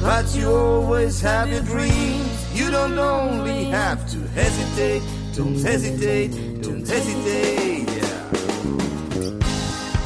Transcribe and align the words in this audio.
But 0.00 0.34
you 0.34 0.50
always 0.50 1.20
have 1.20 1.50
your 1.50 1.62
dreams. 1.62 2.58
You 2.58 2.70
don't 2.70 2.98
only 2.98 3.64
have 3.64 4.08
to 4.10 4.18
hesitate, 4.28 5.02
don't 5.34 5.60
hesitate, 5.60 6.62
don't 6.62 6.86
hesitate. 6.86 7.88
Yeah. 7.88 8.16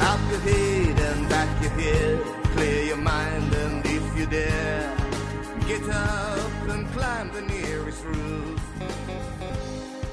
Up 0.09 0.19
your 0.31 0.39
head 0.39 0.99
and 0.99 1.29
back 1.29 1.61
your 1.61 1.71
head, 1.71 2.23
clear 2.55 2.83
your 2.85 2.97
mind 2.97 3.53
and 3.53 3.85
if 3.85 4.17
you 4.17 4.25
dare, 4.25 4.95
get 5.67 5.83
up 5.89 6.67
and 6.69 6.87
climb 6.93 7.31
the 7.31 7.41
nearest 7.41 8.03
roof. 8.03 8.61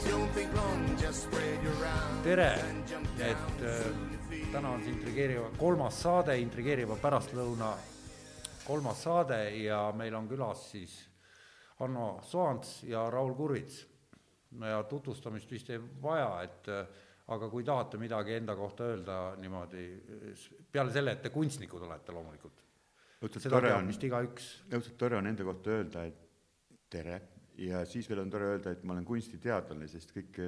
Don't 0.09 0.31
think 0.33 0.55
long, 0.55 0.97
just 1.01 1.23
spread 1.25 1.63
your 1.63 1.75
arms 1.75 2.11
tere 2.25 2.53
and 2.69 2.89
jump 2.89 3.07
down. 3.19 3.29
et 3.31 3.63
äh, 3.63 4.51
täna 4.53 4.71
on 4.71 4.83
see 4.83 4.93
intrigeeriva 4.93 5.49
kolmas 5.59 6.01
saade 6.03 6.37
intrigeeriva 6.39 6.97
pärastlõuna 7.01 7.75
kolmas 8.65 9.03
saade 9.07 9.41
ja 9.63 9.83
meil 9.97 10.15
on 10.15 10.29
külas 10.29 10.65
siis 10.73 10.97
Hanno 11.81 12.21
Soants 12.23 12.83
ja 12.89 13.07
Raul 13.11 13.35
Kurvits 13.35 13.87
ja 14.61 14.83
tutvustamist 14.89 15.51
vist 15.51 15.71
ei 15.71 15.81
vaja 16.03 16.43
et 16.45 16.71
aga 17.31 17.49
kui 17.49 17.65
tahate 17.65 17.99
midagi 17.99 18.35
enda 18.37 18.57
kohta 18.59 18.91
öelda 18.91 19.19
niimoodi 19.41 19.85
peale 20.73 20.93
selle 20.93 21.15
et 21.17 21.23
te 21.23 21.31
kunstnikud 21.35 21.83
olete 21.87 22.13
loomulikult 22.13 22.65
seda 23.39 23.61
teab 23.61 23.87
vist 23.89 24.09
igaüks 24.09 24.49
õudselt 24.71 24.97
tore 24.99 25.21
on 25.21 25.29
enda 25.31 25.45
kohta 25.47 25.77
öelda, 25.77 26.07
et 26.09 26.27
tere 26.91 27.21
ja 27.61 27.85
siis 27.89 28.09
veel 28.11 28.23
on 28.25 28.33
tore 28.33 28.55
öelda, 28.55 28.73
et 28.73 28.85
ma 28.85 28.95
olen 28.95 29.07
kunstiteadlane, 29.09 29.89
sest 29.91 30.15
kõik, 30.17 30.41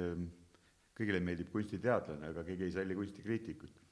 kõigile 0.97 1.21
meeldib 1.23 1.51
kunstiteadlane, 1.53 2.31
aga 2.33 2.45
keegi 2.47 2.67
ei 2.67 2.75
salli 2.75 2.97
kunstikriitikut. 2.97 3.82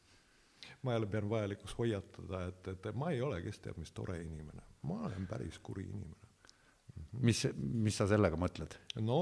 Ma 0.84 0.96
jälle 0.96 1.08
pean 1.08 1.30
vajalikuks 1.30 1.78
hoiatada, 1.78 2.46
et, 2.50 2.68
et 2.68 2.92
ma 2.98 3.12
ei 3.14 3.22
ole 3.22 3.42
kes 3.46 3.60
teab 3.64 3.80
mis 3.82 3.92
tore 3.96 4.18
inimene, 4.22 4.64
ma 4.90 5.02
olen 5.08 5.28
päris 5.30 5.60
kuri 5.60 5.86
inimene. 5.90 6.30
mis 7.22 7.48
mis 7.58 7.98
sa 7.98 8.08
sellega 8.08 8.38
mõtled 8.40 8.78
no 9.04 9.20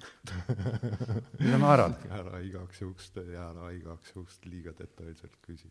mida 1.42 1.58
naerad 1.60 2.06
ära 2.08 2.40
igaks 2.44 2.80
juhuks, 2.80 3.10
ära 3.20 3.70
igaks 3.76 4.14
juhuks 4.14 4.40
liiga 4.46 4.72
detailselt 4.78 5.36
küsi. 5.44 5.68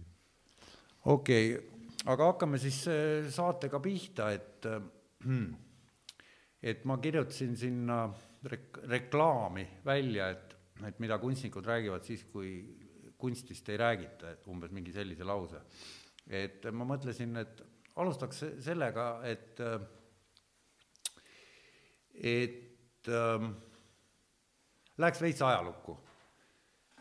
okei 1.05 1.55
okay, 1.55 1.79
aga 2.13 2.31
hakkame 2.33 2.59
siis 2.61 2.83
äh, 2.87 3.29
saatega 3.33 3.81
pihta, 3.83 4.31
et 4.31 4.69
äh, 4.69 4.81
et 6.71 6.85
ma 6.85 6.97
kirjutasin 7.01 7.57
sinna 7.57 8.03
rek-, 8.45 8.83
reklaami 8.87 9.65
välja, 9.85 10.29
et, 10.35 10.55
et 10.87 10.99
mida 11.03 11.19
kunstnikud 11.19 11.65
räägivad 11.65 12.05
siis, 12.07 12.23
kui 12.31 12.53
kunstist 13.19 13.69
ei 13.69 13.77
räägita, 13.77 14.35
umbes 14.47 14.71
mingi 14.71 14.93
sellise 14.95 15.27
lause. 15.27 15.61
et 16.27 16.65
ma 16.71 16.85
mõtlesin, 16.87 17.35
et 17.41 17.61
alustaks 17.99 18.43
sellega, 18.63 19.07
et 19.27 19.59
et 22.19 23.07
ähm, 23.07 23.51
läheks 24.97 25.21
veits 25.21 25.41
ajalukku. 25.41 25.97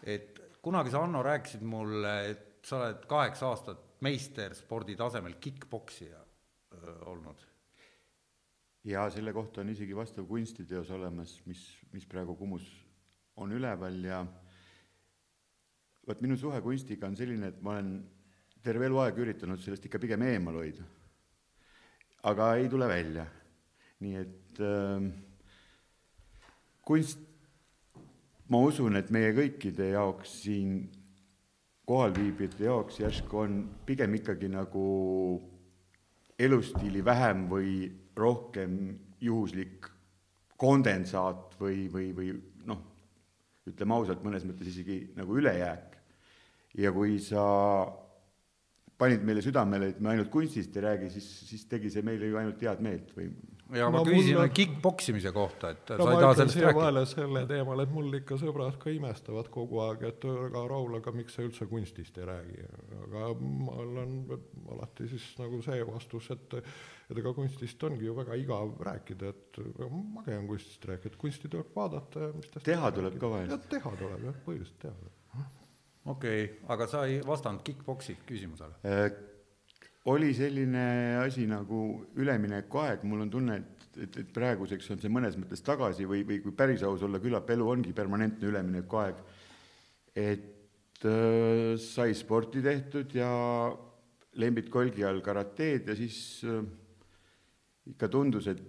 et 0.03 0.41
kunagi 0.63 0.91
sa, 0.91 1.03
Hanno, 1.03 1.23
rääkisid 1.23 1.63
mulle, 1.67 2.15
et 2.31 2.67
sa 2.67 2.83
oled 2.83 3.07
kaheksa 3.11 3.49
aastat 3.49 3.85
meisterspordi 4.07 4.97
tasemel 4.97 5.39
kick-poksija 5.41 6.21
olnud. 7.11 7.47
ja 8.85 9.09
selle 9.11 9.33
kohta 9.33 9.61
on 9.61 9.71
isegi 9.75 9.97
vastav 9.97 10.27
kunstiteos 10.27 10.91
olemas, 10.91 11.41
mis, 11.47 11.65
mis 11.93 12.07
praegu 12.07 12.37
Kumus 12.37 12.69
on 13.37 13.53
üleval 13.53 14.05
ja 14.05 14.23
vot 16.09 16.21
minu 16.25 16.37
suhe 16.41 16.61
kunstiga 16.65 17.09
on 17.09 17.17
selline, 17.17 17.53
et 17.53 17.63
ma 17.63 17.77
olen 17.77 17.93
terve 18.65 18.89
eluaeg 18.89 19.19
üritanud 19.23 19.61
sellest 19.63 19.87
ikka 19.89 20.01
pigem 20.03 20.25
eemal 20.25 20.57
hoida. 20.61 20.85
aga 22.29 22.55
ei 22.57 22.69
tule 22.69 22.89
välja. 22.89 23.27
nii 24.01 24.15
et 24.17 24.61
äh, 24.63 25.09
kunst, 26.87 27.21
ma 28.49 28.63
usun, 28.65 28.97
et 28.97 29.11
meie 29.11 29.35
kõikide 29.37 29.91
jaoks 29.93 30.41
siin 30.45 30.81
kohalviibijate 31.89 32.65
jaoks 32.69 33.01
järsku 33.01 33.39
on 33.45 33.61
pigem 33.87 34.15
ikkagi 34.19 34.49
nagu 34.53 34.89
elustiili 36.39 37.05
vähem 37.05 37.47
või 37.51 37.89
rohkem 38.17 38.75
juhuslik 39.21 39.89
kondensaat 40.59 41.57
või, 41.61 41.87
või, 41.93 42.11
või 42.15 42.33
noh, 42.69 42.83
ütleme 43.69 43.97
ausalt, 43.97 44.25
mõnes 44.27 44.45
mõttes 44.47 44.69
isegi 44.73 45.01
nagu 45.17 45.39
ülejääk. 45.39 45.88
Ja 46.77 46.93
kui 46.93 47.19
sa 47.23 47.45
panid 48.99 49.23
meile 49.23 49.43
südamele, 49.45 49.93
et 49.95 50.01
me 50.03 50.11
ainult 50.11 50.31
kunstist 50.33 50.75
ei 50.77 50.83
räägi, 50.83 51.11
siis, 51.15 51.29
siis 51.49 51.65
tegi 51.71 51.91
see 51.95 52.03
meile 52.03 52.27
ju 52.27 52.37
ainult 52.41 52.61
head 52.67 52.81
meelt 52.83 53.13
või 53.15 53.29
ja 53.77 53.87
ma 53.93 53.99
No 54.01 54.05
küsisin 54.07 54.35
mulle- 54.39 54.49
kick-poksimise 54.57 55.31
kohta, 55.33 55.71
et 55.75 55.91
no 55.93 55.99
sa 55.99 56.05
ma 56.09 56.15
ei 56.17 56.23
taha 56.25 56.35
sellest 56.39 56.57
rääkida. 56.57 56.75
vahele 56.81 57.03
selle 57.07 57.43
teemal, 57.47 57.81
et 57.85 57.91
mul 57.93 58.15
ikka 58.19 58.39
sõbrad 58.41 58.79
ka 58.81 58.91
imestavad 58.91 59.51
kogu 59.55 59.79
aeg, 59.85 60.03
et 60.09 60.25
aga 60.25 60.63
Raul, 60.73 60.97
aga 60.97 61.13
miks 61.13 61.37
sa 61.37 61.43
üldse 61.45 61.69
kunstist 61.69 62.19
ei 62.19 62.25
räägi. 62.27 62.65
aga 63.05 63.27
mul 63.41 64.01
on 64.03 64.17
alati 64.73 65.09
siis 65.13 65.27
nagu 65.39 65.61
see 65.63 65.85
vastus, 65.85 66.31
et 66.31 66.59
et 67.11 67.17
ega 67.23 67.33
kunstist 67.37 67.85
ongi 67.85 68.05
ju 68.09 68.15
väga 68.17 68.35
igav 68.41 68.75
rääkida, 68.89 69.29
et 69.29 69.61
mage 70.15 70.39
on 70.39 70.49
kunstist 70.49 70.85
rääkida, 70.85 71.13
et 71.13 71.17
kunsti 71.21 71.49
tuleb 71.49 71.71
vaadata 71.77 72.21
ja 72.27 72.33
mis 72.33 72.51
tast 72.51 72.65
Teha 72.67 72.91
tuleb 72.91 73.19
ka 73.21 73.31
vahel. 73.31 73.59
teha 73.71 73.95
tuleb 74.01 74.25
jah, 74.25 74.35
põhiliselt 74.49 74.79
teha 74.81 74.95
tuleb. 74.97 75.47
Okei 76.05 76.45
okay,, 76.45 76.61
aga 76.75 76.87
sa 76.91 77.07
ei 77.07 77.19
vastanud 77.27 77.65
kick-poksi 77.67 78.19
küsimusele. 78.27 78.79
Äh, 78.87 79.09
oli 80.09 80.33
selline 80.35 81.19
asi 81.23 81.47
nagu 81.51 82.05
üleminekuaeg, 82.17 83.03
mul 83.09 83.27
on 83.27 83.33
tunne, 83.33 83.59
et, 83.59 83.89
et, 84.05 84.21
et 84.23 84.31
praeguseks 84.35 84.89
on 84.95 85.03
see 85.03 85.13
mõnes 85.13 85.37
mõttes 85.41 85.65
tagasi 85.65 86.07
või, 86.09 86.23
või 86.29 86.41
kui 86.45 86.55
päris 86.57 86.85
aus 86.87 87.03
olla, 87.05 87.21
küllap 87.23 87.51
elu 87.51 87.69
ongi 87.75 87.93
permanentne 87.97 88.49
üleminekuaeg. 88.49 89.21
et 90.19 91.05
äh, 91.05 91.77
sai 91.79 92.15
sporti 92.15 92.63
tehtud 92.63 93.15
ja 93.15 93.31
lembid 94.39 94.71
kolgi 94.71 95.05
all 95.05 95.21
karateed 95.25 95.89
ja 95.89 95.97
siis 95.99 96.43
äh, 96.47 96.63
ikka 97.93 98.09
tundus, 98.13 98.49
et 98.51 98.61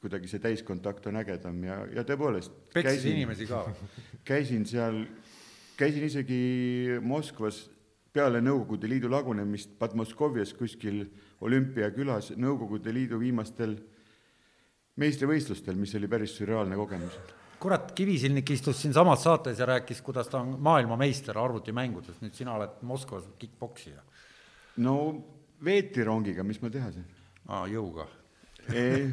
kuidagi 0.00 0.30
see 0.30 0.40
täiskontakt 0.40 1.06
on 1.10 1.20
ägedam 1.20 1.58
ja, 1.64 1.82
ja 1.92 2.04
tõepoolest 2.08 2.54
peksid 2.72 3.10
inimesi 3.12 3.46
ka 3.50 3.64
käisin 4.30 4.64
seal, 4.68 5.02
käisin 5.80 6.04
isegi 6.04 6.40
Moskvas 7.00 7.62
peale 8.12 8.42
Nõukogude 8.44 8.88
Liidu 8.90 9.08
lagunemist 9.10 9.72
Padmoskovjas 9.80 10.52
kuskil 10.58 11.06
olümpiakülas 11.40 12.34
Nõukogude 12.36 12.92
Liidu 12.92 13.20
viimastel 13.20 13.78
meistrivõistlustel, 15.00 15.78
mis 15.80 15.94
oli 15.96 16.10
päris 16.10 16.34
sürreaalne 16.36 16.76
kogemus. 16.76 17.16
kurat, 17.60 17.92
Kivisilnik 17.96 18.50
istus 18.50 18.82
siinsamas 18.82 19.22
saates 19.24 19.58
ja 19.58 19.66
rääkis, 19.66 20.02
kuidas 20.02 20.28
ta 20.28 20.40
on 20.40 20.56
maailmameister 20.60 21.38
arvutimängudes, 21.38 22.20
nüüd 22.20 22.36
sina 22.36 22.54
oled 22.58 22.82
Moskvas 22.82 23.24
kick-poksija. 23.38 24.02
no 24.76 24.96
veetirongiga, 25.64 26.44
mis 26.44 26.60
ma 26.62 26.70
teha 26.70 26.92
saan? 26.92 27.06
aa, 27.48 27.66
jõuga. 27.68 28.06
ei, 28.72 29.08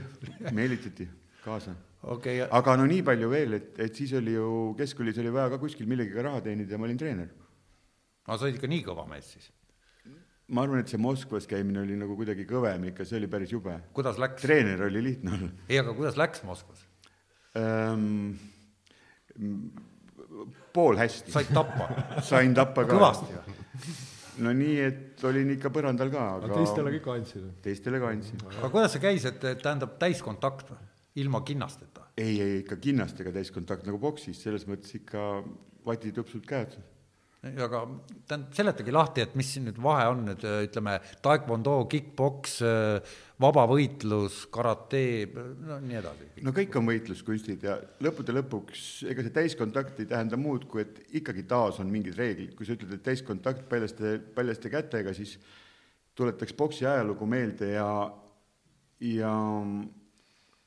meelitati 0.51 1.07
kaasa. 1.45 1.75
Okei 2.03 2.41
okay,, 2.41 2.49
aga 2.59 2.77
no 2.79 2.85
nii 2.89 3.03
palju 3.05 3.29
veel, 3.31 3.57
et, 3.57 3.69
et 3.87 4.01
siis 4.01 4.13
oli 4.17 4.35
ju, 4.35 4.47
keskkoolis 4.77 5.19
oli 5.23 5.33
vaja 5.33 5.53
ka 5.53 5.61
kuskil 5.61 5.89
millegagi 5.89 6.25
raha 6.25 6.41
teenida 6.45 6.75
ja 6.75 6.81
ma 6.81 6.87
olin 6.89 6.99
treener. 6.99 7.29
aga 8.27 8.37
sa 8.37 8.47
olid 8.47 8.59
ikka 8.59 8.69
nii 8.71 8.83
kõva 8.85 9.07
mees 9.09 9.31
siis? 9.33 9.49
ma 10.47 10.63
arvan, 10.63 10.83
et 10.83 10.91
see 10.91 11.01
Moskvas 11.01 11.47
käimine 11.49 11.81
oli 11.81 11.97
nagu 11.99 12.15
kuidagi 12.15 12.45
kõvem 12.47 12.87
ikka, 12.91 13.07
see 13.07 13.19
oli 13.19 13.31
päris 13.31 13.51
jube. 13.51 13.73
kuidas 13.97 14.19
läks? 14.21 14.41
treener 14.43 14.85
oli 14.87 15.03
lihtne 15.09 15.33
olla 15.37 15.49
ei, 15.67 15.81
aga 15.81 15.95
kuidas 15.97 16.19
läks 16.19 16.45
Moskvas? 16.47 16.85
ähm,. 17.57 18.35
pool 20.73 20.99
hästi. 21.01 21.33
said 21.33 21.51
tappa? 21.53 21.89
sain 22.23 22.53
tappa 22.57 22.85
ka. 22.85 22.93
kõvasti 22.93 23.33
või? 23.33 23.57
no 24.45 24.53
nii, 24.53 24.77
et 24.85 25.23
olin 25.25 25.49
ikka 25.55 25.71
põrandal 25.73 26.11
ka, 26.13 26.27
aga 26.37 26.51
aga 26.51 26.61
teistelegi 26.61 27.01
ka 27.03 27.17
andsid? 27.17 27.49
teistele 27.65 28.01
ka 28.03 28.13
andsin. 28.13 28.45
aga 28.53 28.69
kuidas 28.73 28.93
see 28.95 29.03
käis, 29.03 29.25
et 29.25 29.43
et 29.51 29.63
tähendab 29.63 29.97
täiskontakt 30.01 30.71
või? 30.71 30.85
Ilma 31.21 31.41
kinnasteta? 31.41 32.07
ei, 32.17 32.41
ei 32.41 32.59
ikka 32.63 32.79
kinnastega 32.81 33.33
täiskontakt 33.35 33.87
nagu 33.87 33.99
boksis, 34.01 34.39
selles 34.41 34.65
mõttes 34.69 34.95
ikka 34.97 35.23
vatitupsud 35.85 36.45
käed. 36.47 36.77
aga 37.47 37.83
tähendab, 38.27 38.55
seletage 38.57 38.91
lahti, 38.91 39.23
et 39.23 39.35
mis 39.37 39.51
siin 39.53 39.67
nüüd 39.69 39.77
vahe 39.81 40.07
on 40.09 40.23
nüüd 40.25 40.41
ütleme, 40.65 40.97
taekwondo, 41.23 41.75
kick-poks, 41.91 42.57
vabavõitlus, 43.39 44.39
karate, 44.51 45.03
no 45.67 45.77
nii 45.83 45.99
edasi. 46.01 46.31
no 46.47 46.53
kõik 46.57 46.79
on 46.79 46.89
võitluskunstid 46.89 47.67
ja 47.69 47.77
lõppude 48.03 48.35
lõpuks, 48.39 48.87
ega 49.13 49.25
see 49.25 49.35
täiskontakt 49.37 50.01
ei 50.01 50.09
tähenda 50.09 50.39
muud, 50.41 50.65
kui 50.71 50.83
et 50.83 50.99
ikkagi 51.21 51.45
taas 51.47 51.79
on 51.83 51.93
mingid 51.93 52.17
reeglid, 52.17 52.55
kui 52.57 52.67
sa 52.67 52.75
ütled, 52.75 52.97
et 52.97 53.05
täiskontakt 53.05 53.69
paljaste, 53.69 54.17
paljaste 54.35 54.73
kätega, 54.73 55.13
siis 55.15 55.37
tuletaks 56.17 56.57
boksi 56.57 56.89
ajalugu 56.89 57.29
meelde 57.29 57.75
ja, 57.75 57.87
ja 59.13 59.35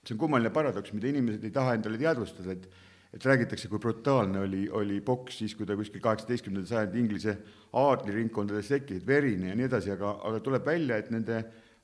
see 0.06 0.14
on 0.17 0.20
kummaline 0.20 0.52
paradoks, 0.55 0.94
mida 0.97 1.11
inimesed 1.11 1.44
ei 1.44 1.52
taha 1.55 1.76
endale 1.79 2.00
teadvustada, 2.00 2.56
et 2.56 2.70
et 3.11 3.25
räägitakse, 3.26 3.69
kui 3.69 3.81
brutaalne 3.82 4.38
oli, 4.38 4.69
oli 4.70 5.00
poks 5.02 5.41
siis, 5.41 5.56
kui 5.58 5.67
ta 5.67 5.75
kuskil 5.75 6.02
kaheksateistkümnenda 6.05 6.69
sajandi 6.69 7.00
Inglise 7.00 7.37
aadliringkondades 7.75 8.70
tekkis, 8.70 9.02
verine 9.06 9.50
ja 9.50 9.56
nii 9.58 9.67
edasi, 9.67 9.91
aga, 9.97 10.12
aga 10.29 10.38
tuleb 10.47 10.67
välja, 10.67 11.00
et 11.00 11.11
nende 11.11 11.41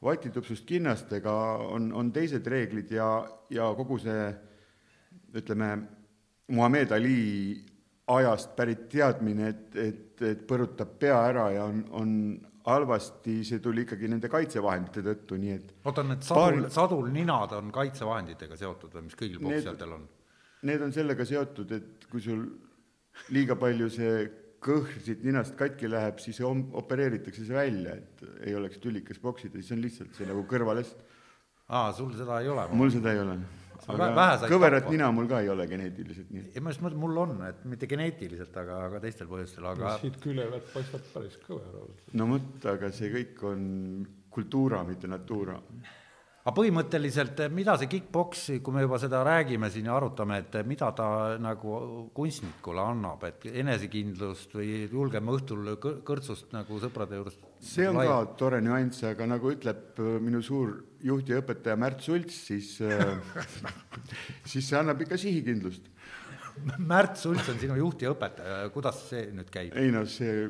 vatitupsust 0.07 0.67
kinnastega 0.69 1.33
on, 1.75 1.91
on 1.99 2.13
teised 2.15 2.47
reeglid 2.47 2.93
ja, 2.95 3.09
ja 3.51 3.73
kogu 3.75 3.99
see 4.03 4.29
ütleme, 5.37 5.71
Muhamed 6.55 6.93
Ali 6.95 7.21
ajast 8.15 8.53
pärit 8.55 8.87
teadmine, 8.93 9.49
et, 9.51 9.79
et, 9.83 10.23
et 10.23 10.45
põrutab 10.47 10.93
pea 11.01 11.17
ära 11.27 11.49
ja 11.57 11.65
on, 11.67 11.81
on 11.91 12.13
halvasti, 12.67 13.41
see 13.47 13.61
tuli 13.63 13.85
ikkagi 13.87 14.09
nende 14.11 14.31
kaitsevahendite 14.31 15.05
tõttu, 15.07 15.39
nii 15.39 15.53
et 15.55 15.75
oota, 15.87 16.03
need 16.07 16.25
sadul 16.27 16.63
paari..., 16.63 16.73
sadulninad 16.75 17.55
on 17.61 17.69
kaitsevahenditega 17.75 18.59
seotud 18.59 18.97
või 18.97 19.07
mis 19.07 19.19
kõigil 19.19 19.43
poksijatel 19.43 19.93
on? 19.99 20.09
need 20.67 20.83
on 20.83 20.95
sellega 20.95 21.27
seotud, 21.29 21.77
et 21.77 22.09
kui 22.11 22.25
sul 22.25 22.43
liiga 23.35 23.57
palju 23.61 23.89
see 23.93 24.17
kõhr 24.67 24.97
siit 25.05 25.23
ninast 25.23 25.55
katki 25.59 25.89
läheb, 25.91 26.19
siis 26.23 26.41
opereeritakse 26.43 27.45
see 27.45 27.55
välja, 27.55 27.95
et 28.01 28.25
ei 28.49 28.57
oleks 28.59 28.81
tülikas 28.83 29.21
poksida, 29.23 29.61
siis 29.61 29.77
on 29.77 29.85
lihtsalt 29.85 30.17
see 30.17 30.27
nagu 30.27 30.43
kõrvalest. 30.51 30.99
aa, 31.69 31.93
sul 31.95 32.11
seda 32.17 32.41
ei 32.43 32.51
ole? 32.51 32.67
mul 32.75 32.91
seda 32.95 33.15
ei 33.15 33.23
ole. 33.23 33.39
Kõverat 33.87 34.89
nina 34.93 35.11
mul 35.15 35.29
ka 35.31 35.43
ei 35.45 35.51
ole 35.53 35.67
geneetiliselt, 35.71 36.31
nii. 36.35 36.47
ei, 36.55 36.63
ma 36.63 36.73
just 36.73 36.83
mõtlen, 36.85 37.03
mul 37.03 37.21
on, 37.23 37.37
et 37.49 37.61
mitte 37.69 37.89
geneetiliselt, 37.91 38.57
aga, 38.63 38.81
aga 38.89 39.03
teistel 39.05 39.31
põhjustel, 39.31 39.69
aga 39.73 39.97
siit 40.03 40.19
küljevett 40.23 40.73
paistab 40.75 41.07
päris 41.13 41.39
kõver. 41.45 41.85
no 42.19 42.31
vot, 42.33 42.67
aga 42.73 42.91
see 42.95 43.13
kõik 43.15 43.47
on 43.53 43.63
kultuura, 44.37 44.83
mitte 44.89 45.09
natura 45.11 45.61
aga 46.47 46.55
põhimõtteliselt, 46.55 47.41
mida 47.51 47.75
see 47.75 47.91
kick-poks, 47.91 48.45
kui 48.63 48.75
me 48.75 48.85
juba 48.85 49.01
seda 49.03 49.25
räägime 49.27 49.67
siin 49.75 49.89
ja 49.89 49.97
arutame, 49.99 50.39
et 50.45 50.61
mida 50.69 50.93
ta 50.95 51.09
nagu 51.43 51.79
kunstnikule 52.15 52.85
annab, 52.85 53.25
et 53.27 53.49
enesekindlust 53.51 54.55
või 54.55 54.85
julgeme 54.85 55.35
õhtul 55.35 55.73
kõrtsust 56.07 56.55
nagu 56.55 56.79
sõprade 56.83 57.19
juures 57.19 57.41
see 57.61 57.89
on 57.89 57.99
lai... 58.01 58.07
ka 58.09 58.19
tore 58.41 58.61
nüanss, 58.65 59.03
aga 59.09 59.27
nagu 59.29 59.51
ütleb 59.53 60.01
äh, 60.03 60.17
minu 60.23 60.43
suur 60.45 60.79
juht 61.07 61.29
ja 61.31 61.41
õpetaja 61.43 61.77
Märt 61.81 62.05
Sults, 62.05 62.39
siis 62.49 62.77
äh, 62.85 63.17
siis 64.51 64.67
see 64.67 64.79
annab 64.79 65.03
ikka 65.05 65.19
sihikindlust. 65.21 65.93
Märt 66.79 67.21
Sults 67.21 67.51
on 67.53 67.61
sinu 67.61 67.77
juht 67.81 68.03
ja 68.05 68.15
õpetaja, 68.15 68.71
kuidas 68.75 69.03
see 69.11 69.29
nüüd 69.37 69.53
käib? 69.53 69.77
ei 69.77 69.93
no 69.93 70.07
see 70.09 70.49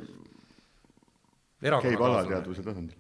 käib 1.56 2.02
alateadvuse 2.04 2.62
tasandil 2.62 2.98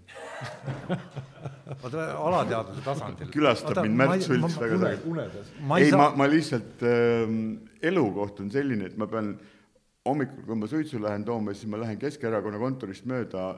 oota, 1.84 2.06
alateadvuse 2.28 2.84
tasandil. 2.84 3.28
külastab 3.34 3.82
mind 3.84 4.00
Märt 4.00 4.24
Sults 4.26 4.56
väga 4.60 4.78
sageli. 4.80 5.26
ei, 5.84 5.92
ma, 5.92 6.08
ma 6.16 6.30
lihtsalt 6.30 6.82
äh,, 6.86 7.36
elukoht 7.90 8.40
on 8.42 8.50
selline, 8.50 8.90
et 8.90 8.96
ma 8.98 9.08
pean 9.10 9.34
hommikul, 10.06 10.44
kui 10.46 10.58
ma 10.58 10.68
suitsu 10.70 11.00
lähen 11.02 11.24
tooma, 11.26 11.54
siis 11.54 11.70
ma 11.70 11.80
lähen 11.82 11.98
Keskerakonna 12.00 12.60
kontorist 12.62 13.06
mööda, 13.10 13.48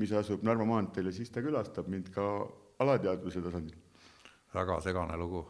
mis 0.00 0.12
asub 0.12 0.42
Narva 0.46 0.66
maanteel 0.68 1.10
ja 1.10 1.16
siis 1.16 1.30
ta 1.30 1.42
külastab 1.44 1.88
mind 1.90 2.10
ka 2.14 2.24
alateadvuse 2.82 3.42
tasandil. 3.42 3.80
väga 4.54 4.80
segane 4.80 5.16
lugu. 5.18 5.44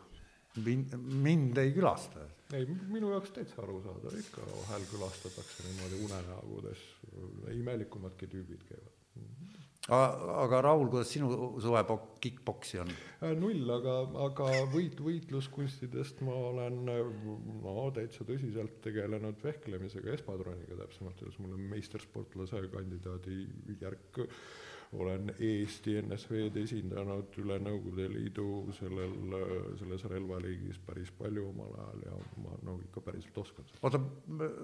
mind, 0.64 0.96
mind 1.26 1.58
ei 1.58 1.72
külasta. 1.72 2.26
ei, 2.52 2.66
minu 2.88 3.10
jaoks 3.10 3.30
täitsa 3.30 3.62
arusaadav, 3.62 4.18
ikka 4.18 4.44
vahel 4.50 4.84
külastatakse 4.90 5.68
niimoodi 5.68 6.04
unenägudes, 6.04 6.84
imelikumadki 7.52 8.26
tüübid 8.26 8.68
käivad 8.68 8.94
aga 9.92 10.60
Raul, 10.64 10.88
kuidas 10.88 11.10
sinu 11.12 11.28
suhe 11.60 11.82
kick-poksi 12.24 12.80
on? 12.80 12.92
Äh, 13.20 13.34
null, 13.36 13.68
aga, 13.68 13.98
aga 14.26 14.46
võit, 14.72 15.00
võitluskunstidest 15.04 16.22
ma 16.24 16.36
olen 16.52 16.78
no 16.88 17.88
täitsa 17.96 18.24
tõsiselt 18.24 18.78
tegelenud 18.84 19.42
vehklemisega, 19.44 20.14
espadroniga 20.16 20.78
täpsemalt 20.80 21.20
öeldes, 21.20 21.40
mul 21.42 21.58
on 21.58 21.66
meistersportlase 21.74 22.62
kandidaadi 22.72 23.42
järk, 23.82 24.24
olen 24.94 25.32
Eesti 25.38 25.96
NSV-d 26.02 26.62
esindanud 26.62 27.34
üle 27.42 27.58
Nõukogude 27.62 28.06
Liidu 28.12 28.46
sellel, 28.78 29.16
selles 29.80 30.06
relvaliigis 30.10 30.78
päris 30.86 31.10
palju 31.18 31.48
omal 31.50 31.74
ajal 31.80 32.06
ja 32.06 32.20
ma 32.44 32.56
no 32.66 32.78
ikka 32.84 33.02
päriselt 33.08 33.42
oskan 33.44 33.68
seda. 33.68 33.82
oota, 33.82 34.00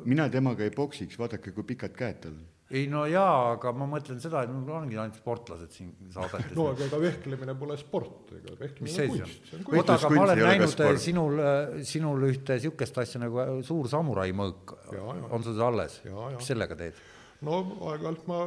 mina 0.05 0.29
temaga 0.33 0.67
ei 0.67 0.75
poksiks, 0.75 1.19
vaadake, 1.19 1.55
kui 1.57 1.67
pikad 1.75 1.97
käed 1.99 2.25
tal 2.25 2.39
on 2.39 2.49
ei 2.71 2.87
no 2.91 3.03
jaa, 3.11 3.55
aga 3.57 3.73
ma 3.75 3.87
mõtlen 3.91 4.21
seda, 4.23 4.45
et 4.47 4.51
mul 4.55 4.71
ongi 4.79 4.99
ainult 4.99 5.17
sportlased 5.19 5.73
siin 5.75 5.91
saadetes. 6.15 6.53
no 6.55 6.69
aga 6.71 6.87
ega 6.87 7.01
vehklemine 7.03 7.55
pole 7.59 7.77
sport, 7.81 8.31
ega 8.37 8.55
vehklemine 8.61 9.07
on 9.07 9.25
kunst. 9.25 9.55
oota, 9.75 9.97
aga 9.97 10.11
ma 10.15 10.27
olen 10.29 10.43
näinud 10.47 10.83
äh, 10.87 10.93
sinul, 11.03 11.41
äh, 11.43 11.81
sinul 11.89 12.29
ühte 12.31 12.59
niisugust 12.61 13.01
asja 13.03 13.23
nagu 13.25 13.41
äh, 13.43 13.57
suur 13.67 13.91
samurai 13.91 14.31
mõõk. 14.37 14.77
on 14.95 15.43
sul 15.47 15.57
see 15.59 15.67
alles? 15.67 15.99
mis 16.37 16.53
sellega 16.53 16.79
teed? 16.79 17.01
No 17.47 17.59
aeg-ajalt 17.91 18.27
ma 18.29 18.41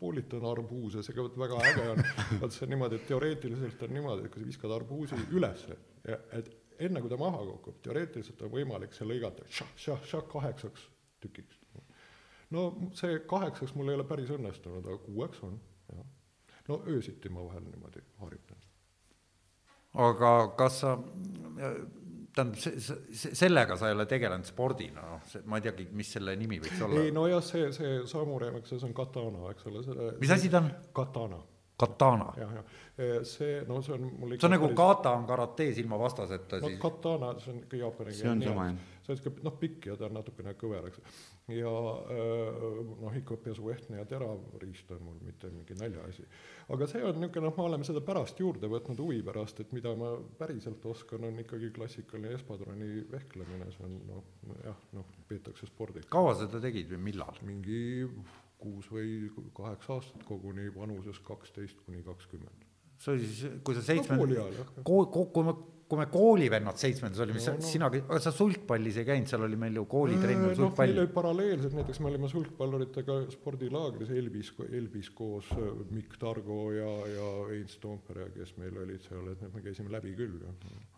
poolitan 0.00 0.46
arbuuse, 0.50 1.02
see 1.02 1.16
ka 1.16 1.26
väga 1.44 1.60
äge 1.70 1.88
on. 1.94 2.02
vaat 2.42 2.56
see 2.56 2.66
on 2.66 2.74
niimoodi, 2.74 3.00
et 3.00 3.06
teoreetiliselt 3.10 3.82
on 3.86 3.94
niimoodi, 3.96 4.26
et 4.26 4.34
kui 4.34 4.42
sa 4.42 4.50
viskad 4.52 4.74
arbuusi 4.74 5.20
ülesse, 5.30 5.78
et 6.38 6.52
enne 6.78 7.02
kui 7.02 7.10
ta 7.10 7.18
maha 7.20 7.44
kukub, 7.54 7.80
teoreetiliselt 7.86 8.44
on 8.46 8.52
võimalik 8.52 8.94
see 8.96 9.08
lõigata 9.08 9.48
šah-šah-šah 9.60 10.28
kaheksaks 10.30 10.90
tükiks 11.24 11.58
no 12.50 12.90
see 12.96 13.18
kaheksaks 13.28 13.74
mul 13.76 13.92
ei 13.92 13.98
ole 13.98 14.06
päris 14.08 14.30
õnnestunud, 14.34 14.86
aga 14.86 14.98
kuueks 15.04 15.42
on, 15.46 15.58
jah. 15.92 16.06
no 16.68 16.80
öösiti 16.94 17.32
ma 17.32 17.44
vahel 17.44 17.66
niimoodi 17.68 18.02
harjutan. 18.22 18.64
aga 20.08 20.32
kas 20.56 20.80
sa, 20.84 20.96
tähendab, 22.38 22.62
see, 22.62 23.34
sellega 23.42 23.76
sa 23.80 23.90
ei 23.90 23.98
ole 23.98 24.08
tegelenud 24.10 24.48
spordina, 24.48 25.04
noh, 25.12 25.26
see, 25.28 25.44
ma 25.50 25.60
ei 25.60 25.66
teagi, 25.68 25.88
mis 25.98 26.14
selle 26.16 26.34
nimi 26.38 26.60
võiks 26.62 26.82
olla. 26.86 27.04
ei 27.04 27.12
nojah, 27.14 27.44
see, 27.44 27.68
see 27.76 28.00
samurai, 28.10 28.54
eks 28.62 28.74
see 28.74 28.88
on 28.88 28.96
katana, 28.96 29.52
eks 29.52 29.70
ole, 29.70 29.84
selle 29.86 30.10
mis 30.22 30.34
asi 30.34 30.50
ta 30.52 30.62
on? 30.62 30.72
katana 30.96 31.40
Katana. 31.78 32.32
jah, 32.36 32.54
jah, 32.58 33.22
see, 33.22 33.60
no 33.68 33.78
see 33.86 33.94
on 33.94 34.08
mul 34.18 34.32
see 34.34 34.46
on 34.48 34.54
nagu 34.56 34.68
kata 34.74 35.12
on 35.14 35.26
karates 35.28 35.78
ilma 35.78 35.98
vastaseta 36.00 36.58
no, 36.58 36.72
siis. 36.72 36.80
katana, 36.82 37.28
see 37.38 37.52
on 37.52 37.60
ikka 37.62 37.78
jaapani 37.84 38.10
keel. 38.10 38.18
see 38.18 38.30
on 38.32 38.42
sama 38.42 38.64
jah. 38.66 38.96
See 39.08 39.16
on 39.16 39.20
sihuke 39.22 39.44
noh, 39.46 39.54
pikk 39.60 39.88
ja 39.88 39.96
ta 39.96 40.06
on 40.08 40.16
natukene 40.18 40.52
kõver, 40.60 40.88
eks. 40.90 41.20
ja 41.56 41.72
äh, 42.12 42.58
noh, 43.04 43.14
ikka 43.16 43.38
pesuehtne 43.44 44.00
ja 44.00 44.06
terav 44.08 44.42
riist 44.62 44.90
on 44.94 45.04
mul, 45.06 45.20
mitte 45.24 45.50
mingi 45.52 45.76
naljaasi. 45.78 46.26
aga 46.74 46.88
see 46.90 47.04
on 47.04 47.20
niisugune, 47.22 47.48
noh, 47.48 47.56
me 47.56 47.66
oleme 47.70 47.88
seda 47.88 48.02
pärast 48.04 48.40
juurde 48.42 48.68
võtnud 48.70 49.00
huvi 49.00 49.22
pärast, 49.24 49.62
et 49.64 49.72
mida 49.76 49.94
ma 49.98 50.12
päriselt 50.40 50.84
oskan, 50.92 51.24
on 51.30 51.40
ikkagi 51.44 51.72
klassikaline 51.76 52.34
espadroni 52.36 53.06
vehklemine, 53.12 53.70
see 53.76 53.86
on 53.88 53.96
noh, 54.10 54.28
jah, 54.66 54.84
noh, 54.98 55.16
peetakse 55.30 55.70
spordiks. 55.70 56.10
kaua 56.12 56.36
sa 56.36 56.44
seda 56.44 56.62
tegid 56.68 56.92
või 56.92 57.08
millal? 57.08 57.40
mingi 57.48 58.06
kuus 58.58 58.88
või 58.90 59.28
kaheksa 59.56 59.98
aastat 59.98 60.24
koguni 60.26 60.68
vanuses 60.74 61.20
kaksteist 61.24 61.80
kuni 61.86 62.02
kakskümmend. 62.04 62.66
see 62.98 63.14
oli 63.14 63.26
siis, 63.30 63.58
kui 63.64 63.76
sa 63.76 63.82
seitsmend- 63.86 64.34
no,, 64.34 64.68
kooli, 64.84 65.28
kui 65.32 65.44
me, 65.46 65.54
kui 65.88 65.98
me 66.00 66.04
koolivennad 66.12 66.76
seitsmendas 66.76 67.22
olime 67.24 67.40
no,, 67.40 67.54
no. 67.56 67.64
sina, 67.64 67.88
sa 68.20 68.32
sulgpallis 68.34 68.98
ei 69.00 69.06
käinud, 69.08 69.30
seal 69.30 69.46
oli 69.46 69.56
meil 69.60 69.78
ju 69.78 69.86
koolitrenn 69.88 70.44
sulgpall. 70.50 70.66
noh, 70.66 70.74
meil 70.82 71.00
olid 71.04 71.14
paralleelselt, 71.14 71.76
näiteks 71.78 72.00
me 72.04 72.10
olime 72.10 72.28
sulgpalluritega 72.32 73.16
spordilaagris 73.32 74.12
Elbis, 74.20 74.52
Elbis 74.68 75.08
koos 75.16 75.48
äh, 75.56 75.70
Mikk 75.96 76.18
Targo 76.20 76.60
ja, 76.76 76.90
ja 77.14 77.30
Heinz 77.48 77.78
Toompere, 77.80 78.28
kes 78.36 78.52
meil 78.60 78.76
olid 78.84 79.04
seal, 79.06 79.32
et 79.32 79.46
me 79.54 79.64
käisime 79.64 79.92
läbi 79.94 80.12
küll. 80.18 80.36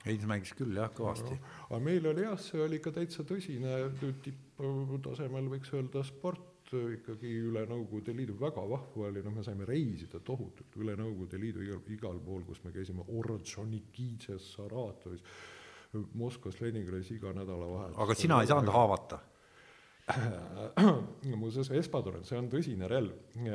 Heinz 0.09 0.26
mängis 0.26 0.54
küll 0.59 0.75
jah, 0.80 0.90
kõvasti 0.97 1.37
no,. 1.37 1.54
aga 1.68 1.82
meil 1.87 2.11
oli 2.11 2.26
jah, 2.26 2.38
see 2.42 2.62
oli 2.66 2.80
ikka 2.82 2.94
täitsa 2.99 3.26
tõsine 3.28 3.85
tipptasemel 4.26 5.52
võiks 5.54 5.70
öelda 5.76 6.02
sport, 6.09 6.50
ikkagi 6.96 7.30
üle 7.48 7.64
Nõukogude 7.68 8.14
Liidu, 8.16 8.36
väga 8.40 8.62
vahva 8.68 9.08
oli, 9.08 9.22
noh, 9.24 9.34
me 9.34 9.44
saime 9.46 9.66
reisida 9.68 10.20
tohutult 10.24 10.76
üle 10.80 10.96
Nõukogude 10.98 11.40
Liidu 11.40 11.64
igal, 11.66 11.80
igal 11.94 12.20
pool, 12.24 12.44
kus 12.48 12.62
me 12.64 12.74
käisime 12.74 13.06
Orodžonikidžes, 13.08 14.52
Saratovis, 14.56 15.24
Moskvas, 16.14 16.60
Leningradis 16.62 17.10
iga 17.16 17.32
nädalavahetus. 17.34 17.98
aga 17.98 18.14
sina 18.14 18.40
ei 18.42 18.50
saanud 18.50 18.72
haavata? 18.74 19.18
muuseas, 21.40 21.70
Espadoren, 21.76 22.24
see 22.26 22.38
on 22.38 22.48
tõsine 22.50 22.88
relv. 22.90 23.14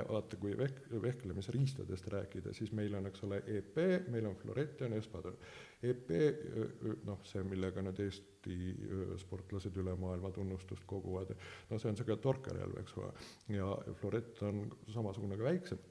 vaata, 0.09 0.37
kui 0.39 0.55
vehk-, 0.57 0.85
vehklemisriistadest 1.01 2.07
rääkida, 2.11 2.53
siis 2.55 2.71
meil 2.75 2.95
on, 2.95 3.09
eks 3.09 3.23
ole, 3.27 3.41
EP, 3.57 3.79
meil 4.11 4.29
on 4.29 4.37
Floret 4.39 4.81
ja 4.81 4.89
on 4.89 4.97
Espador. 4.99 5.35
EP, 5.91 6.11
noh, 7.07 7.21
see, 7.27 7.43
millega 7.47 7.83
nüüd 7.85 7.99
Eesti 8.05 8.55
sportlased 9.21 9.75
üle 9.81 9.95
maailma 9.97 10.29
tunnustust 10.35 10.85
koguvad, 10.89 11.31
no 11.69 11.79
see 11.79 11.89
on 11.89 11.95
niisugune 11.95 12.19
torkerelv, 12.21 12.77
eks 12.83 12.97
ole, 13.01 13.09
ja 13.55 13.71
Floret 14.01 14.43
on 14.45 14.63
samasugune, 14.93 15.37
aga 15.37 15.47
väiksem. 15.49 15.81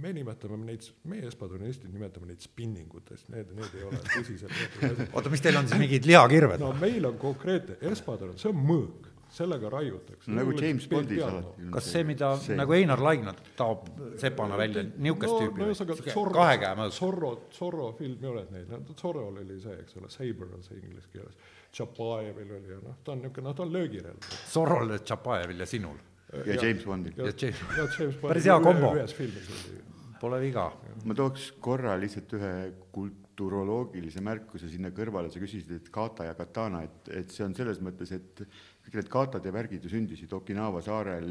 me 0.00 0.14
nimetame 0.16 0.58
neid, 0.64 0.88
meie 1.10 1.28
Espadoni 1.28 1.68
Eestis 1.68 1.92
nimetame 1.92 2.30
neid 2.30 2.40
spinningutest, 2.44 3.28
need, 3.34 3.52
need 3.58 3.78
ei 3.78 3.86
ole 3.90 4.02
tõsiselt 4.08 4.84
oota, 5.14 5.32
mis 5.32 5.44
teil 5.44 5.60
on 5.60 5.68
siis 5.68 5.82
mingid 5.82 6.08
lihakirved? 6.08 6.62
no 6.62 6.72
meil 6.80 7.10
on 7.10 7.20
konkreetne 7.20 7.80
Espadon, 7.92 8.38
see 8.40 8.52
on 8.52 8.64
mõõk 8.64 9.09
sellega 9.30 9.70
raiutakse. 9.70 10.30
nagu 10.34 10.52
James 10.58 10.88
Bondis 10.88 11.22
alati. 11.22 11.68
kas 11.72 11.92
see, 11.92 12.04
mida 12.04 12.30
see. 12.42 12.56
nagu 12.58 12.74
Einar 12.74 13.02
Laigna 13.02 13.34
taob 13.56 13.86
sepana 14.20 14.58
välja, 14.58 14.84
niisugust 14.96 15.32
no, 15.32 15.38
tüüpi 15.40 15.62
no, 15.62 15.70
või? 15.70 16.34
kahe 16.34 16.58
käe 16.64 16.74
mõõk. 16.80 16.96
Zorro, 16.96 17.32
Zorro 17.54 17.92
film 17.98 18.24
ei 18.26 18.30
ole 18.32 18.44
neid, 18.54 18.70
no 18.74 18.98
Zorrol 18.98 19.40
oli 19.44 19.58
see, 19.62 19.76
eks 19.84 19.98
ole, 20.00 20.10
Saber 20.12 20.54
on 20.56 20.66
see 20.66 20.78
inglise 20.80 21.10
keeles. 21.12 21.56
Tšapajevil 21.70 22.54
oli 22.56 22.72
ja 22.74 22.80
noh, 22.82 22.96
ta 23.04 23.14
on 23.14 23.22
niisugune, 23.22 23.46
noh, 23.46 23.56
ta 23.56 23.66
on 23.66 23.74
löögirelv. 23.76 24.32
Zorrol, 24.50 24.96
Tšapajevil 24.98 25.62
ja 25.62 25.70
sinul. 25.70 26.00
ja 26.46 26.54
James 26.54 26.84
Bondil. 26.84 27.14
ja 27.16 27.30
James, 27.30 27.62
ja 27.76 27.86
James 27.98 28.18
päris 28.22 28.50
hea 28.50 28.58
kombo. 28.60 28.92
ühes 28.98 29.14
filmis 29.14 29.54
oli. 29.54 29.78
Pole 30.20 30.40
viga. 30.42 30.66
ma 31.08 31.14
tooks 31.16 31.46
korra 31.64 31.94
lihtsalt 31.96 32.34
ühe 32.36 32.52
kulturoloogilise 32.92 34.20
märkuse 34.20 34.68
sinna 34.68 34.90
kõrvale, 34.92 35.30
sa 35.32 35.40
küsisid, 35.40 35.70
et 35.78 35.88
kata 35.92 36.26
ja 36.28 36.34
katana, 36.36 36.82
et, 36.84 37.08
et 37.22 37.32
see 37.32 37.46
on 37.46 37.56
selles 37.56 37.80
mõttes, 37.80 38.12
et 38.12 38.42
kõik 38.84 38.98
need 38.98 39.08
katad 39.12 39.48
ja 39.48 39.54
värgid 39.54 39.86
ju 39.86 39.92
sündisid 39.92 40.34
Okinawa 40.36 40.82
saarel 40.84 41.30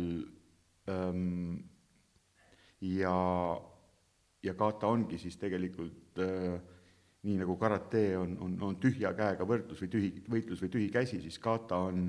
ähm, 0.89 1.59
ja, 2.81 3.13
ja 4.41 4.57
kata 4.57 4.89
ongi 4.89 5.21
siis 5.21 5.37
tegelikult 5.37 6.23
äh, 6.25 6.57
nii 7.27 7.37
nagu 7.41 7.59
karate 7.59 8.03
on, 8.17 8.37
on, 8.41 8.57
on 8.71 8.81
tühja 8.81 9.11
käega 9.17 9.45
võrdlus 9.47 9.81
või 9.83 9.93
tühi, 9.93 10.11
võitlus 10.31 10.61
või 10.63 10.73
tühi 10.73 10.89
käsi, 10.93 11.19
siis 11.21 11.37
kata 11.43 11.83
on 11.91 12.07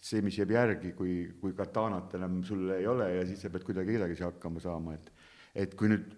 see, 0.00 0.20
mis 0.24 0.36
jääb 0.40 0.52
järgi, 0.56 0.92
kui, 0.96 1.14
kui 1.40 1.56
katanat 1.56 2.16
enam 2.18 2.40
sul 2.44 2.72
ei 2.74 2.86
ole 2.88 3.08
ja 3.14 3.26
siis 3.28 3.40
sa 3.44 3.50
pead 3.52 3.64
kuidagi 3.64 3.94
kedagisi 3.96 4.26
hakkama 4.26 4.62
saama, 4.62 4.96
et 4.96 5.12
et 5.54 5.74
kui 5.74 5.90
nüüd 5.90 6.08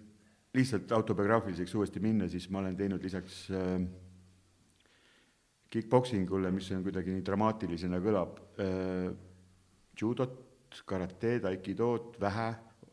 lihtsalt 0.53 0.93
autobiograafiliseks 0.93 1.75
uuesti 1.79 2.01
minna, 2.05 2.29
siis 2.29 2.49
ma 2.53 2.61
olen 2.61 2.77
teinud 2.77 3.03
lisaks 3.05 3.45
äh, 3.57 3.77
kick-poksingule, 5.73 6.51
mis 6.53 6.69
on 6.77 6.83
kuidagi 6.85 7.15
nii 7.15 7.25
dramaatilisena 7.25 8.01
kõlab 8.05 8.43
äh,, 8.61 9.09
judot, 9.99 10.37
karateed, 10.89 11.47
aikidood 11.49 12.19
vähe, 12.21 12.51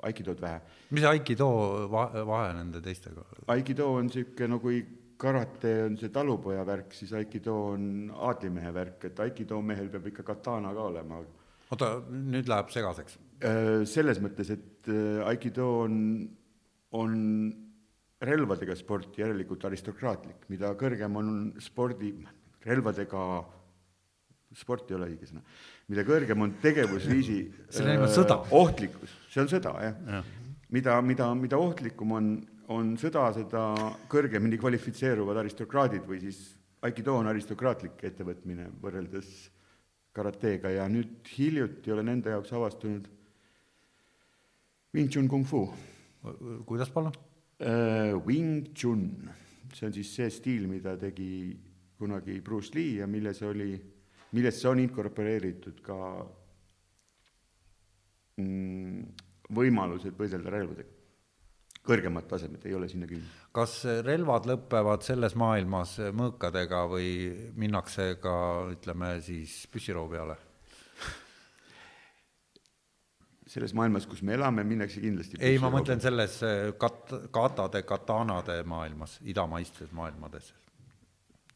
aikidood 0.08 0.40
vähe. 0.44 0.62
mis 0.96 1.06
aikido 1.08 1.50
vahe, 1.92 2.24
vahe 2.28 2.56
nende 2.56 2.82
teistega? 2.84 3.26
aikido 3.52 3.92
on 3.98 4.08
niisugune, 4.08 4.50
no 4.54 4.60
kui 4.64 4.82
karate 5.20 5.74
on 5.84 5.98
see 6.00 6.12
talupoja 6.16 6.64
värk, 6.68 6.96
siis 6.96 7.12
aikido 7.18 7.56
on 7.74 7.84
aadlimehe 8.16 8.72
värk, 8.76 9.10
et 9.10 9.20
aikido 9.26 9.60
mehel 9.62 9.92
peab 9.92 10.08
ikka 10.12 10.24
katana 10.32 10.72
ka 10.76 10.88
olema. 10.92 11.20
Oota, 11.74 11.94
nüüd 12.10 12.50
läheb 12.50 12.72
segaseks. 12.74 13.18
selles 13.88 14.20
mõttes, 14.20 14.50
et 14.52 14.90
aikido 15.30 15.68
on, 15.86 15.96
on 16.98 17.14
relvadega 18.20 18.76
sport, 18.76 19.14
järelikult 19.20 19.64
aristokraatlik, 19.70 20.44
mida 20.52 20.74
kõrgem 20.80 21.16
on 21.22 21.32
spordi, 21.64 22.12
relvadega, 22.66 23.24
sport 24.60 24.92
ei 24.92 24.98
ole 24.98 25.12
õige 25.14 25.30
sõna, 25.30 25.44
mida 25.92 26.04
kõrgem 26.08 26.44
on 26.44 26.56
tegevusviisi 26.62 27.40
nimi 27.80 27.98
on 28.04 28.12
sõda. 28.12 28.42
ohtlikkus, 28.60 29.14
see 29.32 29.44
on 29.44 29.52
sõda, 29.52 29.76
jah 29.86 30.02
ja. 30.08 30.20
ja.. 30.20 30.56
mida, 30.76 30.98
mida, 31.06 31.30
mida 31.38 31.60
ohtlikum 31.62 32.18
on, 32.18 32.32
on 32.76 32.96
sõda, 33.00 33.30
seda 33.38 33.70
kõrgemini 34.12 34.60
kvalifitseeruvad 34.60 35.40
aristokraadid 35.46 36.04
või 36.10 36.20
siis 36.26 36.42
aikido 36.84 37.16
on 37.22 37.30
aristokraatlik 37.32 38.04
ettevõtmine 38.10 38.68
võrreldes 38.82 39.32
karateega 40.20 40.74
ja 40.76 40.90
nüüd 40.92 41.32
hiljuti 41.38 41.96
olen 41.96 42.12
enda 42.18 42.36
jaoks 42.36 42.52
avastunud 42.54 43.08
Wing 44.94 45.10
Chun 45.14 45.28
Kung 45.30 45.46
Fu. 45.46 45.68
kuidas 46.66 46.90
palun? 46.90 47.14
Äh, 47.60 48.16
Wing 48.26 48.74
Chun, 48.74 49.30
see 49.74 49.88
on 49.88 49.94
siis 49.94 50.12
see 50.16 50.30
stiil, 50.34 50.68
mida 50.68 50.96
tegi 50.98 51.56
kunagi 52.00 52.40
Bruce 52.42 52.74
Lee 52.76 53.00
ja 53.00 53.08
milles 53.08 53.42
oli, 53.44 53.74
millesse 54.32 54.70
on 54.70 54.80
inkorporeeritud 54.80 55.82
ka 55.84 55.98
mm, 58.40 59.04
võimalused 59.56 60.16
võidelda 60.18 60.56
relvadega. 60.56 60.99
Kõrgemad 61.90 62.28
tasemed 62.30 62.66
ei 62.70 62.76
ole 62.78 62.90
sinna 62.92 63.08
kinni. 63.10 63.26
kas 63.56 63.82
relvad 64.06 64.46
lõpevad 64.50 65.06
selles 65.06 65.36
maailmas 65.40 65.98
mõõkadega 66.16 66.84
või 66.92 67.10
minnakse 67.60 68.14
ka 68.22 68.36
ütleme 68.76 69.16
siis 69.26 69.64
püssiroo 69.72 70.08
peale? 70.12 70.38
selles 73.50 73.74
maailmas, 73.74 74.06
kus 74.06 74.22
me 74.22 74.36
elame, 74.38 74.62
minnakse 74.62 75.02
kindlasti 75.02 75.40
ei, 75.42 75.58
ma 75.58 75.72
mõtlen 75.74 76.02
selles 76.04 76.38
kat-, 76.78 77.16
katade, 77.34 77.82
katanade 77.82 78.60
maailmas, 78.70 79.18
idamaistes 79.26 79.90
maailmades 79.98 80.52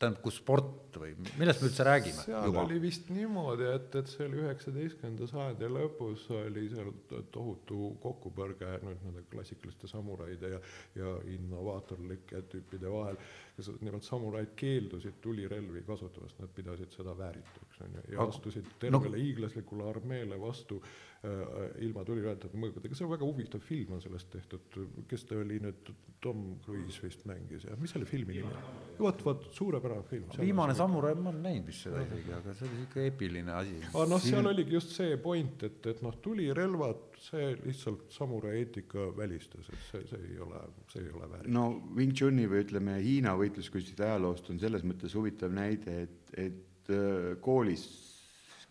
tähendab, 0.03 0.21
kus 0.23 0.39
sport 0.41 0.97
või 1.01 1.13
millest 1.39 1.63
me 1.63 1.69
üldse 1.69 1.85
räägime? 1.87 2.25
seal 2.25 2.47
juba? 2.49 2.63
oli 2.63 2.79
vist 2.83 3.09
niimoodi, 3.13 3.67
et, 3.77 3.95
et 3.99 4.11
see 4.11 4.27
oli 4.27 4.41
üheksateistkümnenda 4.43 5.27
sajandi 5.29 5.69
lõpus 5.71 6.25
oli 6.37 6.65
seal 6.71 6.91
tohutu 7.33 7.93
kokkupõrge 8.03 8.73
nüüd 8.83 9.07
nende 9.07 9.23
klassikaliste 9.31 9.89
samuraide 9.91 10.53
ja, 10.55 10.59
ja 10.99 11.15
innovaatorlike 11.33 12.43
tüüpide 12.51 12.91
vahel, 12.93 13.17
kes 13.57 13.71
nimelt 13.81 14.05
samuraid 14.07 14.53
keeldusid 14.59 15.17
tulirelvi 15.23 15.85
kasutamast, 15.87 16.37
nad 16.43 16.53
pidasid 16.55 16.93
seda 16.93 17.15
väärituks, 17.17 17.81
on 17.87 17.97
ju, 17.97 18.05
ja 18.15 18.27
astusid 18.27 18.69
tervele 18.81 19.17
no. 19.17 19.23
hiiglaslikule 19.23 19.89
armeele 19.89 20.39
vastu 20.41 20.81
äh, 20.83 21.12
ilma 21.23 22.03
tulirelvadeta 22.03 22.57
mõõgudega, 22.59 22.97
see 22.97 23.05
on 23.05 23.13
väga 23.13 23.23
huvitav 23.23 23.61
film 23.63 23.93
on 23.95 24.01
sellest 24.03 24.27
tehtud, 24.33 24.75
kes 25.07 25.23
ta 25.29 25.37
oli 25.39 25.59
nüüd, 25.63 25.91
Tom 26.23 26.41
Cruise 26.63 27.03
vist 27.03 27.23
mängis 27.27 27.63
ja 27.67 27.77
mis 27.79 27.93
selle 27.95 28.07
filmi 28.07 28.35
nimi 28.37 28.49
on? 28.51 28.81
vot, 28.99 29.23
vot 29.23 29.45
suurepärane 29.55 30.03
film. 30.09 30.27
viimane 30.39 30.75
samurai, 30.75 31.13
ma 31.15 31.31
olen 31.31 31.41
näinud 31.45 31.71
vist 31.71 31.87
seda 31.87 32.03
isegi, 32.03 32.31
aga 32.35 32.55
see 32.57 32.67
oli 32.67 32.81
sihuke 32.81 33.05
eepiline 33.07 33.55
asi. 33.55 33.79
aga 33.87 34.05
noh, 34.11 34.23
seal 34.23 34.51
oligi 34.51 34.75
just 34.75 34.91
see 34.97 35.15
point, 35.23 35.63
et, 35.67 35.79
et 35.93 36.03
noh, 36.03 36.19
tulirelvad, 36.27 37.03
see 37.23 37.49
lihtsalt 37.63 38.11
samurai 38.11 38.57
eetika 38.59 39.07
välistas, 39.15 39.71
et 39.71 39.89
see, 39.89 40.05
see 40.11 40.23
ei 40.33 40.39
ole, 40.43 40.59
see 40.91 41.05
ei 41.05 41.11
ole 41.15 41.31
väärt. 41.37 41.51
no 41.55 41.69
Wing 41.95 42.15
Chuni 42.19 42.49
või 42.51 42.65
ütleme, 42.65 42.99
Hiina 43.03 43.37
võitluskunstide 43.39 44.09
ajaloost 44.09 44.51
on 44.51 44.59
selles 44.63 44.83
mõttes 44.87 45.15
huvitav 45.15 45.55
näide, 45.55 46.01
et, 46.07 46.35
et 46.49 46.91
äh, 46.91 47.35
koolis 47.43 47.87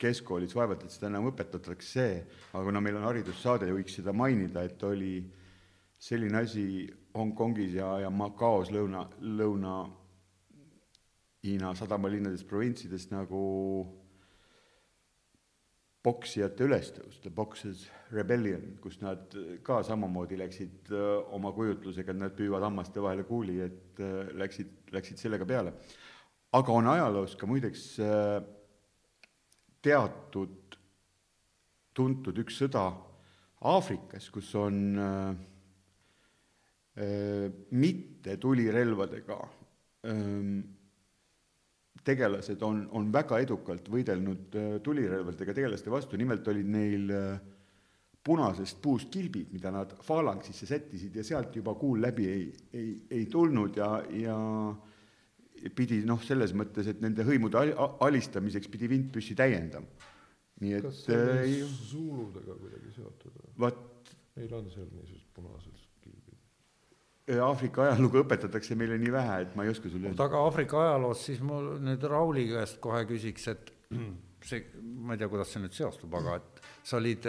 keskkoolis 0.02 0.54
vaevalt, 0.58 0.82
et 0.84 0.92
seda 0.94 1.06
enam 1.10 1.28
õpetatakse, 1.30 2.04
aga 2.52 2.62
kuna 2.66 2.80
meil 2.84 2.96
on 2.98 3.08
haridussaade 3.10 3.66
võiks 3.72 3.94
seda 4.00 4.12
mainida, 4.16 4.58
et 4.66 4.80
oli 4.88 5.14
selline 6.02 6.38
asi 6.42 6.66
Hongkongis 7.14 7.74
ja, 7.76 7.88
ja 8.02 8.10
Macaos 8.10 8.70
lõuna, 8.74 9.02
Lõuna-Hiina 9.22 9.92
sadamalinnades, 11.78 12.44
provintsides 12.48 13.10
nagu 13.12 13.42
poksijate 16.02 16.64
ülestõus, 16.66 17.20
The 17.22 17.30
Boxers 17.30 17.84
Rebellion, 18.12 18.78
kus 18.82 18.96
nad 19.02 19.34
ka 19.62 19.82
samamoodi 19.86 20.36
läksid 20.40 20.90
öö, 20.90 21.20
oma 21.36 21.52
kujutlusega, 21.54 22.10
et 22.10 22.18
nad 22.18 22.34
püüavad 22.34 22.62
hammaste 22.66 22.98
vahele 23.04 23.22
kuuli, 23.28 23.60
et 23.62 24.00
öö, 24.02 24.24
läksid, 24.40 24.68
läksid 24.92 25.16
sellega 25.22 25.46
peale. 25.46 25.72
aga 26.52 26.72
on 26.72 26.86
ajaloos 26.90 27.36
ka 27.38 27.46
muideks 27.46 28.00
öö, 28.02 28.40
teatud 29.82 30.76
tuntud 31.92 32.38
üks 32.40 32.62
sõda 32.62 32.86
Aafrikas, 33.68 34.30
kus 34.34 34.48
on 34.58 34.98
öö, 34.98 35.32
mitte 37.70 38.36
tulirelvadega 38.42 39.38
tegelased 42.04 42.62
on, 42.66 42.82
on 42.98 43.12
väga 43.14 43.38
edukalt 43.44 43.86
võidelnud 43.92 44.56
tulirelvadega 44.82 45.54
tegelaste 45.54 45.92
vastu, 45.92 46.18
nimelt 46.18 46.48
olid 46.50 46.68
neil 46.68 47.12
punasest 48.22 48.78
puust 48.82 49.10
kilbid, 49.10 49.50
mida 49.54 49.70
nad 49.74 49.94
faalangsisse 50.06 50.66
sättisid 50.66 51.16
ja 51.18 51.24
sealt 51.26 51.56
juba 51.58 51.74
kuul 51.78 52.02
läbi 52.02 52.28
ei, 52.30 52.44
ei, 52.72 52.90
ei 53.10 53.26
tulnud 53.30 53.78
ja, 53.78 53.90
ja 54.14 54.36
pidi 55.76 56.00
noh, 56.08 56.22
selles 56.24 56.54
mõttes, 56.58 56.88
et 56.90 57.04
nende 57.04 57.26
hõimude 57.26 57.62
alistamiseks 58.06 58.70
pidi 58.72 58.90
vintpüssi 58.90 59.36
täiendama. 59.38 60.10
nii 60.62 60.74
et 60.78 60.84
kas 60.86 61.04
see 61.06 61.22
oli 61.22 61.54
äh, 61.62 61.78
Zuludega 61.90 62.58
kuidagi 62.58 62.92
seotud 62.96 63.38
või? 63.38 63.54
vot. 63.66 64.12
meil 64.36 64.58
on 64.58 64.68
seal 64.70 64.90
niisugused 64.90 65.32
punased 65.34 65.82
Aafrika 67.40 67.84
ajalugu 67.86 68.18
õpetatakse 68.24 68.74
meile 68.78 68.96
nii 68.98 69.12
vähe, 69.14 69.36
et 69.44 69.52
ma 69.54 69.62
ei 69.62 69.70
oska 69.70 69.90
sulle 69.90 70.10
öelda. 70.10 70.24
aga 70.26 70.40
Aafrika 70.42 70.80
ajaloos 70.82 71.20
siis 71.28 71.42
mul 71.44 71.76
nüüd 71.84 72.02
Rauli 72.10 72.48
käest 72.50 72.80
kohe 72.82 73.04
küsiks, 73.06 73.46
et 73.52 73.70
see, 74.48 74.64
ma 74.82 75.14
ei 75.14 75.20
tea, 75.20 75.28
kuidas 75.30 75.52
see 75.54 75.62
nüüd 75.62 75.76
seostub, 75.76 76.16
aga 76.18 76.40
et 76.40 76.62
sa 76.82 76.98
olid, 76.98 77.28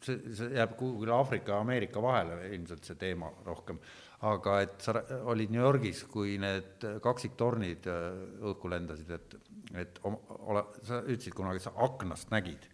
see, 0.00 0.16
see 0.32 0.48
jääb 0.56 0.78
kuhugile 0.80 1.12
Aafrika 1.18 1.52
ja 1.52 1.60
Ameerika 1.60 2.02
vahele 2.02 2.40
ilmselt 2.54 2.88
see 2.88 2.96
teema 3.00 3.28
rohkem, 3.44 3.82
aga 4.24 4.58
et 4.64 4.84
sa 4.84 4.94
olid 5.30 5.52
New 5.52 5.60
Yorgis, 5.62 6.04
kui 6.10 6.38
need 6.40 6.84
kaksiktornid 7.04 7.88
õhku 7.88 8.70
lendasid, 8.72 9.10
et, 9.16 9.34
et 9.84 10.00
ole, 10.08 10.64
sa 10.86 11.02
ütlesid 11.02 11.36
kunagi, 11.36 11.62
sa 11.64 11.74
aknast 11.84 12.32
nägid 12.32 12.70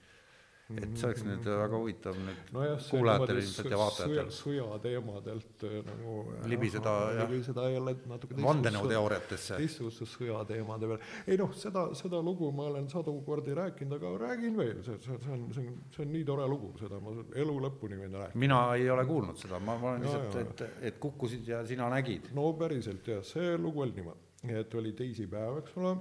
et 0.79 0.97
see 0.99 1.09
oleks 1.09 1.25
nüüd 1.27 1.47
väga 1.51 1.79
huvitav 1.81 2.19
nüüd 2.21 2.53
nojah, 2.55 2.85
kuulajatele 2.91 3.43
ilmselt 3.43 3.71
ja 3.73 3.81
vaatajatel. 3.81 4.31
sõjateemadelt 4.37 5.65
eh, 5.67 5.77
nagu 5.87 6.17
libiseda 6.53 6.95
libiseda 7.21 7.67
jälle 7.71 7.95
natuke 8.11 8.39
vandenõuteooriatesse. 8.43 9.59
teistsuguste 9.61 10.09
sõjateemade 10.13 10.91
peale. 10.91 11.11
ei 11.27 11.41
noh, 11.41 11.53
seda, 11.57 11.87
seda 11.99 12.23
lugu 12.23 12.51
ma 12.55 12.69
olen 12.71 12.89
sadu 12.93 13.17
kordi 13.27 13.55
rääkinud, 13.57 13.97
aga 13.99 14.15
räägin 14.27 14.57
veel, 14.61 14.83
see, 14.87 14.99
see, 15.05 15.19
see 15.25 15.35
on, 15.35 15.47
see 15.55 15.67
on, 15.67 15.77
see 15.97 16.07
on 16.07 16.13
nii 16.15 16.25
tore 16.29 16.49
lugu, 16.51 16.73
seda 16.81 17.01
ma 17.03 17.15
elu 17.45 17.59
lõpuni 17.67 18.01
võin 18.01 18.19
rääkida. 18.23 18.45
mina 18.47 18.63
ei 18.79 18.91
ole 18.91 19.07
kuulnud 19.09 19.41
seda, 19.41 19.59
ma, 19.59 19.79
ma 19.81 19.95
olen 19.95 20.07
lihtsalt, 20.07 20.41
et, 20.45 20.67
et 20.91 20.99
kukkusid 21.03 21.49
ja 21.49 21.63
sina 21.67 21.91
nägid. 21.93 22.33
no 22.37 22.53
päriselt 22.59 23.15
jah, 23.15 23.25
see 23.27 23.57
lugu 23.59 23.87
oli 23.87 23.97
niimoodi 23.99 24.30
et 24.49 24.75
oli 24.75 24.93
teisipäev, 24.97 25.59
eks 25.61 25.77
ole, 25.77 25.93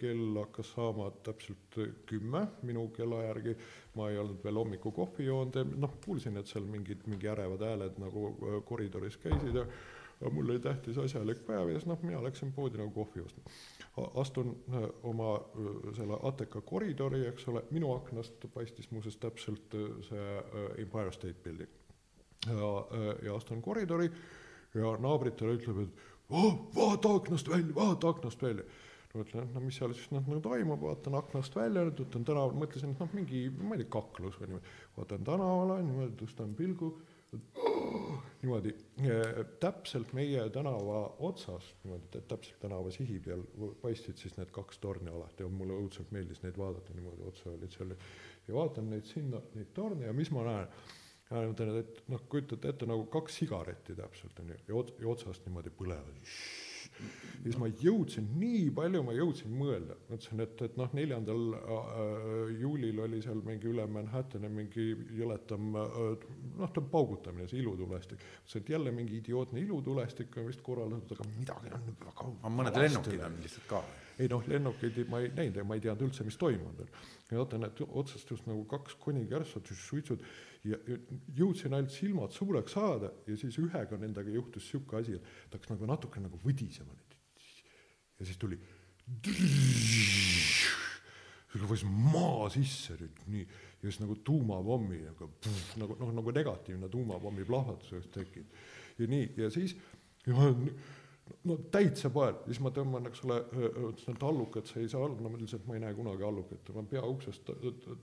kell 0.00 0.38
hakkas 0.38 0.70
saama 0.72 1.10
täpselt 1.26 1.76
kümme 2.08 2.46
minu 2.64 2.86
kella 2.96 3.20
järgi, 3.26 3.54
ma 3.98 4.08
ei 4.08 4.18
olnud 4.18 4.40
veel 4.44 4.60
hommikukohvi 4.62 5.28
joonud, 5.28 5.74
noh, 5.76 5.98
kuulsin, 6.04 6.40
et 6.40 6.48
seal 6.48 6.64
mingid, 6.64 7.04
mingi 7.10 7.28
ärevad 7.28 7.66
hääled 7.68 8.00
nagu 8.00 8.30
äh, 8.32 8.58
koridoris 8.64 9.20
käisid 9.20 9.60
ja 9.60 10.30
mul 10.32 10.48
oli 10.48 10.60
tähtis 10.64 10.98
asjalik 10.98 11.44
päev 11.46 11.68
ja 11.68 11.76
siis 11.76 11.90
noh, 11.90 12.00
mina 12.02 12.22
läksin 12.24 12.52
poodi 12.56 12.80
nagu 12.80 12.90
kohvi 12.96 13.26
ostma. 13.26 13.52
astun 14.24 14.56
äh, 14.72 14.88
oma 15.02 15.34
äh, 15.36 15.92
selle 16.00 16.16
ATK 16.32 16.62
koridori, 16.64 17.26
eks 17.28 17.48
ole, 17.52 17.64
minu 17.70 17.92
aknast 17.92 18.48
paistis 18.54 18.90
muuseas 18.90 19.20
täpselt 19.20 19.76
see 20.08 20.26
Empire 20.78 21.12
State 21.12 21.44
Building. 21.44 21.70
ja, 22.48 22.72
ja 23.22 23.36
astun 23.36 23.62
koridori 23.62 24.08
ja 24.74 24.96
naabritele 25.00 25.58
ütleb, 25.58 25.84
et 25.84 26.07
oh, 26.30 26.60
vaata 26.74 27.14
aknast 27.20 27.48
välja, 27.48 27.74
vaata 27.74 28.08
aknast 28.14 28.42
välja. 28.42 28.64
no 29.14 29.24
ütlen, 29.24 29.46
et 29.46 29.54
no 29.56 29.60
mis 29.64 29.76
seal 29.80 29.94
siis 29.96 30.10
noh 30.12 30.26
nagu 30.28 30.40
toimub, 30.44 30.82
vaatan 30.84 31.16
aknast 31.18 31.54
välja, 31.56 31.86
võtan 31.88 32.26
tänaval, 32.28 32.56
mõtlesin, 32.60 32.92
et 32.92 33.04
noh, 33.04 33.14
mingi, 33.16 33.46
ma 33.56 33.76
ei 33.76 33.84
tea, 33.84 33.92
kaklus 33.98 34.36
või 34.40 34.50
niimoodi. 34.50 34.74
vaatan 34.98 35.24
tänavale, 35.30 35.78
niimoodi 35.86 36.18
tõstan 36.20 36.52
pilgu 36.58 36.90
oh,, 37.32 38.18
niimoodi 38.42 38.74
äh, 39.00 39.40
täpselt 39.60 40.12
meie 40.16 40.44
tänava 40.52 41.00
otsas, 41.30 41.72
niimoodi 41.84 42.22
täpselt 42.28 42.60
tänava 42.60 42.92
sihi 42.94 43.18
peal 43.24 43.42
paistsid 43.82 44.20
siis 44.20 44.36
need 44.36 44.52
kaks 44.54 44.80
torni 44.84 45.12
alati 45.12 45.44
ja 45.44 45.50
mulle 45.52 45.76
õudselt 45.80 46.12
meeldis 46.14 46.44
neid 46.44 46.60
vaadata, 46.60 46.96
niimoodi 46.96 47.26
otsa 47.32 47.50
olid 47.54 47.74
seal 47.74 47.96
ja 47.96 48.54
vaatan 48.54 48.92
neid 48.92 49.08
sinna, 49.08 49.40
neid 49.56 49.72
torne 49.76 50.08
ja 50.08 50.16
mis 50.16 50.32
ma 50.34 50.44
näen 50.48 50.72
ja 51.28 51.42
ma 51.42 51.52
ütlen, 51.52 51.74
et 51.82 52.00
noh, 52.08 52.22
kujutate 52.30 52.72
ette 52.72 52.88
nagu 52.88 53.04
kaks 53.12 53.42
sigaretti 53.42 53.96
täpselt 53.98 54.40
onju 54.42 54.56
ja 54.68 54.80
ots-, 54.80 54.96
ja 55.02 55.10
otsast 55.12 55.44
niimoodi 55.46 55.72
põlevad. 55.76 56.24
ja 56.98 57.44
siis 57.44 57.58
ma 57.60 57.68
jõudsin, 57.68 58.26
nii 58.40 58.70
palju 58.74 59.02
ma 59.06 59.14
jõudsin 59.14 59.52
mõelda, 59.54 59.98
mõtlesin, 60.08 60.42
et, 60.42 60.64
et 60.66 60.80
noh, 60.80 60.88
neljandal 60.96 61.44
äh, 61.58 61.92
juulil 62.62 63.04
oli 63.04 63.20
seal 63.22 63.44
mingi 63.46 63.70
üle 63.70 63.84
Manhattani 63.92 64.50
mingi 64.50 64.88
jõletam 65.18 65.76
äh, 65.78 66.26
noh, 66.58 66.72
ta 66.74 66.82
paugutamine, 66.96 67.46
see 67.50 67.60
ilutulestik. 67.62 68.24
mõtlesin, 68.24 68.64
et 68.64 68.74
jälle 68.74 68.96
mingi 68.96 69.20
idiootne 69.20 69.62
ilutulestik 69.62 70.40
on 70.40 70.50
vist 70.50 70.64
korraldatud, 70.66 71.18
aga 71.18 71.30
midagi 71.36 71.74
on 71.76 71.88
väga 71.92 72.28
aga 72.28 72.54
mõned 72.56 72.84
lennukid 72.86 73.24
on 73.28 73.40
lihtsalt 73.44 73.72
ka 73.76 73.86
ei 74.18 74.26
noh, 74.30 74.42
lennukeid 74.50 74.98
ma 75.10 75.20
ei 75.22 75.30
näinud 75.30 75.60
ja 75.60 75.64
ma 75.66 75.76
ei 75.78 75.82
teadnud 75.84 76.08
üldse, 76.08 76.24
mis 76.26 76.38
toimunud 76.40 76.80
on. 76.82 76.88
ja 77.30 77.38
vaatan, 77.38 77.68
et 77.68 77.82
otsast 77.86 78.30
just 78.32 78.48
nagu 78.50 78.64
kaks 78.66 78.96
konikärsat, 78.98 79.70
suitsud 79.78 80.24
ja, 80.64 80.78
jõudsin 81.36 81.74
ainult 81.74 81.94
silmad 81.94 82.34
suureks 82.34 82.74
saada 82.74 83.12
ja 83.26 83.36
siis 83.38 83.58
ühega 83.62 83.98
nendega 84.00 84.32
juhtus 84.34 84.68
sihuke 84.70 84.98
asi, 85.00 85.18
et 85.18 85.50
ta 85.50 85.58
hakkas 85.58 85.74
nagu 85.74 85.90
natuke 85.90 86.22
nagu 86.22 86.40
võdisema. 86.44 86.96
ja 88.18 88.26
siis 88.26 88.38
tuli 88.40 88.58
võis 91.68 91.84
maa 91.86 92.48
sisse 92.52 92.96
nüüd 92.98 93.22
nii 93.32 93.44
ja 93.44 93.86
siis 93.86 94.00
nagu 94.02 94.16
tuumapommi 94.24 95.00
nagu 95.06 95.30
puh, 95.42 95.62
nagu 95.80 95.96
noh, 96.00 96.12
nagu 96.18 96.34
negatiivne 96.34 96.90
tuumapommi 96.92 97.46
plahvatus 97.48 97.94
oleks 97.94 98.10
tekkinud 98.14 98.48
ja 98.98 99.08
nii 99.14 99.30
ja 99.38 99.50
siis 99.54 99.76
ja 100.26 100.50
no 101.48 101.56
täitsa 101.72 102.10
poel, 102.12 102.36
siis 102.46 102.60
ma 102.64 102.72
tõmban, 102.74 103.08
eks 103.10 103.22
ole, 103.26 103.38
ütlesin, 103.54 104.16
et 104.16 104.24
allukat 104.28 104.70
sa 104.70 104.80
ei 104.82 104.88
saa 104.90 105.04
alla, 105.06 105.18
no 105.22 105.32
ma 105.32 105.40
et 105.40 105.66
ma 105.68 105.76
ei 105.76 105.82
näe 105.82 105.96
kunagi 105.96 106.26
allukat, 106.28 106.62
tõmban 106.66 106.88
pea 106.90 107.02
uksest 107.08 107.52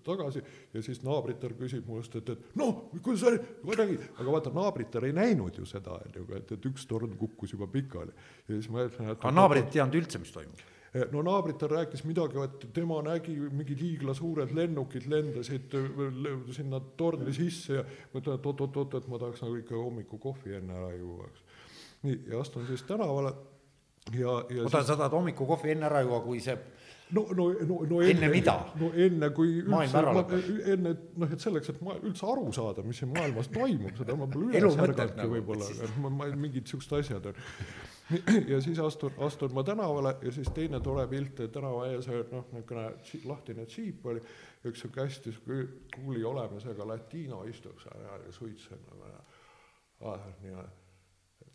tagasi 0.06 0.44
ja 0.74 0.84
siis 0.86 1.02
naabritar 1.06 1.56
küsib 1.60 1.88
minust, 1.90 2.16
et, 2.20 2.32
et 2.36 2.56
noh, 2.60 2.86
kuidas 3.00 3.26
sa 3.26 3.34
nägid, 3.82 4.08
aga 4.16 4.38
vaata, 4.38 4.54
naabritar 4.56 5.08
ei 5.08 5.16
näinud 5.16 5.60
ju 5.60 5.68
seda, 5.70 6.00
on 6.00 6.22
ju, 6.22 6.28
et, 6.38 6.56
et 6.58 6.70
üks 6.72 6.88
torn 6.90 7.18
kukkus 7.20 7.56
juba 7.56 7.68
pikali. 7.72 8.16
ja 8.48 8.56
siis 8.56 8.72
ma 8.72 8.86
ütlesin, 8.86 9.12
et 9.12 9.20
aga 9.20 9.36
naabrid 9.36 9.68
ei 9.68 9.78
teadnud 9.78 10.02
üldse, 10.02 10.22
mis 10.22 10.34
toimub? 10.36 10.66
no 11.12 11.22
naabritar 11.28 11.72
rääkis 11.72 12.06
midagi, 12.08 12.40
et 12.40 12.68
tema 12.74 13.02
nägi 13.04 13.36
mingid 13.52 13.82
hiiglasuured 13.84 14.54
lennukid 14.56 15.10
lendasid 15.12 15.76
sinna 16.56 16.80
torni 16.98 17.34
sisse 17.36 17.82
ja 17.82 17.84
ma 17.84 18.22
ütlen, 18.22 18.40
et 18.40 18.48
oot-oot-oot, 18.52 18.96
et 19.00 19.10
ma 19.12 19.20
tahaks 19.20 19.44
nagu 19.44 19.60
ikka 19.60 19.76
hommikukohvi 19.76 20.56
enne 20.62 20.78
ära 20.80 20.94
juua, 20.96 21.28
eks 21.28 21.44
nii, 22.06 22.22
ja 22.32 22.40
astun 22.42 22.68
siis 22.70 22.86
tänavale 22.88 23.34
ja, 24.14 24.40
ja 24.50 24.64
oota 24.64 24.78
siis..., 24.78 24.88
sa 24.88 24.98
tahad 24.98 25.12
hommikukohvi 25.18 25.76
enne 25.76 25.90
ära 25.90 26.02
juua, 26.06 26.22
kui 26.26 26.40
see 26.44 26.58
no, 27.12 27.28
no, 27.38 27.50
no, 27.68 27.80
no 27.90 28.02
enne, 28.02 28.12
enne 28.12 28.30
mida? 28.34 28.56
no 28.80 28.90
enne, 28.94 29.30
kui 29.36 29.58
üldse, 29.62 30.04
enne, 30.74 30.94
noh, 31.22 31.34
et 31.34 31.42
selleks, 31.44 31.74
et 31.74 31.82
ma 31.86 31.98
üldse 32.00 32.28
aru 32.30 32.54
saada, 32.56 32.86
mis 32.86 33.02
siin 33.02 33.12
maailmas 33.14 33.50
toimub, 33.54 33.94
seda 33.98 34.16
ma 34.18 34.28
pole 34.32 34.50
üles 34.52 34.78
ärganudki 34.78 35.20
nagu, 35.20 35.36
võib-olla, 35.36 35.68
et 35.88 36.00
ma, 36.02 36.14
ma, 36.22 36.30
mingid 36.46 36.70
siuksed 36.72 36.96
asjad 37.00 37.30
on. 37.32 37.44
ja 38.52 38.62
siis 38.62 38.80
astun, 38.82 39.14
astun 39.26 39.54
ma 39.58 39.64
tänavale 39.66 40.16
ja 40.26 40.34
siis 40.34 40.50
teine 40.54 40.82
tore 40.86 41.08
pilt, 41.10 41.42
tänava 41.54 41.88
ees, 41.90 42.10
noh, 42.32 42.48
niisugune 42.54 42.88
lahtine 43.32 43.66
džiip 43.70 44.06
oli, 44.12 44.24
üks 44.70 44.86
sihuke 44.86 45.06
hästi 45.06 45.36
kuuli 45.98 46.26
olemusega 46.26 46.88
latiino 46.90 47.44
istub 47.50 47.82
seal 47.82 48.02
ja 48.06 48.18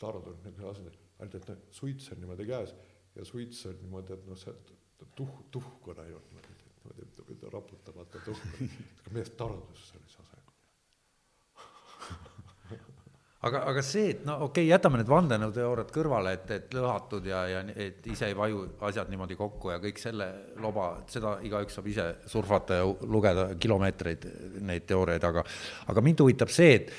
niimoodi 0.00 0.22
tardun 0.22 0.38
niisuguse 0.44 0.70
asjani, 0.70 0.98
ainult 1.20 1.34
et 1.34 1.48
noh, 1.50 1.62
suits 1.70 2.12
on 2.12 2.20
niimoodi 2.22 2.46
käes 2.48 2.74
ja 3.16 3.24
suits 3.24 3.66
on 3.66 3.78
niimoodi, 3.82 4.16
et 4.16 4.26
noh, 4.28 4.38
see 4.38 4.54
tuh, 5.16 5.32
tuhk 5.50 5.88
on 5.92 5.98
ainult 6.04 6.30
niimoodi, 6.30 6.54
niimoodi 6.96 7.52
raputamata 7.52 8.22
tuhk, 8.24 8.46
aga 9.02 9.14
mees 9.16 9.30
tardus 9.36 9.90
sellise 9.92 10.22
asjaga. 10.24 10.38
Aga, 13.40 13.62
aga 13.70 13.80
see, 13.80 14.10
et 14.12 14.24
no 14.28 14.34
okei 14.44 14.66
okay,, 14.66 14.68
jätame 14.68 14.98
need 15.00 15.08
vandenõuteooriad 15.08 15.92
kõrvale, 15.94 16.34
et, 16.36 16.50
et 16.52 16.74
lõhatud 16.76 17.24
ja, 17.24 17.38
ja 17.48 17.62
et 17.72 18.04
ise 18.12 18.28
ei 18.28 18.34
vaju 18.36 18.66
asjad 18.84 19.08
niimoodi 19.08 19.38
kokku 19.38 19.72
ja 19.72 19.78
kõik 19.80 19.96
selle 20.02 20.26
loba, 20.60 20.90
seda 21.08 21.38
igaüks 21.48 21.78
saab 21.78 21.88
ise 21.88 22.04
surfata 22.28 22.82
ja 22.82 22.90
lugeda 23.08 23.46
kilomeetreid 23.56 24.26
neid 24.60 24.84
teooriaid, 24.90 25.24
aga, 25.24 25.46
aga 25.88 26.04
mind 26.04 26.20
huvitab 26.20 26.52
see, 26.52 26.76
et 26.82 26.92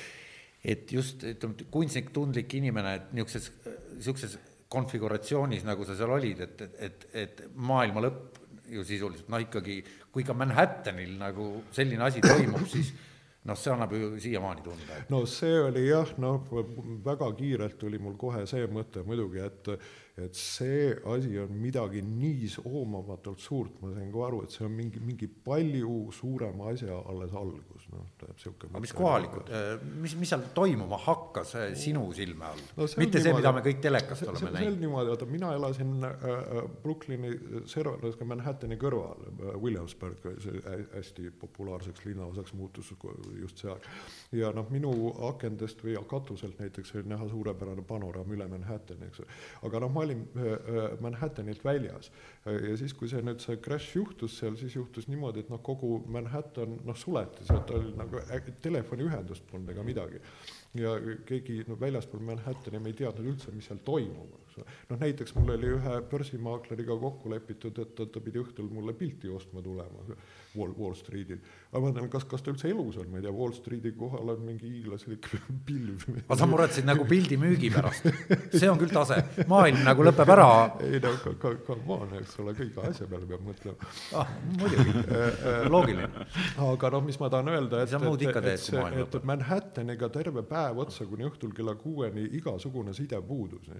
et 0.61 0.91
just 0.93 1.23
ütleme, 1.25 1.67
kunstnik, 1.73 2.11
tundlik 2.13 2.53
inimene, 2.57 2.95
et 2.99 3.13
niisuguses, 3.17 3.51
niisuguses 3.95 4.37
konfiguratsioonis, 4.71 5.65
nagu 5.67 5.85
sa 5.87 5.97
seal 5.99 6.13
olid, 6.15 6.43
et, 6.45 6.65
et, 6.79 7.07
et, 7.23 7.41
maailma 7.59 8.03
lõpp 8.05 8.39
ju 8.71 8.83
sisuliselt, 8.87 9.27
noh 9.31 9.41
ikkagi, 9.43 9.81
kui 10.13 10.23
ka 10.23 10.35
Manhattanil 10.37 11.17
nagu 11.19 11.47
selline 11.75 12.05
asi 12.07 12.21
toimub, 12.23 12.63
siis 12.71 12.93
noh, 13.49 13.57
see 13.57 13.73
annab 13.73 13.95
ju 13.97 14.13
siiamaani 14.21 14.63
tunda. 14.63 15.01
no 15.11 15.25
see 15.27 15.57
oli 15.65 15.87
jah, 15.89 16.13
noh, 16.21 16.45
väga 17.03 17.31
kiirelt 17.35 17.79
tuli 17.81 17.99
mul 17.99 18.15
kohe 18.21 18.45
see 18.47 18.69
mõte 18.71 19.03
muidugi, 19.07 19.43
et 19.43 19.73
et 20.25 20.37
see 20.37 20.91
asi 21.13 21.37
on 21.41 21.53
midagi 21.61 22.01
nii 22.05 22.49
oomamatult 22.65 23.41
suurt, 23.41 23.77
ma 23.81 23.91
sain 23.95 24.11
ka 24.13 24.23
aru, 24.27 24.41
et 24.45 24.55
see 24.55 24.65
on 24.65 24.73
mingi, 24.75 25.01
mingi 25.03 25.27
palju 25.27 25.95
suurema 26.15 26.71
asja 26.71 26.97
alles 27.11 27.33
algus, 27.37 27.87
noh, 27.93 28.07
tähendab 28.19 28.41
sihuke. 28.41 28.69
aga 28.71 28.81
mis 28.83 28.93
kohalikud, 28.97 29.51
äh, 29.55 29.85
mis, 30.03 30.15
mis 30.19 30.31
seal 30.33 30.43
toimuma 30.55 30.99
hakkas 31.01 31.55
äh, 31.59 31.67
sinu 31.79 32.07
silme 32.17 32.47
all 32.49 32.61
no,? 32.77 32.87
mitte 33.01 33.21
see, 33.23 33.33
mida 33.37 33.53
me 33.55 33.63
kõik 33.65 33.81
telekast 33.83 34.27
oleme 34.27 34.39
see, 34.41 34.49
näinud. 34.49 34.61
see 34.61 34.71
oli 34.73 34.83
niimoodi, 34.85 35.13
vaata 35.13 35.29
mina 35.29 35.53
elasin 35.57 35.93
äh, 36.07 36.27
äh 36.31 36.69
Brooklyni 36.81 37.31
serval, 37.69 38.15
Manhattani 38.31 38.77
kõrval, 38.79 39.25
Williamsburg, 39.61 40.25
see 40.43 40.61
hästi 40.93 41.31
populaarseks 41.41 42.05
linnaosaks 42.05 42.53
muutus 42.57 42.91
just 43.39 43.61
see 43.61 43.71
aeg. 43.71 43.87
ja 44.41 44.51
noh, 44.55 44.67
minu 44.73 44.91
akendest 45.29 45.83
või 45.85 45.97
katuselt 46.09 46.59
näiteks 46.59 46.95
oli 46.95 47.09
näha 47.11 47.27
suurepärane 47.31 47.85
panoraam 47.87 48.31
üle 48.35 48.47
Manhattani, 48.51 49.07
eks 49.09 49.23
ole, 49.23 49.39
aga 49.67 49.81
noh, 49.85 49.93
ma 49.93 50.05
olin 50.05 50.10
Manhattanilt 51.01 51.63
väljas 51.65 52.11
ja 52.45 52.75
siis, 52.79 52.93
kui 52.97 53.09
see 53.11 53.21
nüüd 53.25 53.41
see 53.43 53.59
crash 53.61 53.95
juhtus 53.97 54.39
seal, 54.41 54.57
siis 54.59 54.75
juhtus 54.75 55.07
niimoodi, 55.11 55.45
et 55.45 55.51
noh, 55.53 55.61
kogu 55.63 55.99
Manhattan 56.11 56.79
noh, 56.87 56.97
suleti, 56.97 57.45
sealt 57.47 57.71
oli 57.77 57.93
nagu 57.97 58.21
telefoniühendust 58.63 59.47
polnud 59.51 59.73
ega 59.73 59.85
midagi. 59.85 60.21
ja 60.79 60.95
keegi 61.27 61.63
no 61.67 61.79
väljaspool 61.79 62.23
Manhattani 62.25 62.79
me 62.79 62.93
ei 62.93 62.99
teadnud 63.01 63.33
üldse, 63.33 63.51
mis 63.55 63.67
seal 63.69 63.81
toimub 63.85 64.41
eks 64.51 64.57
ole. 64.59 64.65
noh, 64.89 64.99
näiteks 64.99 65.35
mul 65.35 65.53
oli 65.55 65.71
ühe 65.77 65.97
börsimaakleriga 66.11 66.97
kokku 66.99 67.31
lepitud, 67.31 67.77
et 67.79 67.95
ta, 67.95 68.05
ta 68.05 68.21
pidi 68.23 68.41
õhtul 68.41 68.69
mulle 68.71 68.93
pilti 68.93 69.29
ostma 69.29 69.61
tulema 69.61 70.03
Wall, 70.55 70.73
Wall 70.77 70.95
Streetil. 70.95 71.39
Ma 71.71 71.79
mõtlen, 71.79 72.09
kas, 72.11 72.25
kas 72.27 72.43
ta 72.43 72.51
üldse 72.51 72.67
elus 72.67 72.97
on, 72.99 73.07
ma 73.11 73.19
ei 73.19 73.23
tea, 73.23 73.31
Wall 73.31 73.53
Streeti 73.55 73.93
kohal 73.95 74.33
on 74.33 74.41
mingi 74.43 74.67
hiiglaslik 74.67 75.27
pilv. 75.67 76.03
aga 76.25 76.37
sa 76.41 76.47
muretsesid 76.49 76.87
nagu 76.87 77.05
pildi 77.07 77.37
müügi 77.39 77.69
pärast, 77.71 78.09
see 78.51 78.67
on 78.67 78.79
küll 78.81 78.91
tase, 78.91 79.21
maailm 79.51 79.79
nagu 79.87 80.03
lõpeb 80.03 80.33
ära. 80.35 80.47
ei 80.83 80.99
no 81.03 81.13
ka, 81.23 81.33
ka, 81.39 81.53
ka 81.67 81.77
maan, 81.87 82.11
eks 82.19 82.35
ole, 82.43 82.55
kõige 82.57 82.83
asja 82.89 83.07
peale 83.11 83.29
peab 83.29 83.45
mõtlema 83.47 83.91
ah,. 84.19 84.33
muidugi, 84.59 84.95
loogiline. 85.73 86.27
aga 86.67 86.91
noh, 86.97 87.05
mis 87.07 87.19
ma 87.21 87.31
tahan 87.31 87.53
öelda, 87.53 87.85
et, 87.85 87.95
et, 87.95 88.27
et, 88.27 88.51
et 88.51 88.65
see, 88.65 88.85
et 89.05 89.17
Manhattaniga 89.31 90.11
terve 90.11 90.43
päev 90.47 90.83
otsa 90.83 91.07
kuni 91.07 91.29
õhtul 91.29 91.55
kella 91.55 91.77
kuueni 91.79 92.27
igasugune 92.41 92.95
side 92.97 93.21
puudus. 93.27 93.71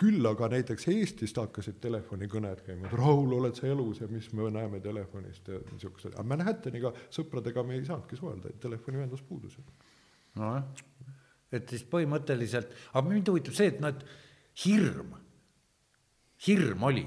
küll 0.00 0.28
aga 0.28 0.50
näiteks 0.52 0.90
Eestist 0.92 1.40
hakkasid 1.40 1.80
telefonikõned 1.80 2.60
käima, 2.66 2.90
et 2.90 2.98
Raul, 3.00 3.32
oled 3.40 3.56
sa 3.56 3.68
elus 3.70 4.04
ja 4.04 4.12
mis 4.12 4.28
me 4.36 4.52
näeme 4.52 4.84
telefonist 4.84 5.48
ja 5.48 5.64
niisugused 5.72 6.12
aga 6.12 6.28
Manhattaniga 6.34 6.92
sõpradega 7.30 7.62
me 7.66 7.78
ei 7.78 7.86
saanudki 7.86 8.18
suhelda, 8.18 8.50
et 8.50 8.60
telefoniühendus 8.60 9.22
puudus. 9.22 9.56
nojah, 10.34 10.66
et 11.52 11.70
siis 11.70 11.86
põhimõtteliselt, 11.86 12.74
aga 12.92 13.06
mind 13.08 13.30
huvitab 13.30 13.54
see, 13.54 13.70
et 13.70 13.80
noh, 13.80 13.94
et 13.94 14.04
hirm, 14.64 15.14
hirm 16.46 16.82
oli 16.90 17.06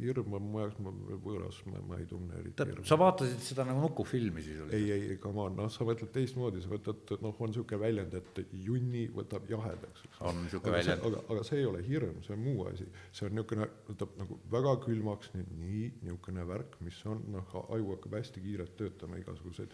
hirm 0.00 0.36
on 0.38 0.46
mu 0.52 0.62
jaoks 0.62 0.78
võõras, 1.24 1.58
ma, 1.68 1.80
ma 1.88 1.98
ei 2.00 2.06
tunne 2.10 2.36
eriti 2.40 2.66
hirmu. 2.68 2.86
sa 2.88 2.98
vaatasid 3.00 3.42
seda 3.44 3.66
nagu 3.68 3.82
nukufilmi 3.84 4.44
siis 4.44 4.62
oli? 4.64 4.76
ei, 4.78 4.90
ei, 4.94 5.18
come 5.22 5.42
on, 5.44 5.56
noh, 5.58 5.70
sa 5.72 5.86
mõtled 5.88 6.12
teistmoodi, 6.14 6.62
sa 6.64 6.72
võtad, 6.72 7.14
noh, 7.24 7.36
on 7.38 7.52
niisugune 7.52 7.80
väljend, 7.80 8.16
et 8.18 8.54
junni 8.64 9.06
võtab 9.14 9.48
jahedaks. 9.50 10.06
on 10.20 10.42
niisugune 10.44 10.76
väljend. 10.78 11.06
aga, 11.10 11.22
aga 11.34 11.46
see 11.48 11.60
ei 11.62 11.68
ole 11.70 11.82
hirm, 11.86 12.20
see 12.26 12.36
on 12.36 12.44
muu 12.44 12.66
asi, 12.70 12.88
see 13.12 13.28
on 13.28 13.36
niisugune, 13.38 13.70
võtab 13.90 14.18
nagu 14.20 14.40
väga 14.54 14.76
külmaks, 14.84 15.32
nii, 15.38 15.86
niisugune 16.02 16.46
värk, 16.50 16.78
mis 16.84 17.00
on, 17.10 17.24
noh, 17.34 17.56
aju 17.64 17.96
hakkab 17.96 18.18
hästi 18.20 18.44
kiirelt 18.44 18.76
töötama, 18.80 19.20
igasuguseid 19.22 19.72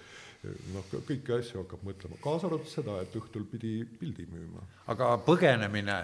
noh, 0.74 0.86
kõiki 1.08 1.34
asju 1.36 1.64
hakkab 1.64 1.84
mõtlema, 1.86 2.20
kaasa 2.24 2.48
arvatud 2.48 2.70
seda, 2.70 3.00
et 3.04 3.16
õhtul 3.20 3.44
pidi 3.50 3.74
pildi 4.00 4.26
müüma. 4.30 4.64
aga 4.92 5.12
põgenemine 5.26 6.00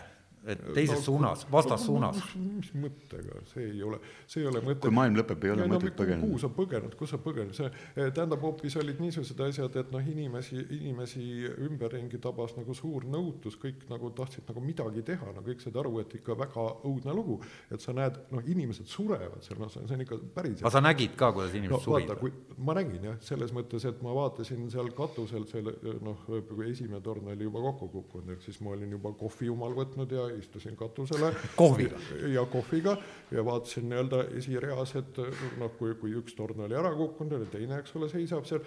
et 0.47 0.63
teises 0.77 1.01
no, 1.01 1.03
suunas, 1.03 1.43
vastassuunas. 1.51 2.21
mis 2.39 2.69
mõttega, 2.79 3.41
see 3.51 3.65
ei 3.67 3.83
ole, 3.83 3.99
see 4.31 4.45
ei 4.45 4.51
ole 4.51 4.63
mõte. 4.63 4.85
kui 4.85 4.95
maailm 4.95 5.19
lõpeb, 5.19 5.47
ei 5.47 5.53
ole 5.55 5.65
ja, 5.65 5.71
mõtet 5.73 5.91
no, 5.91 5.97
põgeneda. 5.99 6.27
kuhu 6.27 6.41
sa 6.43 6.51
põgened, 6.55 6.95
kus 7.01 7.13
sa 7.15 7.19
põgened, 7.23 7.57
see 7.57 7.67
eh, 7.67 8.13
tähendab 8.15 8.45
hoopis 8.47 8.77
olid 8.79 9.01
niisugused 9.03 9.43
asjad, 9.49 9.79
et 9.83 9.91
noh, 9.95 10.11
inimesi, 10.15 10.61
inimesi 10.79 11.27
ümberringi 11.67 12.21
tabas 12.23 12.55
nagu 12.59 12.77
suur 12.79 13.09
nõutus, 13.11 13.59
kõik 13.63 13.87
nagu 13.91 14.13
tahtsid 14.17 14.47
nagu 14.53 14.63
midagi 14.63 15.03
teha, 15.11 15.33
no 15.35 15.43
kõik 15.47 15.65
said 15.65 15.81
aru, 15.83 15.97
et 16.05 16.15
ikka 16.21 16.39
väga 16.39 16.69
õudne 16.87 17.17
lugu, 17.17 17.41
et 17.75 17.83
sa 17.83 17.97
näed, 17.97 18.23
noh, 18.31 18.47
inimesed 18.47 18.87
surevad 18.91 19.43
seal, 19.47 19.59
noh, 19.63 19.73
see 19.73 19.99
on 19.99 20.07
ikka 20.07 20.21
päris. 20.37 20.63
aga 20.63 20.75
sa 20.79 20.85
nägid 20.85 21.19
ka, 21.19 21.33
kuidas 21.35 21.57
inimesed 21.59 21.75
no, 21.75 21.83
surid? 21.83 22.15
kui 22.23 22.63
ma 22.63 22.79
nägin 22.79 23.11
jah, 23.11 23.19
selles 23.25 23.55
mõttes, 23.57 23.89
et 23.89 23.99
ma 24.07 24.15
vaatasin 24.15 24.71
seal 24.71 24.95
katusel 24.95 25.51
selle 25.51 25.75
noh, 26.07 26.23
esimene 26.67 27.03
torn 27.03 27.35
oli 27.35 27.47
juba 27.47 27.63
kokku 27.67 27.91
kukkunud, 27.97 28.31
ehk 28.37 28.47
siis 28.47 28.63
ma 28.63 28.73
olin 28.77 28.95
juba 28.95 29.13
kohvi 29.19 29.51
jumal 29.51 29.75
võtnud 29.77 30.13
ja 30.15 30.27
istusin 30.39 30.77
katusele. 30.77 31.33
kohviga? 31.57 32.01
ja 32.33 32.45
kohviga 32.51 32.97
ja 33.31 33.45
vaatasin 33.45 33.89
nii-öelda 33.89 34.23
esireas, 34.39 34.95
et 35.01 35.23
noh, 35.61 35.73
kui, 35.79 35.95
kui 36.01 36.15
üks 36.21 36.37
torn 36.37 36.67
oli 36.67 36.79
ära 36.79 36.95
kukkunud, 36.97 37.39
oli 37.41 37.51
teine, 37.53 37.81
eks 37.83 37.97
ole, 37.97 38.09
seisab 38.13 38.47
seal 38.49 38.65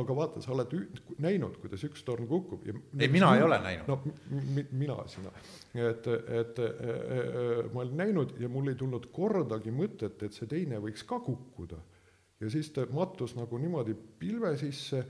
aga 0.00 0.14
vaata, 0.16 0.40
sa 0.40 0.54
oled 0.54 0.72
näinud, 1.20 1.58
kuidas 1.60 1.82
üks 1.84 2.04
torn 2.06 2.26
kukub 2.28 2.64
ei, 2.64 3.08
mina 3.12 3.34
ei 3.36 3.42
ole 3.44 3.58
näinud. 3.60 3.88
no 3.90 3.98
mi, 4.56 4.64
mina, 4.70 4.96
sina. 5.10 5.32
et, 5.76 6.06
et 6.08 6.60
e, 6.64 6.68
e, 6.68 6.92
e, 6.92 7.64
ma 7.74 7.82
olin 7.84 7.98
näinud 8.00 8.36
ja 8.40 8.48
mul 8.52 8.72
ei 8.72 8.78
tulnud 8.80 9.10
kordagi 9.12 9.74
mõtet, 9.74 10.22
et 10.24 10.36
see 10.36 10.48
teine 10.48 10.80
võiks 10.80 11.04
ka 11.08 11.20
kukkuda. 11.20 11.82
ja 12.40 12.50
siis 12.50 12.72
ta 12.72 12.86
mattus 12.92 13.36
nagu 13.36 13.60
niimoodi 13.60 13.94
pilve 14.18 14.54
sisse 14.60 15.04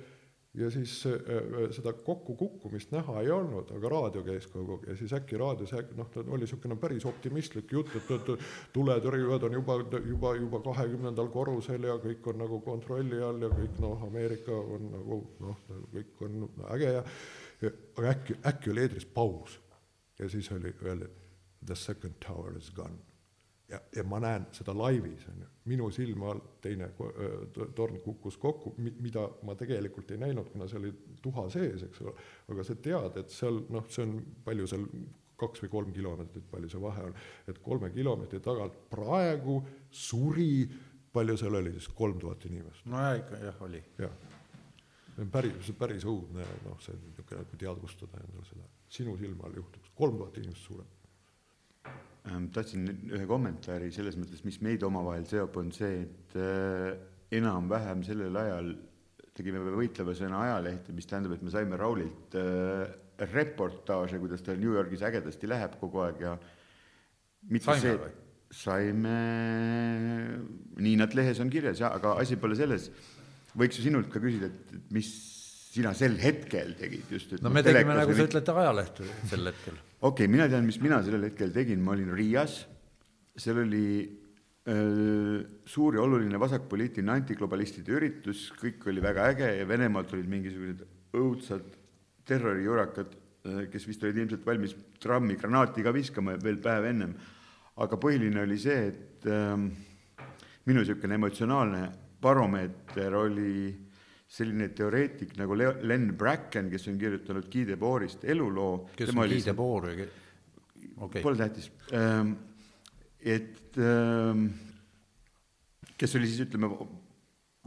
ja 0.54 0.70
siis 0.70 1.06
äh, 1.06 1.12
äh, 1.12 1.70
seda 1.72 1.92
kokkukukkumist 1.92 2.90
näha 2.92 3.20
ei 3.20 3.30
olnud, 3.30 3.70
aga 3.76 3.88
raadio 3.88 4.22
käis 4.26 4.46
kogu 4.52 4.76
aeg 4.76 4.88
ja 4.90 4.96
siis 5.00 5.14
äkki 5.16 5.38
raadios 5.40 5.72
noh, 5.96 6.10
oli 6.26 6.44
niisugune 6.44 6.76
päris 6.80 7.06
optimistlik 7.08 7.72
jutt, 7.72 7.94
et, 7.96 8.10
et 8.16 8.44
tuletõrjujad 8.74 9.46
on 9.48 9.56
juba, 9.56 9.78
juba, 10.08 10.34
juba 10.36 10.60
kahekümnendal 10.66 11.30
korrusel 11.32 11.88
ja 11.88 11.96
kõik 12.02 12.28
on 12.32 12.42
nagu 12.44 12.60
kontrolli 12.66 13.22
all 13.22 13.40
ja 13.46 13.48
kõik 13.52 13.80
noh, 13.84 14.04
Ameerika 14.08 14.52
on 14.76 14.92
nagu 14.92 15.20
noh, 15.40 15.64
kõik 15.94 16.26
on 16.28 16.44
äge 16.76 16.92
ja, 16.98 17.04
ja 17.64 17.72
aga 17.96 18.12
äkki, 18.12 18.38
äkki 18.52 18.74
oli 18.74 18.84
eetris 18.84 19.08
paus. 19.08 19.58
Ja 20.20 20.28
siis 20.28 20.52
oli 20.52 20.74
öeldi, 20.84 21.08
the 21.66 21.74
second 21.74 22.20
tower 22.20 22.56
is 22.56 22.70
gone. 22.70 22.98
Ja, 23.68 23.80
ja 23.96 24.04
ma 24.04 24.20
näen 24.20 24.44
seda 24.52 24.74
laivis, 24.76 25.24
on 25.32 25.40
ju, 25.40 25.51
minu 25.70 25.88
silma 25.94 26.30
all 26.32 26.42
teine 26.62 26.88
torn 27.76 28.00
kukkus 28.02 28.36
kokku, 28.42 28.74
mida 28.78 29.24
ma 29.46 29.54
tegelikult 29.58 30.10
ei 30.10 30.20
näinud, 30.22 30.50
kuna 30.50 30.66
see 30.70 30.80
oli 30.80 30.92
tuha 31.22 31.46
sees, 31.52 31.84
eks 31.86 32.02
ole, 32.02 32.14
aga 32.50 32.64
sa 32.66 32.76
tead, 32.82 33.18
et 33.22 33.30
seal 33.30 33.60
noh, 33.70 33.86
see 33.92 34.06
on 34.06 34.16
palju 34.44 34.66
seal 34.70 34.86
kaks 35.42 35.62
või 35.64 35.72
kolm 35.72 35.92
kilomeetrit, 35.94 36.46
palju 36.50 36.70
see 36.70 36.82
vahe 36.82 37.04
on, 37.08 37.14
et 37.50 37.58
kolme 37.62 37.90
kilomeetri 37.94 38.42
tagant 38.42 38.74
praegu 38.90 39.60
suri, 39.90 40.66
palju 41.14 41.38
seal 41.38 41.58
oli 41.60 41.74
siis, 41.76 41.88
kolm 41.98 42.18
tuhat 42.22 42.46
inimest? 42.50 42.86
no 42.90 43.02
ja 43.02 43.14
ikka 43.20 43.42
jah, 43.42 43.62
oli. 43.66 43.82
jah, 44.02 44.16
see 45.12 45.26
on 45.26 45.30
päris, 45.34 45.60
see 45.60 45.76
on 45.76 45.78
päris 45.84 46.08
õudne, 46.10 46.48
noh, 46.66 46.82
see 46.82 46.96
on 46.96 47.06
niisugune, 47.06 47.46
kui 47.52 47.62
teadvustada 47.62 48.24
endale 48.24 48.50
seda, 48.50 48.66
sinu 48.98 49.14
silma 49.20 49.46
all 49.46 49.62
juhtuks, 49.62 49.94
kolm 49.98 50.18
tuhat 50.18 50.42
inimest 50.42 50.66
sureb 50.66 51.01
tahtsin 52.54 52.86
ühe 53.10 53.26
kommentaari 53.26 53.90
selles 53.94 54.16
mõttes, 54.20 54.44
mis 54.46 54.60
meid 54.62 54.84
omavahel 54.86 55.26
seob, 55.28 55.56
on 55.58 55.72
see, 55.74 56.04
et 56.04 56.36
äh, 56.38 56.92
enam-vähem 57.34 58.04
sellel 58.06 58.36
ajal 58.38 58.72
tegime 59.36 59.62
võitleva 59.64 60.14
sõna 60.16 60.42
ajalehte, 60.46 60.94
mis 60.94 61.08
tähendab, 61.08 61.34
et 61.36 61.44
me 61.44 61.52
saime 61.52 61.78
Raulilt 61.80 62.36
äh, 62.38 62.84
reportaaže, 63.32 64.20
kuidas 64.22 64.44
tal 64.44 64.60
New 64.60 64.74
Yorgis 64.76 65.04
ägedasti 65.06 65.50
läheb 65.50 65.78
kogu 65.80 66.02
aeg 66.04 66.22
ja 66.22 66.36
mitte 67.50 67.70
saime 67.70 67.82
see, 67.82 68.12
saime, 68.62 69.16
nii 70.84 70.96
nad 71.00 71.14
lehes 71.16 71.40
on 71.42 71.50
kirjas 71.52 71.80
ja, 71.82 71.92
aga 71.96 72.16
asi 72.22 72.36
pole 72.40 72.58
selles, 72.58 72.90
võiks 73.56 73.80
ju 73.80 73.86
sinult 73.86 74.12
ka 74.12 74.20
küsida, 74.22 74.50
et 74.52 74.92
mis 74.94 75.08
sina 75.72 75.94
sel 75.96 76.18
hetkel 76.20 76.74
tegid 76.76 77.14
just. 77.16 77.32
no 77.40 77.50
me 77.50 77.64
tegime, 77.64 77.96
nagu 77.96 78.14
sa 78.14 78.28
ütled, 78.28 78.52
ajalehte 78.62 79.08
sel 79.30 79.48
hetkel 79.48 79.80
okei 80.02 80.26
okay,, 80.26 80.30
mina 80.30 80.48
tean, 80.50 80.66
mis 80.66 80.80
mina 80.82 80.98
sellel 81.04 81.28
hetkel 81.28 81.52
tegin, 81.54 81.82
ma 81.82 81.94
olin 81.94 82.10
Riias, 82.16 82.56
seal 83.38 83.62
oli 83.62 83.86
öö, 84.68 85.38
suur 85.64 85.96
ja 85.96 86.02
oluline 86.02 86.40
vasakpoliitiline 86.42 87.14
antiglobalistide 87.14 87.94
üritus, 87.94 88.48
kõik 88.58 88.88
oli 88.90 89.04
väga 89.04 89.28
äge 89.32 89.52
ja 89.60 89.68
Venemaalt 89.68 90.12
olid 90.16 90.28
mingisugused 90.30 90.82
õudsad 91.18 91.78
terrorijurakad, 92.26 93.14
kes 93.70 93.86
vist 93.88 94.02
olid 94.06 94.20
ilmselt 94.22 94.44
valmis 94.46 94.74
trammi 95.02 95.34
granaati 95.38 95.82
ka 95.82 95.90
viskama 95.94 96.36
veel 96.42 96.60
päev 96.62 96.84
ennem. 96.90 97.14
aga 97.82 97.96
põhiline 97.96 98.42
oli 98.42 98.58
see, 98.60 98.90
et 98.90 99.26
öö, 99.26 99.56
minu 100.66 100.82
niisugune 100.82 101.14
emotsionaalne 101.14 101.86
baromeeter 102.22 103.14
oli 103.18 103.72
selline 104.32 104.70
teoreetik 104.72 105.34
nagu 105.36 105.56
Leo, 105.58 105.74
Len 105.84 106.08
Bracken, 106.16 106.70
kes 106.72 106.88
on 106.88 106.98
kirjutanud 107.00 107.50
Guy 107.52 107.66
Debordist 107.68 108.24
eluloo. 108.24 108.88
kes 108.96 109.12
on 109.12 109.26
Guy 109.26 109.42
Debord 109.44 109.90
või? 109.90 110.08
Okay. 111.02 111.22
Pole 111.22 111.36
tähtis. 111.36 111.68
Ähm, 111.96 112.34
et 113.20 113.76
ähm, 113.78 114.46
kes 115.98 116.16
oli 116.18 116.30
siis 116.30 116.46
ütleme 116.46 116.70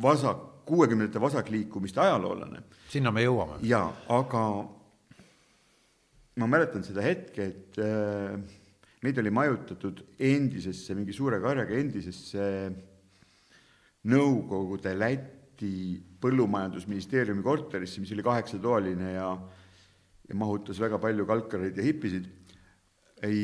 vasak, 0.02 0.42
kuuekümnendate 0.66 1.22
vasakliikumiste 1.22 2.02
ajaloolane. 2.02 2.64
sinna 2.90 3.12
me 3.14 3.24
jõuame. 3.24 3.60
jaa, 3.62 3.92
aga 4.10 4.42
ma 6.42 6.50
mäletan 6.50 6.84
seda 6.84 7.06
hetke, 7.06 7.46
et 7.46 7.78
äh, 7.80 8.34
meid 9.06 9.22
oli 9.22 9.32
majutatud 9.32 10.02
endisesse, 10.20 10.98
mingi 10.98 11.14
suure 11.14 11.40
karjaga 11.44 11.78
endisesse 11.78 12.50
Nõukogude 14.06 14.92
Läti 14.94 15.98
põllumajandusministeeriumi 16.26 17.46
korterisse, 17.46 18.02
mis 18.02 18.12
oli 18.16 18.26
kaheksatoaline 18.26 19.14
ja 19.14 19.30
ja 20.26 20.36
mahutas 20.38 20.80
väga 20.82 20.98
palju 21.02 21.26
kalkareid 21.30 21.78
ja 21.78 21.86
hippisid. 21.86 22.30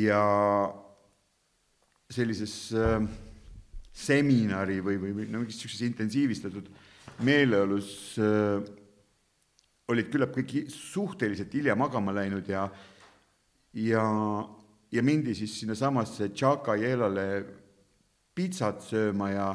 Ja 0.01 0.21
sellises 2.11 2.55
äh, 2.75 3.03
seminari 3.93 4.81
või, 4.83 4.97
või, 4.99 5.13
või 5.15 5.27
no 5.31 5.41
mingis 5.41 5.59
niisuguses 5.59 5.85
intensiivistatud 5.87 6.67
meeleolus 7.27 7.91
äh, 8.19 8.59
olid 9.91 10.09
küllap 10.11 10.33
kõik 10.35 10.71
suhteliselt 10.73 11.53
hilja 11.55 11.75
magama 11.79 12.13
läinud 12.15 12.49
ja 12.51 12.65
ja, 13.79 14.03
ja 14.91 15.03
mindi 15.03 15.35
siis 15.37 15.55
sinnasamasse 15.61 16.31
Tšaka 16.33 16.75
Jelale 16.81 17.27
pitsat 18.35 18.83
sööma 18.83 19.31
ja 19.31 19.47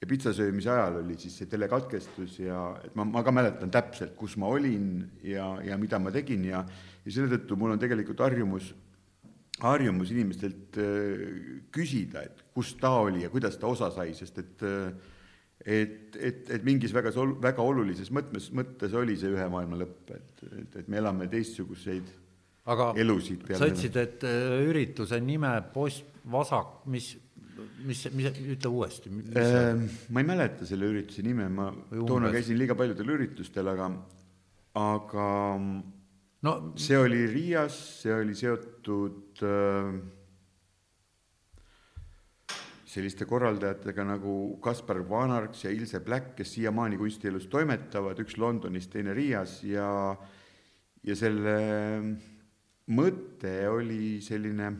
ja 0.00 0.08
pitsa 0.08 0.32
söömise 0.36 0.70
ajal 0.72 1.00
oli 1.00 1.16
siis 1.20 1.38
see 1.40 1.48
telekatkestus 1.48 2.40
ja 2.42 2.60
et 2.84 2.96
ma, 2.98 3.06
ma 3.08 3.22
ka 3.24 3.32
mäletan 3.32 3.72
täpselt, 3.72 4.12
kus 4.18 4.36
ma 4.40 4.50
olin 4.52 5.06
ja, 5.24 5.54
ja 5.64 5.78
mida 5.80 6.00
ma 6.02 6.12
tegin 6.14 6.44
ja, 6.50 6.60
ja 7.04 7.14
selle 7.14 7.30
tõttu 7.32 7.56
mul 7.56 7.76
on 7.76 7.80
tegelikult 7.80 8.20
harjumus 8.26 8.74
harjumus 9.62 10.12
inimestelt 10.12 10.76
äh, 10.82 11.22
küsida, 11.72 12.26
et 12.28 12.44
kus 12.54 12.74
ta 12.80 12.92
oli 13.06 13.24
ja 13.24 13.32
kuidas 13.32 13.56
ta 13.60 13.70
osa 13.72 13.88
sai, 13.94 14.12
sest 14.16 14.42
et 14.42 14.66
äh, 14.68 15.12
et, 15.66 16.16
et, 16.20 16.50
et 16.52 16.64
mingis 16.66 16.92
väga, 16.94 17.10
väga 17.42 17.64
olulises 17.64 18.12
mõttes, 18.14 18.50
mõttes 18.54 18.92
oli 18.94 19.16
see 19.18 19.32
ühe 19.32 19.46
maailma 19.50 19.80
lõpp, 19.80 20.12
et, 20.14 20.44
et, 20.52 20.80
et 20.82 20.88
me 20.92 21.00
elame 21.00 21.26
teistsuguseid 21.32 22.12
aga 22.70 22.90
elusid 22.98 23.46
sa 23.54 23.68
ütlesid, 23.68 23.96
et 24.00 24.26
äh, 24.26 24.60
ürituse 24.66 25.18
nime 25.22 25.52
Post 25.72 26.12
Vasak, 26.30 26.82
mis, 26.90 27.14
mis, 27.86 28.02
mis, 28.16 28.40
ütle 28.56 28.72
uuesti. 28.72 29.12
Äh, 29.36 29.84
ma 30.10 30.22
ei 30.22 30.28
mäleta 30.28 30.68
selle 30.68 30.90
ürituse 30.92 31.24
nime, 31.26 31.48
ma 31.52 31.70
toona 31.90 32.32
käisin 32.34 32.58
liiga 32.58 32.76
paljudel 32.78 33.14
üritustel, 33.16 33.70
aga, 33.72 33.90
aga 34.80 35.30
no 36.46 36.56
see 36.80 36.98
oli 37.00 37.24
Riias, 37.30 37.78
see 38.02 38.14
oli 38.14 38.36
seotud 38.38 39.42
äh, 39.46 39.96
selliste 42.96 43.26
korraldajatega 43.28 44.06
nagu 44.08 44.34
Kaspar 44.64 45.02
Vanarks 45.08 45.66
ja 45.66 45.72
Ilse 45.74 46.00
Black, 46.00 46.32
kes 46.38 46.54
siiamaani 46.56 46.96
kunstielus 47.00 47.48
toimetavad, 47.52 48.20
üks 48.24 48.38
Londonis, 48.40 48.88
teine 48.92 49.14
Riias 49.16 49.58
ja, 49.68 49.88
ja 51.04 51.16
selle 51.18 51.56
mõte 52.86 53.52
oli 53.68 54.20
selline, 54.24 54.70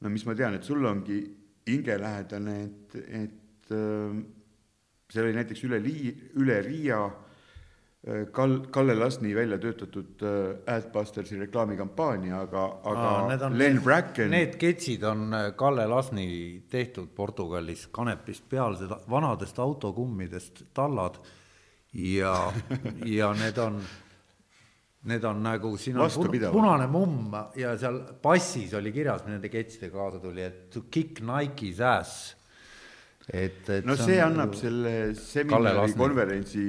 no 0.00 0.12
mis 0.12 0.26
ma 0.28 0.36
tean, 0.38 0.58
et 0.58 0.66
sul 0.66 0.84
ongi 0.86 1.18
hingelähedane, 1.66 2.56
et, 2.64 2.96
et 3.06 3.74
äh, 3.74 4.18
see 5.12 5.22
oli 5.22 5.36
näiteks 5.36 5.64
üle 5.68 5.80
Lii-, 5.82 6.16
üle 6.40 6.60
Riia 6.66 7.00
Äh, 8.06 8.26
Kal-, 8.32 8.66
Kalle 8.70 8.94
Lasni 8.94 9.34
välja 9.34 9.58
töötatud 9.58 10.22
äh, 10.22 10.74
Adbustersi 10.76 11.38
reklaamikampaania, 11.40 12.38
aga, 12.40 12.64
aga 12.84 13.08
Aa, 13.08 13.48
Len 13.58 13.80
Bracken 13.82 14.30
Need 14.30 14.54
ketsid 14.60 15.02
on 15.02 15.34
Kalle 15.58 15.88
Lasni 15.90 16.28
tehtud 16.70 17.08
Portugalis 17.16 17.88
kanepist 17.90 18.46
peal, 18.48 18.78
seda 18.78 19.00
vanadest 19.10 19.58
autokummidest 19.58 20.62
tallad. 20.74 21.18
Ja 21.96 22.52
ja 23.08 23.32
need 23.34 23.58
on, 23.58 23.80
need 25.06 25.24
on 25.24 25.42
nagu, 25.44 25.74
siin 25.80 25.98
on 26.02 26.10
punane 26.52 26.86
mumm 26.90 27.34
ja 27.58 27.74
seal 27.78 28.00
passis 28.22 28.74
oli 28.78 28.92
kirjas, 28.94 29.26
nende 29.28 29.50
ketsidega 29.52 29.94
kaasa 29.94 30.22
tuli, 30.22 30.42
et 30.46 30.66
to 30.72 30.86
kick 30.90 31.22
Nike's 31.24 31.80
ass. 31.80 32.34
Et, 33.26 33.62
et 33.68 33.86
no 33.86 33.96
see, 33.98 34.12
see 34.12 34.22
annab 34.22 34.52
nagu 34.52 34.60
selle 34.60 34.96
seminari, 35.18 35.94
konverentsi, 35.98 36.66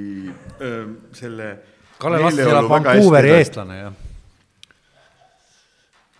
selle 1.14 1.50
Kalle 1.98 2.18
Lass 2.22 2.38
elab 2.42 2.68
Vancouveri 2.70 3.30
eestlane, 3.36 3.78
jah. 3.78 3.94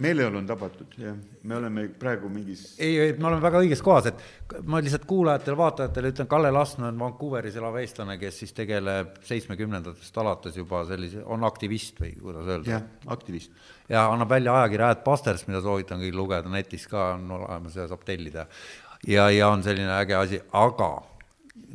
Meeleolu 0.02 0.38
on 0.38 0.46
tabatud, 0.46 0.94
jah, 1.00 1.16
me 1.42 1.56
oleme 1.58 1.84
praegu 1.98 2.30
mingis 2.30 2.62
ei, 2.78 2.92
ei, 3.02 3.12
me 3.18 3.28
oleme 3.30 3.42
väga 3.42 3.62
õiges 3.64 3.82
kohas, 3.84 4.10
et 4.10 4.56
ma 4.70 4.80
lihtsalt 4.82 5.06
kuulajatele-vaatajatele 5.10 6.12
ütlen, 6.14 6.30
Kalle 6.30 6.52
Lasn 6.54 6.86
on 6.88 7.00
Vancouveris 7.00 7.58
elav 7.58 7.78
eestlane, 7.82 8.18
kes 8.20 8.42
siis 8.44 8.54
tegeleb 8.56 9.18
seitsmekümnendatest 9.26 10.20
alates 10.22 10.58
juba 10.58 10.84
sellise, 10.88 11.22
on 11.26 11.46
aktivist 11.48 11.98
või 12.02 12.14
kuidas 12.20 12.46
öelda? 12.46 12.76
jah, 12.76 12.88
aktivist. 13.14 13.54
ja 13.90 14.06
annab 14.12 14.30
välja 14.36 14.54
ajakirja 14.60 14.92
Ad 14.94 15.04
Busters, 15.06 15.46
mida 15.50 15.62
soovitan 15.64 16.02
kõigil 16.02 16.20
lugeda, 16.22 16.52
netis 16.52 16.86
ka 16.90 17.12
on 17.16 17.30
olemas 17.40 17.78
ja 17.78 17.88
saab 17.90 18.06
tellida 18.06 18.46
ja, 19.06 19.28
ja 19.30 19.50
on 19.50 19.62
selline 19.66 19.92
äge 19.98 20.18
asi, 20.18 20.40
aga 20.58 20.92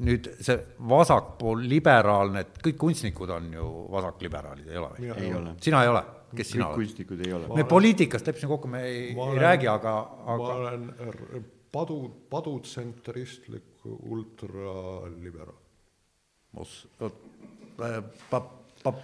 nüüd 0.04 0.30
see 0.42 0.58
vasakpool 0.90 1.68
liberaalne, 1.70 2.44
et 2.44 2.60
kõik 2.64 2.80
kunstnikud 2.82 3.30
on 3.36 3.52
ju 3.54 3.70
vasakliberaalid, 3.94 4.70
ei 4.72 4.80
ole 4.80 4.92
või? 4.96 5.56
sina 5.62 5.84
ei 5.84 5.92
ole? 5.92 6.04
Kes 6.38 6.54
sina 6.56 6.68
oled? 6.68 6.82
kunstnikud 6.82 7.26
ei 7.26 7.34
ole. 7.34 7.50
me 7.56 7.66
poliitikast 7.70 8.28
leppisime 8.28 8.52
kokku, 8.56 8.72
me 8.72 8.84
ei, 8.88 9.02
ei 9.10 9.18
olen, 9.18 9.42
räägi, 9.42 9.70
aga, 9.72 9.98
aga 10.36 10.38
ma 10.38 10.56
olen 10.56 10.88
padu, 11.74 12.00
padutsentristlik 12.30 13.86
ultraliberaal. 13.86 15.60
äh, 17.02 18.04
pa-, 18.30 18.46
pa-, 18.84 18.98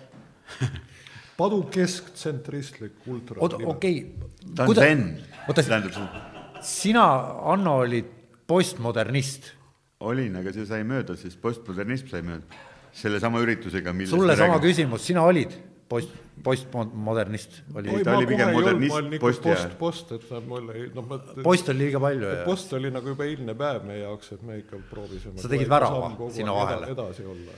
padu 1.37 1.63
kesktsentristlik 1.73 3.07
ultraliberaal. 3.07 3.71
okei 3.75 4.03
okay.. 4.03 4.53
ta 4.55 4.67
on 4.69 4.75
zen, 4.75 5.07
tähendab 5.55 5.95
see 5.95 6.29
sina, 6.61 7.05
Anno, 7.51 7.77
olid 7.85 8.05
postmodernist. 8.47 9.53
olin, 9.99 10.35
aga 10.39 10.53
see 10.55 10.65
sai 10.67 10.83
mööda, 10.87 11.15
sest 11.19 11.39
postmodernism 11.41 12.11
sai 12.11 12.21
mööda. 12.25 12.65
sellesama 12.95 13.41
üritusega, 13.43 13.93
millest 13.93 14.15
sulle 14.15 14.35
sama 14.35 14.55
räägime. 14.57 14.65
küsimus, 14.67 15.05
sina 15.05 15.23
olid 15.23 15.53
post, 15.89 16.13
postmodernist 16.43 17.57
oli. 17.75 18.03
ta 18.03 18.15
oli 18.17 18.27
pigem 18.29 18.51
modernist 18.55 19.15
posti 19.21 19.51
ajal. 19.53 19.73
post, 19.79 20.11
et 20.15 20.27
nad 20.33 20.47
mul 20.47 20.69
ei, 20.73 20.85
noh 20.95 21.07
ma. 21.09 21.19
post 21.43 21.71
oli 21.73 21.85
liiga 21.85 22.01
palju. 22.03 22.31
post 22.45 22.73
oli 22.77 22.91
nagu 22.93 23.13
juba 23.13 23.27
eilne 23.27 23.55
päev 23.59 23.87
meie 23.87 24.03
jaoks, 24.03 24.31
et 24.35 24.45
me 24.47 24.59
ikka 24.61 24.79
proovisime. 24.91 25.35
sa 25.41 25.51
tegid 25.51 25.71
värava 25.71 26.11
sinna 26.35 26.55
vahele. 26.55 26.93
edasi 26.95 27.27
olla. 27.33 27.57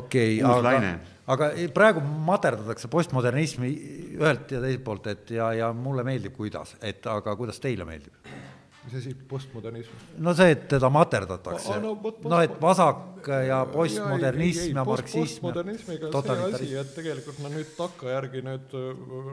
okei, 0.00 0.38
aga, 0.46 0.76
aga 1.36 1.50
praegu 1.74 2.04
materdatakse 2.30 2.90
postmodernismi 2.92 3.74
ühelt 4.20 4.54
ja 4.54 4.62
teiselt 4.62 4.86
poolt, 4.86 5.10
et 5.12 5.36
ja, 5.38 5.52
ja 5.58 5.72
mulle 5.76 6.06
meeldib, 6.06 6.36
kuidas, 6.38 6.76
et 6.80 7.06
aga 7.10 7.36
kuidas 7.38 7.60
teile 7.62 7.88
meeldib? 7.88 8.16
Mis 8.84 8.94
asi, 8.98 9.14
postmodernism? 9.28 9.98
no 10.18 10.34
see, 10.34 10.54
et 10.54 10.64
teda 10.70 10.90
materdatakse. 10.92 11.76
no, 11.82 11.92
no 12.28 12.40
et 12.42 12.54
vasak 12.60 13.28
ja 13.46 13.60
postmodernism 13.70 14.76
ja, 14.76 14.84
marksism. 14.86 15.46
postmodernismiga 15.46 16.10
see 16.12 16.46
asi, 16.48 16.70
et 16.80 16.94
tegelikult 16.96 17.42
no 17.44 17.52
nüüd 17.52 17.74
takkajärgi 17.78 18.42
nüüd 18.46 18.74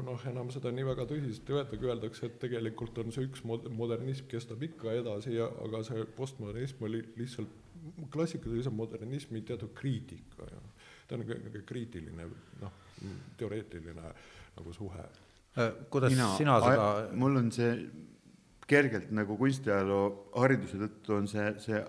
noh, 0.06 0.26
enam 0.30 0.52
seda 0.54 0.74
nii 0.76 0.86
väga 0.92 1.08
tõsiselt 1.10 1.50
ei 1.50 1.58
võetagi, 1.60 1.90
öeldakse, 1.90 2.30
et 2.30 2.38
tegelikult 2.44 3.02
on 3.02 3.16
see 3.16 3.26
üks 3.30 3.46
modernism 3.46 4.30
kestab 4.30 4.62
ikka 4.70 4.94
edasi 5.00 5.38
ja, 5.38 5.50
aga 5.66 5.82
see 5.88 6.06
postmodernism 6.18 6.86
oli 6.90 7.02
lihtsalt 7.18 7.58
klassikalise 8.14 8.74
modernismi 8.76 9.42
teatud 9.48 9.74
kriitika 9.78 10.46
ja 10.50 10.62
ta 11.08 11.18
on 11.18 11.24
niisugune 11.24 11.64
kriitiline 11.66 12.28
noh, 12.62 12.78
teoreetiline 13.40 14.14
nagu 14.60 14.74
suhe. 14.76 15.08
Kuidas 15.90 16.14
Mina, 16.14 16.28
sina 16.38 16.60
seda 16.62 16.86
mul 17.18 17.40
on 17.42 17.50
see 17.52 17.72
kergelt 18.70 19.10
nagu 19.16 19.38
kunstiajaloo 19.40 20.06
hariduse 20.38 20.78
tõttu 20.84 21.16
on 21.18 21.28
see, 21.30 21.46
see 21.64 21.80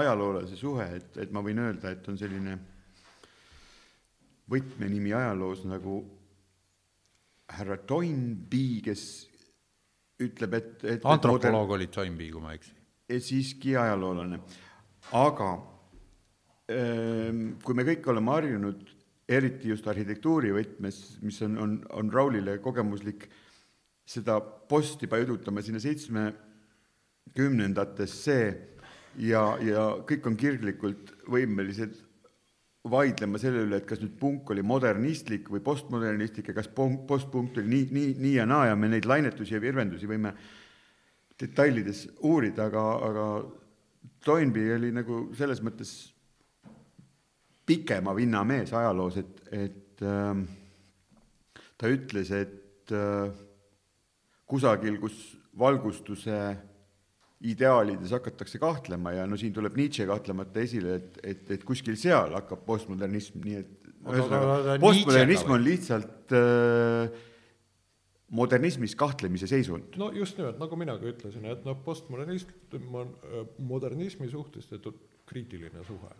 ajaloolase 0.00 0.56
suhe, 0.58 0.86
et, 0.96 1.16
et 1.24 1.32
ma 1.34 1.42
võin 1.44 1.60
öelda, 1.60 1.92
et 1.92 2.06
on 2.08 2.18
selline 2.18 2.56
võtmenimi 4.50 5.12
ajaloos 5.14 5.64
nagu 5.68 6.00
härra 7.50 7.76
Toynbee, 7.86 8.80
kes 8.86 9.04
ütleb, 10.22 10.54
et, 10.58 10.72
et 10.84 11.04
antropoloog 11.06 11.66
moder... 11.66 11.76
oli 11.78 11.90
Toynbee, 11.92 12.30
kui 12.32 12.42
ma 12.42 12.54
ei 12.54 12.60
eksi. 12.60 12.76
siiski 13.26 13.74
ajaloolane, 13.78 14.38
aga 15.18 15.50
ähm, 16.70 17.44
kui 17.64 17.76
me 17.78 17.86
kõik 17.88 18.06
oleme 18.12 18.34
harjunud, 18.36 18.84
eriti 19.30 19.70
just 19.70 19.86
arhitektuuri 19.90 20.52
võtmes, 20.54 21.00
mis 21.22 21.38
on, 21.46 21.58
on, 21.62 21.76
on 21.94 22.10
Raulile 22.12 22.58
kogemuslik 22.62 23.28
seda 24.10 24.40
posti 24.40 25.06
paigutama 25.10 25.62
sinna 25.62 25.80
seitsmekümnendatesse 25.82 28.38
ja, 29.22 29.58
ja 29.62 29.96
kõik 30.06 30.26
on 30.26 30.36
kirglikult 30.38 31.12
võimelised 31.30 31.94
vaidlema 32.90 33.38
selle 33.40 33.62
üle, 33.66 33.76
et 33.76 33.86
kas 33.88 34.00
nüüd 34.00 34.18
punk 34.20 34.50
oli 34.54 34.62
modernistlik 34.64 35.50
või 35.52 35.60
postmodernistlik 35.64 36.48
ja 36.48 36.54
kas 36.56 36.68
postpunkt 36.72 37.58
oli 37.60 37.68
nii, 37.68 37.86
nii, 37.92 38.14
nii 38.24 38.34
ja 38.38 38.46
naa 38.48 38.66
ja 38.70 38.76
me 38.76 38.88
neid 38.88 39.06
lainetusi 39.08 39.54
ja 39.54 39.62
virvendusi 39.62 40.06
võime 40.08 40.32
detailides 41.40 42.06
uurida, 42.28 42.62
aga, 42.70 42.84
aga 43.08 43.24
Toynbee 44.24 44.74
oli 44.76 44.90
nagu 44.92 45.30
selles 45.36 45.60
mõttes 45.64 45.90
pikema 47.68 48.14
vinna 48.16 48.44
mees 48.48 48.72
ajaloos, 48.76 49.16
et, 49.20 49.34
et 49.52 50.02
äh, 50.04 50.34
ta 51.80 51.88
ütles, 51.92 52.28
et 52.36 52.92
äh, 52.96 53.28
kusagil, 54.50 54.98
kus 55.02 55.16
valgustuse 55.58 56.40
ideaalides 57.40 58.12
hakatakse 58.12 58.60
kahtlema 58.60 59.14
ja 59.16 59.26
no 59.28 59.38
siin 59.40 59.52
tuleb 59.56 59.76
Nietzsche 59.78 60.04
kahtlemata 60.08 60.60
esile, 60.60 60.98
et, 61.00 61.20
et, 61.24 61.44
et 61.56 61.64
kuskil 61.64 61.96
seal 62.00 62.34
hakkab 62.36 62.66
postmodernism, 62.66 63.40
nii 63.46 63.60
et 63.62 63.90
ühesõnaga 64.04 64.76
postmodernism 64.82 65.54
on 65.56 65.64
lihtsalt 65.64 66.34
äh, 66.36 67.22
modernismis 68.36 68.94
kahtlemise 68.98 69.48
seisund. 69.50 69.96
no 70.00 70.10
just 70.12 70.38
nimelt, 70.38 70.60
nagu 70.60 70.78
mina 70.80 70.98
ka 71.00 71.08
ütlesin, 71.14 71.48
et 71.48 71.64
noh, 71.64 71.78
postmodernism 71.84 72.52
on 73.00 73.14
äh, 73.24 73.46
modernismi 73.72 74.28
suhtes 74.28 74.68
teatud 74.68 75.00
kriitiline 75.30 75.84
suhe. 75.88 76.12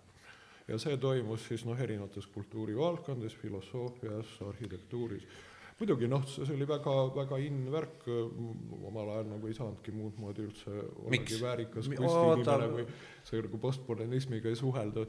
ja 0.71 0.81
see 0.81 0.97
toimus 1.03 1.45
siis 1.51 1.67
noh, 1.69 1.77
erinevates 1.77 2.27
kultuurivaldkondades, 2.33 3.37
filosoofias, 3.45 4.39
arhitektuuris 4.49 5.29
muidugi 5.81 6.09
noh, 6.11 6.27
see 6.29 6.45
oli 6.55 6.67
väga, 6.69 6.95
väga 7.17 7.39
in 7.41 7.63
värk, 7.73 8.05
omal 8.91 9.15
ajal 9.15 9.31
nagu 9.31 9.49
ei 9.49 9.57
saanudki 9.57 9.95
muud 9.97 10.19
moodi 10.21 10.45
üldse 10.45 10.75
ollagi 11.07 11.41
väärikas 11.41 11.89
kunstiinimene 11.89 12.69
või 12.75 12.85
see 13.25 13.41
nagu 13.47 13.61
postmodernismiga 13.61 14.51
ei 14.51 14.59
suhelda, 14.59 15.07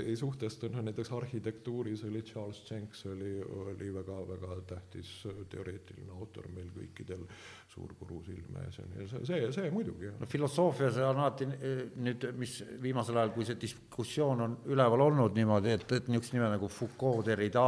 ei 0.00 0.14
suhtestunud, 0.18 0.84
näiteks 0.86 1.10
arhitektuuris 1.14 2.04
oli 2.08 2.22
Charles 2.26 2.62
Jenks 2.70 3.04
oli, 3.10 3.34
oli 3.42 3.90
väga-väga 3.94 4.60
tähtis 4.74 5.12
teoreetiline 5.50 6.14
autor 6.14 6.48
meil 6.54 6.70
kõikidel 6.74 7.26
suur 7.74 7.90
purusilm 7.98 8.58
ees 8.62 8.78
ja 8.78 8.84
nii, 8.86 9.06
see, 9.10 9.24
see, 9.26 9.46
see 9.54 9.70
muidugi. 9.74 10.12
no 10.20 10.28
filosoofias 10.30 10.98
on 11.02 11.22
alati 11.24 11.48
nüüd, 11.48 12.26
mis 12.38 12.60
viimasel 12.82 13.18
ajal, 13.18 13.32
kui 13.34 13.46
see 13.48 13.58
diskussioon 13.60 14.44
on 14.46 14.56
üleval 14.70 15.06
olnud 15.08 15.34
niimoodi, 15.34 15.74
et, 15.74 15.86
et 15.98 16.10
niisugused 16.10 16.36
nimed 16.36 16.54
nagu 16.54 16.70
Foucault, 16.70 17.24
Derrida 17.26 17.64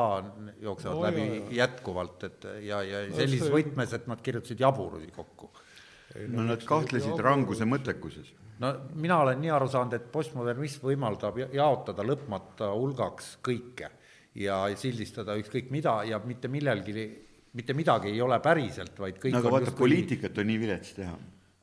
jooksevad 0.62 0.98
no, 1.00 1.04
läbi 1.08 1.24
jah, 1.26 1.54
jätkuvalt, 1.62 2.26
et 2.28 2.35
ja, 2.44 2.82
ja 2.84 3.04
sellises 3.14 3.52
võtmes, 3.52 3.92
et 3.96 4.06
nad 4.10 4.20
kirjutasid 4.22 4.60
jaburusi 4.60 5.12
kokku. 5.14 5.50
no 6.28 6.44
nad 6.46 6.64
kahtlesid 6.64 7.18
ranguse 7.22 7.64
mõttekuses 7.68 8.34
no 8.62 8.72
mina 8.94 9.20
olen 9.24 9.40
nii 9.42 9.52
aru 9.52 9.68
saanud, 9.70 9.96
et 9.96 10.08
postmodernism 10.12 10.86
võimaldab 10.88 11.38
jaotada 11.54 12.04
lõpmata 12.06 12.70
hulgaks 12.72 13.36
kõike 13.44 13.90
ja 14.36 14.62
sildistada 14.76 15.36
ükskõik 15.40 15.70
mida 15.72 15.98
ja 16.08 16.20
mitte 16.24 16.48
millelgi, 16.52 17.06
mitte 17.56 17.76
midagi 17.76 18.12
ei 18.12 18.20
ole 18.24 18.38
päriselt, 18.44 18.98
vaid 19.00 19.20
kõik 19.22 19.36
no 19.36 19.42
aga 19.42 19.54
vaata, 19.58 19.74
poliitikat 19.76 20.42
on 20.42 20.50
nii 20.50 20.60
vilets 20.60 20.96
teha. 20.98 21.16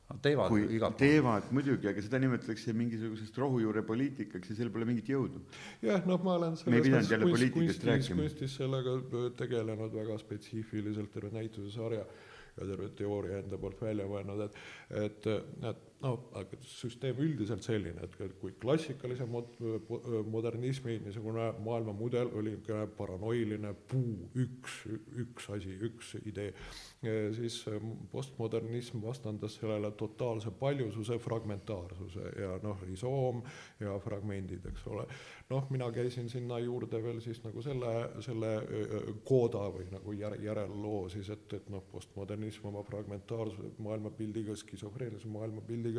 Nad 0.04 0.20
teevad 0.20 0.50
kui 0.52 0.66
igalt 0.76 0.98
teevad 1.00 1.46
muidugi, 1.56 1.88
aga 1.88 2.02
seda 2.04 2.18
nimetatakse 2.20 2.74
mingisugusest 2.76 3.38
rohujuure 3.40 3.80
poliitikaks 3.88 4.50
ja 4.52 4.56
sellel 4.58 4.72
pole 4.74 4.88
mingit 4.88 5.08
jõudu. 5.08 5.40
jah, 5.80 6.04
noh, 6.04 6.20
ma 6.26 6.34
olen 6.36 6.58
selles 6.60 7.08
mõttes 7.08 7.54
kunstis, 7.54 8.10
kunstis 8.12 8.58
sellega 8.60 8.98
tegelenud 9.38 9.96
väga 9.96 10.18
spetsiifiliselt, 10.20 11.08
terve 11.14 11.32
näitusesarja 11.32 12.04
ja 12.04 12.68
terve 12.68 12.90
teooria 12.98 13.40
enda 13.40 13.58
poolt 13.58 13.80
välja 13.82 14.04
mõelnud, 14.10 14.44
et, 14.44 14.60
et, 15.06 15.30
et 15.70 15.82
noh, 16.04 16.24
aga 16.36 16.58
süsteem 16.68 17.18
üldiselt 17.24 17.64
selline, 17.64 18.04
et 18.04 18.36
kui 18.40 18.52
klassikalise 18.60 19.26
mod-, 19.28 19.56
modernismi 20.30 20.98
niisugune 21.04 21.50
maailmamudel 21.64 22.30
oli 22.36 22.54
niisugune 22.54 22.88
paranoiline 22.98 23.72
puu, 23.90 24.28
üks, 24.44 24.82
üks 25.24 25.48
asi, 25.54 25.74
üks 25.88 26.14
idee, 26.24 26.52
siis 27.36 27.60
postmodernism 28.12 29.02
vastandas 29.04 29.56
sellele 29.60 29.92
totaalse 29.98 30.52
paljususe, 30.60 31.18
fragmentaarsuse 31.24 32.34
ja 32.42 32.58
noh, 32.64 32.80
risoom 32.88 33.42
ja 33.80 33.96
fragmendid, 34.04 34.66
eks 34.70 34.86
ole. 34.92 35.06
noh, 35.50 35.68
mina 35.70 35.90
käisin 35.92 36.28
sinna 36.32 36.58
juurde 36.62 37.00
veel 37.04 37.20
siis 37.24 37.42
nagu 37.44 37.62
selle, 37.64 37.92
selle 38.24 38.52
kooda 39.28 39.66
või 39.74 39.88
nagu 39.92 40.14
järe, 40.16 40.40
järelloo 40.44 41.08
siis, 41.12 41.30
et, 41.32 41.48
et 41.56 41.68
noh, 41.72 41.84
postmodernism 41.92 42.68
oma 42.72 42.84
fragmentaarsuse 42.84 43.74
maailmapildiga, 43.84 44.56
skisofreenilise 44.58 45.28
maailmapildiga 45.32 45.93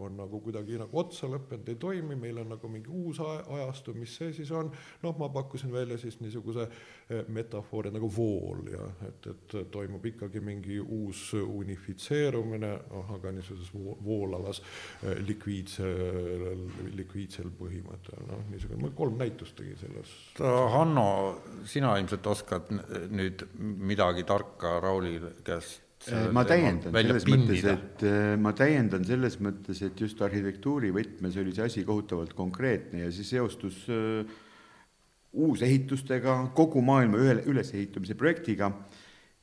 on 0.00 0.16
nagu 0.20 0.40
kuidagi 0.44 0.78
nagu 0.80 1.02
otsa 1.02 1.28
lõppenud, 1.30 1.68
ei 1.68 1.80
toimi, 1.80 2.16
meil 2.18 2.42
on 2.42 2.54
nagu 2.54 2.70
mingi 2.72 2.90
uus 2.90 3.20
ajastu, 3.24 3.94
mis 3.98 4.16
see 4.20 4.32
siis 4.36 4.50
on, 4.56 4.70
noh, 5.02 5.16
ma 5.18 5.30
pakkusin 5.32 5.72
välja 5.72 5.98
siis 6.00 6.20
niisuguse 6.20 6.68
metafoori 7.28 7.90
nagu 7.90 8.10
vool 8.16 8.68
ja 8.70 8.84
et, 9.08 9.26
et 9.32 9.56
toimub 9.72 10.04
ikkagi 10.06 10.40
mingi 10.44 10.78
uus 10.80 11.30
unifitseerumine, 11.34 12.70
noh, 12.90 13.12
aga 13.16 13.32
niisuguses 13.34 13.72
voolavas 14.04 14.62
eh, 14.62 15.18
likviidsel, 15.26 16.64
likviidsel 16.96 17.50
põhimõttel, 17.58 18.24
noh, 18.30 18.44
niisugune, 18.52 18.82
ma 18.84 18.94
kolm 18.96 19.18
näitust 19.20 19.58
tegin 19.58 19.78
selles. 19.80 20.14
Hanno, 20.74 21.06
sina 21.68 21.96
ilmselt 22.00 22.26
oskad 22.30 22.70
nüüd 23.10 23.46
midagi 23.58 24.26
tarka 24.28 24.78
Rauli 24.82 25.18
käest 25.44 25.89
ma 26.32 26.44
täiendan 26.48 26.94
selles 26.94 27.26
pindida. 27.28 27.74
mõttes, 27.74 27.98
et 28.00 28.04
eh, 28.08 28.36
ma 28.40 28.52
täiendan 28.56 29.02
selles 29.04 29.36
mõttes, 29.44 29.82
et 29.84 30.00
just 30.00 30.20
arhitektuuri 30.24 30.92
võtmes 30.96 31.36
oli 31.40 31.52
see 31.52 31.66
asi 31.66 31.84
kohutavalt 31.84 32.32
konkreetne 32.38 33.02
ja 33.04 33.10
see 33.12 33.26
seostus 33.28 33.82
äh, 33.92 34.24
uusehitustega, 35.30 36.38
kogu 36.56 36.80
maailma 36.82 37.20
ühe 37.20 37.36
ülesehitamise 37.52 38.16
projektiga 38.18 38.72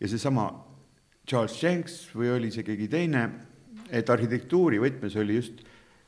ja 0.02 0.10
seesama 0.10 0.50
Charles 1.28 1.62
Jenks 1.62 2.00
või 2.15 2.34
oli 2.39 2.52
see 2.52 2.65
keegi 2.65 2.89
teine, 2.89 3.24
et 3.93 4.10
arhitektuuri 4.10 4.82
võtmes 4.82 5.15
oli 5.22 5.38
just 5.38 5.62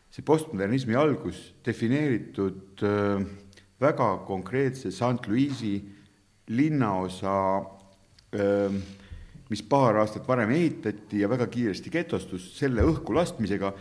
see 0.10 0.26
postmodernismi 0.26 0.98
algus 0.98 1.52
defineeritud 1.66 2.82
äh, 2.90 3.22
väga 3.80 4.14
konkreetse 4.26 4.90
St 4.90 5.30
Louis'i 5.30 5.78
linnaosa 6.50 7.36
äh,, 8.34 8.98
mis 9.50 9.64
paar 9.66 9.98
aastat 10.02 10.28
varem 10.28 10.52
ehitati 10.54 11.24
ja 11.24 11.30
väga 11.32 11.48
kiiresti 11.50 11.92
getostus, 11.94 12.52
selle 12.58 12.86
õhku 12.86 13.16
laskmisega 13.18 13.74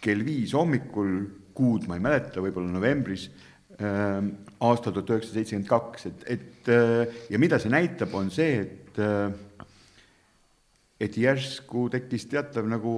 kell 0.00 0.24
viis 0.24 0.54
hommikul, 0.56 1.12
kuud 1.54 1.86
ma 1.88 1.98
ei 1.98 2.04
mäleta, 2.04 2.40
võib-olla 2.40 2.72
novembris 2.72 3.28
äh,, 3.76 4.22
aastal 4.64 4.96
tuhat 4.96 5.12
üheksasada 5.16 5.40
seitsekümmend 5.40 5.68
kaks, 5.68 6.08
et, 6.08 6.26
et 6.38 6.72
äh, 6.72 7.22
ja 7.32 7.40
mida 7.42 7.60
see 7.60 7.72
näitab, 7.72 8.16
on 8.16 8.32
see, 8.32 8.64
et 8.64 9.00
äh, 9.04 9.28
et 11.00 11.16
järsku 11.16 11.88
tekkis 11.92 12.28
teatav 12.28 12.66
nagu 12.68 12.94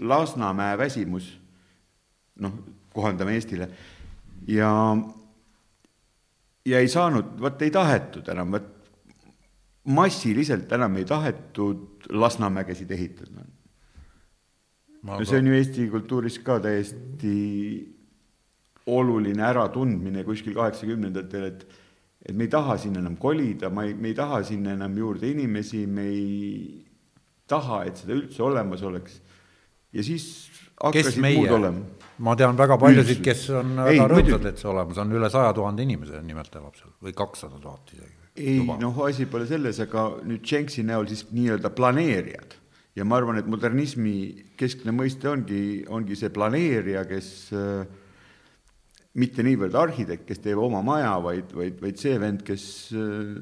Lasnamäe 0.00 0.78
väsimus, 0.78 1.28
noh, 2.42 2.54
kohandame 2.94 3.36
Eestile, 3.36 3.68
ja, 4.50 4.70
ja 6.66 6.80
ei 6.80 6.88
saanud, 6.90 7.36
vot 7.40 7.62
ei 7.62 7.70
tahetud 7.74 8.30
enam, 8.32 8.56
vot 8.56 8.70
massiliselt 9.84 10.72
enam 10.72 10.96
ei 10.96 11.04
tahetud 11.04 12.08
Lasnamägesid 12.10 12.90
ehitada. 12.90 13.44
no 15.04 15.24
see 15.24 15.38
on 15.38 15.46
ju 15.46 15.54
Eesti 15.54 15.88
kultuuris 15.92 16.38
ka 16.44 16.58
täiesti 16.60 17.34
oluline 18.86 19.42
äratundmine 19.44 20.24
kuskil 20.24 20.54
kaheksakümnendatel, 20.56 21.44
et 21.44 21.66
et 22.24 22.32
me 22.32 22.46
ei 22.46 22.48
taha 22.48 22.78
sinna 22.80 23.02
enam 23.02 23.18
kolida, 23.20 23.68
ma 23.70 23.84
ei, 23.84 23.94
me 23.94 24.08
ei 24.08 24.16
taha 24.16 24.40
sinna 24.48 24.72
enam 24.72 24.96
juurde 24.96 25.28
inimesi, 25.28 25.84
me 25.86 26.06
ei 26.08 26.84
taha, 27.48 27.82
et 27.84 28.00
seda 28.00 28.16
üldse 28.16 28.42
olemas 28.42 28.82
oleks. 28.82 29.20
ja 29.92 30.02
siis 30.02 30.48
hakkasid 30.80 31.20
muud 31.22 31.52
olema. 31.58 31.84
ma 32.24 32.36
tean 32.36 32.56
väga 32.56 32.78
paljusid, 32.80 33.20
kes 33.24 33.48
on 33.60 33.76
väga 33.76 34.08
rõõmsad, 34.10 34.48
et 34.50 34.62
see 34.62 34.70
olemas 34.72 35.00
on, 35.04 35.12
üle 35.20 35.30
saja 35.30 35.52
tuhande 35.56 35.84
inimese 35.84 36.22
nimelt 36.24 36.56
elab 36.56 36.76
seal 36.80 36.94
või 37.04 37.16
kakssada 37.16 37.60
tuhat 37.60 37.92
isegi. 37.92 38.23
Ei 38.34 38.60
noh, 38.64 39.00
asi 39.06 39.26
pole 39.30 39.46
selles, 39.46 39.78
aga 39.84 40.08
nüüd 40.26 40.46
Jenksi 40.46 40.84
näol 40.86 41.06
siis 41.10 41.26
nii-öelda 41.30 41.70
planeerijad. 41.74 42.56
Ja 42.94 43.06
ma 43.06 43.18
arvan, 43.18 43.40
et 43.40 43.50
modernismi 43.50 44.16
keskne 44.58 44.94
mõiste 44.94 45.26
ongi, 45.26 45.82
ongi 45.90 46.14
see 46.18 46.30
planeerija, 46.34 47.02
kes 47.10 47.28
äh, 47.54 47.86
mitte 49.18 49.42
niivõrd 49.46 49.74
arhitekt, 49.78 50.28
kes 50.28 50.42
teeb 50.42 50.62
oma 50.62 50.82
maja, 50.86 51.16
vaid, 51.22 51.50
vaid, 51.54 51.80
vaid 51.82 51.98
see 51.98 52.14
vend, 52.22 52.44
kes 52.46 52.66
äh, 52.94 53.32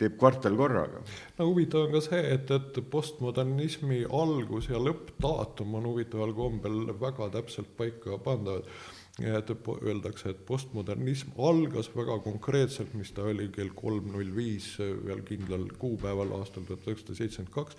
teeb 0.00 0.14
kvartal 0.20 0.56
korraga. 0.56 1.02
no 1.38 1.50
huvitav 1.50 1.88
on 1.88 1.96
ka 1.96 2.04
see, 2.06 2.22
et, 2.36 2.50
et 2.54 2.80
postmodernismi 2.92 4.04
algus 4.06 4.70
ja 4.70 4.80
lõppdaatum 4.80 5.76
on 5.80 5.90
huvitaval 5.90 6.32
kombel 6.36 6.80
väga 7.02 7.28
täpselt 7.34 7.74
paika 7.78 8.18
pandavad 8.24 8.70
et 9.20 9.50
öeldakse, 9.82 10.32
et 10.32 10.44
postmodernism 10.46 11.34
algas 11.38 11.90
väga 11.94 12.18
konkreetselt, 12.24 12.94
mis 12.98 13.12
ta 13.16 13.26
oli 13.28 13.48
kell 13.54 13.72
kolm 13.76 14.12
null 14.14 14.30
viis 14.36 14.72
veel 14.78 15.24
kindlal 15.28 15.66
kuupäeval 15.80 16.38
aastal 16.40 16.64
tuhat 16.68 16.88
üheksasada 16.88 17.18
seitsekümmend 17.18 17.54
kaks, 17.54 17.76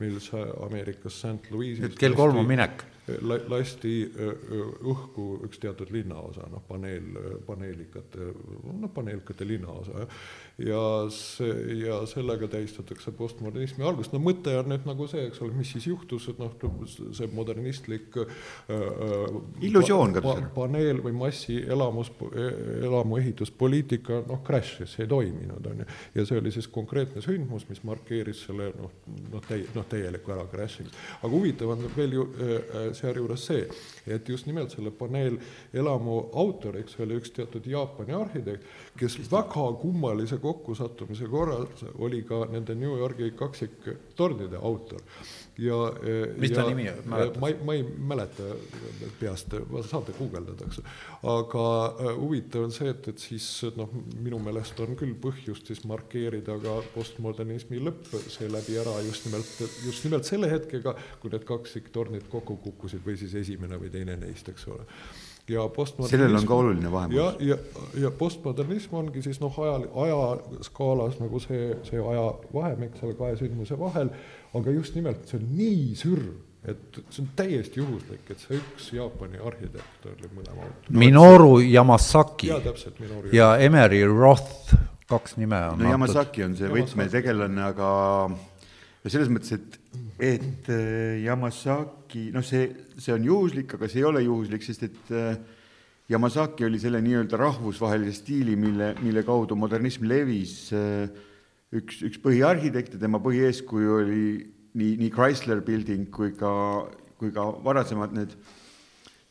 mil 0.00 0.20
Ameerikas 0.66 1.20
St 1.22 1.52
Louis'is 1.54 1.98
kell 1.98 2.16
kolm 2.18 2.40
on 2.42 2.48
minek 2.48 2.84
lasti 3.48 3.94
õhku 4.84 5.28
üks 5.46 5.60
teatud 5.62 5.90
linnaosa, 5.94 6.46
noh, 6.52 6.62
paneel, 6.68 7.06
paneelikate, 7.46 8.32
noh, 8.68 8.90
paneelikate 8.94 9.46
linnaosa, 9.48 10.06
ja 10.58 10.82
see, 11.14 11.54
ja 11.84 12.00
sellega 12.10 12.48
tähistatakse 12.50 13.12
postmodernismi 13.16 13.84
algust, 13.86 14.12
no 14.14 14.20
mõte 14.22 14.56
on 14.58 14.70
nüüd 14.72 14.86
nagu 14.88 15.06
see, 15.10 15.28
eks 15.28 15.42
ole, 15.44 15.54
mis 15.58 15.70
siis 15.74 15.88
juhtus, 15.90 16.28
et 16.32 16.40
noh, 16.42 16.54
see 17.16 17.28
modernistlik 17.34 18.18
illusioon 19.64 20.18
pa, 20.18 20.22
pa, 20.24 20.48
paneel 20.62 21.02
või 21.04 21.14
massi 21.18 21.60
elamus, 21.62 22.10
elamuehituspoliitika, 22.82 24.22
noh, 24.28 24.42
crash'is, 24.46 24.98
ei 25.02 25.10
toiminud, 25.10 25.70
on 25.72 25.84
ju. 25.84 25.88
ja 26.18 26.26
see 26.28 26.42
oli 26.42 26.52
siis 26.54 26.68
konkreetne 26.72 27.22
sündmus, 27.24 27.68
mis 27.70 27.82
markeeris 27.86 28.44
selle 28.48 28.70
noh, 28.78 28.94
noh, 29.32 29.44
täi-, 29.48 29.66
noh, 29.76 29.86
täielikku 29.88 30.34
ära 30.34 30.46
crash'imist. 30.50 30.98
aga 31.22 31.32
huvitav 31.34 31.74
on 31.74 31.86
veel 31.96 32.18
ju 32.18 32.28
sealjuures 32.98 33.46
see, 33.50 33.64
et 34.06 34.28
just 34.28 34.46
nimelt 34.46 34.74
selle 34.74 34.92
paneelelamu 34.94 36.18
autor, 36.38 36.78
eks 36.80 36.98
ole, 37.04 37.18
üks 37.20 37.32
teatud 37.36 37.66
Jaapani 37.66 38.16
arhitekt, 38.18 38.66
kes 38.98 39.18
väga 39.30 39.66
kummalise 39.82 40.40
kokkusattumise 40.42 41.28
korral 41.30 41.68
oli 41.98 42.22
ka 42.28 42.44
nende 42.52 42.74
New 42.78 42.96
Yorgi 42.98 43.32
kaksiktornide 43.38 44.58
autor 44.62 45.04
ja 45.58 45.76
mis 46.38 46.52
ja, 46.52 46.60
ta 46.60 46.64
nimi 46.68 46.86
on, 46.90 47.06
ma 47.40 47.48
ei, 47.50 47.56
ma 47.66 47.74
ei 47.74 47.82
mäleta 47.82 48.46
peast, 49.18 49.54
saate 49.90 50.14
guugeldada, 50.18 50.68
eks. 50.68 50.82
aga 51.26 51.64
äh, 51.88 52.12
huvitav 52.20 52.68
on 52.68 52.74
see, 52.74 52.90
et, 52.92 53.08
et 53.10 53.22
siis 53.22 53.48
noh, 53.78 53.90
minu 54.22 54.38
meelest 54.42 54.78
on 54.84 54.94
küll 54.98 55.16
põhjust 55.18 55.70
siis 55.70 55.82
markeerida 55.90 56.58
ka 56.62 56.76
postmodernismi 56.94 57.82
lõpp 57.82 58.12
seeläbi 58.30 58.78
ära 58.84 58.98
just 59.08 59.26
nimelt, 59.26 59.54
just 59.86 60.06
nimelt 60.06 60.28
selle 60.28 60.50
hetkega, 60.52 60.94
kui 61.22 61.34
need 61.34 61.46
kaksiktornid 61.48 62.30
kokku 62.30 62.60
kukkusid 62.62 63.02
või 63.06 63.18
siis 63.18 63.34
esimene 63.42 63.80
või 63.80 63.90
teine 63.94 64.18
neist, 64.20 64.48
eks 64.54 64.70
ole 64.70 64.86
ja 65.48 65.68
postmodernism 65.68 66.24
sellel 66.24 66.40
on 66.40 66.46
ka 66.46 66.54
oluline 66.54 66.92
vahe. 66.92 67.14
ja, 67.16 67.28
ja, 67.40 67.56
ja 68.02 68.10
postmodernism 68.10 68.94
ongi 69.00 69.22
siis 69.24 69.40
noh, 69.40 69.54
ajal, 69.64 69.86
ajaskaalas 70.04 71.18
nagu 71.22 71.40
see, 71.42 71.70
see 71.88 72.00
ajavahemik 72.02 72.98
seal 73.00 73.14
kahe 73.18 73.36
sündmuse 73.40 73.78
vahel, 73.80 74.12
aga 74.56 74.72
just 74.72 74.96
nimelt 74.96 75.26
see 75.28 75.38
on 75.40 75.48
nii 75.56 75.96
sürr, 75.98 76.22
et 76.68 77.00
see 77.08 77.22
on 77.22 77.30
täiesti 77.38 77.80
juhuslik, 77.80 78.24
et 78.32 78.42
see 78.42 78.58
üks 78.58 78.90
Jaapani 78.96 79.40
arhitekt 79.40 80.08
oli 80.10 80.30
mõlema 80.34 80.66
autor. 80.66 80.94
Minoru 81.04 81.50
Yamasaki. 81.64 82.52
Jaa, 82.52 82.62
täpselt, 82.64 83.00
Minoru 83.02 83.32
ja 83.36 83.52
Emery 83.62 84.02
Roth, 84.08 84.74
kaks 85.08 85.38
nime 85.40 85.60
on 85.72 85.82
no 85.82 85.92
Yamasaki 85.92 86.44
on 86.46 86.56
see 86.58 86.70
võtmetegelane, 86.72 87.68
aga 87.70 87.90
no 88.28 89.12
selles 89.12 89.30
mõttes, 89.32 89.54
et, 89.56 89.78
et 90.18 90.72
äh, 90.74 91.20
Yamasaki, 91.24 92.28
noh, 92.34 92.44
see, 92.44 92.66
see 92.98 93.14
on 93.14 93.24
juhuslik, 93.28 93.78
aga 93.78 93.88
see 93.88 94.02
ei 94.02 94.08
ole 94.08 94.24
juhuslik, 94.26 94.66
sest 94.66 94.88
et 94.88 95.14
äh, 95.14 95.30
Yamasaki 96.08 96.64
oli 96.64 96.80
selle 96.80 97.00
nii-öelda 97.04 97.36
rahvusvahelise 97.36 98.16
stiili, 98.16 98.56
mille, 98.56 98.94
mille 99.04 99.22
kaudu 99.26 99.56
modernism 99.60 100.08
levis, 100.08 100.72
äh, 100.72 101.08
üks, 101.74 102.00
üks 102.06 102.20
põhiarhitekte, 102.22 103.00
tema 103.00 103.20
põhieeskuju 103.22 103.98
oli 104.00 104.22
nii, 104.78 104.94
nii 105.02 105.10
Chrysler 105.14 105.60
Building 105.64 106.08
kui 106.14 106.32
ka, 106.38 106.52
kui 107.20 107.32
ka 107.34 107.48
varasemad 107.64 108.14
need, 108.16 108.36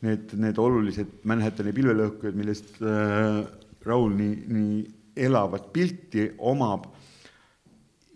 need, 0.06 0.34
need 0.38 0.60
olulised 0.62 1.20
Manhattani 1.28 1.74
pilvelõhkujad, 1.76 2.38
millest 2.38 2.78
äh, 2.82 3.42
Raul 3.88 4.14
nii, 4.18 4.36
nii 4.52 4.78
elavat 5.28 5.70
pilti 5.74 6.28
omab. 6.38 6.86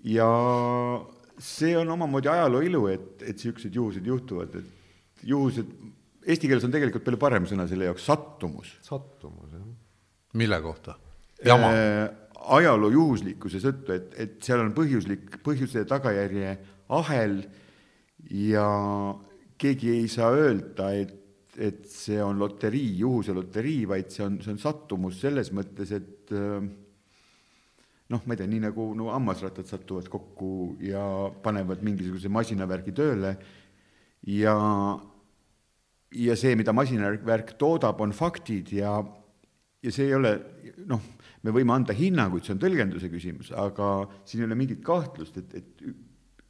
ja 0.02 0.28
see 1.38 1.76
on 1.78 1.90
omamoodi 1.94 2.30
ajaloo 2.30 2.62
ilu, 2.66 2.86
et, 2.90 3.22
et 3.22 3.38
niisugused 3.38 3.74
juhused 3.74 4.06
juhtuvad, 4.06 4.54
et 4.58 5.26
juhused, 5.26 5.70
eesti 6.26 6.50
keeles 6.50 6.66
on 6.66 6.74
tegelikult 6.74 7.06
palju 7.06 7.20
parem 7.22 7.46
sõna 7.50 7.68
selle 7.70 7.86
jaoks, 7.88 8.06
sattumus. 8.06 8.74
sattumus, 8.86 9.54
jah. 9.54 9.66
mille 10.38 10.58
kohta? 10.62 10.98
Jama 11.46 11.72
äh,? 11.76 12.10
ajaloo 12.42 12.90
juhuslikkuse 12.90 13.60
tõttu, 13.62 13.94
et, 13.94 14.14
et 14.18 14.38
seal 14.42 14.64
on 14.64 14.72
põhjuslik, 14.74 15.38
põhjuse 15.46 15.84
ja 15.84 15.88
tagajärje 15.88 16.54
ahel 16.92 17.36
ja 18.34 18.66
keegi 19.62 19.92
ei 19.94 20.08
saa 20.10 20.32
öelda, 20.34 20.90
et, 20.98 21.14
et 21.54 21.84
see 21.90 22.18
on 22.22 22.40
loterii, 22.40 22.96
juhuse 22.98 23.34
loterii, 23.36 23.84
vaid 23.90 24.10
see 24.10 24.24
on, 24.26 24.40
see 24.42 24.54
on 24.54 24.60
sattumus 24.62 25.20
selles 25.22 25.52
mõttes, 25.54 25.94
et 25.94 26.34
äh, 26.34 26.66
noh, 28.12 28.26
ma 28.26 28.34
ei 28.34 28.42
tea, 28.42 28.50
nii 28.50 28.64
nagu 28.66 28.90
no 28.98 29.10
hammasrattad 29.12 29.68
satuvad 29.68 30.10
kokku 30.12 30.52
ja 30.84 31.02
panevad 31.44 31.84
mingisuguse 31.86 32.30
masinavärgi 32.32 32.94
tööle 32.96 33.36
ja, 34.28 34.54
ja 36.26 36.38
see, 36.38 36.56
mida 36.58 36.74
masinavärk 36.76 37.54
toodab, 37.60 38.02
on 38.04 38.14
faktid 38.16 38.74
ja, 38.76 38.98
ja 39.82 39.94
see 39.94 40.10
ei 40.10 40.16
ole 40.18 40.34
noh, 40.90 41.02
me 41.42 41.54
võime 41.54 41.74
anda 41.74 41.94
hinnanguid, 41.96 42.46
see 42.46 42.54
on 42.56 42.62
tõlgenduse 42.62 43.10
küsimus, 43.12 43.52
aga 43.58 43.92
siin 44.24 44.42
ei 44.42 44.48
ole 44.48 44.58
mingit 44.58 44.82
kahtlust, 44.86 45.38
et, 45.42 45.54
et 45.58 45.86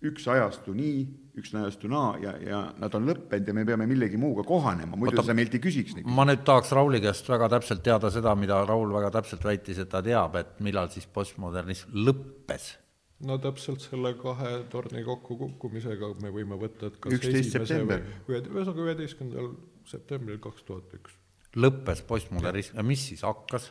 üks 0.02 0.26
ajastu 0.30 0.74
nii, 0.74 1.02
üks 1.38 1.52
ajastu 1.54 1.88
naa 1.90 2.16
ja, 2.22 2.32
ja 2.42 2.60
nad 2.80 2.94
on 2.98 3.06
lõppenud 3.06 3.48
ja 3.48 3.54
me 3.54 3.64
peame 3.66 3.86
millegi 3.90 4.18
muuga 4.20 4.44
kohanema, 4.46 4.98
muidu 4.98 5.14
Oota, 5.14 5.28
sa 5.30 5.36
meilt 5.38 5.54
ei 5.56 5.62
küsiks 5.62 5.96
neid. 5.96 6.08
ma 6.10 6.26
nüüd 6.26 6.42
tahaks 6.46 6.72
Rauli 6.74 7.00
käest 7.04 7.28
väga 7.30 7.48
täpselt 7.54 7.84
teada 7.86 8.10
seda, 8.14 8.34
mida 8.38 8.60
Raul 8.68 8.92
väga 8.94 9.12
täpselt 9.18 9.46
väitis, 9.46 9.78
et 9.82 9.90
ta 9.92 10.02
teab, 10.04 10.36
et 10.40 10.58
millal 10.64 10.90
siis 10.92 11.06
postmodernism 11.06 11.94
lõppes. 12.08 12.72
no 13.28 13.38
täpselt 13.42 13.84
selle 13.86 14.16
kahe 14.18 14.56
torni 14.72 15.04
kokkukukkumisega 15.06 16.14
me 16.24 16.34
võime 16.34 16.58
võtta, 16.60 16.90
et 16.90 16.98
kas 16.98 17.16
11 17.20 17.38
esimese 17.38 17.70
september. 17.70 18.02
või 18.26 18.40
ühesõnaga 18.42 18.88
üheteistkümnendal 18.88 19.54
septembril 19.94 20.42
kaks 20.42 20.66
tuhat 20.66 20.98
üks. 20.98 21.16
lõppes 21.54 22.02
postmodernism 22.10 22.82
ja 22.82 22.86
mis 22.86 23.06
siis 23.12 23.22
hakkas? 23.28 23.70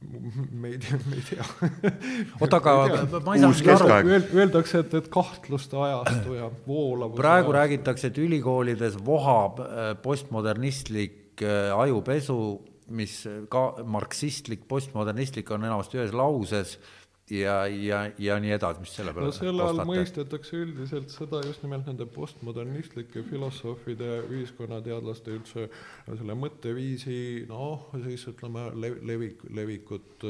me 0.60 0.68
ei 0.74 0.78
tea, 0.78 0.98
me 1.08 1.16
ei 1.16 1.24
tea. 1.24 1.44
oota, 2.40 2.60
aga 2.60 2.72
öeldakse, 4.40 4.82
et, 4.84 4.96
et 5.00 5.08
kahtluste 5.12 5.78
ajastu 5.80 6.36
ja 6.36 6.50
voolavus 6.68 7.18
praegu 7.18 7.54
räägitakse, 7.56 8.10
et 8.12 8.20
ülikoolides 8.20 8.98
vohab 9.06 9.62
äh, 9.64 9.90
postmodernistlik 10.02 11.42
äh, 11.44 11.72
ajupesu, 11.76 12.38
mis 12.96 13.18
ka 13.50 13.64
marksistlik, 13.82 14.68
postmodernistlik 14.68 15.48
on 15.50 15.64
enamasti 15.66 15.98
ühes 15.98 16.12
lauses 16.14 16.76
ja, 17.30 17.54
ja, 17.66 18.00
ja 18.18 18.36
nii 18.42 18.52
edasi, 18.54 18.82
mis 18.84 18.92
selle 18.94 19.12
no 19.12 19.18
peale 19.18 19.34
selle 19.34 19.64
all 19.66 19.80
mõistetakse 19.88 20.60
üldiselt 20.62 21.10
seda 21.10 21.40
just 21.46 21.64
nimelt 21.64 21.88
nende 21.90 22.06
postmodernistlike 22.16 23.24
filosoofide, 23.30 24.10
ühiskonnateadlaste 24.30 25.34
üldse 25.34 25.66
selle 26.06 26.36
mõtteviisi 26.38 27.18
noh, 27.50 27.88
siis 28.04 28.26
ütleme 28.30 28.68
lev-, 28.78 29.00
levik, 29.10 29.42
levikut. 29.58 30.26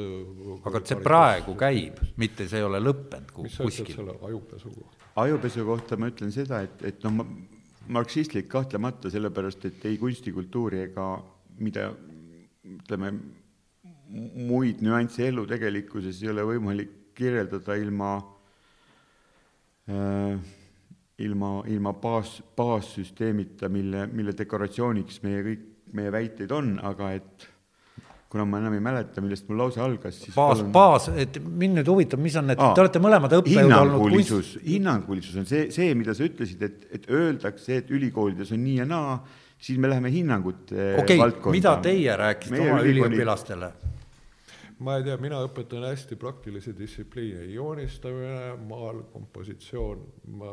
aga 0.63 0.81
et 0.81 0.93
see 0.93 1.01
praegu 1.05 1.57
käib, 1.59 2.01
mitte 2.17 2.49
see 2.49 2.63
ei 2.63 2.67
ole 2.67 2.81
lõppenud 2.81 3.33
ku- 3.35 3.45
mis 3.45 3.59
sa 3.59 3.67
ütled 3.67 3.83
kuskil. 3.83 4.01
selle 4.01 4.17
ajupesu 4.31 4.73
kohta? 4.73 5.11
ajupesu 5.27 5.69
kohta 5.69 6.01
ma 6.01 6.11
ütlen 6.13 6.33
seda, 6.33 6.63
et, 6.65 6.81
et 6.85 7.05
noh, 7.05 7.19
ma 7.21 7.29
marksistlik 7.87 8.49
kahtlemata, 8.51 9.09
sellepärast 9.13 9.65
et 9.69 9.85
ei 9.87 9.95
kunstikultuuri 10.01 10.81
ega 10.89 11.07
mida 11.63 11.91
ütleme, 12.67 13.13
muid 14.09 14.81
nüansse 14.85 15.27
elu 15.27 15.43
tegelikkuses 15.49 16.21
ei 16.23 16.31
ole 16.31 16.45
võimalik 16.47 16.93
kirjeldada 17.17 17.75
ilma 17.79 18.11
äh, 19.89 20.37
ilma, 21.23 21.51
ilma 21.67 21.93
baas, 21.97 22.37
baassüsteemita, 22.57 23.69
mille, 23.73 24.05
mille 24.13 24.33
dekoratsiooniks 24.37 25.21
meie 25.25 25.43
kõik, 25.45 25.69
meie 25.97 26.11
väiteid 26.13 26.51
on, 26.53 26.75
aga 26.85 27.13
et 27.17 27.47
kuna 28.27 28.43
ma 28.45 28.59
enam 28.59 28.75
ei 28.75 28.83
mäleta, 28.83 29.23
millest 29.23 29.47
mul 29.47 29.61
lause 29.63 29.79
algas, 29.81 30.19
siis 30.25 30.35
baas, 30.35 30.61
baas, 30.75 31.07
et 31.15 31.39
mind 31.39 31.79
nüüd 31.79 31.89
huvitab, 31.89 32.21
mis 32.21 32.35
on 32.37 32.49
need, 32.51 32.59
te 32.59 32.83
olete 32.83 33.01
mõlemad 33.01 33.37
õppejõud 33.39 33.75
olnud 33.77 34.17
kunst-, 34.17 34.59
hinnangulisus, 34.65 35.37
on 35.41 35.47
see, 35.49 35.69
see, 35.73 35.93
mida 35.97 36.15
sa 36.17 36.27
ütlesid, 36.27 36.65
et, 36.67 36.87
et 36.99 37.07
öeldakse, 37.07 37.79
et 37.81 37.93
ülikoolides 37.95 38.51
on 38.53 38.61
nii 38.65 38.81
ja 38.81 38.87
naa, 38.89 39.17
siis 39.63 39.79
me 39.81 39.89
läheme 39.89 40.11
hinnangute 40.13 40.91
okay, 40.99 41.17
valdkonda. 41.21 41.55
mida 41.55 41.77
teie 41.87 42.17
rääkisite 42.19 42.61
oma 42.65 42.81
ülikooli- 42.83 43.15
üliõpilastele? 43.15 43.71
Ma 44.77 44.97
ei 44.97 45.03
tea, 45.07 45.15
mina 45.21 45.39
õpetan 45.41 45.85
hästi 45.87 46.15
praktilisi 46.21 46.73
distsipliine, 46.77 47.47
joonistamine, 47.49 48.51
maal, 48.69 48.99
kompositsioon, 49.13 50.03
ma, 50.37 50.51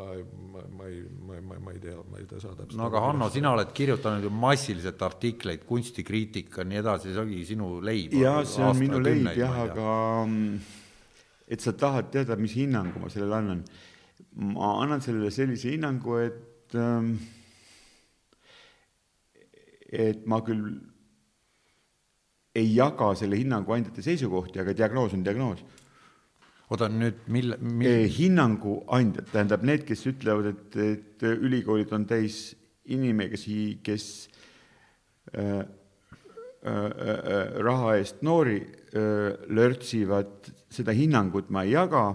ma, 0.53 0.63
ma 0.79 0.87
ei, 0.89 1.03
ma, 1.05 1.41
ma, 1.45 1.59
ma 1.67 1.75
ei 1.75 1.83
tea, 1.83 1.99
ma 2.09 2.21
ei 2.23 2.29
tea 2.31 2.41
seda 2.41 2.55
täpselt. 2.63 2.79
no 2.81 2.87
aga 2.89 3.03
Hanno, 3.05 3.29
sina 3.35 3.53
oled 3.53 3.75
kirjutanud 3.77 4.25
ju 4.25 4.31
massiliselt 4.33 5.05
artikleid, 5.05 5.67
kunstikriitika 5.69 6.65
nii 6.65 6.81
edasi, 6.81 7.13
see 7.13 7.21
ongi 7.21 7.43
sinu 7.51 7.69
leib. 7.85 8.17
jaa, 8.23 8.41
see 8.49 8.65
on 8.65 8.81
minu 8.81 9.03
leib 9.03 9.29
jah, 9.37 9.61
aga 9.67 9.91
mm, 10.25 10.73
et 11.53 11.67
sa 11.67 11.77
tahad 11.85 12.09
teada, 12.15 12.41
mis 12.41 12.57
hinnangu 12.57 13.05
ma 13.05 13.13
sellele 13.13 13.39
annan. 13.43 13.63
ma 14.57 14.73
annan 14.81 15.05
sellele 15.05 15.31
sellise 15.35 15.77
hinnangu, 15.77 16.17
et 16.25 16.81
ähm, 16.81 17.13
et 19.93 20.25
ma 20.27 20.41
küll 20.43 20.65
ei 22.55 22.69
jaga 22.77 23.15
selle 23.19 23.39
hinnangu 23.41 23.75
andjate 23.75 24.03
seisukohti, 24.05 24.61
aga 24.63 24.77
diagnoos 24.77 25.17
on 25.17 25.25
diagnoos 25.27 25.65
oota 26.75 26.89
nüüd, 26.91 27.25
mille, 27.29 27.59
Eh, 27.59 27.71
mille, 27.79 28.09
hinnangu 28.11 28.79
andjad, 28.93 29.29
tähendab 29.33 29.65
need, 29.67 29.85
kes 29.89 30.05
ütlevad, 30.11 30.51
et, 30.53 30.77
et 30.81 31.27
ülikoolid 31.35 31.93
on 31.95 32.07
täis 32.09 32.55
inimesi, 32.85 33.79
kes 33.85 34.29
äh, 35.37 35.63
äh, 36.65 37.61
raha 37.65 37.97
eest 38.01 38.25
noori 38.27 38.61
äh, 38.61 39.35
lörtsivad, 39.49 40.53
seda 40.73 40.95
hinnangut 40.97 41.51
ma 41.55 41.65
ei 41.65 41.75
jaga. 41.77 42.07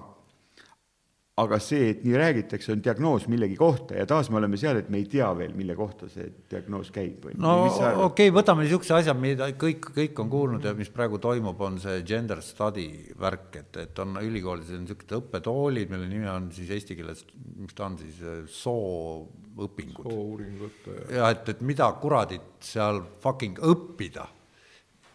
Aga 1.39 1.59
see, 1.63 1.89
et 1.93 2.01
nii 2.05 2.15
räägitakse, 2.19 2.71
on 2.73 2.81
diagnoos 2.83 3.27
millegi 3.31 3.55
kohta 3.59 3.97
ja 3.97 4.05
taas 4.09 4.29
me 4.31 4.39
oleme 4.39 4.57
seal, 4.59 4.79
et 4.81 4.89
me 4.91 4.99
ei 5.01 5.05
tea 5.09 5.27
veel, 5.37 5.53
mille 5.57 5.75
kohta 5.77 6.09
see 6.11 6.27
diagnoos 6.51 6.91
käib 6.95 7.25
või? 7.27 7.35
no 7.39 7.53
okei 7.67 8.03
okay,, 8.07 8.33
võtame 8.35 8.65
niisuguse 8.65 8.95
asja, 8.97 9.15
mida 9.17 9.49
kõik, 9.59 9.89
kõik 9.95 10.19
on 10.23 10.31
kuulnud 10.31 10.65
ja 10.65 10.73
mis 10.77 10.91
praegu 10.93 11.19
toimub, 11.21 11.61
on 11.65 11.79
see 11.81 12.01
gender 12.07 12.43
study 12.45 12.87
värk, 13.19 13.49
et, 13.61 13.81
et 13.85 14.03
on 14.03 14.19
ülikoolides 14.23 14.75
on 14.75 14.85
niisugused 14.85 15.15
õppetoolid, 15.19 15.93
mille 15.93 16.09
nimi 16.11 16.29
on 16.31 16.51
siis 16.55 16.73
eesti 16.75 16.99
keeles, 16.99 17.23
mis 17.59 17.77
ta 17.77 17.87
on 17.87 17.97
siis, 18.01 18.19
sooõpingud. 18.59 20.05
soouuringute. 20.05 20.99
ja 21.15 21.31
et, 21.33 21.55
et 21.55 21.65
mida 21.65 21.89
kuradit 22.01 22.59
seal 22.65 23.03
fucking 23.23 23.61
õppida, 23.69 24.27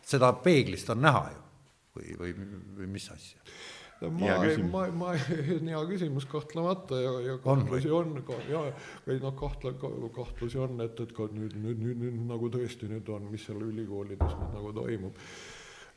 seda 0.05 0.35
peeglist 0.45 0.91
on 0.95 1.05
näha 1.05 1.25
ju 1.31 1.41
või, 1.95 2.18
või, 2.18 2.37
või 2.81 2.93
mis 2.97 3.09
asja 3.12 3.41
ma, 4.01 4.36
ma, 4.72 4.84
ma, 5.01 5.12
hea 5.70 5.82
küsimus 5.88 6.26
kahtlemata 6.30 7.01
ja, 7.01 7.12
ja 7.28 7.36
kahtlusi 7.45 7.90
on, 7.95 8.16
on, 8.20 8.47
ja, 8.51 8.62
või 9.07 9.18
noh, 9.22 9.34
kahtle-, 9.38 9.74
kahtlusi 10.14 10.61
on, 10.61 10.80
et, 10.84 11.01
et 11.01 11.12
ka 11.16 11.28
nüüd, 11.32 11.57
nüüd, 11.61 11.82
nüüd, 11.82 12.01
nüüd 12.03 12.22
nagu 12.28 12.51
tõesti 12.53 12.90
nüüd 12.90 13.09
on, 13.14 13.28
mis 13.32 13.47
seal 13.47 13.62
ülikoolides 13.64 14.38
nüüd 14.40 14.57
nagu 14.59 14.74
toimub 14.76 15.20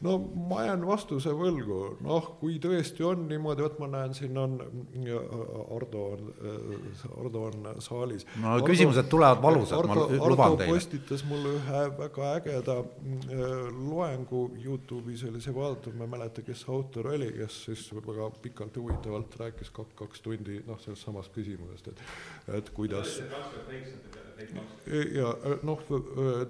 no 0.06 0.18
ma 0.50 0.62
jään 0.68 0.84
vastuse 0.86 1.32
võlgu, 1.34 1.78
noh, 2.06 2.28
kui 2.42 2.60
tõesti 2.62 3.06
on 3.08 3.24
niimoodi, 3.30 3.64
vot 3.66 3.80
ma 3.82 3.88
näen, 3.96 4.14
siin 4.18 4.38
on 4.38 4.58
Ardo 5.74 6.04
on, 6.14 6.28
Ardo 7.24 7.46
on 7.48 7.66
saalis. 7.84 8.28
no 8.42 8.54
Ardo, 8.54 8.68
küsimused 8.70 9.10
tulevad 9.10 9.42
valusad, 9.42 9.90
ma 9.90 9.98
luban 9.98 10.58
teile. 10.60 10.70
postitas 10.76 11.26
mulle 11.30 11.56
ühe 11.58 11.82
väga 11.98 12.30
ägeda 12.36 12.78
mm, 12.84 13.82
loengu 13.90 14.44
Youtube'is 14.62 15.26
oli 15.32 15.42
see 15.42 15.56
vaadatud, 15.56 15.98
ma 15.98 16.06
ei 16.06 16.14
mäleta, 16.14 16.46
kes 16.46 16.68
autor 16.70 17.10
oli, 17.16 17.32
kes 17.42 17.60
siis 17.72 17.88
väga 17.98 18.30
pikalt 18.46 18.78
ja 18.78 18.86
huvitavalt 18.86 19.42
rääkis 19.42 19.74
kaks, 19.74 19.98
kaks 19.98 20.26
tundi 20.26 20.62
noh, 20.68 20.78
sellest 20.84 21.10
samast 21.10 21.34
küsimusest, 21.34 21.90
et, 21.94 22.08
et 22.62 22.74
kuidas 22.78 23.18
ja 25.16 25.32
noh, 25.64 25.84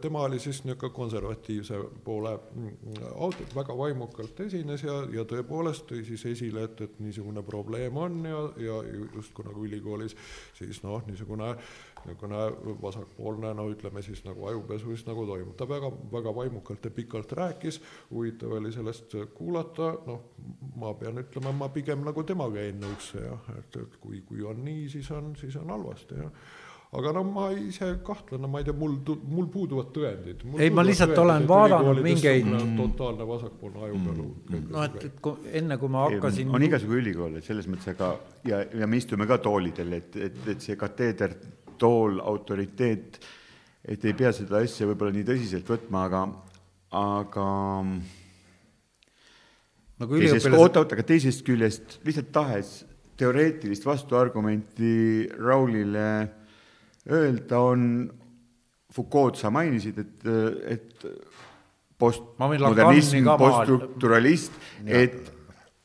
tema 0.02 0.26
oli 0.28 0.40
siis 0.40 0.64
niisugune 0.64 0.94
konservatiivse 0.94 1.80
poole 2.04 2.34
mm, 2.38 3.04
autor, 3.16 3.48
väga 3.56 3.78
vaimukalt 3.78 4.40
esines 4.48 4.84
ja, 4.84 4.98
ja 5.14 5.26
tõepoolest 5.30 5.88
tõi 5.90 6.04
siis 6.08 6.26
esile, 6.34 6.68
et, 6.68 6.82
et 6.82 7.00
niisugune 7.04 7.44
probleem 7.48 7.98
on 7.98 8.20
ja, 8.28 8.42
ja 8.62 8.82
justkui 9.16 9.48
nagu 9.48 9.66
ülikoolis 9.68 10.18
siis 10.58 10.84
noh, 10.84 11.04
niisugune 11.08 11.54
niisugune 12.06 12.78
vasakpoolne, 12.82 13.54
no 13.54 13.68
ütleme 13.72 14.02
siis 14.02 14.24
nagu 14.26 14.46
ajupesu 14.48 14.94
siis 14.96 15.06
nagu 15.08 15.26
toimub. 15.26 15.56
ta 15.58 15.68
väga, 15.70 15.92
väga 16.12 16.36
vaimukalt 16.36 16.86
ja 16.86 16.92
pikalt 16.92 17.32
rääkis, 17.32 17.82
huvitav 18.12 18.52
oli 18.52 18.72
sellest 18.72 19.16
kuulata, 19.34 19.94
noh, 20.06 20.22
ma 20.76 20.94
pean 20.94 21.18
ütlema, 21.18 21.52
ma 21.52 21.70
pigem 21.70 22.06
nagu 22.06 22.24
temaga 22.24 22.62
jäin 22.62 22.80
nõusse 22.82 23.26
jah, 23.26 23.52
et, 23.58 23.82
et 23.82 24.00
kui, 24.00 24.22
kui 24.22 24.44
on 24.44 24.64
nii, 24.64 24.88
siis 24.90 25.12
on, 25.12 25.36
siis 25.40 25.56
on 25.56 25.76
halvasti 25.76 26.24
jah 26.24 26.32
aga 26.96 27.12
no 27.12 27.24
ma 27.28 27.50
ise 27.52 27.90
kahtlen, 28.06 28.46
ma 28.48 28.62
ei 28.62 28.68
tea, 28.68 28.76
mul, 28.78 28.96
mul 29.28 29.48
puuduvad 29.52 29.90
tõendid. 29.96 30.46
ei, 30.56 30.72
ma 30.72 30.86
lihtsalt 30.88 31.12
tõendid, 31.12 31.24
olen 31.26 31.48
vaadanud 31.50 32.00
mingeid. 32.06 32.48
totaalne 32.78 33.28
vasakpoolne 33.28 33.84
ajupealu 33.90 34.28
mm.. 34.28 34.70
no 34.72 34.84
et, 34.86 34.96
et 35.10 35.18
kui, 35.24 35.52
enne 35.60 35.78
kui 35.82 35.92
ma 35.92 36.06
hakkasin. 36.08 36.54
on 36.56 36.68
igasugu 36.70 37.00
ülikoole 37.02 37.44
selles 37.44 37.68
mõttes, 37.68 37.92
aga 37.92 38.14
ja, 38.48 38.62
ja 38.72 38.88
me 38.88 39.02
istume 39.02 39.28
ka 39.28 39.40
toolidel, 39.44 39.98
et, 40.00 40.16
et, 40.30 40.40
et 40.56 40.64
see 40.64 40.80
kateeder, 40.80 41.36
tool, 41.78 42.22
autoriteet, 42.24 43.20
et 43.84 44.08
ei 44.08 44.16
pea 44.18 44.32
seda 44.36 44.64
asja 44.64 44.88
võib-olla 44.88 45.14
nii 45.18 45.28
tõsiselt 45.28 45.68
võtma, 45.70 46.08
aga, 46.08 46.24
aga 46.98 47.48
nagu 50.00 50.18
üliõpilased. 50.22 50.56
oota, 50.56 50.86
oota, 50.86 50.96
aga 50.96 51.06
teisest 51.12 51.44
küljest 51.46 52.00
lihtsalt 52.08 52.32
tahes 52.32 52.78
teoreetilist 53.18 53.86
vastuargumenti 53.86 55.28
Raulile 55.36 56.08
öelda, 57.10 57.60
on 57.60 58.10
Foucault, 58.92 59.36
sa 59.36 59.52
mainisid, 59.52 59.98
et, 60.00 60.28
et 60.74 61.08
postmodernism, 62.00 63.28
poststrukturalist, 63.38 64.54
et, 64.86 65.18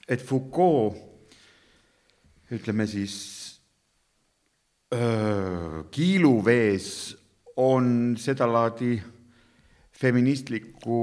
et 0.09 0.23
Foucault 0.23 0.95
ütleme 2.53 2.87
siis 2.87 3.17
kiiluvees 5.93 6.89
on 7.63 7.87
sedalaadi 8.21 8.97
feministlikku 10.03 10.99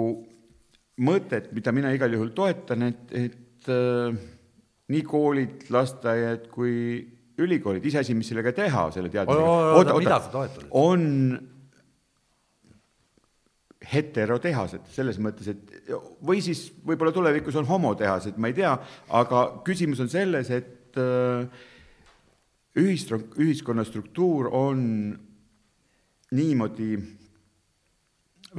mõtet, 1.06 1.52
mida 1.56 1.74
mina 1.74 1.94
igal 1.96 2.14
juhul 2.14 2.34
toetan, 2.36 2.90
et, 2.90 3.14
et 3.16 3.70
äh, 3.72 4.18
nii 4.90 5.06
koolid, 5.08 5.70
lasteaiad 5.72 6.50
kui 6.52 6.76
ülikoolid, 7.46 7.86
iseasi, 7.86 8.16
mis 8.18 8.30
sellega 8.32 8.54
teha, 8.56 8.90
selle 8.96 9.12
teadmisega. 9.14 9.46
on 10.80 11.08
heterotehased 13.90 14.90
selles 14.94 15.18
mõttes, 15.24 15.50
et 15.54 15.92
või 16.26 16.42
siis 16.44 16.68
võib-olla 16.86 17.14
tulevikus 17.16 17.56
on 17.60 17.68
homotehased, 17.70 18.38
ma 18.38 18.52
ei 18.52 18.58
tea, 18.58 18.74
aga 19.18 19.44
küsimus 19.66 20.02
on 20.04 20.12
selles, 20.12 20.52
et 20.54 21.00
äh, 21.00 21.48
ühistru-, 22.80 23.24
ühiskonna 23.40 23.86
struktuur 23.88 24.52
on 24.54 24.84
niimoodi 26.36 26.92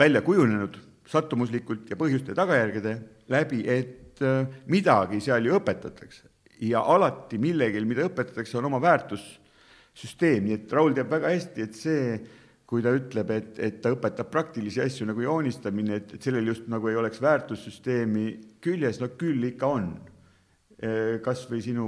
välja 0.00 0.24
kujunenud 0.26 0.78
sattumuslikult 1.10 1.90
ja 1.90 1.98
põhjuste 1.98 2.32
ja 2.32 2.40
tagajärgede 2.40 2.96
läbi, 3.30 3.62
et 3.68 4.24
äh, 4.24 4.48
midagi 4.70 5.20
seal 5.22 5.46
ju 5.46 5.58
õpetatakse 5.60 6.29
ja 6.66 6.82
alati 6.92 7.38
millegil, 7.40 7.86
mida 7.88 8.04
õpetatakse, 8.08 8.58
on 8.58 8.68
oma 8.68 8.80
väärtussüsteem, 8.82 10.46
nii 10.46 10.58
et 10.58 10.72
Raul 10.76 10.94
teab 10.96 11.12
väga 11.12 11.32
hästi, 11.32 11.66
et 11.66 11.78
see, 11.78 12.16
kui 12.70 12.84
ta 12.84 12.92
ütleb, 12.94 13.30
et, 13.34 13.52
et 13.58 13.78
ta 13.82 13.92
õpetab 13.94 14.30
praktilisi 14.30 14.82
asju 14.84 15.08
nagu 15.08 15.24
joonistamine, 15.24 16.00
et, 16.02 16.16
et 16.16 16.28
sellel 16.28 16.52
just 16.52 16.68
nagu 16.70 16.90
ei 16.90 16.98
oleks 17.00 17.22
väärtussüsteemi 17.22 18.26
küljes, 18.62 19.00
no 19.00 19.10
küll 19.20 19.48
ikka 19.50 19.70
on. 19.78 19.92
kas 21.20 21.42
või 21.50 21.58
sinu, 21.60 21.86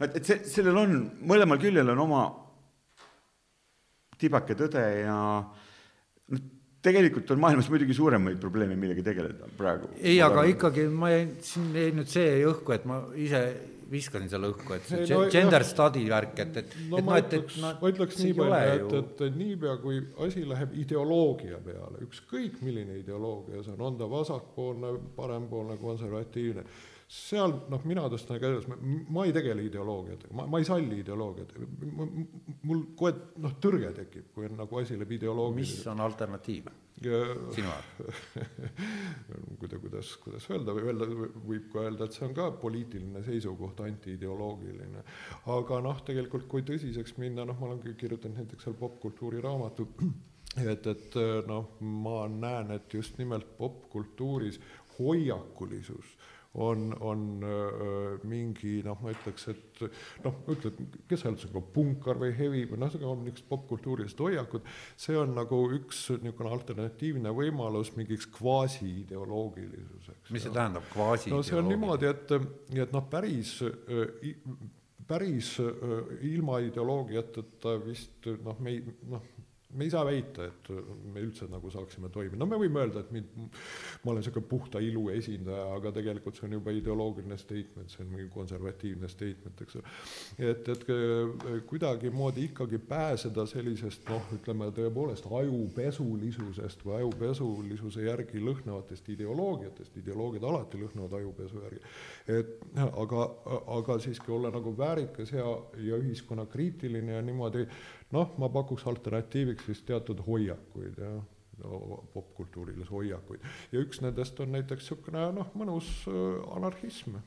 et, 0.00 0.14
et 0.16 0.24
see, 0.24 0.38
sellel 0.48 0.78
on, 0.80 0.94
mõlemal 1.28 1.58
küljel 1.60 1.90
on 1.92 1.98
oma 2.06 2.22
tibake 4.18 4.56
tõde 4.56 4.84
ja 5.02 5.16
noh, 6.32 6.46
tegelikult 6.88 7.32
on 7.34 7.42
maailmas 7.44 7.70
muidugi 7.72 7.96
suuremaid 7.96 8.38
probleeme, 8.42 8.76
millega 8.80 9.04
tegeleda 9.06 9.48
praegu. 9.58 9.92
ei, 10.00 10.18
aga 10.24 10.44
ikkagi 10.52 10.88
ma 10.90 11.12
jäin, 11.14 11.34
siin 11.44 11.74
jäi 11.76 11.90
nüüd 11.96 12.12
see 12.12 12.38
õhku, 12.48 12.74
et 12.76 12.88
ma 12.88 13.02
ise 13.16 13.42
viskasin 13.88 14.28
selle 14.28 14.50
õhku, 14.52 14.74
et 14.76 14.84
see 14.88 15.06
no, 15.08 15.22
gender 15.32 15.64
jah. 15.64 15.70
study 15.70 16.04
värk, 16.10 16.34
et, 16.44 16.58
et 16.60 16.74
no, 16.90 16.98
et 16.98 17.06
noh, 17.06 17.16
et, 17.16 17.36
et 17.38 17.56
no, 17.62 17.72
ma 17.80 17.92
ütleks 17.92 18.20
nii 18.20 18.36
palju, 18.36 18.90
et, 19.00 19.24
et 19.28 19.38
niipea, 19.40 19.78
kui 19.80 20.02
asi 20.26 20.44
läheb 20.48 20.76
ideoloogia 20.82 21.60
peale, 21.64 22.02
ükskõik 22.04 22.60
milline 22.66 22.98
ideoloogia 23.00 23.64
see 23.64 23.74
on, 23.76 23.86
on 23.88 23.98
ta 24.00 24.10
vasakpoolne, 24.12 24.92
parempoolne, 25.16 25.78
konservatiivne 25.80 26.66
seal 27.08 27.54
noh, 27.72 27.84
mina 27.88 28.04
tõstan 28.12 28.36
käes, 28.42 28.66
ma 28.68 29.24
ei 29.24 29.32
tegele 29.32 29.64
ideoloogiatega, 29.64 30.34
ma, 30.36 30.44
ma 30.52 30.58
ei 30.60 30.66
salli 30.68 30.98
ideoloogiat. 31.00 31.54
mul 32.68 32.82
kohe 32.98 33.14
noh, 33.40 33.54
tõrge 33.62 33.94
tekib, 33.96 34.28
kui 34.34 34.48
on 34.48 34.58
nagu 34.60 34.80
asi 34.80 34.98
läheb 34.98 35.16
ideoloogiliseks. 35.16 35.80
mis 35.80 35.90
on 35.94 36.04
alternatiiv 36.04 36.68
sinu 36.98 37.70
arvates 37.72 38.20
kuida-, 39.58 39.80
kuidas, 39.80 40.12
kuidas 40.20 40.48
öelda, 40.50 40.74
või 40.76 40.88
öelda, 40.90 41.08
võib 41.48 41.68
ka 41.72 41.84
öelda, 41.86 42.04
et 42.04 42.16
see 42.16 42.26
on 42.28 42.34
ka 42.36 42.50
poliitiline 42.60 43.22
seisukoht, 43.24 43.80
antiideoloogiline. 43.86 45.04
aga 45.54 45.82
noh, 45.84 46.00
tegelikult 46.04 46.48
kui 46.50 46.64
tõsiseks 46.66 47.16
minna, 47.22 47.46
noh, 47.48 47.58
ma 47.60 47.70
olen 47.70 47.80
kirjutanud 47.96 48.42
näiteks 48.42 48.68
seal 48.68 48.76
popkultuuri 48.78 49.40
raamatu, 49.44 49.88
et, 50.72 50.86
et 50.92 51.20
noh, 51.48 51.76
ma 51.80 52.24
näen, 52.32 52.74
et 52.76 53.00
just 53.00 53.16
nimelt 53.22 53.56
popkultuuris 53.56 54.60
hoiakulisus 54.98 56.18
on, 56.58 56.88
on 57.04 57.24
mingi 58.28 58.78
noh, 58.86 58.98
ma 59.02 59.12
ütleks, 59.14 59.48
et 59.52 59.82
noh, 60.24 60.34
ütled, 60.50 60.78
kes 61.10 61.22
sa 61.22 61.32
üldse, 61.32 61.50
punkar 61.74 62.18
või 62.20 62.32
hevi 62.36 62.64
või 62.70 62.78
noh, 62.82 62.96
on 63.02 63.22
niisugused 63.24 63.48
popkultuurilised 63.50 64.20
hoiakud, 64.22 64.62
see 64.98 65.16
on 65.18 65.34
nagu 65.38 65.60
üks 65.78 65.98
niisugune 66.16 66.50
alternatiivne 66.56 67.30
võimalus 67.34 67.92
mingiks 67.96 68.26
kvaasiideoloogilisuseks. 68.38 70.32
mis 70.34 70.42
see 70.46 70.54
tähendab, 70.54 70.84
kvaasi? 70.92 71.30
no 71.34 71.42
see 71.46 71.58
on 71.58 71.70
niimoodi, 71.70 72.06
et, 72.10 72.26
et 72.86 72.92
noh, 72.94 73.04
päris 73.10 73.58
päris 75.08 75.54
ilma 76.28 76.58
ideoloogiateta 76.66 77.78
vist 77.80 78.28
noh, 78.44 78.58
me 78.60 78.74
ei 78.74 78.82
noh, 79.08 79.22
me 79.74 79.84
ei 79.84 79.90
saa 79.92 80.04
väita, 80.06 80.46
et 80.48 80.68
me 81.12 81.20
üldse 81.20 81.44
nagu 81.52 81.68
saaksime 81.70 82.08
toimida, 82.12 82.38
no 82.40 82.46
me 82.48 82.56
võime 82.60 82.80
öelda, 82.80 83.02
et 83.04 83.10
mind, 83.12 83.34
ma 84.00 84.12
olen 84.14 84.22
niisugune 84.22 84.48
puhta 84.48 84.80
ilu 84.80 85.02
esindaja, 85.12 85.66
aga 85.76 85.92
tegelikult 85.98 86.38
see 86.38 86.46
on 86.48 86.54
juba 86.56 86.72
ideoloogiline 86.72 87.36
statement, 87.40 87.92
see 87.92 88.00
on 88.04 88.14
mingi 88.14 88.30
konservatiivne 88.32 89.10
statement, 89.12 89.60
eks 89.64 89.76
ole. 89.76 89.92
et, 90.50 90.70
et 90.72 90.86
kuidagimoodi 91.68 92.46
ikkagi 92.48 92.80
pääseda 92.88 93.44
sellisest 93.50 94.08
noh, 94.08 94.32
ütleme 94.38 94.70
tõepoolest 94.78 95.28
ajupesulisusest 95.40 96.86
või 96.86 96.96
ajupesulisuse 97.02 98.08
järgi 98.08 98.40
lõhnavatest 98.40 99.12
ideoloogiatest, 99.12 100.00
ideoloogiad 100.00 100.48
alati 100.48 100.80
lõhnavad 100.80 101.18
ajupesu 101.20 101.60
järgi, 101.66 101.84
et 102.38 102.80
aga, 102.88 103.28
aga 103.76 104.00
siiski 104.00 104.32
olla 104.32 104.48
nagu 104.54 104.72
väärikas 104.80 105.36
ja, 105.36 105.44
ja 105.84 106.00
ühiskonnakriitiline 106.00 107.18
ja 107.18 107.22
niimoodi 107.28 107.68
noh, 108.16 108.34
ma 108.38 108.48
pakuks 108.52 108.86
alternatiiviks 108.90 109.68
siis 109.68 109.82
teatud 109.88 110.22
hoiakuid, 110.26 111.00
jah 111.02 111.18
no, 111.64 112.02
popkultuurilisi 112.14 112.90
hoiakuid 112.90 113.46
ja 113.72 113.82
üks 113.82 114.02
nendest 114.04 114.38
on 114.40 114.52
näiteks 114.54 114.84
niisugune 114.84 115.24
noh, 115.36 115.50
mõnus 115.58 115.88
äh, 116.10 116.36
anarhism. 116.56 117.18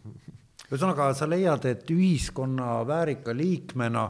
ühesõnaga, 0.69 1.11
sa 1.17 1.27
leiad, 1.29 1.65
et 1.67 1.89
ühiskonna 1.91 2.79
väärika 2.87 3.35
liikmena 3.35 4.09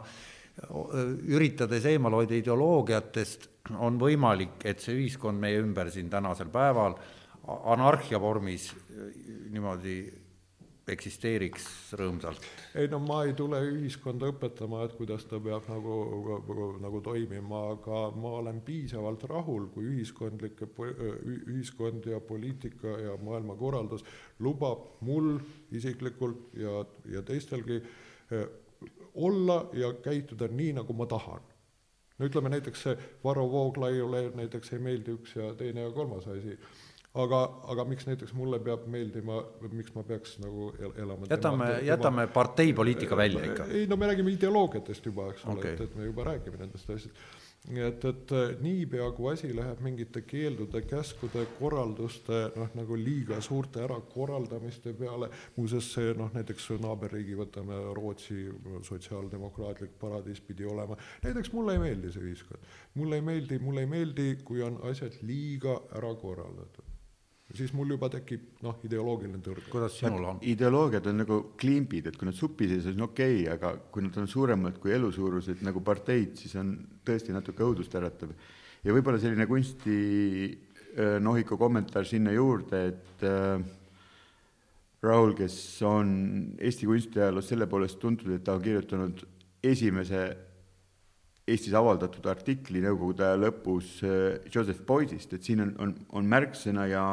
üritades 1.32 1.86
eemal 1.90 2.14
hoida 2.20 2.36
ideoloogiatest, 2.38 3.48
on 3.80 3.98
võimalik, 4.02 4.60
et 4.68 4.82
see 4.84 4.98
ühiskond 4.98 5.40
meie 5.40 5.62
ümber 5.62 5.90
siin 5.94 6.10
tänasel 6.12 6.52
päeval 6.54 6.98
anarhia 7.72 8.20
vormis 8.22 8.68
niimoodi 9.52 9.96
eksisteeriks 10.90 11.66
rõõmsalt? 12.00 12.46
ei 12.76 12.88
no 12.90 13.00
ma 13.04 13.22
ei 13.28 13.34
tule 13.38 13.60
ühiskonda 13.68 14.32
õpetama, 14.32 14.82
et 14.86 14.96
kuidas 14.98 15.26
ta 15.30 15.40
peab 15.44 15.68
nagu, 15.70 15.98
nagu, 16.26 16.68
nagu 16.82 17.02
toimima, 17.06 17.62
aga 17.76 18.02
ma 18.18 18.34
olen 18.40 18.62
piisavalt 18.66 19.24
rahul, 19.30 19.68
kui 19.74 19.86
ühiskondlik, 19.92 20.64
ühiskond 21.46 22.10
ja 22.10 22.20
poliitika 22.20 22.98
ja 23.06 23.18
maailmakorraldus 23.22 24.06
lubab 24.40 25.04
mul 25.06 25.36
isiklikult 25.72 26.50
ja, 26.58 26.82
ja 27.14 27.22
teistelgi 27.26 27.78
eh, 27.82 28.46
olla 29.22 29.64
ja 29.78 29.94
käituda 30.02 30.50
nii, 30.50 30.74
nagu 30.82 30.98
ma 30.98 31.06
tahan 31.06 31.52
no 32.18 32.30
ütleme 32.30 32.50
näiteks 32.54 32.86
Varro 33.24 33.48
Vooglaiule 33.52 34.32
näiteks 34.36 34.74
ei 34.74 34.80
meeldi 34.80 35.14
üks 35.18 35.36
ja 35.38 35.54
teine 35.58 35.86
ja 35.88 35.92
kolmas 35.92 36.28
asi 36.30 36.58
aga, 37.20 37.41
aga 37.74 37.86
miks 37.89 38.07
näiteks 38.07 38.34
mulle 38.38 38.59
peab 38.64 38.88
meeldima, 38.91 39.41
miks 39.68 39.91
ma 39.95 40.03
peaks 40.07 40.38
nagu 40.43 40.72
elama 40.95 41.28
jätame, 41.30 41.70
jätame 41.84 42.28
parteipoliitika 42.32 43.18
välja 43.18 43.45
ikka. 43.45 43.68
ei 43.68 43.88
no 43.88 43.97
me 43.99 44.07
räägime 44.07 44.32
ideoloogiatest 44.32 45.05
juba, 45.05 45.30
eks 45.34 45.45
ole 45.45 45.59
okay., 45.59 45.74
et, 45.74 45.82
et 45.82 45.95
me 45.95 46.07
juba 46.07 46.24
räägime 46.32 46.62
nendest 46.62 46.89
asjadest. 46.89 47.18
et, 47.76 48.05
et 48.05 48.32
niipea, 48.64 49.09
kui 49.18 49.28
asi 49.34 49.51
läheb 49.55 49.82
mingite 49.84 50.22
keeldude, 50.26 50.82
käskude, 50.88 51.43
korralduste 51.59 52.39
noh, 52.55 52.72
nagu 52.80 52.95
liiga 52.97 53.41
suurte 53.43 53.84
ärakorraldamiste 53.84 54.93
peale, 54.97 55.30
muuseas 55.57 55.91
see 55.93 56.14
noh, 56.18 56.32
näiteks 56.34 56.70
naaberriigi, 56.82 57.36
võtame 57.38 57.82
Rootsi 57.97 58.47
sotsiaaldemokraatlik 58.88 59.99
paradiis 59.99 60.39
pidi 60.47 60.66
olema, 60.66 60.95
näiteks 61.28 61.51
mulle 61.53 61.76
ei 61.76 61.84
meeldi 61.84 62.16
see 62.16 62.24
ühiskond. 62.32 62.72
mulle 62.95 63.20
ei 63.20 63.28
meeldi, 63.34 63.59
mulle 63.59 63.84
ei 63.84 63.91
meeldi, 63.97 64.30
kui 64.47 64.64
on 64.64 64.80
asjad 64.89 65.20
liiga 65.28 65.76
ära 65.99 66.16
korraldatud 66.16 66.91
siis 67.58 67.74
mul 67.76 67.93
juba 67.93 68.10
tekib 68.12 68.62
noh, 68.66 68.78
ideoloogiline 68.86 69.41
tõrge. 69.43 69.68
kuidas 69.72 69.97
sinul 69.99 70.28
on? 70.30 70.39
ideoloogiad 70.47 71.10
on 71.12 71.22
nagu 71.24 71.39
klimbid, 71.60 72.08
et 72.12 72.18
kui 72.20 72.30
nad 72.30 72.38
supi 72.38 72.70
sees 72.72 72.88
on 72.91 73.08
okei 73.08 73.43
okay,, 73.43 73.52
aga 73.54 73.74
kui 73.91 74.06
nad 74.06 74.18
on 74.22 74.30
suuremad 74.32 74.80
kui 74.82 74.93
elusuurused 74.95 75.64
nagu 75.66 75.84
parteid, 75.86 76.38
siis 76.39 76.56
on 76.62 76.74
tõesti 77.08 77.36
natuke 77.36 77.66
õudust 77.66 77.95
äratav. 77.99 78.34
ja 78.84 78.95
võib-olla 78.95 79.20
selline 79.22 79.47
kunsti 79.49 79.97
äh, 80.47 81.18
nohiku 81.24 81.60
kommentaar 81.60 82.08
sinna 82.08 82.34
juurde, 82.36 82.86
et 82.93 83.28
äh, 83.28 83.62
Raul, 85.02 85.34
kes 85.34 85.56
on 85.88 86.10
Eesti 86.62 86.86
kunstiajaloos 86.86 87.47
selle 87.49 87.66
poolest 87.66 87.97
tuntud, 87.99 88.30
et 88.36 88.43
ta 88.45 88.54
on 88.54 88.62
kirjutanud 88.62 89.24
esimese 89.66 90.51
Eestis 91.48 91.74
avaldatud 91.74 92.26
artikli 92.30 92.84
Nõukogude 92.84 93.26
aja 93.26 93.39
lõpus 93.39 93.98
äh, 94.06 94.44
Joseph 94.54 94.86
Boydist, 94.88 95.34
et 95.34 95.44
siin 95.48 95.64
on, 95.66 95.74
on, 95.82 95.96
on 96.20 96.30
märksõna 96.30 96.86
ja 96.92 97.06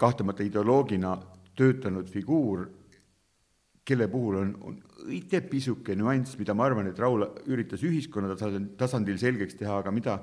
kahtlemata 0.00 0.44
ideoloogina 0.46 1.10
töötanud 1.58 2.08
figuur, 2.08 2.64
kelle 3.84 4.08
puhul 4.08 4.38
on, 4.40 4.52
on 4.64 4.78
õige 5.04 5.42
pisuke 5.44 5.96
nüanss, 5.98 6.38
mida 6.40 6.54
ma 6.56 6.64
arvan, 6.68 6.88
et 6.88 7.00
Raul 7.00 7.26
üritas 7.52 7.84
ühiskonna 7.84 8.36
tasandil 8.80 9.18
selgeks 9.20 9.58
teha, 9.60 9.80
aga 9.82 9.92
mida 9.92 10.18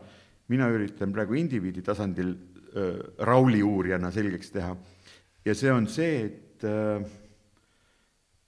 mina 0.52 0.70
üritan 0.74 1.14
praegu 1.14 1.38
indiviidi 1.40 1.84
tasandil 1.86 2.34
äh, 2.34 2.98
Rauli 3.28 3.62
uurijana 3.64 4.12
selgeks 4.12 4.54
teha. 4.56 4.76
ja 5.46 5.56
see 5.58 5.72
on 5.72 5.88
see, 5.88 6.26
et 6.26 6.66
äh, 6.66 7.06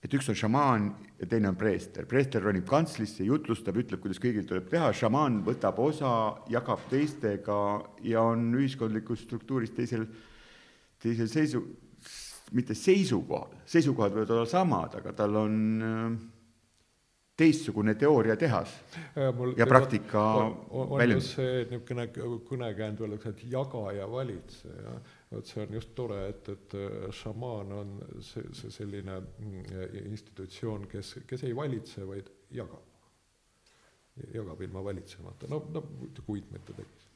et 0.04 0.14
üks 0.18 0.28
on 0.30 0.36
šamaan 0.38 0.90
ja 1.22 1.28
teine 1.30 1.50
on 1.50 1.58
preester. 1.60 2.06
preester 2.10 2.44
ronib 2.44 2.66
kantslisse, 2.68 3.24
jutlustab, 3.24 3.78
ütleb, 3.80 4.02
kuidas 4.04 4.20
kõigil 4.24 4.46
tuleb 4.48 4.68
teha, 4.72 4.92
šamaan 4.96 5.40
võtab 5.46 5.80
osa, 5.80 6.12
jagab 6.52 6.84
teistega 6.92 7.58
ja 8.04 8.26
on 8.34 8.50
ühiskondlikus 8.60 9.24
struktuuris 9.24 9.72
teisel, 9.76 10.06
teisel 11.00 11.32
seisu, 11.32 11.64
mitte 12.52 12.76
seisukohal, 12.76 13.56
seisukohad 13.66 14.18
võivad 14.18 14.36
olla 14.36 14.50
samad, 14.50 15.00
aga 15.00 15.16
tal 15.18 15.40
on 15.40 15.58
äh, 15.88 16.33
teistsugune 17.38 17.96
teooriatehas 17.98 18.74
ja, 19.16 19.32
mul, 19.34 19.54
ja 19.58 19.66
praktika 19.66 20.22
väljund. 20.98 21.26
see 21.26 21.64
niisugune 21.72 22.06
kõnekäänd 22.50 23.02
öeldakse, 23.02 23.34
et 23.34 23.44
jaga 23.50 23.84
ja 23.98 24.06
valitse 24.10 24.70
ja 24.70 24.94
vot 25.34 25.50
see 25.50 25.64
on 25.66 25.74
just 25.74 25.96
tore, 25.98 26.20
et, 26.30 26.50
et 26.54 26.76
äh, 26.78 27.08
šamaan 27.22 27.72
on 27.74 27.96
see, 28.22 28.46
see 28.54 28.74
selline 28.74 29.18
mm, 29.18 29.64
institutsioon, 30.12 30.86
kes, 30.92 31.16
kes 31.30 31.48
ei 31.48 31.56
valitse, 31.58 32.06
vaid 32.06 32.30
jagab. 32.54 32.86
jagab 34.34 34.62
ilma 34.62 34.84
valitsemata, 34.86 35.50
no, 35.50 35.64
no 35.74 35.82
kuidmete 36.28 36.78
tekkis 36.78 37.10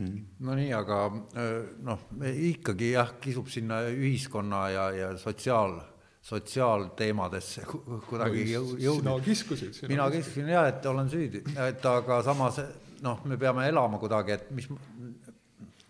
mm.. 0.00 0.26
no 0.46 0.56
nii, 0.56 0.72
aga 0.72 1.00
äh, 1.36 1.54
noh, 1.84 2.08
ikkagi 2.24 2.94
jah, 2.94 3.14
kisub 3.20 3.52
sinna 3.52 3.82
ühiskonna 3.92 4.68
ja, 4.72 4.90
ja 4.96 5.10
sotsiaal 5.20 5.76
sotsiaalteemadesse 6.20 7.64
kuidagi 8.08 8.44
jõudnud. 8.52 8.80
sina 8.80 9.14
kiskusid. 9.24 9.80
mina 9.88 10.10
kiskusin 10.10 10.48
ja 10.52 10.66
et 10.68 10.86
olen 10.86 11.08
süüdi, 11.10 11.42
et 11.68 11.86
aga 11.86 12.20
samas 12.22 12.60
noh, 13.02 13.24
me 13.24 13.38
peame 13.40 13.66
elama 13.68 13.98
kuidagi, 13.98 14.36
et 14.36 14.50
mis, 14.54 14.68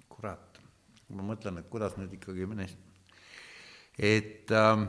kurat, 0.08 0.60
ma 1.10 1.26
mõtlen, 1.32 1.58
et 1.60 1.68
kuidas 1.72 1.96
nüüd 1.98 2.14
ikkagi 2.18 2.46
neist, 2.54 2.78
et 3.98 4.54
ähm,, 4.54 4.86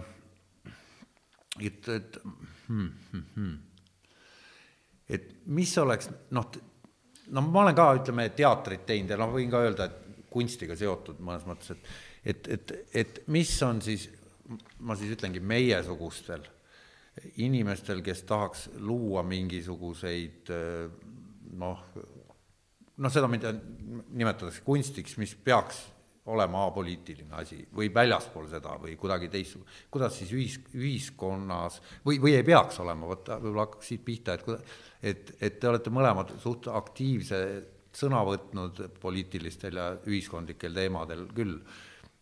et, 1.59 1.89
et 1.89 2.21
hmm,, 2.67 2.91
hmm, 3.11 3.25
hmm. 3.35 3.57
et 5.09 5.33
mis 5.45 5.73
oleks 5.81 6.11
noh, 6.37 6.53
no 7.33 7.45
ma 7.49 7.65
olen 7.65 7.81
ka, 7.81 7.89
ütleme, 7.97 8.29
teatrit 8.37 8.85
teinud 8.87 9.15
ja 9.15 9.19
noh, 9.19 9.33
võin 9.33 9.51
ka 9.51 9.65
öelda, 9.65 9.89
et 9.89 10.25
kunstiga 10.31 10.77
seotud 10.79 11.19
mõnes 11.19 11.43
mõttes, 11.49 11.73
et, 11.73 11.93
et, 12.23 12.47
et, 12.55 12.73
et 13.01 13.23
mis 13.33 13.51
on 13.65 13.81
siis 13.83 14.07
ma 14.79 14.97
siis 14.99 15.13
ütlengi 15.15 15.41
meiesugustel 15.43 16.43
inimestel, 17.43 18.01
kes 18.05 18.23
tahaks 18.27 18.67
luua 18.79 19.23
mingisuguseid 19.27 20.51
noh, 21.59 21.81
noh, 22.97 23.11
seda, 23.11 23.27
mida 23.31 23.51
nimetatakse 23.53 24.63
kunstiks, 24.65 25.17
mis 25.19 25.33
peaks 25.35 25.81
olema 26.31 26.65
apoliitiline 26.67 27.33
asi 27.33 27.57
või 27.75 27.89
väljaspool 27.93 28.45
seda 28.51 28.75
või 28.79 28.93
kuidagi 28.99 29.29
teistsugune, 29.33 29.77
kuidas 29.91 30.19
siis 30.19 30.31
ühis, 30.37 30.57
ühiskonnas 30.77 31.79
või, 32.05 32.19
või 32.21 32.35
ei 32.37 32.45
peaks 32.45 32.77
olema, 32.83 33.09
vot 33.09 33.31
võib-olla 33.33 33.65
hakkaks 33.65 33.89
siit 33.89 34.03
pihta, 34.05 34.37
et 34.37 34.45
kuida-, 34.45 34.75
et, 35.01 35.31
et 35.41 35.57
te 35.59 35.69
olete 35.69 35.93
mõlemad 35.93 36.35
suht 36.43 36.69
aktiivse 36.69 37.39
sõna 37.97 38.21
võtnud 38.27 38.83
poliitilistel 39.01 39.81
ja 39.81 39.87
ühiskondlikel 40.05 40.77
teemadel 40.77 41.25
küll 41.35 41.57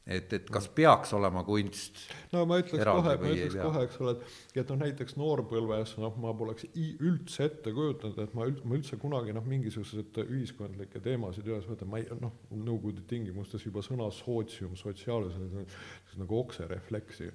et, 0.09 0.33
et 0.33 0.49
kas 0.51 0.67
peaks 0.73 1.13
olema 1.17 1.43
kunst 1.47 2.01
no 2.33 2.43
ma 2.49 2.59
ütleks 2.61 2.85
kohe, 2.85 3.15
ma 3.21 3.33
ütleks 3.33 3.57
kohe, 3.61 3.83
eks 3.87 3.99
ole, 4.03 4.15
et 4.17 4.59
et 4.59 4.71
noh, 4.73 4.79
näiteks 4.83 5.17
noorpõlves 5.19 5.95
noh, 6.01 6.15
ma 6.21 6.33
poleks 6.37 6.67
üldse 6.75 7.47
ette 7.47 7.73
kujutanud, 7.75 8.19
et 8.23 8.35
ma 8.37 8.47
üld-, 8.49 8.61
ma 8.67 8.77
üldse 8.77 8.99
kunagi 9.01 9.35
noh, 9.35 9.45
mingisuguseid 9.49 10.21
ühiskondlikke 10.25 11.01
teemasid 11.05 11.47
üles 11.49 11.67
võtan, 11.69 11.91
ma 11.91 12.01
ei 12.01 12.07
noh, 12.19 12.35
Nõukogude 12.49 13.03
tingimustes 13.09 13.63
juba 13.65 13.81
sõna 13.85 14.09
sootsium, 14.13 14.75
sotsiaalsus 14.77 16.17
nagu 16.19 16.39
okserefleksi. 16.39 17.29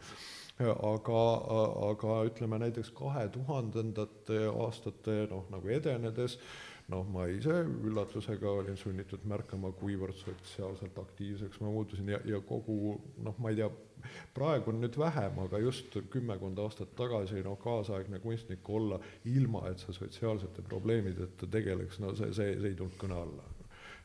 Aga, 0.62 1.22
aga 1.88 2.18
ütleme 2.28 2.60
näiteks 2.62 2.92
kahe 2.94 3.24
tuhandendate 3.34 4.44
aastate 4.52 5.24
noh, 5.32 5.48
nagu 5.50 5.72
edenedes 5.74 6.38
noh, 6.92 7.06
ma 7.08 7.26
ise 7.32 7.62
üllatusega 7.64 8.50
olin 8.60 8.76
sunnitud 8.76 9.24
märkama, 9.28 9.72
kuivõrd 9.78 10.18
sotsiaalselt 10.20 10.98
aktiivseks 11.00 11.62
ma 11.64 11.72
muutusin 11.72 12.12
ja, 12.12 12.20
ja 12.28 12.40
kogu 12.44 12.98
noh, 13.24 13.38
ma 13.40 13.52
ei 13.52 13.62
tea, 13.62 13.70
praegu 14.36 14.72
on 14.72 14.82
nüüd 14.84 14.98
vähem, 15.00 15.38
aga 15.46 15.60
just 15.62 15.96
kümmekond 16.12 16.60
aastat 16.60 16.92
tagasi 16.98 17.40
noh, 17.46 17.56
kaasaegne 17.62 18.20
kunstnik 18.20 18.68
olla 18.68 19.00
ilma, 19.32 19.64
et 19.70 19.80
sa 19.80 19.96
sotsiaalsete 19.96 20.64
probleemideta 20.68 21.48
tegeleks, 21.50 22.00
no 22.04 22.12
see, 22.18 22.32
see, 22.36 22.56
see 22.60 22.74
ei 22.74 22.80
tulnud 22.80 23.00
kõne 23.00 23.20
alla 23.22 23.50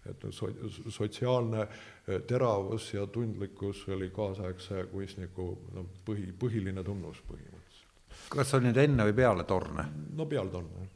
et 0.09 0.25
so-, 0.31 0.51
sotsiaalne 0.89 1.61
eh, 1.61 2.21
teravus 2.27 2.93
ja 2.93 3.07
tundlikkus 3.07 3.83
oli 3.91 4.09
kaasaegse 4.15 4.85
kunstniku 4.91 5.49
no 5.75 5.85
põhi, 6.05 6.29
põhiline 6.39 6.83
tunnus 6.87 7.19
põhimõtteliselt. 7.27 8.29
kas 8.31 8.49
see 8.49 8.59
oli 8.59 8.69
nüüd 8.69 8.79
enne 8.85 9.09
või 9.09 9.17
peale 9.19 9.45
torne? 9.49 9.85
no 10.15 10.27
peale 10.31 10.53
torne, 10.53 10.87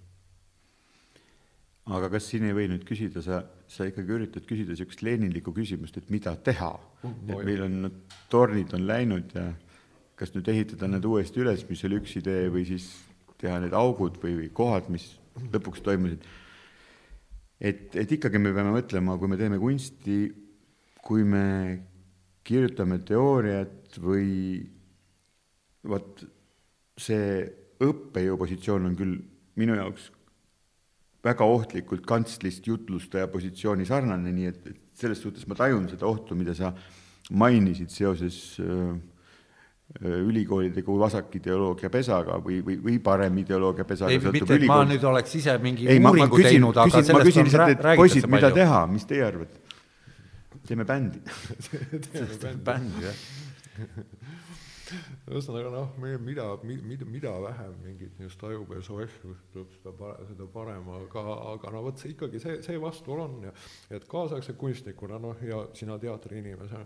aga 1.92 2.08
kas 2.14 2.30
siin 2.32 2.46
ei 2.48 2.56
või 2.56 2.70
nüüd 2.72 2.86
küsida, 2.88 3.22
sa, 3.24 3.42
sa 3.68 3.88
ikkagi 3.90 4.16
üritad 4.16 4.46
küsida 4.48 4.72
niisugust 4.72 5.04
leninlikku 5.04 5.52
küsimust, 5.56 5.98
et 6.00 6.12
mida 6.14 6.36
teha 6.40 6.72
no,? 7.04 7.12
et 7.28 7.44
meil 7.44 7.66
on, 7.66 7.90
tornid 8.32 8.72
on 8.78 8.86
läinud 8.88 9.34
ja 9.36 9.50
kas 10.20 10.32
nüüd 10.36 10.48
ehitada 10.54 10.88
need 10.88 11.04
uuesti 11.10 11.44
üles, 11.44 11.66
mis 11.68 11.84
oli 11.84 12.00
üks 12.00 12.16
idee, 12.22 12.48
või 12.54 12.64
siis 12.70 12.88
teha 13.42 13.58
need 13.60 13.76
augud 13.76 14.16
või, 14.22 14.38
või 14.40 14.50
kohad, 14.56 14.88
mis 14.94 15.10
lõpuks 15.52 15.84
toimusid. 15.84 16.24
et, 17.60 17.90
et 18.00 18.16
ikkagi 18.16 18.40
me 18.40 18.54
peame 18.56 18.72
mõtlema, 18.78 19.18
kui 19.20 19.32
me 19.32 19.40
teeme 19.42 19.60
kunsti, 19.60 20.20
kui 21.04 21.28
me 21.28 21.48
kirjutame 22.48 23.02
teooriat 23.04 24.00
või 24.00 24.64
vot 25.84 26.24
see 27.00 27.44
õppejõu 27.84 28.38
positsioon 28.40 28.88
on 28.88 28.96
küll 28.96 29.18
minu 29.60 29.76
jaoks 29.76 30.12
väga 31.24 31.48
ohtlikult 31.48 32.06
kantslist 32.08 32.68
jutlustaja 32.68 33.30
positsiooni 33.32 33.88
sarnane, 33.88 34.34
nii 34.36 34.50
et, 34.50 34.68
et 34.74 35.00
selles 35.00 35.22
suhtes 35.24 35.48
ma 35.48 35.58
tajun 35.58 35.88
seda 35.92 36.08
ohtu, 36.10 36.36
mida 36.36 36.56
sa 36.58 36.74
mainisid 37.32 37.92
seoses 37.94 38.60
äh, 38.60 38.94
äh 40.04 40.20
ülikoolide 40.28 40.84
kui 40.84 41.00
vasakideoloogia 41.00 41.90
pesaga 41.94 42.40
või, 42.44 42.60
või, 42.66 42.80
või 42.84 42.98
parem 43.04 43.38
ideoloogia 43.44 43.86
pesaga. 43.88 44.12
ei, 44.12 44.20
mitte, 44.20 44.58
et 44.58 44.68
ma 44.68 44.82
nüüd 44.90 45.04
oleks 45.08 45.36
ise 45.40 45.56
mingi 45.64 45.88
ei, 45.88 46.02
uuringu 46.02 46.28
ma 46.28 46.36
küsin, 46.36 46.50
teinud, 46.50 46.82
aga 46.82 46.92
küsin, 46.92 47.08
sellest 47.12 47.38
on 47.38 47.48
lihtsalt, 47.50 47.64
räägitakse 47.68 48.02
poisid, 48.02 48.28
palju. 48.28 48.36
mida 48.36 48.52
teha, 48.58 48.82
mis 48.92 49.08
teie 49.08 49.24
arvate? 49.28 49.62
teeme 50.68 50.88
bändi 50.88 51.24
teeme 52.12 52.58
bändi, 52.68 53.08
jah 53.08 53.24
ühesõnaga 55.32 55.72
noh, 55.74 55.96
meie 56.02 56.20
mida, 56.22 56.46
mida, 56.64 57.08
mida 57.08 57.34
vähem 57.46 57.76
mingit 57.86 58.20
niisugust 58.20 58.46
ajupesu 58.50 59.00
asju, 59.06 59.36
seda 59.78 59.94
pare-, 60.00 60.28
seda 60.32 60.48
parem, 60.54 60.90
aga, 61.00 61.26
aga 61.54 61.74
no 61.76 61.84
vot 61.88 62.02
see 62.02 62.14
ikkagi 62.14 62.42
see, 62.44 62.60
see 62.66 62.80
vastuolu 62.82 63.26
on 63.28 63.38
ja 63.48 63.54
et 63.96 64.08
kaasaegse 64.10 64.58
kunstnikuna 64.60 65.20
noh, 65.24 65.44
ja 65.48 65.64
sina 65.78 66.00
teatriinimesena 66.02 66.86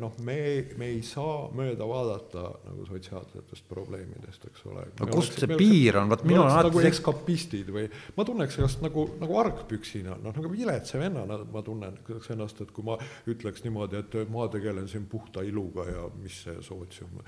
noh, 0.00 0.14
me, 0.26 0.36
me 0.78 0.88
ei 0.92 1.00
saa 1.06 1.48
mööda 1.56 1.86
vaadata 1.88 2.44
nagu 2.66 2.86
sotsiaalsetest 2.88 3.66
probleemidest, 3.70 4.46
eks 4.50 4.66
ole. 4.70 4.86
no 5.00 5.08
kust 5.10 5.38
see 5.40 5.58
piir 5.58 5.98
on, 6.00 6.12
vot 6.12 6.24
minul 6.28 6.44
on 6.44 6.52
alati 6.52 6.70
nagu 6.70 6.84
ekskapistid 6.90 7.72
või 7.74 7.88
ma 8.16 8.26
tunneks 8.28 8.58
ennast 8.60 8.84
nagu, 8.84 9.06
nagu 9.22 9.38
argpüksina, 9.42 10.16
noh 10.22 10.38
nagu 10.38 10.52
viletsa 10.52 11.00
vennana 11.02 11.40
ma 11.52 11.64
tunnen 11.66 12.00
ennast, 12.36 12.64
et 12.64 12.72
kui 12.74 12.86
ma 12.86 12.98
ütleks 13.30 13.66
niimoodi, 13.66 14.02
et 14.02 14.18
ma 14.32 14.48
tegelen 14.52 14.88
siin 14.90 15.06
puhta 15.10 15.44
iluga 15.46 15.86
ja 15.90 16.08
mis 16.22 16.42
see 16.46 16.58
sootsium 16.64 17.20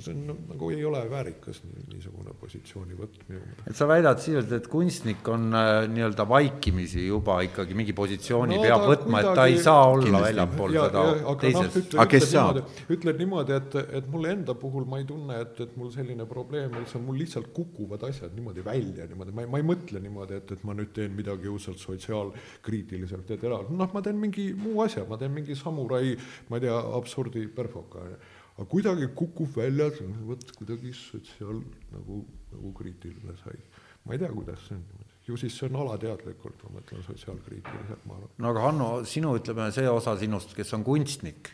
see 0.00 0.12
on 0.14 0.36
nagu 0.48 0.70
ei 0.72 0.84
ole 0.88 1.00
väärikas 1.10 1.60
niisugune 1.90 2.32
positsioonivõtt 2.40 3.18
minu 3.28 3.40
meelest. 3.42 3.66
et 3.68 3.76
sa 3.76 3.88
väidad 3.90 4.20
sisuliselt, 4.22 4.54
et 4.56 4.68
kunstnik 4.72 5.28
on 5.28 5.50
äh, 5.58 5.70
nii-öelda 5.92 6.24
vaikimisi 6.28 7.04
juba 7.06 7.40
ikkagi 7.44 7.76
mingi 7.76 7.92
positsiooni 7.96 8.56
no, 8.56 8.62
peab 8.64 8.86
võtma 8.88 9.20
et 9.20 9.30
ta 9.36 9.46
ei 9.50 9.58
saa 9.60 9.84
olla 9.92 10.22
väljapool 10.24 10.76
seda 10.78 11.04
noh, 11.04 11.36
teisest 11.42 11.92
no,. 11.96 12.00
aga 12.00 12.08
kes 12.14 12.28
saab? 12.30 12.62
ütled 12.96 13.20
niimoodi, 13.20 13.58
et, 13.58 13.78
et 14.00 14.08
mul 14.14 14.30
enda 14.32 14.56
puhul 14.58 14.88
ma 14.88 15.02
ei 15.02 15.06
tunne, 15.08 15.40
et, 15.44 15.60
et 15.66 15.76
mul 15.76 15.92
selline 15.94 16.26
probleem 16.30 16.72
üldse 16.80 16.96
on, 17.00 17.06
mul 17.10 17.20
lihtsalt 17.20 17.52
kukuvad 17.52 18.08
asjad 18.08 18.32
niimoodi 18.38 18.64
välja 18.64 19.08
niimoodi, 19.10 19.36
ma 19.36 19.44
ei, 19.44 19.52
ma 19.52 19.60
ei 19.60 19.68
mõtle 19.74 20.00
niimoodi, 20.02 20.40
et, 20.40 20.56
et 20.56 20.64
ma 20.68 20.76
nüüd 20.78 20.94
teen 20.96 21.12
midagi 21.18 21.52
õudselt 21.52 21.82
sotsiaalkriitiliselt 21.84 23.34
ja 23.34 23.40
tera-, 23.44 23.60
noh, 23.68 23.92
ma 23.92 24.04
teen 24.04 24.16
mingi 24.20 24.52
muu 24.56 24.80
asja, 24.86 25.04
ma 25.08 25.20
teen 25.20 25.34
mingi 25.36 25.58
samurai, 25.58 26.16
ma 26.48 26.60
ei 26.60 26.64
tea, 26.64 26.78
absurdi 26.96 27.44
perfoka, 27.52 28.08
aga 28.56 28.68
kuidagi 28.68 29.08
kukub 29.16 29.56
välja, 29.56 29.88
vot 30.26 30.44
kuidagi 30.58 30.92
sotsiaal 30.96 31.62
nagu, 31.94 32.20
nagu 32.52 32.74
kriitiline 32.76 33.36
sai. 33.40 33.56
ma 34.04 34.14
ei 34.14 34.20
tea, 34.20 34.30
kuidas 34.34 34.66
see 34.66 34.76
on 34.76 34.84
niimoodi, 34.84 35.16
ju 35.28 35.38
siis 35.40 35.56
see 35.56 35.68
on 35.70 35.80
alateadlikult, 35.84 36.62
ma 36.66 36.78
mõtlen 36.80 37.04
sotsiaalkriitiliselt, 37.06 38.06
ma 38.08 38.18
arvan. 38.18 38.36
no 38.38 38.52
aga 38.52 38.64
Hanno, 38.66 38.88
sinu, 39.08 39.34
ütleme, 39.38 39.70
see 39.74 39.88
osa 39.88 40.16
sinust, 40.20 40.56
kes 40.58 40.72
on 40.76 40.84
kunstnik, 40.84 41.52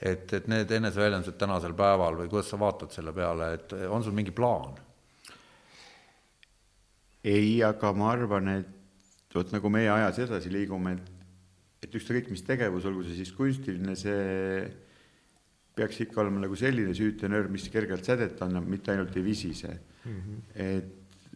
et, 0.00 0.32
et 0.32 0.48
need 0.48 0.70
eneseväljendused 0.80 1.36
tänasel 1.40 1.74
päeval 1.76 2.22
või 2.22 2.30
kuidas 2.32 2.52
sa 2.52 2.60
vaatad 2.60 2.94
selle 2.94 3.12
peale, 3.16 3.52
et 3.58 3.76
on 3.90 4.06
sul 4.06 4.16
mingi 4.16 4.34
plaan? 4.34 4.78
ei, 7.20 7.58
aga 7.66 7.90
ma 7.92 8.14
arvan, 8.14 8.54
et 8.62 9.34
vot 9.34 9.50
nagu 9.52 9.68
meie 9.68 9.90
ajas 9.92 10.22
edasi 10.24 10.48
liigume, 10.52 10.94
et, 10.96 11.10
et 11.84 11.98
ükskõik 12.00 12.30
mis 12.32 12.46
tegevus, 12.46 12.86
olgu 12.88 13.04
see 13.04 13.18
siis 13.18 13.34
kunstiline, 13.36 13.92
see 13.98 14.62
peaks 15.80 16.02
ikka 16.04 16.20
olema 16.24 16.44
nagu 16.44 16.56
selline 16.58 16.94
süütenöör, 16.96 17.48
mis 17.52 17.68
kergelt 17.72 18.04
sädet 18.04 18.40
annab, 18.44 18.68
mitte 18.68 18.92
ainult 18.92 19.16
ei 19.16 19.24
visise 19.24 19.72
mm. 19.72 20.12
-hmm. 20.12 20.38
et, 20.54 20.92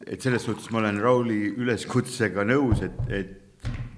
et 0.07 0.21
selles 0.21 0.45
suhtes 0.45 0.71
ma 0.71 0.83
olen 0.83 1.01
Rauli 1.01 1.41
üleskutsega 1.57 2.45
nõus, 2.45 2.85
et, 2.85 3.01
et 3.09 3.35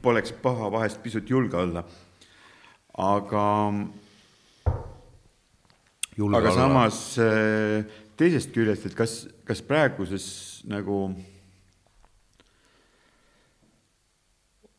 poleks 0.02 0.32
paha 0.42 0.70
vahest 0.70 1.02
pisut 1.02 1.30
julge 1.30 1.56
olla. 1.58 1.84
aga, 2.96 3.44
aga 6.38 6.52
samas 6.54 7.18
äh, 7.20 7.84
teisest 8.16 8.54
küljest, 8.54 8.86
et 8.86 8.94
kas, 8.96 9.26
kas 9.44 9.60
praeguses 9.62 10.62
nagu 10.64 11.10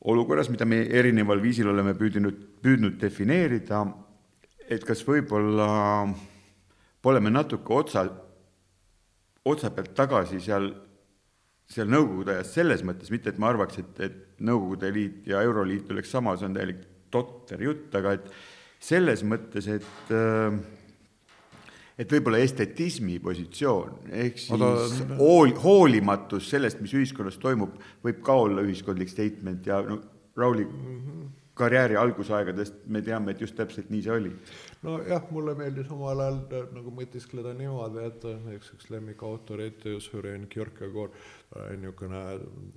olukorras, 0.07 0.49
mida 0.49 0.65
me 0.65 0.82
erineval 0.88 1.41
viisil 1.43 1.70
oleme 1.70 1.93
püüdnud, 1.93 2.39
püüdnud 2.63 2.97
defineerida 3.01 3.84
et 4.68 4.84
kas 4.84 5.03
võib-olla 5.07 5.68
pole 7.03 7.22
me 7.24 7.32
natuke 7.32 7.74
otsa, 7.74 8.03
otsa 9.47 9.72
pealt 9.76 9.93
tagasi 9.95 10.41
seal, 10.43 10.72
seal 11.68 11.89
Nõukogude 11.91 12.36
ajas 12.36 12.53
selles 12.57 12.84
mõttes, 12.88 13.11
mitte 13.13 13.32
et 13.32 13.39
ma 13.41 13.51
arvaks, 13.53 13.80
et, 13.84 14.01
et 14.03 14.18
Nõukogude 14.47 14.91
Liit 14.93 15.30
ja 15.32 15.41
Euroliit 15.45 15.91
oleks 15.93 16.11
sama, 16.13 16.36
see 16.38 16.49
on 16.49 16.57
täielik 16.57 16.84
totter 17.13 17.63
jutt, 17.63 17.95
aga 17.95 18.18
et 18.18 18.28
selles 18.84 19.24
mõttes, 19.26 19.70
et 19.72 20.11
et 21.97 22.11
võib-olla 22.13 22.38
estetismi 22.45 23.15
positsioon 23.24 24.11
ehk 24.13 24.38
siis 24.38 24.53
Oda... 24.53 24.68
hool, 25.18 25.55
hoolimatus 25.63 26.51
sellest, 26.51 26.84
mis 26.84 26.93
ühiskonnas 26.93 27.39
toimub, 27.41 27.80
võib 28.05 28.22
ka 28.26 28.36
olla 28.43 28.61
ühiskondlik 28.68 29.09
statement 29.09 29.65
ja 29.65 29.82
no 29.88 30.01
Rauli 30.38 30.68
mm 30.68 30.99
-hmm 30.99 31.47
karjääri 31.58 31.97
algusaegadest 31.99 32.86
me 32.88 33.01
teame, 33.01 33.34
et 33.34 33.41
just 33.41 33.58
täpselt 33.58 33.89
nii 33.93 34.03
see 34.05 34.14
oli. 34.14 34.34
Nojah, 34.86 35.25
mulle 35.34 35.55
meeldis 35.57 35.89
omal 35.93 36.21
ajal 36.21 36.38
äh, 36.53 36.69
nagu 36.75 36.93
mõtiskleda 36.93 37.53
niimoodi, 37.57 38.03
et 38.05 38.25
äh, 38.28 38.38
näiteks 38.45 38.73
üks 38.75 38.89
lemmikautoreid, 38.93 39.86
Søren 40.03 40.47
Kierkegaard, 40.51 41.15
niisugune 41.80 42.21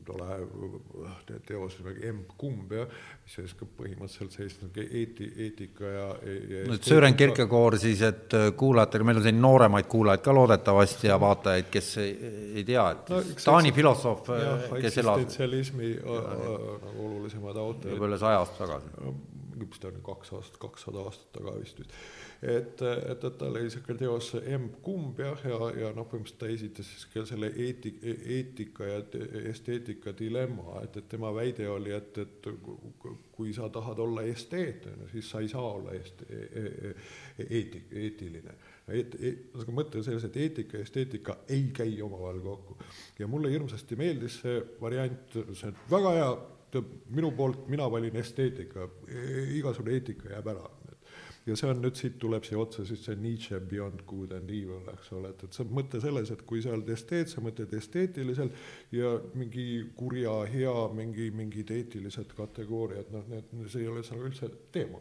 tore 0.07 0.36
äh, 0.38 1.40
teos 1.48 1.76
nimega 1.80 2.07
Emb-kumb 2.12 2.72
jah, 2.74 2.92
mis 3.24 3.36
siis 3.36 3.55
ka 3.59 3.66
põhimõtteliselt 3.78 4.36
seisnebki 4.38 4.86
eeti-, 4.86 5.30
eetika 5.46 5.90
ja, 5.90 6.07
ja 6.55 6.62
no 6.70 6.78
Søren 6.80 7.18
Kierkegaard 7.18 7.80
siis, 7.82 8.05
et 8.07 8.36
kuulajatele, 8.57 9.09
meil 9.09 9.20
on 9.20 9.26
siin 9.26 9.42
nooremaid 9.42 9.90
kuulajaid 9.90 10.24
ka 10.24 10.36
loodetavasti 10.36 11.11
ja 11.11 11.18
vaatajaid, 11.20 11.68
kes 11.72 11.90
ei, 12.05 12.14
ei 12.61 12.64
tea, 12.68 12.86
et 12.94 13.12
no, 13.12 13.20
Taani 13.44 13.74
filosoof, 13.76 14.30
kes 14.30 15.03
elas 15.03 15.26
eksistentsialismi 15.26 15.92
nagu 16.01 16.57
olulisemad 17.09 17.61
autorid. 17.61 17.98
juba 17.98 18.09
üle 18.09 18.22
saja 18.22 18.40
aasta 18.44 18.64
tagasi. 18.64 18.94
Vist 19.61 19.85
on 19.89 20.01
kaks 20.07 20.33
aastat, 20.37 20.59
kakssada 20.63 21.05
aastat 21.07 21.33
taga 21.37 21.55
vist 21.59 21.83
vist. 21.83 21.95
et, 22.43 22.83
et, 22.83 23.25
et 23.25 23.39
tal 23.39 23.51
oli 23.51 23.67
niisugune 23.67 23.99
teos 24.01 24.31
Emb-kumb 24.41 25.21
jah, 25.21 25.45
ja, 25.45 25.59
ja, 25.59 25.71
ja 25.85 25.93
noh, 25.97 26.09
põhimõtteliselt 26.09 26.41
ta 26.41 26.51
esitas 26.53 26.89
siis 26.89 27.07
ka 27.13 27.25
selle 27.29 27.53
eetik, 27.67 28.01
eetika 28.05 28.89
ja 28.89 29.03
esteetika 29.53 30.15
dilemma, 30.17 30.81
et, 30.85 30.97
et 31.03 31.09
tema 31.11 31.33
väide 31.37 31.69
oli, 31.69 31.93
et, 31.97 32.19
et 32.25 32.51
kui 33.33 33.55
sa 33.57 33.69
tahad 33.73 33.99
olla 34.01 34.25
esteet, 34.29 34.89
on 34.91 35.05
ju, 35.05 35.13
siis 35.15 35.31
sa 35.31 35.45
ei 35.45 35.49
saa 35.53 35.65
olla 35.65 35.95
est-, 35.97 36.27
e, 36.29 36.43
e, 36.43 36.67
e, 36.91 37.49
eetik, 37.49 37.93
eetiline 37.93 38.59
et, 38.91 39.15
et, 39.21 39.43
aga 39.55 39.75
mõte 39.75 40.03
selles, 40.05 40.25
et 40.27 40.39
eetika 40.41 40.79
ja 40.79 40.87
esteetika 40.87 41.37
ei 41.53 41.69
käi 41.75 42.01
omavahel 42.03 42.41
kokku. 42.45 42.79
ja 43.19 43.29
mulle 43.31 43.51
hirmsasti 43.53 43.97
meeldis 43.97 44.41
see 44.43 44.63
variant, 44.81 45.37
see 45.53 45.69
on 45.71 45.79
väga 45.91 46.15
hea 46.17 46.33
minu 47.11 47.33
poolt, 47.37 47.66
mina 47.71 47.89
valin 47.91 48.16
esteetika, 48.21 48.89
igasugune 49.57 49.97
eetika 49.99 50.31
jääb 50.35 50.53
ära. 50.55 50.68
ja 51.49 51.55
see 51.57 51.71
on 51.73 51.79
nüüd, 51.81 51.97
siit 51.97 52.18
tuleb 52.21 52.45
siia 52.45 52.59
otsa 52.61 52.83
siis 52.87 53.01
see 53.07 53.16
Nietzsche 53.16 53.57
Beyond 53.64 54.03
Good 54.07 54.35
and 54.37 54.51
Evil, 54.53 54.85
eks 54.93 55.09
ole, 55.16 55.31
et, 55.33 55.45
et 55.47 55.57
see 55.57 55.64
mõte 55.73 55.99
selles, 56.03 56.31
et 56.31 56.43
kui 56.47 56.61
sa 56.62 56.75
oled 56.77 56.91
esteet, 56.93 57.33
sa 57.33 57.41
mõtled 57.43 57.73
esteetiliselt 57.79 58.59
ja 58.95 59.14
mingi 59.41 59.64
kurja, 59.97 60.35
hea, 60.53 60.75
mingi, 60.95 61.31
mingid 61.35 61.73
eetilised 61.75 62.37
kategooriad, 62.37 63.09
noh, 63.14 63.25
need, 63.33 63.49
see 63.73 63.87
ei 63.87 63.89
ole 63.89 64.05
seal 64.07 64.21
üldse 64.29 64.51
teema. 64.71 65.01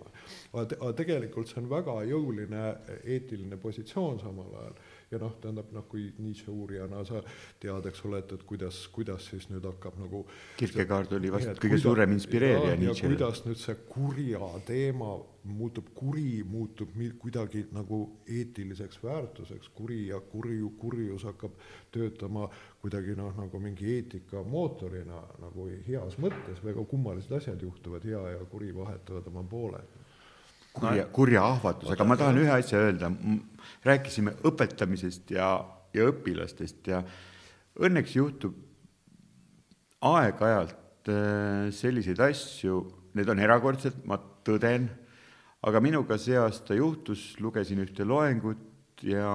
aga 0.53 0.93
tegelikult 0.97 1.51
see 1.51 1.59
on 1.61 1.69
väga 1.75 1.99
jõuline 2.07 2.63
eetiline 3.03 3.59
positsioon 3.59 4.23
samal 4.23 4.55
ajal 4.63 4.79
ja 5.11 5.19
noh, 5.21 5.33
tähendab 5.41 5.71
noh, 5.73 5.85
kui 5.89 6.09
Nietzsche 6.21 6.51
uurijana 6.53 7.01
sa 7.07 7.21
tead, 7.61 7.87
eks 7.89 8.03
ole, 8.05 8.21
et, 8.23 8.33
et 8.35 8.45
kuidas, 8.49 8.81
kuidas 8.93 9.25
siis 9.31 9.47
nüüd 9.49 9.65
hakkab 9.65 9.97
nagu 10.01 10.21
Kierkegaard 10.59 11.15
oli 11.17 11.31
vast 11.33 11.51
kõige 11.55 11.75
kuida, 11.75 11.83
suurem 11.85 12.15
inspireerija 12.17 12.77
Nietzsche'le. 12.77 13.15
kuidas 13.15 13.43
nüüd 13.47 13.61
see 13.61 13.77
kurja 13.89 14.51
teema 14.67 15.15
muutub, 15.49 15.89
kuri 15.95 16.43
muutub 16.45 16.91
kuidagi 17.21 17.65
nagu 17.73 18.01
eetiliseks 18.27 18.99
väärtuseks, 19.03 19.71
kuri 19.73 20.01
ja 20.11 20.19
kurju, 20.19 20.73
kurjus 20.77 21.25
hakkab 21.25 21.55
töötama 21.95 22.49
kuidagi 22.83 23.15
noh, 23.17 23.33
nagu 23.37 23.61
mingi 23.63 23.95
eetikamootorina 23.95 25.23
nagu 25.41 25.69
heas 25.87 26.19
mõttes, 26.21 26.61
väga 26.63 26.85
kummalised 26.91 27.33
asjad 27.39 27.65
juhtuvad, 27.65 28.05
hea 28.05 28.35
ja 28.35 28.45
kuri 28.51 28.75
vahetavad 28.75 29.31
oma 29.31 29.43
pooled 29.49 29.97
kurja, 30.79 31.05
kurja 31.13 31.43
ahvatlus, 31.53 31.91
aga 31.93 32.07
ma 32.07 32.17
tahan 32.19 32.39
ühe 32.41 32.53
asja 32.53 32.81
öelda, 32.83 33.11
rääkisime 33.85 34.35
õpetamisest 34.47 35.33
ja, 35.35 35.51
ja 35.95 36.07
õpilastest 36.09 36.89
ja 36.91 37.03
õnneks 37.79 38.15
juhtub 38.15 38.57
aeg-ajalt 40.09 41.11
äh, 41.11 41.69
selliseid 41.75 42.19
asju, 42.23 42.81
need 43.17 43.29
on 43.31 43.41
erakordsed, 43.43 44.01
ma 44.07 44.19
tõden, 44.47 44.87
aga 45.65 45.81
minuga 45.83 46.17
see 46.21 46.37
aasta 46.39 46.77
juhtus, 46.77 47.33
lugesin 47.43 47.81
ühte 47.83 48.07
loengut 48.07 49.03
ja 49.03 49.29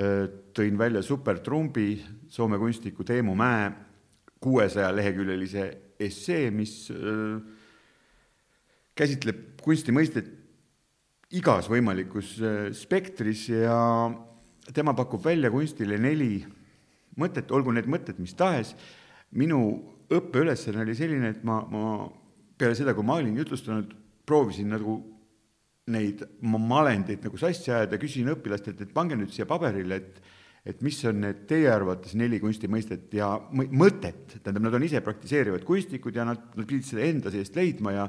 äh, 0.00 0.28
tõin 0.56 0.78
välja 0.80 1.04
supertrumbi 1.04 1.88
Soome 2.34 2.58
kunstniku 2.58 3.04
Teemu 3.06 3.36
Mäe 3.38 3.68
kuuesaja 4.44 4.90
leheküljelise 4.96 5.66
essee, 6.00 6.50
mis 6.50 6.88
äh, 6.92 7.40
käsitleb 8.98 9.60
kunsti 9.64 9.94
mõistet 9.94 10.28
igas 11.34 11.68
võimalikus 11.70 12.36
äh, 12.42 12.68
spektris 12.76 13.48
ja 13.50 13.78
tema 14.74 14.94
pakub 14.96 15.24
välja 15.24 15.50
kunstile 15.52 15.98
neli 16.00 16.44
mõtet, 17.20 17.50
olgu 17.54 17.74
need 17.74 17.88
mõtted 17.90 18.20
mis 18.22 18.34
tahes. 18.34 18.74
minu 19.34 19.58
õppeülesanne 20.14 20.84
oli 20.84 20.94
selline, 20.94 21.30
et 21.34 21.42
ma, 21.44 21.60
ma 21.70 22.06
peale 22.58 22.76
seda, 22.78 22.94
kui 22.94 23.06
ma 23.06 23.18
olin 23.18 23.36
jutustanud, 23.40 23.90
proovisin 24.26 24.70
nagu 24.70 25.00
neid 25.90 26.22
malendeid 26.40 27.24
nagu 27.24 27.36
sassi 27.36 27.72
ajada, 27.72 27.98
küsisin 28.00 28.30
õpilastelt, 28.32 28.80
et 28.80 28.94
pange 28.94 29.18
nüüd 29.18 29.32
siia 29.34 29.46
paberile, 29.48 30.00
et 30.00 30.22
et 30.64 30.80
mis 30.80 30.96
on 31.04 31.18
need 31.20 31.42
teie 31.44 31.68
arvates 31.68 32.14
neli 32.16 32.38
kunstimõistet 32.40 33.12
ja 33.12 33.34
mõtet, 33.52 34.38
tähendab, 34.38 34.62
nad 34.64 34.76
on 34.78 34.86
ise 34.86 35.02
praktiseerivad 35.04 35.66
kunstnikud 35.68 36.16
ja 36.16 36.24
nad, 36.24 36.40
nad 36.56 36.64
pidid 36.64 36.86
seda 36.88 37.04
enda 37.04 37.32
seest 37.34 37.58
leidma 37.58 37.92
ja 37.92 38.06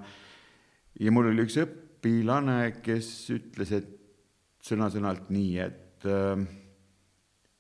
ja 0.99 1.11
mul 1.11 1.31
oli 1.31 1.45
üks 1.45 1.57
õpilane, 1.61 2.59
kes 2.83 3.09
ütles, 3.35 3.71
et 3.75 3.91
sõna-sõnalt 4.65 5.29
nii, 5.33 5.53
et 5.61 6.07
äh, 6.09 6.45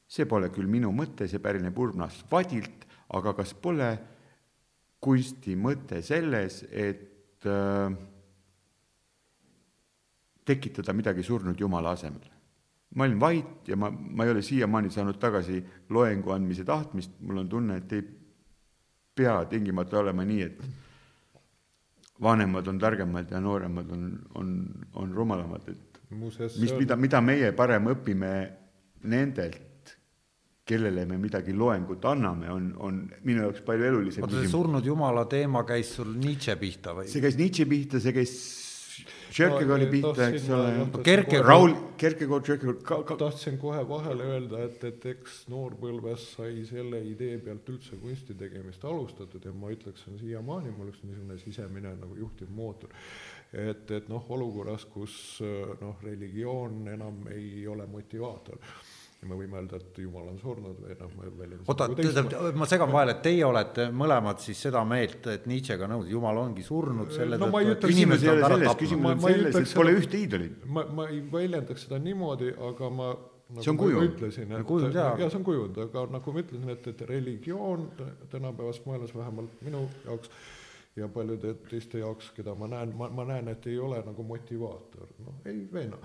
see 0.07 0.27
pole 0.29 0.49
küll 0.53 0.69
minu 0.71 0.91
mõte, 0.95 1.27
see 1.29 1.41
pärineb 1.43 1.77
Urmas 1.77 2.21
Vadilt, 2.31 2.85
aga 3.15 3.35
kas 3.37 3.53
pole 3.61 3.89
kunsti 5.03 5.55
mõte 5.59 6.01
selles, 6.05 6.63
et 6.71 7.45
äh, 7.49 7.97
tekitada 10.45 10.93
midagi 10.93 11.25
surnud 11.25 11.59
Jumala 11.59 11.93
asemel. 11.97 12.31
ma 12.95 13.03
olin 13.03 13.19
vait 13.19 13.67
ja 13.67 13.75
ma, 13.75 13.89
ma 13.91 14.23
ei 14.23 14.31
ole 14.31 14.41
siiamaani 14.45 14.89
saanud 14.93 15.17
tagasi 15.19 15.57
loengu 15.89 16.31
andmise 16.31 16.63
tahtmist, 16.63 17.17
mul 17.19 17.41
on 17.41 17.49
tunne, 17.49 17.77
et 17.81 17.91
ei 17.91 18.03
pea 19.15 19.33
tingimata 19.51 19.99
olema 19.99 20.23
nii, 20.23 20.41
et 20.41 20.61
vanemad 22.21 22.67
on 22.67 22.79
targemad 22.79 23.31
ja 23.31 23.39
nooremad 23.43 23.91
on, 23.91 24.07
on, 24.39 24.55
on 24.93 25.13
rumalamad, 25.13 25.69
et 25.69 26.01
Muuseas, 26.15 26.57
mis, 26.61 26.71
mida, 26.77 26.95
mida 26.95 27.19
meie 27.21 27.49
parem 27.57 27.89
õpime 27.91 28.33
nendelt, 29.09 29.95
kellele 30.65 31.03
me 31.05 31.17
midagi 31.21 31.53
loengut 31.53 32.05
anname, 32.09 32.49
on, 32.49 32.69
on 32.81 33.01
minu 33.25 33.43
jaoks 33.43 33.61
palju 33.65 33.89
elulisem 33.89 34.25
oota, 34.25 34.39
see 34.41 34.49
surnud 34.49 34.85
jumala 34.85 35.25
teema 35.29 35.61
käis 35.67 35.91
sul 35.97 36.15
Nietzsche 36.17 36.55
pihta 36.61 36.95
või? 36.97 37.09
see 37.11 37.21
käis 37.21 37.37
Nietzsche 37.37 37.67
pihta, 37.69 38.01
see 38.01 38.15
käis 38.15 38.33
Tšerkegaardi 39.35 39.87
pihta, 39.91 40.29
eks 40.31 40.45
ole. 40.55 40.85
Kerke, 41.03 41.41
Raul, 41.43 41.73
ka, 42.87 43.01
ka. 43.03 43.17
tahtsin 43.19 43.57
kohe 43.59 43.81
vahele 43.89 44.29
öelda, 44.31 44.61
et, 44.63 44.83
et 44.87 45.07
eks 45.11 45.41
noorpõlves 45.51 46.29
sai 46.37 46.63
selle 46.69 47.01
idee 47.03 47.35
pealt 47.43 47.67
üldse 47.73 47.99
kunsti 47.99 48.37
tegemist 48.39 48.85
alustatud 48.87 49.43
ja 49.43 49.51
ma 49.51 49.73
ütleks, 49.75 50.07
on 50.07 50.21
siiamaani 50.21 50.71
mul 50.77 50.93
üks 50.93 51.03
niisugune 51.03 51.39
sisemine 51.43 51.91
nagu 51.99 52.15
juhtiv 52.15 52.53
mootor. 52.55 52.95
et, 53.51 53.91
et 53.91 54.07
noh, 54.11 54.23
olukorras, 54.31 54.87
kus 54.93 55.41
noh, 55.81 55.99
religioon 56.03 56.85
enam 56.95 57.27
ei 57.35 57.67
ole 57.67 57.87
motivaator 57.91 58.63
ja 59.25 59.31
me 59.31 59.37
võime 59.39 59.59
öelda, 59.59 59.79
et 59.81 59.99
jumal 59.99 60.27
on 60.29 60.37
surnud 60.39 60.81
või 60.83 60.95
noh, 60.99 61.13
ma 61.17 61.29
väljendan 61.39 61.69
oota, 61.71 61.87
nagu 61.89 62.51
ma 62.61 62.67
segan 62.69 62.91
vahele, 62.93 63.15
et 63.15 63.21
teie 63.25 63.45
olete 63.47 63.87
mõlemad 64.01 64.41
siis 64.43 64.61
seda 64.67 64.83
meelt, 64.87 65.25
et 65.33 65.47
Nietzschega 65.49 65.89
nõus, 65.89 66.09
jumal 66.11 66.41
ongi 66.43 66.65
surnud 66.65 67.13
selle 67.15 67.39
no, 67.41 67.49
tõttu, 67.49 67.71
et 67.73 67.95
inimesed 67.95 68.31
on 68.31 68.43
ära 68.49 68.59
tapnud. 68.59 68.81
küsimus 68.83 69.15
on 69.15 69.23
selles, 69.25 69.61
et 69.61 69.77
pole 69.79 69.95
ühte 69.97 70.19
iidolit. 70.21 70.67
ma, 70.77 70.85
ma 70.99 71.07
ei 71.09 71.23
väljendaks 71.31 71.87
seda 71.87 72.01
niimoodi, 72.01 72.51
aga 72.69 72.91
ma 72.93 73.09
nagu 73.15 73.65
see 73.65 73.73
on 73.73 73.81
kujund. 73.81 74.11
ütlesin, 74.11 74.53
et 74.59 74.67
kujund, 74.69 74.99
jaa. 74.99 75.15
jaa, 75.21 75.31
see 75.31 75.41
on 75.41 75.47
kujund, 75.47 75.81
aga 75.87 76.05
nagu 76.17 76.35
ma 76.35 76.45
ütlesin, 76.45 76.75
et, 76.75 76.91
et 76.93 77.03
religioon 77.09 77.89
tänapäevas 78.33 78.81
maailmas 78.85 79.15
vähemalt 79.17 79.65
minu 79.65 79.87
jaoks 80.05 80.33
ja 80.95 81.09
paljude 81.11 81.53
teiste 81.69 81.99
jaoks, 81.99 82.31
keda 82.37 82.55
ma 82.55 82.69
näen, 82.71 82.93
ma, 82.97 83.09
ma 83.11 83.25
näen, 83.27 83.49
et 83.51 83.67
ei 83.67 83.77
ole 83.81 83.99
nagu 84.05 84.23
motivaator, 84.23 85.09
noh, 85.25 85.41
ei 85.49 85.65
veena 85.73 85.99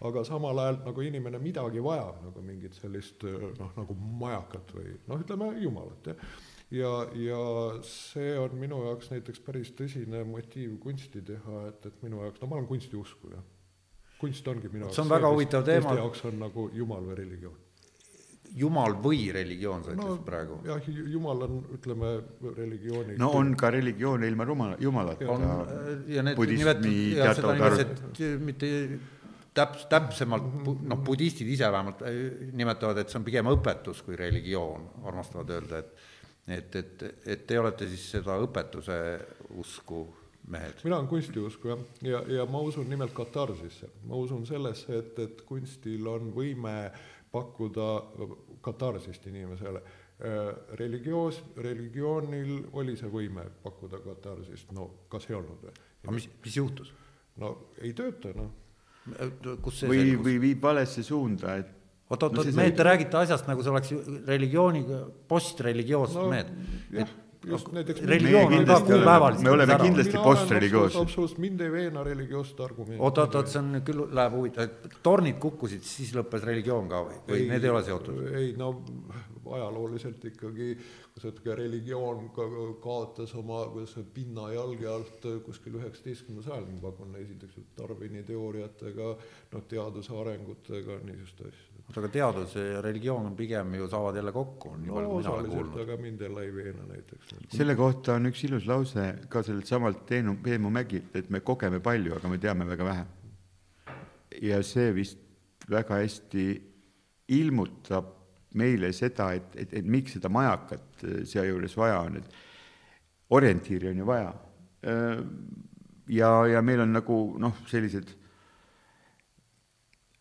aga 0.00 0.24
samal 0.24 0.58
ajal 0.62 0.80
nagu 0.86 1.04
inimene 1.04 1.38
midagi 1.42 1.82
vajab, 1.84 2.22
nagu 2.24 2.42
mingit 2.44 2.76
sellist 2.78 3.24
noh, 3.26 3.72
nagu 3.76 3.96
majakat 4.22 4.74
või 4.76 4.94
noh, 5.10 5.20
ütleme 5.20 5.50
Jumalat, 5.60 6.12
jah. 6.12 6.36
ja, 6.80 6.92
ja 7.20 7.40
see 7.86 8.34
on 8.40 8.56
minu 8.60 8.82
jaoks 8.86 9.12
näiteks 9.12 9.42
päris 9.44 9.72
tõsine 9.76 10.24
motiiv 10.28 10.78
kunsti 10.82 11.24
teha, 11.32 11.64
et, 11.68 11.90
et 11.90 12.04
minu 12.06 12.22
jaoks, 12.24 12.40
no 12.40 12.50
ma 12.50 12.60
olen 12.60 12.70
kunstiuskuja. 12.70 13.42
kunst 14.20 14.48
ongi 14.48 14.72
minu 14.72 14.86
jaoks 14.86 14.96
see 14.96 15.04
on 15.04 15.12
väga 15.16 15.34
huvitav 15.34 15.66
teema. 15.68 15.98
jaoks 16.00 16.24
on 16.30 16.40
nagu 16.46 16.70
Jumal 16.76 17.04
või 17.10 17.20
religioon 17.24 17.66
jumal 18.56 18.96
või 18.98 19.28
religioon, 19.34 19.84
sa 19.84 19.92
ütlesid 19.94 20.10
no, 20.10 20.24
praegu? 20.26 20.56
jah, 20.66 20.88
jumal 21.12 21.44
on, 21.46 21.60
ütleme, 21.76 22.10
religiooni 22.56 23.14
no 23.20 23.30
on 23.38 23.52
ka 23.58 23.70
religioone 23.70 24.26
ilma 24.26 24.46
rumala, 24.48 24.78
jumalata. 24.82 25.38
ja 26.10 26.24
need 26.26 26.40
ja 27.14 27.34
seda 27.38 27.54
nimetasid 27.54 28.42
mitte 28.42 28.72
täps-, 29.54 29.86
täpsemalt 29.90 30.46
noh, 30.64 31.02
budistid 31.04 31.48
ise 31.50 31.68
vähemalt 31.72 32.02
äh, 32.06 32.22
nimetavad, 32.52 33.02
et 33.02 33.12
see 33.12 33.20
on 33.20 33.26
pigem 33.26 33.50
õpetus 33.50 34.02
kui 34.06 34.18
religioon, 34.18 34.88
armastavad 35.10 35.58
öelda, 35.58 35.84
et 35.84 36.08
et, 36.50 36.76
et, 36.76 37.02
et 37.26 37.46
te 37.46 37.58
olete 37.60 37.86
siis 37.86 38.08
seda 38.16 38.34
õpetuse 38.42 38.96
usku 39.60 40.00
mehed? 40.50 40.80
mina 40.84 40.98
olen 40.98 41.08
kunstiusku 41.10 41.70
jah, 41.70 41.82
ja, 42.02 42.22
ja 42.40 42.46
ma 42.50 42.62
usun 42.66 42.88
nimelt 42.90 43.14
katarsisse, 43.14 43.90
ma 44.08 44.18
usun 44.18 44.46
sellesse, 44.48 44.98
et, 44.98 45.18
et 45.22 45.42
kunstil 45.46 46.08
on 46.10 46.32
võime 46.34 46.74
pakkuda 47.30 47.90
katarsist 48.64 49.28
inimesele. 49.30 49.82
Äh, 50.20 50.48
religioos, 50.80 51.38
religioonil 51.56 52.56
oli 52.76 52.96
see 52.98 53.08
võime 53.12 53.46
pakkuda 53.62 54.02
katarsist, 54.04 54.72
no 54.76 54.90
kas 55.12 55.28
ei 55.30 55.38
olnud 55.38 55.62
või? 55.68 55.76
aga 56.00 56.16
mis, 56.16 56.26
mis 56.44 56.56
juhtus? 56.56 56.90
no 57.40 57.54
ei 57.80 57.94
tööta, 57.96 58.34
noh 58.36 58.50
kus 59.64 59.82
see 59.82 59.90
või, 59.90 60.14
või 60.20 60.36
viib 60.42 60.62
valesse 60.62 61.04
suunda, 61.06 61.56
et 61.60 61.70
oot, 62.10 62.22
oot, 62.22 62.38
oot, 62.42 62.52
mehed, 62.58 62.76
te 62.76 62.86
räägite 62.86 63.18
asjast, 63.22 63.48
nagu 63.48 63.64
see 63.64 63.72
oleks 63.72 63.96
religiooniga, 64.28 65.02
postreligioosed 65.30 66.20
no, 66.20 66.28
mehed. 66.32 66.54
et 67.04 67.18
just 67.48 67.70
näiteks 67.72 68.02
religioon 68.04 68.54
on 68.58 68.66
ka 68.68 68.80
kuupäevaliselt 68.84 69.44
me 69.44 69.50
oleme 69.50 69.76
kindlasti 69.82 70.18
postreligioosed. 70.22 71.00
absoluutselt, 71.00 71.40
mind 71.40 71.60
ei 71.64 71.72
veena 71.72 72.04
religioosset 72.04 72.60
argumenti. 72.66 73.00
oot, 73.00 73.18
oot, 73.18 73.34
oot, 73.40 73.48
see 73.48 73.62
on 73.62 73.82
küll, 73.86 74.04
läheb 74.18 74.36
huvitav, 74.36 74.68
et 74.68 74.98
tornid 75.02 75.38
kukkusid, 75.40 75.86
siis 75.86 76.12
lõppes 76.16 76.44
religioon 76.44 76.90
ka 76.90 77.04
või, 77.06 77.20
või 77.28 77.38
ei, 77.38 77.48
need 77.54 77.64
ei 77.64 77.72
ole 77.72 77.82
seotud? 77.86 78.20
ei 78.42 78.52
no 78.60 78.74
ajalooliselt 79.50 80.24
ikkagi 80.30 80.74
see 81.20 81.54
religioon 81.56 82.28
ka 82.34 82.46
kaotas 82.82 83.34
oma, 83.38 83.62
pinna 84.14 84.48
jalge 84.54 84.86
alt 84.88 85.26
kuskil 85.44 85.76
üheksateistkümnendal 85.80 86.46
sajandil, 86.46 86.78
ma 86.78 86.90
pakun, 86.90 87.16
esiteks 87.20 87.58
Darwini 87.76 88.22
teooriatega, 88.26 89.08
noh, 89.52 89.64
teaduse 89.70 90.14
arengutega, 90.16 90.98
niisuguste 91.04 91.50
asjadega. 91.50 91.84
oota, 91.86 92.00
aga 92.02 92.12
teadus 92.16 92.54
ja 92.56 92.82
religioon 92.84 93.30
on 93.30 93.36
pigem 93.36 93.74
ju, 93.78 93.88
saavad 93.92 94.20
jälle 94.20 94.32
kokku, 94.32 94.74
on 94.74 94.84
nii 94.84 94.94
palju 94.94 95.08
no, 95.08 95.14
kui 95.14 95.22
mina 95.22 95.34
olen 95.36 95.50
kuulnud. 95.54 95.80
aga 95.84 95.96
mind 96.04 96.26
jälle 96.26 96.44
ei 96.46 96.54
veena 96.54 96.86
näiteks. 96.92 97.34
selle 97.56 97.76
kohta 97.76 98.14
on 98.18 98.30
üks 98.32 98.44
ilus 98.48 98.68
lause 98.70 99.08
ka 99.28 99.42
sellelt 99.46 99.66
samalt 99.70 100.06
Teenu, 100.06 100.36
Teemu 100.44 100.70
Mägilt, 100.70 101.16
et 101.16 101.30
me 101.30 101.40
kogeme 101.40 101.80
palju, 101.80 102.16
aga 102.16 102.28
me 102.28 102.38
teame 102.38 102.68
väga 102.68 102.88
vähe. 102.92 103.04
ja 104.42 104.62
see 104.62 104.94
vist 104.94 105.18
väga 105.70 106.00
hästi 106.00 106.46
ilmutab 107.30 108.19
meile 108.58 108.92
seda, 108.96 109.30
et, 109.36 109.52
et, 109.54 109.74
et 109.80 109.86
miks 109.86 110.16
seda 110.16 110.30
majakat 110.32 111.04
äh, 111.04 111.20
sealjuures 111.28 111.76
vaja 111.78 112.00
on, 112.06 112.16
et 112.20 113.34
orientiiri 113.36 113.90
on 113.92 114.00
ju 114.02 114.08
vaja. 114.08 114.32
Äh, 114.86 115.20
ja, 116.16 116.32
ja 116.50 116.64
meil 116.66 116.84
on 116.86 116.96
nagu 116.96 117.20
noh, 117.42 117.62
sellised 117.70 118.16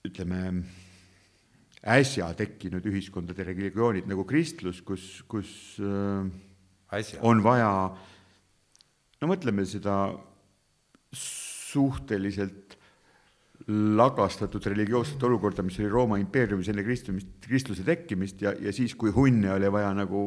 ütleme, 0.09 0.43
äsja 1.89 2.29
tekkinud 2.35 2.85
ühiskondade 2.87 3.45
religioonid 3.47 4.07
nagu 4.09 4.25
kristlus, 4.27 4.81
kus, 4.83 5.21
kus 5.31 5.51
äsja. 6.91 7.21
on 7.23 7.43
vaja, 7.43 7.69
no 9.19 9.29
mõtleme 9.31 9.63
seda 9.67 10.01
suhteliselt 11.15 12.78
lagastatud 13.69 14.65
religioosset 14.65 15.23
olukorda, 15.23 15.63
mis 15.65 15.77
oli 15.79 15.91
Rooma 15.91 16.17
impeeriumis 16.21 16.71
enne 16.71 16.83
kristumist, 16.85 17.29
kristluse 17.43 17.85
tekkimist 17.85 18.41
ja, 18.41 18.53
ja 18.57 18.73
siis, 18.73 18.95
kui 18.97 19.13
hunne 19.13 19.51
oli 19.53 19.69
vaja 19.71 19.91
nagu 19.97 20.23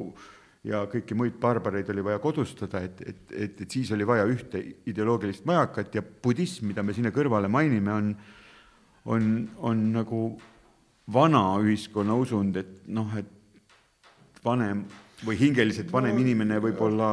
ja 0.68 0.84
kõiki 0.90 1.16
muid 1.18 1.40
barbareid 1.42 1.90
oli 1.90 2.04
vaja 2.06 2.20
kodustada, 2.22 2.84
et, 2.86 3.00
et, 3.02 3.22
et, 3.34 3.62
et 3.64 3.70
siis 3.70 3.90
oli 3.96 4.06
vaja 4.06 4.28
ühte 4.30 4.60
ideoloogilist 4.86 5.46
majakat 5.48 5.98
ja 5.98 6.04
budism, 6.04 6.68
mida 6.70 6.84
me 6.86 6.94
sinna 6.94 7.10
kõrvale 7.14 7.50
mainime, 7.50 7.92
on, 7.92 8.12
on, 9.10 9.32
on 9.58 9.82
nagu 9.96 10.22
vana 11.12 11.42
ühiskonna 11.64 12.14
usund, 12.14 12.60
et 12.62 12.86
noh, 12.94 13.10
et 13.18 14.42
vanem 14.44 14.84
või 15.26 15.38
hingeliselt 15.38 15.90
vanem 15.92 16.14
no, 16.14 16.22
inimene 16.22 16.62
võib-olla 16.62 17.10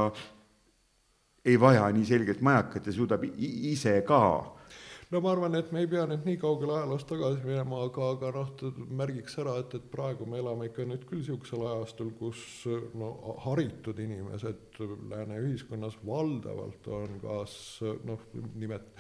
ei 1.46 1.58
vaja 1.58 1.90
nii 1.94 2.06
selget 2.06 2.42
majakat 2.46 2.90
ja 2.90 2.94
suudab 2.94 3.26
ise 3.26 3.98
ka 4.06 4.22
no 5.10 5.22
ma 5.22 5.32
arvan, 5.34 5.56
et 5.58 5.72
me 5.74 5.84
ei 5.84 5.90
pea 5.90 6.06
nüüd 6.10 6.26
nii 6.28 6.38
kaugele 6.42 6.76
ajaloos 6.76 7.06
tagasi 7.10 7.42
minema, 7.46 7.82
aga, 7.88 8.12
aga 8.16 8.34
noh, 8.36 8.52
märgiks 9.02 9.40
ära, 9.42 9.56
et, 9.64 9.74
et 9.80 9.88
praegu 9.94 10.28
me 10.30 10.42
elame 10.42 10.70
ikka 10.70 10.86
nüüd 10.90 11.08
küll 11.10 11.24
niisugusel 11.24 11.66
ajastul, 11.72 12.12
kus 12.20 12.44
no 13.00 13.14
haritud 13.46 14.00
inimesed 14.06 14.84
lääne 15.10 15.42
ühiskonnas 15.48 15.98
valdavalt 16.06 16.92
on 17.00 17.18
kas 17.24 17.58
noh, 18.06 18.28
nimet-, 18.60 18.94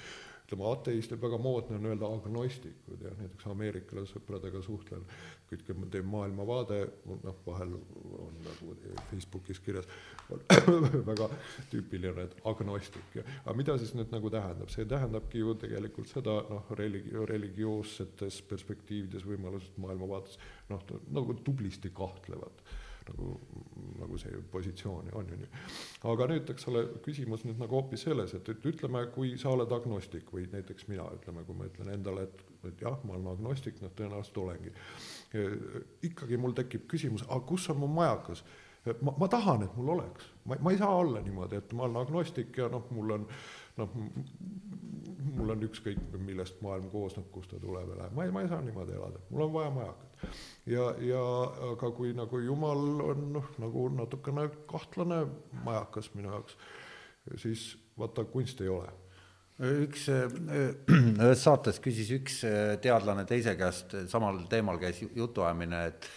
ütleme, 0.49 0.65
ateistid, 0.71 1.21
väga 1.21 1.37
moodne 1.41 1.77
on 1.77 1.85
öelda 1.91 2.09
agnostikud 2.09 3.03
ja 3.05 3.13
näiteks 3.19 3.45
Ameerika 3.51 4.05
sõpradega 4.09 4.61
suhtlen, 4.65 5.05
kõik 5.49 5.65
teie 5.91 6.05
maailmavaade, 6.05 6.79
noh, 7.09 7.39
vahel 7.45 7.75
on 8.19 8.35
nagu 8.45 8.75
Facebookis 9.09 9.61
kirjas, 9.65 9.87
on 10.29 10.43
väga 11.11 11.29
tüüpiline, 11.71 12.27
et 12.27 12.35
agnostik 12.49 13.19
aga 13.21 13.55
mida 13.57 13.77
siis 13.81 13.95
nüüd 13.97 14.11
nagu 14.13 14.31
tähendab, 14.33 14.69
see 14.73 14.85
tähendabki 14.89 15.41
ju 15.43 15.55
tegelikult 15.59 16.11
seda 16.11 16.39
noh, 16.49 16.69
religi-, 16.79 17.15
religioossetes 17.29 18.41
perspektiivides, 18.49 19.25
võimalusest 19.27 19.79
maailmavaates 19.81 20.37
noh, 20.69 20.85
nagu 21.15 21.37
tublisti 21.45 21.91
kahtlevad 21.95 22.63
nagu, 23.09 23.29
nagu 23.99 24.17
see 24.21 24.41
positsioon 24.51 25.09
on 25.17 25.31
ju 25.31 25.37
nii. 25.39 25.49
aga 26.11 26.27
nüüd, 26.31 26.51
eks 26.53 26.67
ole, 26.71 26.83
küsimus 27.05 27.45
nüüd 27.47 27.61
nagu 27.61 27.79
hoopis 27.79 28.05
selles, 28.07 28.35
et, 28.37 28.51
et 28.53 28.67
ütleme, 28.71 29.05
kui 29.15 29.35
sa 29.41 29.53
oled 29.53 29.71
agnostik 29.75 30.29
või 30.33 30.45
näiteks 30.53 30.89
mina, 30.91 31.07
ütleme, 31.17 31.45
kui 31.47 31.57
ma 31.57 31.69
ütlen 31.69 31.93
endale, 31.95 32.27
et, 32.29 32.43
et 32.69 32.85
jah, 32.85 32.99
ma 33.05 33.17
olen 33.17 33.31
agnostik, 33.33 33.79
noh, 33.83 33.93
tõenäoliselt 33.97 34.41
olengi. 34.43 34.75
Ikkagi 36.03 36.37
mul 36.41 36.55
tekib 36.57 36.87
küsimus, 36.89 37.23
aga 37.27 37.41
kus 37.45 37.69
on 37.69 37.79
mu 37.83 37.87
majakas? 37.99 38.43
Ma, 39.03 39.13
ma 39.19 39.27
tahan, 39.29 39.65
et 39.67 39.73
mul 39.77 39.91
oleks, 39.93 40.29
ma, 40.47 40.55
ma 40.63 40.71
ei 40.71 40.79
saa 40.79 40.95
olla 40.95 41.21
niimoodi, 41.21 41.59
et 41.59 41.73
ma 41.77 41.83
olen 41.85 41.99
agnostik 41.99 42.57
ja 42.57 42.69
noh, 42.71 42.85
mul 42.95 43.11
on 43.17 43.25
noh, 43.77 43.91
mul 45.35 45.53
on 45.53 45.65
ükskõik, 45.67 45.99
millest 46.23 46.61
maailm 46.65 46.87
koosneb, 46.91 47.27
kust 47.33 47.51
ta 47.53 47.59
tuleb 47.61 47.91
ja 47.91 47.97
läheb, 47.99 48.15
ma 48.15 48.25
ei, 48.25 48.31
ma 48.33 48.43
ei 48.43 48.51
saa 48.51 48.61
niimoodi 48.63 48.95
elada, 48.95 49.21
mul 49.29 49.45
on 49.45 49.53
vaja 49.53 49.73
majakat. 49.75 50.23
Ja, 50.71 50.87
ja 51.05 51.21
aga 51.73 51.91
kui 51.95 52.15
nagu 52.15 52.39
jumal 52.43 53.03
on 53.11 53.27
noh, 53.35 53.51
nagu 53.61 53.85
natukene 53.99 54.47
kahtlane 54.71 55.21
majakas 55.67 56.09
minu 56.15 56.31
jaoks, 56.33 56.57
siis 57.43 57.69
vaata, 57.99 58.25
kunst 58.31 58.63
ei 58.63 58.71
ole 58.71 58.89
üks, 59.59 60.07
ühes 60.09 61.43
saates 61.47 61.81
küsis 61.83 62.09
üks 62.15 62.41
teadlane 62.83 63.25
teise 63.27 63.55
käest, 63.59 63.95
samal 64.11 64.43
teemal 64.51 64.79
käis 64.81 65.01
jutuajamine, 65.03 65.83
et 65.91 66.09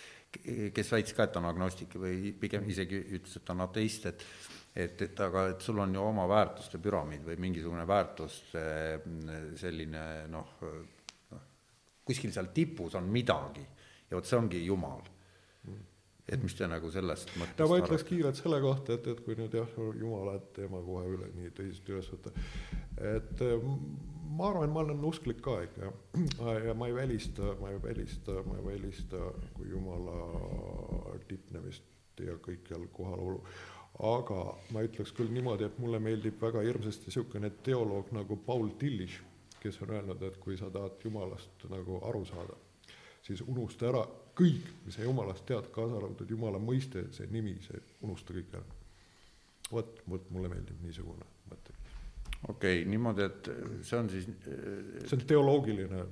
kes 0.73 0.93
väitis 0.95 1.17
ka, 1.17 1.27
et 1.27 1.37
on 1.41 1.49
agnostik 1.51 1.97
või 2.01 2.33
pigem 2.41 2.69
isegi 2.71 3.03
ütles, 3.19 3.37
et 3.41 3.55
on 3.55 3.65
ateist, 3.67 4.11
et 4.13 4.27
et, 4.73 5.03
et 5.05 5.21
aga 5.21 5.51
et 5.53 5.61
sul 5.61 5.81
on 5.83 5.95
ju 5.95 6.01
oma 6.01 6.25
väärtuste 6.31 6.79
püramiid 6.81 7.25
või 7.27 7.37
mingisugune 7.45 7.85
väärtuste 7.89 8.63
selline 9.61 10.05
noh, 10.33 10.55
noh, 11.29 11.43
kuskil 12.09 12.33
seal 12.33 12.49
tipus 12.57 12.97
on 12.97 13.11
midagi 13.13 13.65
ja 14.09 14.17
vot 14.17 14.29
see 14.29 14.39
ongi 14.39 14.63
Jumal. 14.65 15.05
Et 16.29 16.43
mis 16.43 16.55
te 16.55 16.69
nagu 16.71 16.91
sellest 16.95 17.33
mõttest 17.39 17.63
no 17.63 17.69
ma 17.73 17.81
ütleks 17.83 18.07
kiirelt 18.07 18.39
selle 18.39 18.61
kohta, 18.63 18.99
et, 18.99 19.09
et 19.11 19.25
kui 19.27 19.37
nüüd 19.39 19.55
jah, 19.59 19.75
Jumala 19.99 20.39
teema 20.57 20.83
kohe 20.87 21.09
üle 21.11 21.33
nii 21.37 21.51
tõsiselt 21.57 21.93
üles 21.95 22.11
võtta, 22.15 22.35
et 23.17 23.45
ma 24.33 24.49
arvan, 24.53 24.73
ma 24.73 24.85
olen 24.87 25.05
usklik 25.09 25.43
ka 25.45 25.59
ikka 25.67 25.89
jah, 25.89 26.65
ja 26.69 26.77
ma 26.79 26.89
ei 26.91 26.97
välista, 26.97 27.55
ma 27.61 27.73
ei 27.75 27.83
välista, 27.83 28.39
ma 28.47 28.61
ei 28.61 28.67
välista 28.71 29.23
kui 29.57 29.73
Jumala 29.75 30.19
tipnemist 31.29 31.89
ja 32.23 32.37
kõikjal 32.39 32.87
kohalolu 32.95 33.41
aga 34.01 34.39
ma 34.73 34.83
ütleks 34.87 35.13
küll 35.17 35.33
niimoodi, 35.33 35.67
et 35.69 35.79
mulle 35.83 36.01
meeldib 36.03 36.41
väga 36.41 36.63
hirmsasti 36.65 37.11
niisugune 37.11 37.51
teoloog 37.65 38.13
nagu 38.17 38.39
Paul 38.47 38.73
Tillich, 38.81 39.19
kes 39.61 39.79
on 39.85 39.93
öelnud, 39.95 40.23
et 40.27 40.39
kui 40.43 40.57
sa 40.59 40.71
tahad 40.73 41.03
Jumalast 41.05 41.67
nagu 41.71 42.01
aru 42.09 42.25
saada, 42.27 42.57
siis 43.23 43.45
unusta 43.47 43.91
ära 43.91 44.03
kõik, 44.39 44.71
mis 44.87 44.97
sa 44.97 45.05
jumalast 45.05 45.45
tead, 45.49 45.69
kaasa 45.75 45.99
arvatud 45.99 46.31
jumala 46.31 46.61
mõiste, 46.63 47.05
see 47.17 47.29
nimi, 47.33 47.57
see, 47.65 47.81
unusta 48.07 48.35
kõik 48.37 48.57
ära. 48.59 48.79
vot, 49.73 50.03
vot 50.09 50.27
mulle 50.31 50.51
meeldib 50.53 50.81
niisugune 50.85 51.25
mõtteviis. 51.51 51.95
okei 52.49 52.83
okay,, 52.83 52.91
niimoodi, 52.91 53.29
et 53.29 53.51
see 53.85 53.99
on 53.99 54.11
siis 54.13 54.29
äh, 54.29 55.07
see 55.07 55.17
on 55.19 55.25
teoloogiline 55.29 56.05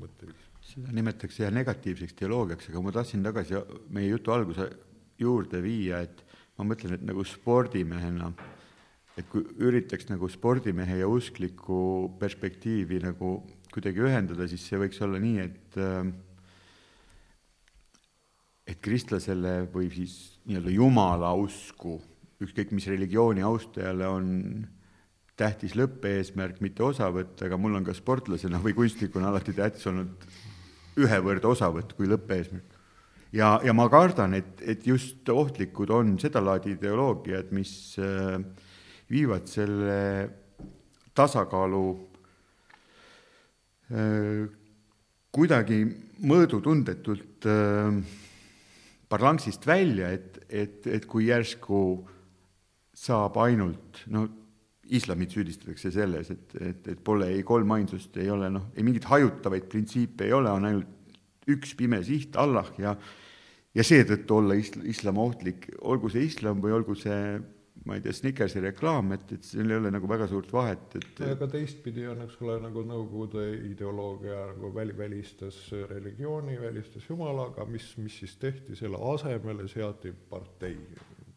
mõtteviis. 0.00 0.46
seda 0.72 0.94
nimetatakse 0.94 1.44
jah 1.44 1.54
negatiivseks 1.54 2.16
teoloogiaks, 2.18 2.70
aga 2.70 2.82
ma 2.84 2.94
tahtsin 2.94 3.26
tagasi 3.26 3.60
meie 3.90 4.10
jutu 4.10 4.34
alguse 4.34 4.68
juurde 5.20 5.60
viia, 5.62 6.02
et 6.06 6.24
ma 6.58 6.66
mõtlen, 6.72 6.96
et 6.96 7.04
nagu 7.06 7.24
spordimehena, 7.24 8.32
et 9.18 9.28
kui 9.30 9.44
üritaks 9.60 10.08
nagu 10.10 10.28
spordimehe 10.30 11.00
ja 11.00 11.08
uskliku 11.08 12.10
perspektiivi 12.20 13.00
nagu 13.04 13.38
kuidagi 13.70 14.02
ühendada, 14.02 14.46
siis 14.50 14.64
see 14.66 14.80
võiks 14.80 15.00
olla 15.04 15.20
nii, 15.22 15.46
et 15.46 15.78
äh, 15.78 16.10
et 18.70 18.78
kristlasele 18.82 19.64
või 19.72 19.88
siis 19.92 20.16
nii-öelda 20.46 20.72
jumala 20.74 21.32
usku, 21.38 21.98
ükskõik 22.40 22.70
mis 22.76 22.86
religiooni 22.88 23.42
austajale 23.44 24.06
on 24.08 24.28
tähtis 25.40 25.74
lõppeesmärk, 25.78 26.60
mitte 26.64 26.84
osavõtt, 26.84 27.40
aga 27.42 27.58
mul 27.60 27.78
on 27.78 27.86
ka 27.86 27.94
sportlasena 27.96 28.60
või 28.62 28.76
kunstnikuna 28.76 29.30
alati 29.32 29.56
tähtis 29.56 29.88
olnud 29.90 30.26
ühevõrd 31.00 31.46
osavõtt 31.48 31.96
kui 31.96 32.08
lõppeesmärk. 32.10 32.76
ja, 33.32 33.58
ja 33.64 33.72
ma 33.76 33.88
kardan, 33.90 34.34
et, 34.38 34.60
et 34.62 34.86
just 34.86 35.28
ohtlikud 35.28 35.90
on 35.90 36.18
sedalaadi 36.20 36.76
ideoloogiad, 36.76 37.50
mis 37.56 37.96
äh, 37.98 38.38
viivad 39.10 39.50
selle 39.50 39.98
tasakaalu 41.14 42.10
Äh, 43.90 44.46
kuidagi 45.34 45.80
mõõdutundetult 46.30 47.46
äh, 47.50 47.96
parlangsist 49.10 49.66
välja, 49.66 50.12
et, 50.14 50.38
et, 50.48 50.86
et 50.86 51.06
kui 51.10 51.28
järsku 51.28 51.80
saab 52.94 53.38
ainult, 53.42 54.04
no 54.12 54.26
islamit 54.90 55.34
süüdistatakse 55.34 55.92
selles, 55.94 56.30
et, 56.34 56.54
et, 56.60 56.92
et 56.94 57.00
pole 57.04 57.28
ei 57.30 57.42
kolmainsust, 57.46 58.16
ei 58.22 58.30
ole 58.30 58.50
noh, 58.50 58.70
ei 58.74 58.86
mingeid 58.86 59.06
hajutavaid 59.10 59.68
printsiipe 59.70 60.26
ei 60.26 60.34
ole, 60.34 60.50
on 60.50 60.66
ainult 60.66 61.50
üks 61.50 61.74
pime 61.78 62.02
siht, 62.06 62.36
Allah, 62.38 62.68
ja 62.78 62.96
ja 63.76 63.86
seetõttu 63.86 64.40
olla 64.40 64.56
isl-, 64.58 64.82
islam 64.90 65.20
ohtlik, 65.22 65.68
olgu 65.86 66.10
see 66.10 66.24
islam 66.26 66.62
või 66.62 66.74
olgu 66.74 66.96
see 66.98 67.38
ma 67.86 67.96
ei 67.96 68.02
tea, 68.04 68.12
Snickersi 68.12 68.60
reklaam, 68.60 69.14
et, 69.16 69.32
et 69.36 69.46
seal 69.46 69.70
ei 69.70 69.78
ole 69.80 69.92
nagu 69.94 70.08
väga 70.10 70.26
suurt 70.28 70.50
vahet, 70.52 70.96
et 70.98 71.22
aga 71.30 71.48
teistpidi 71.50 72.04
on, 72.10 72.24
eks 72.26 72.36
ole, 72.44 72.58
nagu 72.64 72.84
Nõukogude 72.90 73.46
ideoloogia 73.70 74.40
nagu 74.50 74.72
väli, 74.74 74.96
välistas 74.96 75.62
religiooni, 75.90 76.58
välistas 76.60 77.08
Jumala, 77.08 77.48
aga 77.52 77.64
mis, 77.70 77.92
mis 78.02 78.18
siis 78.22 78.36
tehti, 78.40 78.76
selle 78.78 79.00
asemele 79.14 79.68
seati 79.70 80.12
partei, 80.12 80.76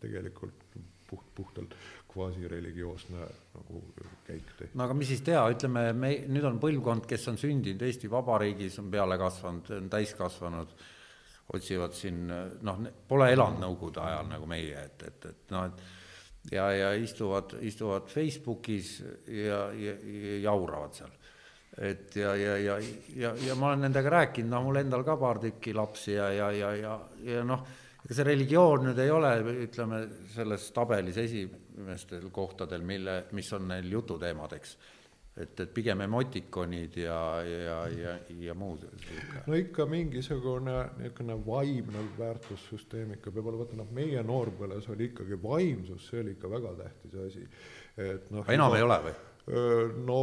tegelikult 0.03 0.75
puht, 1.07 1.29
puhtalt 1.35 1.75
kvasireligioosne 2.13 3.23
nagu 3.55 3.83
käik 4.27 4.51
tehti. 4.57 4.73
no 4.77 4.87
aga 4.87 4.97
mis 4.97 5.13
siis 5.13 5.23
teha, 5.25 5.45
ütleme, 5.55 5.87
me, 5.97 6.11
nüüd 6.27 6.45
on 6.49 6.59
põlvkond, 6.61 7.07
kes 7.09 7.27
on 7.31 7.39
sündinud 7.41 7.87
Eesti 7.87 8.11
Vabariigis, 8.11 8.79
on 8.83 8.91
peale 8.93 9.17
kasvanud, 9.21 9.71
on 9.79 9.89
täiskasvanud, 9.93 10.77
otsivad 11.53 11.95
siin 11.95 12.23
noh, 12.27 12.85
pole 13.07 13.31
elanud 13.33 13.63
Nõukogude 13.63 14.03
ajal 14.03 14.31
nagu 14.31 14.47
meie, 14.49 14.87
et, 14.89 15.07
et, 15.07 15.29
et 15.31 15.53
noh, 15.55 15.69
et 15.71 16.01
ja, 16.51 16.71
ja 16.71 16.93
istuvad, 16.93 17.57
istuvad 17.61 18.09
Facebookis 18.11 18.97
ja, 19.27 19.67
ja, 19.71 19.93
ja 20.03 20.39
jauravad 20.43 20.97
seal. 20.97 21.13
et 21.77 22.15
ja, 22.15 22.35
ja, 22.35 22.57
ja, 22.57 22.79
ja, 23.15 23.35
ja 23.47 23.55
ma 23.55 23.71
olen 23.71 23.87
nendega 23.87 24.09
rääkinud, 24.13 24.51
noh, 24.51 24.65
mul 24.67 24.81
endal 24.83 25.05
ka 25.07 25.17
paar 25.17 25.39
tükki 25.41 25.73
lapsi 25.73 26.13
ja, 26.13 26.29
ja, 26.33 26.51
ja, 26.51 26.73
ja, 26.77 26.97
ja 27.25 27.45
noh, 27.47 27.63
ega 28.03 28.17
see 28.17 28.27
religioon 28.27 28.89
nüüd 28.89 28.99
ei 29.01 29.11
ole, 29.11 29.31
ütleme, 29.65 30.03
selles 30.35 30.67
tabelis 30.75 31.17
esimestel 31.23 32.27
kohtadel, 32.33 32.83
mille, 32.85 33.23
mis 33.33 33.49
on 33.57 33.71
neil 33.71 33.89
jututeemadeks 33.95 34.77
et, 35.37 35.59
et 35.59 35.73
pigem 35.73 36.01
emotikonid 36.05 36.97
ja, 37.01 37.19
ja, 37.47 37.77
ja, 37.89 38.15
ja 38.39 38.53
muud. 38.57 38.85
no 39.47 39.57
ikka 39.57 39.85
mingisugune 39.89 40.77
niisugune 40.99 41.37
vaimne 41.45 42.05
väärtussüsteem 42.19 43.15
ikka 43.17 43.33
peab 43.33 43.49
olema, 43.49 43.63
vaata 43.63 43.79
noh, 43.81 43.91
meie 43.97 44.23
noorpõlves 44.23 44.89
oli 44.93 45.09
ikkagi 45.11 45.39
vaimsus, 45.43 46.09
see 46.09 46.21
oli 46.21 46.35
ikka 46.37 46.51
väga 46.53 46.73
tähtis 46.83 47.19
asi, 47.27 47.45
et 47.97 48.29
noh. 48.33 48.49
enam 48.53 48.77
ei 48.77 48.85
ole 48.85 48.99
või? 49.09 49.15
no 50.05 50.17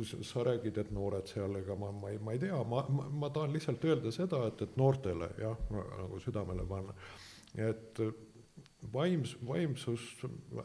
sa 0.00 0.44
räägid, 0.46 0.78
et 0.80 0.92
noored 0.96 1.28
seal, 1.28 1.58
ega 1.58 1.74
ma, 1.76 1.90
ma 1.92 2.08
ei, 2.08 2.18
ma 2.22 2.32
ei 2.32 2.40
tea, 2.40 2.56
ma, 2.64 2.86
ma, 2.88 3.08
ma 3.24 3.28
tahan 3.30 3.52
lihtsalt 3.52 3.84
öelda 3.84 4.12
seda, 4.14 4.46
et, 4.48 4.62
et 4.64 4.78
noortele 4.80 5.28
jah, 5.42 5.58
nagu 5.74 6.20
südamele 6.24 6.64
panna, 6.68 6.94
et 7.60 8.00
vaims, 8.92 9.36
vaimsus, 9.46 10.04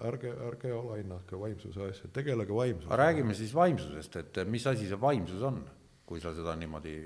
ärge, 0.07 0.33
ärge 0.47 0.71
alahinnake 0.73 1.39
vaimsuse 1.39 1.89
asja, 1.89 2.09
tegelege 2.13 2.55
vaimsusega. 2.55 2.95
räägime 2.95 3.33
siis 3.37 3.53
vaimsusest, 3.55 4.15
et 4.15 4.41
mis 4.49 4.67
asi 4.67 4.87
see 4.89 5.01
vaimsus 5.01 5.43
on, 5.45 5.61
kui 6.05 6.21
sa 6.23 6.33
seda 6.35 6.55
niimoodi 6.55 6.97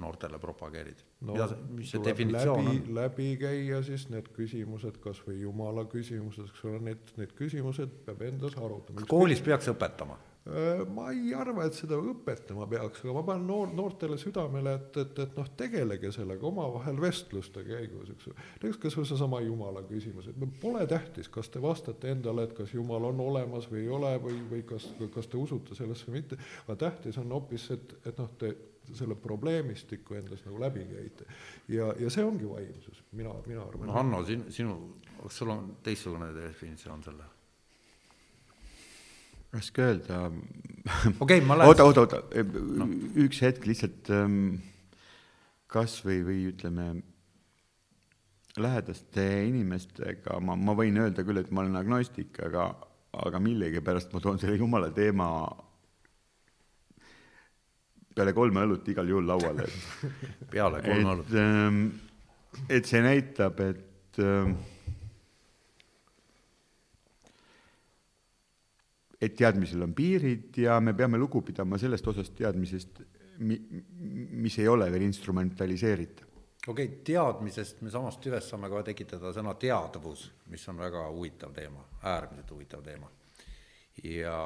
noortele 0.00 0.38
propageerid 0.38 1.02
no,? 1.26 1.34
mis 1.74 1.90
see 1.92 2.02
definitsioon 2.04 2.64
läbi, 2.64 2.78
on? 2.78 2.94
läbi 2.94 3.28
käia 3.40 3.82
siis 3.86 4.06
need 4.12 4.30
küsimused, 4.36 5.00
kas 5.02 5.20
või 5.26 5.40
jumala 5.42 5.84
küsimused, 5.90 6.48
eks 6.52 6.64
ole, 6.70 6.80
need, 6.90 7.14
need 7.20 7.34
küsimused 7.38 8.00
peab 8.06 8.22
endas 8.30 8.56
arutama. 8.56 9.06
koolis 9.10 9.42
peaks 9.44 9.70
õpetama? 9.74 10.16
Äh, 10.48 10.86
ma 10.88 11.10
ei 11.12 11.34
arva, 11.36 11.66
et 11.68 11.76
seda 11.76 11.98
õpetama 12.00 12.64
peaks, 12.70 13.02
aga 13.04 13.12
ma 13.12 13.22
panen 13.28 13.42
noor, 13.44 13.74
noortele 13.76 14.16
südamele, 14.18 14.72
et, 14.78 14.96
et, 15.02 15.18
et 15.26 15.34
noh, 15.36 15.48
tegelege 15.58 16.08
sellega 16.16 16.46
omavahel 16.48 16.96
vestluste 17.02 17.60
käigus, 17.66 18.08
eks 18.14 18.30
ju. 18.30 18.32
näiteks 18.62 18.78
kas 18.80 18.96
või 18.96 19.08
seesama 19.10 19.42
Jumala 19.44 19.82
küsimus, 19.84 20.30
et 20.32 20.38
pole 20.62 20.86
tähtis, 20.88 21.28
kas 21.28 21.52
te 21.52 21.60
vastate 21.60 22.14
endale, 22.14 22.46
et 22.48 22.54
kas 22.56 22.72
Jumal 22.72 23.04
on 23.10 23.20
olemas 23.20 23.68
või 23.68 23.82
ei 23.82 23.90
ole 23.92 24.14
või, 24.24 24.38
või 24.48 24.62
kas, 24.70 24.86
kas 25.12 25.28
te 25.28 25.36
usute 25.36 25.76
sellesse 25.76 26.08
või 26.08 26.22
mitte, 26.22 26.38
aga 26.64 26.78
tähtis 26.86 27.20
on 27.20 27.36
hoopis, 27.36 27.68
et, 27.76 27.92
et 28.08 28.22
noh, 28.22 28.30
te 28.40 28.54
selle 28.96 29.18
probleemistiku 29.20 30.16
endas 30.18 30.40
nagu 30.46 30.62
läbi 30.62 30.86
käite. 30.88 31.26
ja, 31.68 31.92
ja 32.00 32.08
see 32.10 32.24
ongi 32.24 32.48
vaimsus, 32.48 33.04
mina, 33.12 33.34
mina 33.44 33.68
arvan. 33.68 33.92
no 33.92 33.98
Hanno, 33.98 34.22
sin-, 34.24 34.48
sinu, 34.48 34.78
kas 35.20 35.42
sul 35.42 35.52
on 35.52 35.76
teistsugune 35.84 36.32
definitsioon 36.34 37.04
selle? 37.04 37.28
Raske 39.54 39.82
öelda. 39.82 40.24
okei 41.20 41.40
ma 41.40 41.58
lähen. 41.58 41.72
oota, 41.72 41.84
oota, 41.84 42.00
oota 42.06 42.44
no., 42.78 42.88
üks 43.24 43.42
hetk 43.44 43.66
lihtsalt 43.68 44.10
kas 45.70 46.00
või, 46.04 46.20
või 46.26 46.44
ütleme, 46.50 46.90
lähedaste 48.60 49.26
inimestega 49.46 50.40
ma, 50.42 50.56
ma 50.58 50.74
võin 50.78 50.98
öelda 51.00 51.24
küll, 51.26 51.40
et 51.42 51.50
ma 51.54 51.64
olen 51.64 51.78
agnostik, 51.80 52.40
aga, 52.46 52.70
aga 53.26 53.42
millegipärast 53.42 54.14
ma 54.14 54.22
toon 54.22 54.40
selle 54.42 54.58
jumala 54.58 54.90
teema 54.94 55.30
peale 58.14 58.34
kolme 58.36 58.64
õlut 58.66 58.88
igal 58.90 59.08
juhul 59.08 59.28
lauale 59.30 59.68
peale 60.52 60.82
kolme 60.84 61.14
õlut. 61.14 61.34
Et 62.66 62.86
see 62.86 62.98
näitab, 63.04 63.60
et 63.62 64.18
ähm, 64.18 64.56
et 69.20 69.36
teadmisel 69.36 69.84
on 69.84 69.94
piirid 69.94 70.56
ja 70.62 70.78
me 70.80 70.94
peame 70.96 71.18
lugu 71.20 71.42
pidama 71.44 71.78
sellest 71.78 72.06
osast 72.12 72.34
teadmisest, 72.38 73.02
mi-, 73.44 73.60
mis 74.40 74.58
ei 74.58 74.68
ole 74.68 74.88
veel 74.92 75.04
instrumentaliseeritav. 75.08 76.28
okei 76.66 76.86
okay,, 76.86 77.00
teadmisest 77.04 77.82
me 77.84 77.92
samast 77.92 78.20
tüvest 78.24 78.52
saame 78.52 78.70
ka 78.72 78.82
tekitada 78.90 79.32
sõna 79.36 79.54
teadvus, 79.60 80.30
mis 80.52 80.66
on 80.72 80.80
väga 80.80 81.06
huvitav 81.10 81.52
teema, 81.56 81.84
äärmiselt 82.02 82.54
huvitav 82.56 82.84
teema. 82.84 83.10
ja 84.04 84.36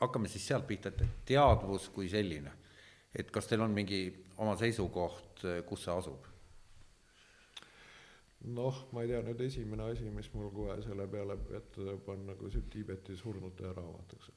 hakkame 0.00 0.28
siis 0.28 0.46
sealt 0.46 0.66
pihta, 0.66 0.88
et 0.88 1.04
teadvus 1.28 1.90
kui 1.92 2.08
selline, 2.08 2.52
et 3.14 3.30
kas 3.30 3.46
teil 3.50 3.60
on 3.64 3.74
mingi 3.76 4.02
oma 4.38 4.56
seisukoht, 4.56 5.44
kus 5.68 5.84
see 5.84 5.94
asub? 5.94 6.37
Noh, 8.46 8.80
ma 8.92 9.02
ei 9.02 9.10
tea, 9.10 9.20
nüüd 9.26 9.40
esimene 9.42 9.90
asi, 9.92 10.08
mis 10.14 10.30
mul 10.34 10.50
kohe 10.54 10.78
selle 10.84 11.08
peale 11.10 11.38
ette 11.58 11.94
on 12.12 12.26
nagu 12.30 12.50
see 12.52 12.66
Tiibeti 12.70 13.16
surnute 13.18 13.72
raamat, 13.74 14.14
eks. 14.18 14.30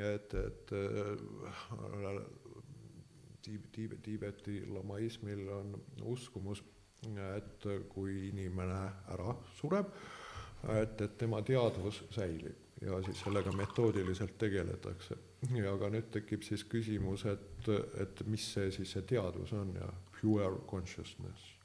et, 0.00 0.36
et 0.40 0.72
äh, 0.76 2.20
Tiib-, 3.46 3.68
Tiib-, 3.72 3.98
Tiibeti 4.02 4.62
lamaismil 4.72 5.48
on 5.52 5.74
uskumus, 6.02 6.62
et 7.36 7.66
kui 7.92 8.28
inimene 8.30 8.78
ära 9.14 9.34
sureb, 9.58 9.92
et, 10.72 11.00
et 11.04 11.18
tema 11.20 11.42
teadvus 11.44 12.00
säilib 12.14 12.64
ja 12.82 12.98
siis 13.04 13.20
sellega 13.20 13.52
metoodiliselt 13.56 14.38
tegeletakse. 14.38 15.16
ja 15.54 15.72
aga 15.72 15.88
nüüd 15.92 16.08
tekib 16.12 16.42
siis 16.44 16.64
küsimus, 16.64 17.24
et, 17.28 17.68
et 18.00 18.24
mis 18.26 18.48
see 18.56 18.72
siis 18.74 18.96
see 18.96 19.04
teadvus 19.12 19.52
on 19.56 19.76
ja 19.76 19.92
pure 20.18 20.50
consciousness 20.68 21.55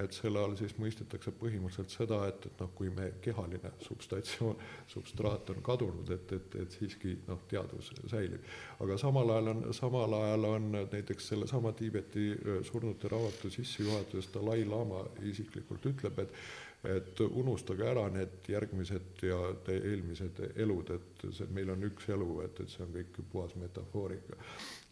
et 0.00 0.16
selle 0.16 0.40
all 0.40 0.54
siis 0.56 0.72
mõistetakse 0.80 1.34
põhimõtteliselt 1.36 1.92
seda, 1.92 2.22
et, 2.30 2.46
et 2.48 2.62
noh, 2.62 2.70
kui 2.76 2.88
me 2.94 3.10
kehaline 3.24 3.74
substatsioon, 3.84 4.56
substraat 4.88 5.52
on 5.52 5.62
kadunud, 5.64 6.10
et, 6.16 6.32
et, 6.38 6.58
et 6.62 6.78
siiski 6.78 7.18
noh, 7.28 7.42
teadvus 7.50 7.92
säilib. 8.10 8.48
aga 8.80 8.98
samal 9.00 9.34
ajal 9.36 9.52
on, 9.52 9.62
samal 9.76 10.18
ajal 10.22 10.48
on 10.48 10.68
näiteks 10.80 11.32
sellesama 11.34 11.74
Tiibeti 11.76 12.30
surnute 12.68 13.08
raamatu 13.12 13.50
sissejuhatuses 13.52 14.32
Dalai-laama 14.34 15.04
isiklikult 15.32 15.90
ütleb, 15.92 16.24
et 16.24 16.38
et 16.82 17.20
unustage 17.22 17.84
ära 17.86 18.08
need 18.10 18.48
järgmised 18.50 19.20
ja 19.22 19.36
eelmised 19.70 20.40
elud, 20.64 20.88
et 20.90 21.26
see, 21.30 21.46
meil 21.54 21.70
on 21.70 21.84
üks 21.86 22.08
elu, 22.10 22.30
et, 22.42 22.58
et 22.58 22.72
see 22.72 22.82
on 22.82 22.90
kõik 22.96 23.20
puhas 23.30 23.54
metafoorika. 23.60 24.38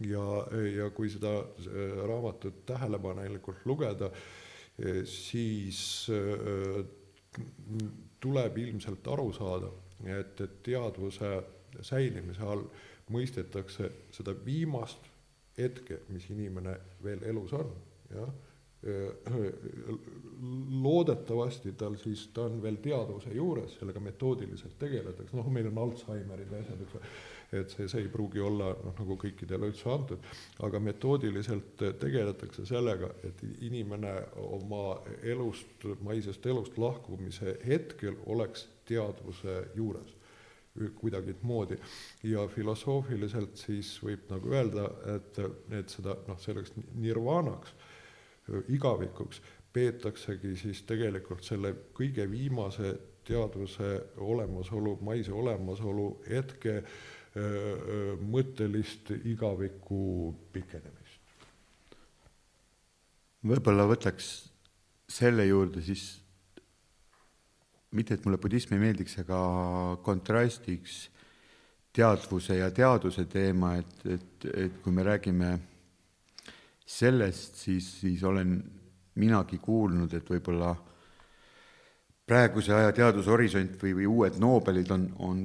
ja, 0.06 0.26
ja 0.76 0.86
kui 0.94 1.10
seda 1.10 1.32
raamatut 2.06 2.62
tähelepanelikult 2.70 3.66
lugeda, 3.66 4.12
siis 5.04 5.80
äh, 6.14 6.84
tuleb 8.20 8.58
ilmselt 8.58 9.08
aru 9.08 9.32
saada, 9.32 9.70
et, 10.04 10.40
et 10.40 10.60
teadvuse 10.64 11.32
säilimise 11.86 12.44
all 12.44 12.64
mõistetakse 13.10 13.90
seda 14.14 14.34
viimast 14.44 15.08
hetke, 15.58 16.02
mis 16.08 16.28
inimene 16.32 16.76
veel 17.04 17.24
elus 17.30 17.52
on, 17.56 17.72
jah. 18.14 18.30
loodetavasti 20.80 21.74
tal 21.76 21.98
siis, 22.00 22.28
ta 22.32 22.46
on 22.48 22.62
veel 22.62 22.78
teadvuse 22.80 23.34
juures, 23.36 23.74
sellega 23.76 24.00
metoodiliselt 24.00 24.78
tegeletakse, 24.80 25.36
noh, 25.36 25.50
meil 25.52 25.68
on 25.68 25.82
Alžeimerid 25.84 26.54
ja 26.54 26.62
asjad, 26.62 26.80
eks 26.86 26.96
ole 26.96 27.10
et 27.52 27.70
see, 27.70 27.88
see 27.90 28.04
ei 28.04 28.10
pruugi 28.10 28.40
olla 28.42 28.70
noh, 28.78 28.94
nagu 28.94 29.16
kõikidele 29.18 29.70
üldse 29.70 29.90
antud, 29.90 30.30
aga 30.66 30.80
metoodiliselt 30.82 31.82
tegeletakse 32.02 32.66
sellega, 32.68 33.10
et 33.26 33.42
inimene 33.66 34.12
oma 34.44 35.00
elust, 35.26 35.86
maisest 36.06 36.46
elust 36.46 36.78
lahkumise 36.78 37.58
hetkel 37.66 38.18
oleks 38.30 38.68
teadvuse 38.88 39.60
juures 39.74 40.16
kuidagimoodi. 41.00 41.76
Ja 42.30 42.46
filosoofiliselt 42.48 43.58
siis 43.58 43.96
võib 44.04 44.28
nagu 44.30 44.52
öelda, 44.54 44.86
et, 45.16 45.40
et 45.74 45.90
seda 45.90 46.14
noh, 46.28 46.38
selleks 46.40 46.76
nirvaanaks, 47.02 47.74
igavikuks 48.70 49.42
peetaksegi 49.74 50.54
siis 50.58 50.82
tegelikult 50.86 51.44
selle 51.46 51.74
kõige 51.94 52.24
viimase 52.30 52.94
teadvuse 53.26 53.90
olemasolu, 54.22 54.96
maise 55.06 55.34
olemasolu 55.34 56.06
hetke 56.30 56.78
äh, 56.78 56.94
mõttelist 57.30 59.12
igaviku 59.22 60.34
pikenemist. 60.52 61.20
võib-olla 63.46 63.86
võtaks 63.86 64.50
selle 65.10 65.46
juurde 65.46 65.82
siis, 65.82 66.20
mitte 67.94 68.14
et 68.14 68.24
mulle 68.26 68.38
budism 68.38 68.74
ei 68.74 68.82
meeldiks, 68.82 69.16
aga 69.22 69.38
kontrastiks 70.02 71.08
teadvuse 71.92 72.58
ja 72.58 72.70
teaduse 72.70 73.24
teema, 73.30 73.76
et, 73.78 73.94
et, 74.06 74.46
et 74.66 74.82
kui 74.82 74.92
me 74.94 75.06
räägime 75.06 75.54
sellest, 76.86 77.62
siis, 77.62 77.86
siis 78.00 78.22
olen 78.26 78.58
minagi 79.22 79.58
kuulnud, 79.62 80.12
et 80.14 80.30
võib-olla 80.30 80.74
praeguse 82.26 82.74
aja 82.74 82.92
teadushorisont 82.94 83.78
või, 83.82 83.94
või 83.98 84.06
uued 84.06 84.38
Nobelid 84.42 84.90
on, 84.94 85.08
on 85.26 85.40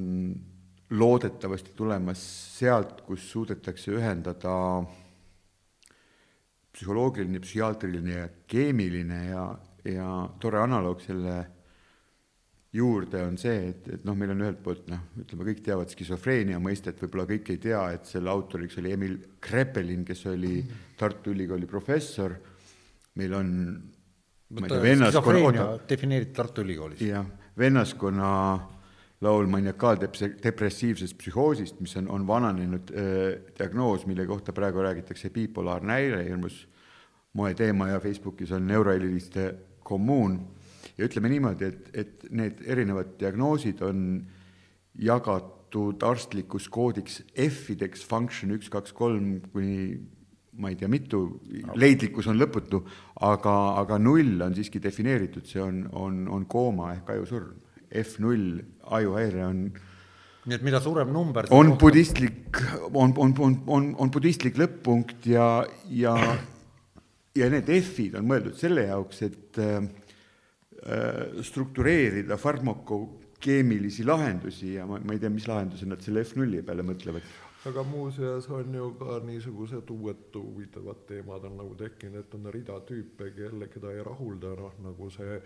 loodetavasti 0.90 1.72
tulemas 1.76 2.20
sealt, 2.58 3.00
kus 3.06 3.24
suudetakse 3.30 3.90
ühendada 3.96 4.54
psühholoogiline, 6.76 7.40
psühhiaatriline 7.42 8.18
ja 8.20 8.28
keemiline 8.46 9.20
ja, 9.30 9.44
ja 9.88 10.08
tore 10.40 10.60
analoog 10.60 11.00
selle 11.02 11.36
juurde, 12.76 13.22
on 13.24 13.38
see, 13.40 13.70
et, 13.70 13.88
et 13.96 14.04
noh, 14.04 14.16
meil 14.18 14.34
on 14.34 14.44
ühelt 14.44 14.60
poolt 14.62 14.86
noh, 14.92 15.00
ütleme, 15.22 15.46
kõik 15.48 15.62
teavad 15.64 15.90
skisofreenia 15.92 16.60
mõistet, 16.62 17.00
võib-olla 17.00 17.24
kõik 17.30 17.50
ei 17.54 17.60
tea, 17.62 17.82
et 17.96 18.08
selle 18.10 18.30
autoriks 18.30 18.76
oli 18.82 18.92
Emil 18.92 19.16
Krepelin, 19.42 20.04
kes 20.06 20.26
oli 20.28 20.60
Tartu 20.98 21.32
Ülikooli 21.32 21.68
professor, 21.70 22.36
meil 23.16 23.36
on 23.38 23.52
vennaskonna, 24.52 25.68
defineerib 25.88 26.34
Tartu 26.36 26.66
Ülikoolis. 26.66 27.00
jah, 27.02 27.26
vennaskonna 27.58 28.30
laul 29.24 29.46
maniakaaldepressiivsest 29.48 31.16
psühhoosist, 31.16 31.80
mis 31.80 31.96
on, 31.96 32.08
on 32.12 32.26
vananenud 32.28 32.92
äh, 32.92 33.06
diagnoos, 33.58 34.06
mille 34.06 34.26
kohta 34.28 34.52
praegu 34.52 34.84
räägitakse 34.84 35.30
bipolaarne 35.32 35.92
häire, 35.92 36.24
hirmus 36.24 36.66
moeteema 37.36 37.88
ja 37.94 38.00
Facebookis 38.00 38.52
on 38.52 38.66
neuroheliliste 38.68 39.54
kommuun 39.84 40.40
ja 40.98 41.06
ütleme 41.08 41.30
niimoodi, 41.32 41.70
et, 41.70 41.88
et 41.94 42.26
need 42.30 42.60
erinevad 42.66 43.16
diagnoosid 43.20 43.80
on 43.84 44.02
jagatud 45.00 46.02
arstlikus 46.04 46.68
koodiks 46.72 47.22
F-ideks, 47.32 48.04
function 48.08 48.54
üks, 48.56 48.70
kaks, 48.72 48.94
kolm 48.96 49.38
kuni 49.52 49.96
ma 50.56 50.70
ei 50.72 50.78
tea, 50.80 50.88
mitu, 50.88 51.20
leidlikkus 51.76 52.30
on 52.32 52.38
lõputu, 52.40 52.80
aga, 53.28 53.52
aga 53.82 53.98
null 54.00 54.40
on 54.44 54.54
siiski 54.56 54.80
defineeritud, 54.80 55.44
see 55.44 55.60
on, 55.60 55.82
on, 55.92 56.22
on 56.32 56.46
kooma 56.48 56.94
ehk 56.94 57.12
ajusurm. 57.12 57.58
F 58.00 58.16
null 58.24 58.62
ajuhäire 58.94 59.44
on 59.46 59.60
nii 60.46 60.54
et 60.54 60.62
mida 60.66 60.80
suurem 60.82 61.10
number 61.12 61.48
on 61.50 61.72
rohkem... 61.72 61.78
budistlik, 61.82 62.60
on, 62.92 63.14
on, 63.16 63.34
on, 63.42 63.56
on, 63.66 63.88
on 63.98 64.12
budistlik 64.14 64.58
lõpp-punkt 64.60 65.26
ja, 65.30 65.48
ja, 65.90 66.14
ja 67.34 67.48
need 67.52 67.70
F-id 67.80 68.14
on 68.20 68.28
mõeldud 68.30 68.58
selle 68.58 68.86
jaoks, 68.86 69.24
et 69.26 69.60
äh, 69.62 69.80
struktureerida 71.42 72.38
farmakokeemilisi 72.38 74.06
lahendusi 74.06 74.76
ja 74.76 74.86
ma, 74.86 75.00
ma 75.02 75.16
ei 75.16 75.22
tea, 75.22 75.32
mis 75.34 75.48
lahendusi 75.50 75.88
nad 75.90 76.04
selle 76.04 76.22
F0 76.22 76.62
peale 76.66 76.86
mõtlevad. 76.86 77.34
aga 77.66 77.82
muuseas 77.82 78.46
on 78.54 78.74
ju 78.78 78.92
ka 79.00 79.18
niisugused 79.26 79.90
uued 79.90 80.36
huvitavad 80.38 81.00
teemad 81.08 81.48
on 81.48 81.56
nagu 81.58 81.74
tekkinud, 81.74 82.20
et 82.22 82.38
on 82.38 82.46
rida 82.54 82.78
tüüpe, 82.86 83.32
kelle, 83.34 83.66
keda 83.72 83.90
ei 83.90 84.04
rahulda 84.06 84.54
noh, 84.60 84.78
nagu 84.86 85.10
see 85.10 85.40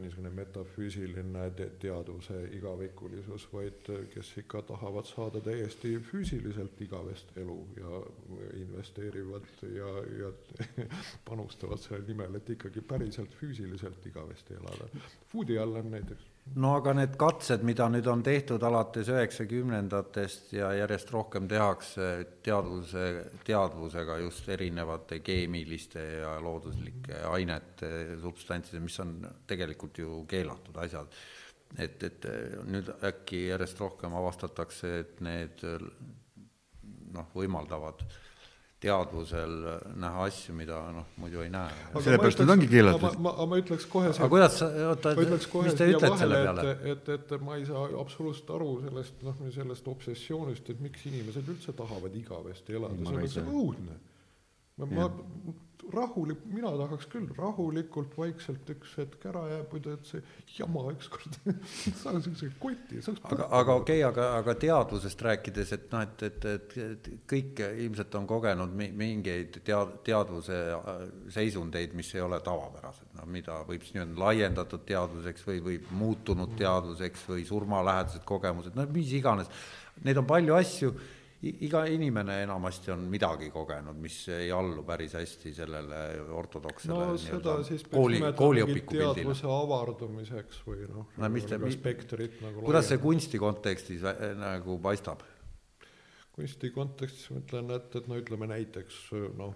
niisugune 0.00 0.30
metafüüsiline 0.30 1.44
te 1.56 1.68
teaduse 1.82 2.36
igavikulisus, 2.56 3.46
vaid 3.52 3.90
kes 4.14 4.32
ikka 4.42 4.62
tahavad 4.70 5.08
saada 5.08 5.40
täiesti 5.44 5.96
füüsiliselt 6.10 6.80
igavest 6.86 7.34
elu 7.42 7.58
ja 7.80 8.02
investeerivad 8.60 9.48
ja, 9.74 9.90
ja 10.20 10.32
panustavad 11.28 11.82
selle 11.82 12.06
nimel, 12.06 12.38
et 12.38 12.54
ikkagi 12.56 12.84
päriselt 12.94 13.34
füüsiliselt 13.40 14.06
igavesti 14.06 14.54
elada. 14.60 14.88
Woody 15.34 15.58
Allen 15.58 15.90
näiteks 15.90 16.33
no 16.60 16.74
aga 16.78 16.92
need 16.96 17.14
katsed, 17.20 17.64
mida 17.66 17.86
nüüd 17.90 18.06
on 18.10 18.22
tehtud 18.24 18.62
alates 18.66 19.08
üheksakümnendatest 19.12 20.52
ja 20.54 20.72
järjest 20.76 21.12
rohkem 21.14 21.48
tehakse 21.50 22.08
teadvuse, 22.44 23.06
teadvusega 23.46 24.18
just 24.22 24.48
erinevate 24.52 25.20
keemiliste 25.24 26.04
ja 26.20 26.34
looduslike 26.44 27.24
ainete, 27.30 27.90
substantside, 28.22 28.82
mis 28.84 28.98
on 29.02 29.16
tegelikult 29.48 29.98
ju 29.98 30.24
keelatud 30.30 30.76
asjad. 30.84 31.16
et, 31.78 32.02
et 32.02 32.26
nüüd 32.70 32.92
äkki 33.02 33.48
järjest 33.48 33.80
rohkem 33.80 34.12
avastatakse, 34.14 34.98
et 35.00 35.24
need 35.24 35.64
noh, 37.14 37.26
võimaldavad 37.34 38.04
äh, 38.04 38.23
teadvusel 38.84 39.54
näha 40.00 40.26
asju, 40.28 40.54
mida 40.56 40.78
noh, 40.94 41.08
muidu 41.20 41.42
ei 41.44 41.50
näe. 41.52 41.72
sellepärast 41.94 42.42
nad 42.42 42.54
ongi 42.54 42.68
keelatud. 42.70 43.18
ma, 43.18 43.32
ma, 43.38 43.48
ma 43.50 43.60
ütleks 43.60 43.86
kohe 43.90 44.12
aga 44.12 44.30
kuidas, 44.32 44.60
oota, 44.62 45.14
mis 45.18 45.78
te 45.78 45.90
ütlete 45.92 46.20
selle 46.20 46.40
peale? 46.46 46.66
et, 46.92 47.12
et, 47.16 47.32
et 47.36 47.44
ma 47.44 47.58
ei 47.60 47.66
saa 47.68 47.86
absoluutselt 48.00 48.54
aru 48.56 48.70
sellest, 48.86 49.20
noh, 49.26 49.44
sellest 49.58 49.92
obsessioonist, 49.94 50.72
et 50.74 50.82
miks 50.84 51.06
inimesed 51.10 51.52
üldse 51.54 51.76
tahavad 51.76 52.16
igavesti 52.20 52.76
elada, 52.80 52.98
see 53.28 53.44
on 53.44 53.54
õudne. 53.64 54.00
ma, 54.82 54.90
ma 54.98 55.08
rahulik, 55.92 56.40
mina 56.48 56.70
tahaks 56.78 57.06
küll 57.12 57.28
rahulikult, 57.36 58.14
vaikselt 58.18 58.68
üks 58.72 58.94
hetk 58.98 59.24
ära 59.28 59.42
jääbuda, 59.50 59.94
et 59.96 60.08
see 60.08 60.22
jama 60.58 60.84
ükskord 60.92 61.38
saaks 62.02 62.28
siukse 62.28 62.50
koti, 62.62 63.00
saaks. 63.04 63.22
aga, 63.28 63.48
aga 63.60 63.76
okei 63.80 64.00
okay,, 64.00 64.04
aga, 64.08 64.28
aga 64.40 64.54
teadvusest 64.64 65.24
rääkides, 65.26 65.72
et 65.76 65.88
noh, 65.92 66.04
et, 66.06 66.24
et, 66.28 66.46
et, 66.52 66.76
et 66.84 67.10
kõik 67.30 67.64
ilmselt 67.86 68.16
on 68.20 68.28
kogenud 68.30 68.76
mingeid 68.76 69.60
tead-, 69.66 69.96
teadvuse 70.06 70.60
äh, 70.78 70.92
seisundeid, 71.34 71.96
mis 71.98 72.12
ei 72.16 72.24
ole 72.24 72.40
tavapärased, 72.44 73.10
noh, 73.18 73.28
mida 73.30 73.60
võib 73.68 73.84
siis 73.84 73.96
nii-öelda 73.98 74.24
laiendatud 74.24 74.86
teadvuseks 74.88 75.48
või, 75.48 75.60
või 75.68 75.80
muutunud 76.04 76.56
teadvuseks 76.60 77.28
või 77.32 77.44
surmalähedased 77.48 78.24
kogemused, 78.28 78.76
no 78.78 78.88
mis 78.94 79.12
iganes. 79.16 79.52
Neid 80.04 80.18
on 80.18 80.26
palju 80.26 80.56
asju 80.56 80.94
iga 81.44 81.84
inimene 81.90 82.36
enamasti 82.44 82.92
on 82.94 83.04
midagi 83.10 83.50
kogenud, 83.52 83.98
mis 84.00 84.16
ei 84.32 84.50
allu 84.54 84.84
päris 84.86 85.14
hästi 85.18 85.52
sellele 85.56 86.00
ortodoksele 86.32 86.94
no 86.94 87.16
seda 87.20 87.56
siis 87.66 87.84
kooli, 87.90 88.20
kooliõpiku 88.38 88.96
pildile. 88.96 89.36
avardumiseks 89.56 90.62
või 90.66 90.88
noh 90.88 91.14
no, 91.16 91.30
mis 91.34 91.48
te, 91.50 91.58
spektrit 91.74 92.40
nagu 92.44 92.64
kuidas 92.66 92.88
see 92.92 93.00
kunsti 93.02 93.40
kontekstis 93.42 94.04
nagu 94.40 94.78
paistab? 94.84 95.24
kunsti 96.34 96.70
kontekstis 96.74 97.30
ma 97.30 97.40
ütlen, 97.42 97.72
et, 97.76 97.98
et 98.00 98.10
no 98.10 98.20
ütleme 98.20 98.50
näiteks 98.50 99.00
noh, 99.38 99.54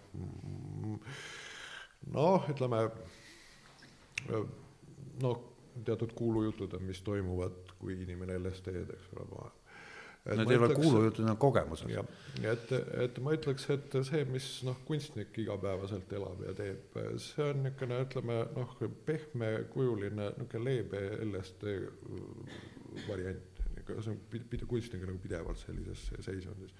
noh, 2.14 2.50
ütleme 2.52 2.84
noh, 5.22 5.40
teatud 5.86 6.12
kuulujutud 6.18 6.74
on, 6.74 6.84
mis 6.86 7.00
toimuvad, 7.06 7.74
kui 7.78 7.96
inimene 7.98 8.38
LSD-d, 8.38 8.98
eks 8.98 9.14
ole, 9.16 9.26
vahel 9.32 9.56
Need 10.28 10.50
ei 10.52 10.58
ole 10.60 10.74
kuulujutud, 10.76 11.24
need 11.24 11.32
on 11.32 11.38
kogemused. 11.40 11.92
et, 12.44 12.72
et 13.04 13.20
ma 13.24 13.32
ütleks, 13.32 13.64
et 13.72 13.94
see, 14.04 14.24
mis 14.28 14.48
noh, 14.66 14.76
kunstnik 14.88 15.38
igapäevaselt 15.40 16.12
elab 16.18 16.42
ja 16.44 16.52
teeb, 16.58 16.98
see 17.22 17.46
on 17.46 17.62
niisugune, 17.64 18.02
ütleme 18.04 18.36
noh, 18.56 18.74
pehmekujuline 19.08 20.28
niisugune 20.34 20.64
leebe 20.66 21.02
LSD 21.24 21.78
variant, 23.06 23.64
see 23.88 24.12
on 24.12 24.20
pid-, 24.28 24.66
kunstnik 24.68 25.06
on 25.06 25.14
nagu 25.14 25.22
pidevalt 25.24 25.64
sellises 25.64 26.10
seisundis. 26.26 26.76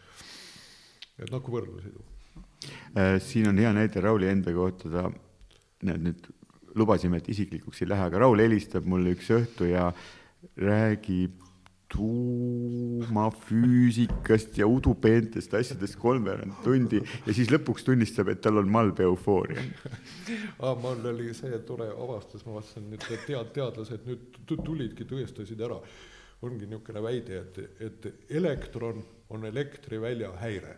et 1.16 1.32
noh, 1.32 1.40
kui 1.40 1.56
võrdlusi 1.56 1.94
tuua. 1.96 2.14
Äh, 2.98 3.16
siin 3.24 3.48
on 3.48 3.58
hea 3.58 3.72
näide 3.74 4.04
Rauli 4.04 4.28
enda 4.28 4.52
kohta, 4.54 4.92
ta, 4.92 5.08
näed 5.88 6.04
nüüd 6.04 6.30
lubasime, 6.78 7.22
et 7.22 7.32
isiklikuks 7.32 7.82
ei 7.82 7.94
lähe, 7.94 8.10
aga 8.10 8.20
Raul 8.26 8.44
helistab 8.44 8.86
mulle 8.88 9.16
üks 9.16 9.32
õhtu 9.34 9.72
ja 9.72 9.88
räägib 10.60 11.47
tuumafüüsikast 11.94 14.58
ja 14.58 14.66
udupeentest 14.68 15.54
asjadest 15.54 15.96
kolmveerand 16.00 16.52
tundi 16.64 17.00
ja 17.00 17.34
siis 17.34 17.50
lõpuks 17.52 17.84
tunnistab, 17.86 18.28
et 18.32 18.40
tal 18.44 18.56
on 18.60 18.68
malbe 18.72 19.02
eufooria 19.08 19.62
ah,. 20.58 20.74
mul 20.82 21.06
oli 21.12 21.28
see 21.36 21.58
tore 21.68 21.88
avastus, 21.92 22.46
ma 22.46 22.52
vaatasin 22.58 22.84
nüüd 22.92 23.02
tead-, 23.26 23.52
teadlased 23.56 24.02
nüüd 24.08 24.22
tulidki, 24.48 25.02
tõestasid 25.08 25.60
ära, 25.64 25.78
ongi 26.44 26.64
niisugune 26.66 27.00
väide, 27.04 27.34
et, 27.44 27.54
et 27.88 28.00
elektron 28.40 28.98
on 29.32 29.40
elektrivälja 29.48 30.30
häire 30.42 30.74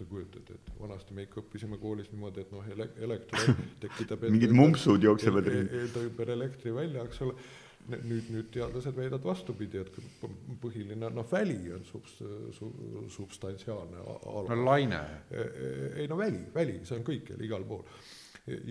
te 0.00 0.06
kujutate, 0.08 0.56
et 0.56 0.70
vanasti 0.80 1.14
me 1.16 1.26
ikka 1.26 1.42
õppisime 1.42 1.78
koolis 1.80 2.08
niimoodi, 2.12 2.44
et 2.44 2.52
noh, 2.54 2.68
ele-, 2.72 2.88
elektron 3.04 3.58
tekitab 3.82 4.24
mingid 4.32 4.54
mumpsud 4.56 5.04
jooksevad 5.04 5.50
ringi. 5.50 5.82
eeldab 5.82 6.06
ümber 6.08 6.32
elektrivälja, 6.36 7.04
eks 7.08 7.20
ole 7.26 7.34
nüüd, 7.90 8.30
nüüd 8.32 8.48
teadlased 8.54 8.96
väidavad 8.96 9.24
vastupidi, 9.26 9.80
et 9.82 10.26
põhiline 10.62 11.10
noh, 11.12 11.26
väli 11.30 11.58
on 11.74 11.84
subs-, 11.88 12.18
su-, 12.56 12.72
substantsiaalne 13.16 14.02
ala. 14.06 14.44
no 14.50 14.64
laine. 14.64 15.00
E, 15.30 15.44
e, 15.44 15.70
ei 16.02 16.10
no 16.10 16.18
väli, 16.20 16.42
väli, 16.54 16.80
see 16.88 16.98
on 16.98 17.06
kõikjal, 17.06 17.40
igal 17.46 17.66
pool. 17.68 17.86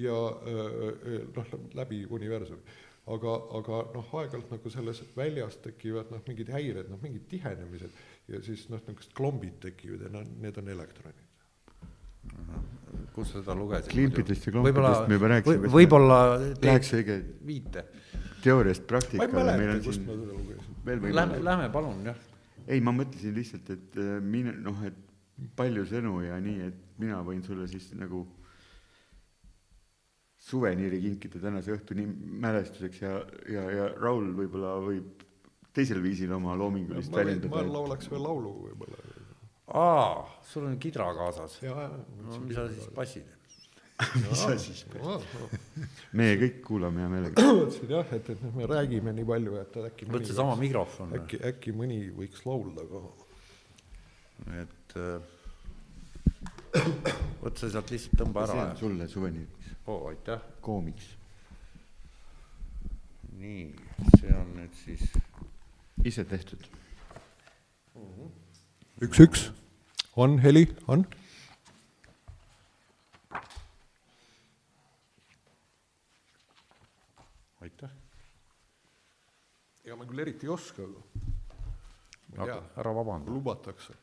ja 0.01 0.19
e, 0.49 1.23
noh, 1.35 1.57
läbi 1.77 2.03
universumi. 2.09 2.77
aga, 3.09 3.35
aga 3.57 3.79
noh, 3.95 4.11
aeg-ajalt 4.19 4.51
nagu 4.53 4.69
selles 4.73 5.01
väljas 5.15 5.57
tekivad 5.63 6.11
noh, 6.13 6.21
mingid 6.27 6.51
häired, 6.53 6.91
noh, 6.91 6.99
mingid 7.01 7.25
tihenemised 7.31 7.95
ja 8.29 8.41
siis 8.45 8.67
noh, 8.69 8.83
niisugused 8.85 9.15
klombid 9.17 9.57
tekivad 9.63 10.05
ja 10.05 10.13
noh, 10.13 10.27
need 10.43 10.59
on 10.61 10.69
elektronid 10.75 11.25
kus 13.15 13.31
sa 13.31 13.41
seda 13.41 13.55
lugesid? 13.57 13.91
klimpidest 13.93 14.45
ja 14.47 14.53
klompidest 14.53 15.07
me 15.09 15.17
juba 15.17 15.31
rääkisime. 15.33 15.71
võib-olla 15.73 16.19
läheks 16.61 16.93
õige 16.97 17.17
viite 17.47 17.85
teooriast 18.44 18.88
praktikale. 18.88 19.44
ma 19.44 19.53
ei 19.53 19.61
mäleta, 19.66 19.86
kust 19.86 20.06
ma 20.06 20.18
seda 20.18 20.34
lugesin. 20.34 21.16
Lähme, 21.16 21.44
lähme 21.44 21.70
palun, 21.74 22.02
jah. 22.07 22.18
ei, 22.68 22.82
ma 22.82 22.94
mõtlesin 22.95 23.36
lihtsalt, 23.36 23.70
et 23.76 23.99
äh, 23.99 24.18
mine, 24.24 24.56
noh, 24.66 24.82
et 24.88 24.98
palju 25.60 25.86
sõnu 25.88 26.20
ja 26.26 26.40
nii, 26.44 26.68
et 26.68 26.99
mina 26.99 27.22
võin 27.26 27.41
sulle 27.45 27.68
siis 27.72 27.91
nagu 27.98 28.26
suveniiri 30.49 30.99
kinkida 31.03 31.41
tänase 31.44 31.74
õhtuni 31.76 32.06
mälestuseks 32.44 33.02
ja, 33.03 33.16
ja, 33.52 33.66
ja 33.76 33.88
Raul 33.99 34.32
võib-olla 34.38 34.78
võib 34.84 35.26
teisel 35.76 36.02
viisil 36.03 36.32
oma 36.36 36.56
loomingulist 36.57 37.11
väljendada. 37.14 37.52
ma 37.56 37.74
laulaks 37.76 38.10
veel 38.11 38.24
laulu 38.24 38.53
võib-olla. 38.70 39.03
aa, 39.80 40.24
sul 40.48 40.68
on 40.70 40.80
kidra 40.82 41.11
kaasas. 41.18 41.60
no 41.64 42.40
mis 42.45 42.56
sa 42.57 42.70
siis 42.72 42.88
passid? 42.95 43.39
mis 44.15 44.43
asi 44.47 44.73
siis? 44.73 44.85
meie 46.15 46.38
kõik 46.39 46.61
kuulame 46.63 47.03
hea 47.03 47.09
meelega. 47.11 47.43
mõtlesin 47.43 47.91
jah, 47.91 48.13
et, 48.15 48.30
et 48.31 48.45
me 48.55 48.67
räägime 48.69 49.13
nii 49.17 49.27
palju, 49.27 49.57
et 49.59 49.76
äkki 49.89 50.07
võta 50.07 50.30
seesama 50.30 50.55
mikrofon, 50.59 51.11
äkki, 51.19 51.41
äkki 51.51 51.73
mõni 51.76 51.99
võiks 52.15 52.45
laulda 52.47 52.85
ka. 52.88 53.01
et 54.61 54.95
äh, 55.03 55.35
võta 57.43 57.55
see 57.59 57.73
sealt 57.76 57.91
lihtsalt 57.91 58.17
tõmba 58.23 58.45
see 58.45 58.55
ära 58.55 58.67
on. 58.69 58.76
sulle 58.80 59.09
suveniiriks, 59.11 59.76
oo, 59.91 59.99
aitäh. 60.13 60.47
koomiks. 60.63 61.11
nii, 63.39 63.67
see 64.15 64.35
on 64.35 64.55
nüüd 64.55 64.84
siis, 64.85 65.07
ise 66.07 66.23
tehtud. 66.30 66.69
üks, 69.03 69.26
üks. 69.27 69.49
on 70.15 70.39
heli, 70.43 70.69
on? 70.88 71.03
aitäh. 77.61 77.91
ega 79.84 79.95
ma 79.95 80.06
küll 80.06 80.23
eriti 80.23 80.48
ei 80.48 80.53
oska, 80.53 80.84
aga 80.84 81.02
ma 82.36 82.45
ei 82.45 82.52
tea, 82.52 82.61
ära 82.84 82.94
vabanda. 82.95 83.31
lubatakse. 83.31 83.95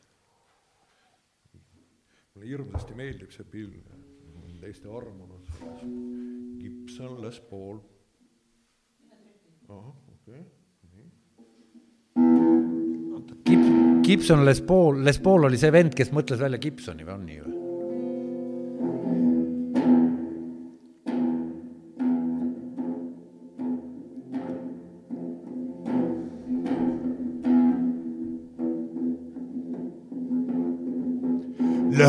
mulle 2.33 2.49
hirmsasti 2.51 2.97
meeldib 2.97 3.31
see 3.33 3.45
pilv, 3.49 3.81
teiste 4.61 4.89
armunud 4.91 5.45
selles. 5.57 5.81
Gibson 6.61 7.21
Les 7.21 7.39
Paul. 7.49 7.79
ahah, 9.69 9.93
okei 10.13 10.41
okay.. 10.41 10.55
Gib-, 13.45 14.03
Gibson 14.03 14.45
Les 14.45 14.61
Paul, 14.61 15.03
Les 15.05 15.19
Paul 15.19 15.49
oli 15.49 15.57
see 15.57 15.71
vend, 15.71 15.95
kes 15.95 16.11
mõtles 16.15 16.41
välja 16.41 16.59
Gibsoni 16.61 17.07
või 17.07 17.13
on 17.13 17.25
nii 17.29 17.39
või? 17.45 17.56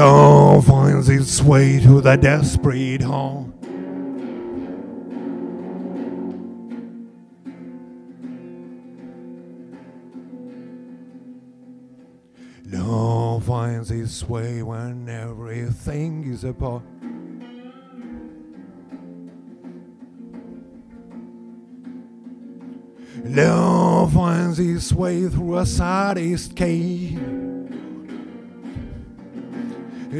Love 0.00 0.64
finds 0.64 1.08
its 1.08 1.42
way 1.42 1.80
to 1.80 2.00
the 2.00 2.14
desperate 2.14 3.02
heart. 3.02 3.48
Love 12.66 13.42
finds 13.42 13.90
its 13.90 14.22
way 14.22 14.62
when 14.62 15.08
everything 15.08 16.32
is 16.32 16.44
apart. 16.44 16.84
Love 23.24 24.12
finds 24.12 24.60
its 24.60 24.92
way 24.92 25.26
through 25.28 25.58
a 25.58 25.66
saddest 25.66 26.54
cave. 26.54 27.27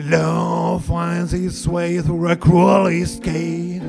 Love 0.05 0.85
finds 0.85 1.35
its 1.35 1.66
way 1.66 2.01
through 2.01 2.29
a 2.29 2.37
cruelest 2.37 3.23
gate. 3.23 3.83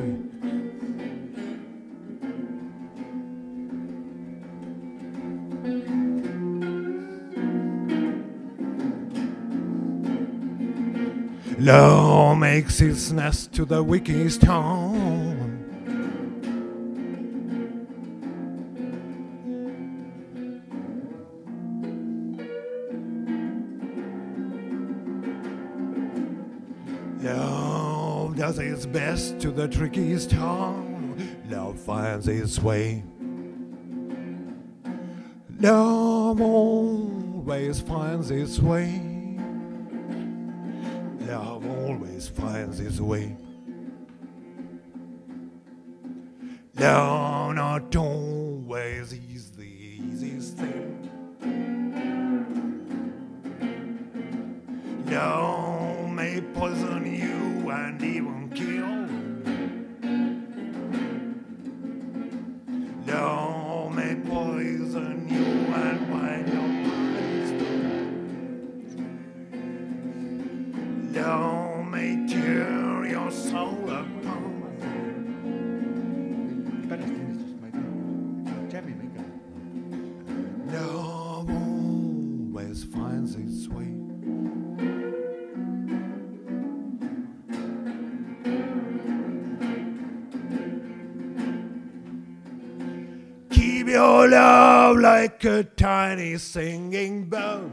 Love 11.60 12.38
makes 12.38 12.82
its 12.82 13.12
nest 13.12 13.54
to 13.54 13.66
the 13.66 13.84
wickedest 13.84 14.42
town. 14.42 15.29
Its 28.80 28.86
best 28.86 29.42
to 29.42 29.52
the 29.52 29.68
trickiest 29.68 30.30
tongue. 30.30 31.38
Love 31.50 31.78
finds 31.78 32.30
its 32.30 32.60
way. 32.60 33.04
Love 35.60 36.40
always 36.40 37.82
finds 37.82 38.32
its 38.32 38.58
way. 38.60 39.02
Love 41.28 41.66
always 41.68 42.30
finds 42.30 42.80
its 42.80 43.02
way. 43.02 43.36
Tiny 96.10 96.36
singing 96.40 97.26
bird. 97.26 97.72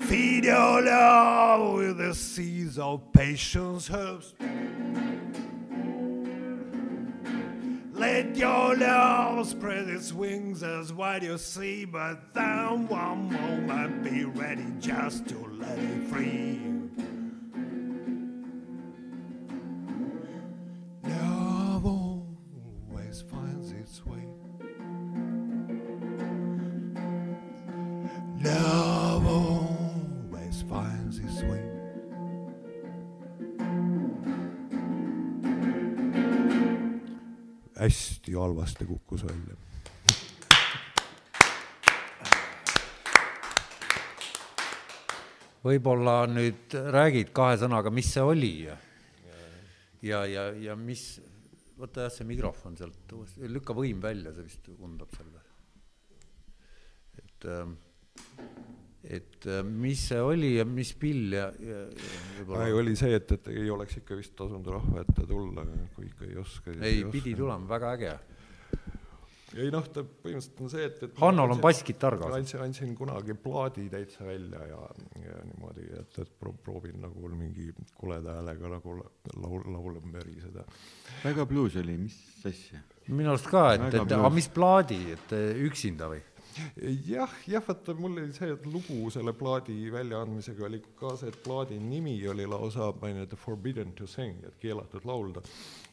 Feed 0.00 0.44
your 0.44 0.82
love 0.82 1.78
with 1.78 1.96
the 1.96 2.14
seeds 2.14 2.78
of 2.78 3.10
patience 3.12 3.90
herbs. 3.90 4.34
Let 7.94 8.36
your 8.36 8.76
love 8.76 9.48
spread 9.48 9.88
its 9.88 10.12
wings 10.12 10.62
as 10.62 10.92
wide 10.92 11.22
you 11.22 11.38
see, 11.38 11.86
but 11.86 12.34
then 12.34 12.86
one 12.88 13.32
moment 13.32 14.04
be 14.04 14.24
ready 14.24 14.66
just 14.78 15.26
to 15.28 15.38
let 15.58 15.78
it 15.78 16.02
free. 16.08 16.60
Love 21.02 21.86
always 21.86 23.22
finds 23.22 23.72
its 23.72 24.04
way. 24.04 24.35
Hästi 38.26 38.34
halvasti 38.34 38.84
kukkus 38.84 39.22
välja. 39.24 39.56
võib-olla 45.66 46.26
nüüd 46.30 46.74
räägid 46.94 47.32
kahe 47.34 47.56
sõnaga, 47.58 47.90
mis 47.90 48.06
see 48.14 48.22
oli 48.22 48.50
ja, 48.68 48.76
ja, 50.02 50.20
ja, 50.30 50.44
ja 50.62 50.76
mis, 50.78 51.18
võta 51.74 52.04
jah 52.06 52.12
see 52.14 52.26
mikrofon 52.26 52.76
sealt 52.78 53.12
uuesti, 53.12 53.48
lükka 53.50 53.74
võim 53.74 53.98
välja, 54.02 54.30
see 54.34 54.46
vist 54.46 54.68
undab 54.78 55.10
või? 55.18 55.42
et, 57.18 57.48
et 59.06 59.46
äh, 59.46 59.60
mis 59.66 60.00
see 60.10 60.20
oli 60.22 60.54
ja 60.56 60.64
mis 60.66 60.92
pill 60.98 61.34
ja, 61.36 61.50
ja, 61.62 61.82
ja 62.42 62.62
ei, 62.66 62.72
oli 62.74 62.96
see, 62.98 63.14
et, 63.18 63.30
et 63.36 63.50
ei 63.54 63.68
oleks 63.70 64.00
ikka 64.00 64.16
vist 64.18 64.34
tasunud 64.38 64.66
rahva 64.74 65.04
ette 65.04 65.26
tulla, 65.28 65.66
kui 65.94 66.08
ikka 66.08 66.26
ei 66.26 66.40
oska. 66.42 66.74
ei, 66.80 67.04
pidi 67.12 67.36
tulema, 67.38 67.68
väga 67.70 67.92
äge. 67.96 68.14
ei 69.56 69.70
noh, 69.72 69.86
ta 69.88 70.02
põhimõtteliselt 70.04 70.60
on 70.66 70.72
see, 70.72 70.84
et, 70.90 70.98
et. 71.06 71.14
Hannol 71.22 71.54
on 71.54 71.62
basskitarr 71.62 72.18
kaasas. 72.20 72.40
andsin, 72.42 72.62
andsin 72.66 72.94
kunagi 72.98 73.36
plaadi 73.40 73.86
täitsa 73.92 74.26
välja 74.26 74.66
ja, 74.72 74.82
ja 75.22 75.38
niimoodi, 75.46 75.86
et, 76.00 76.18
et 76.24 76.32
pro- 76.40 76.56
proovin 76.66 76.98
nagu 77.06 77.30
mingi 77.32 77.70
koleda 77.96 78.40
häälega 78.40 78.74
nagu 78.74 78.98
la- 78.98 79.10
laul, 79.46 79.62
laulma 79.72 80.18
päriseda. 80.18 80.66
väga 81.24 81.46
bluus 81.48 81.78
oli, 81.80 81.96
mis 82.08 82.18
asja? 82.44 82.82
minu 83.08 83.30
arust 83.32 83.46
ka, 83.48 83.68
et, 83.78 83.86
et 83.94 84.16
aga 84.18 84.32
mis 84.34 84.50
plaadi, 84.50 85.04
et 85.14 85.36
äh, 85.38 85.52
üksinda 85.70 86.10
või? 86.10 86.24
Jah, 87.06 87.32
jah, 87.46 87.64
vaata 87.66 87.94
mul 87.94 88.18
oli 88.18 88.32
see 88.36 88.54
lugu 88.64 89.10
selle 89.14 89.32
plaadi 89.36 89.76
väljaandmisega 89.92 90.64
oli 90.68 90.80
ka 90.98 91.14
see, 91.20 91.32
et 91.32 91.38
plaadi 91.44 91.78
nimi 91.82 92.16
oli 92.28 92.46
lausa, 92.48 92.92
ma 93.00 93.10
ei 93.10 93.26
tea, 93.26 93.40
Forbidden 93.40 93.92
to 93.98 94.08
sing, 94.10 94.44
et 94.46 94.56
keelatud 94.62 95.04
laulda. 95.08 95.42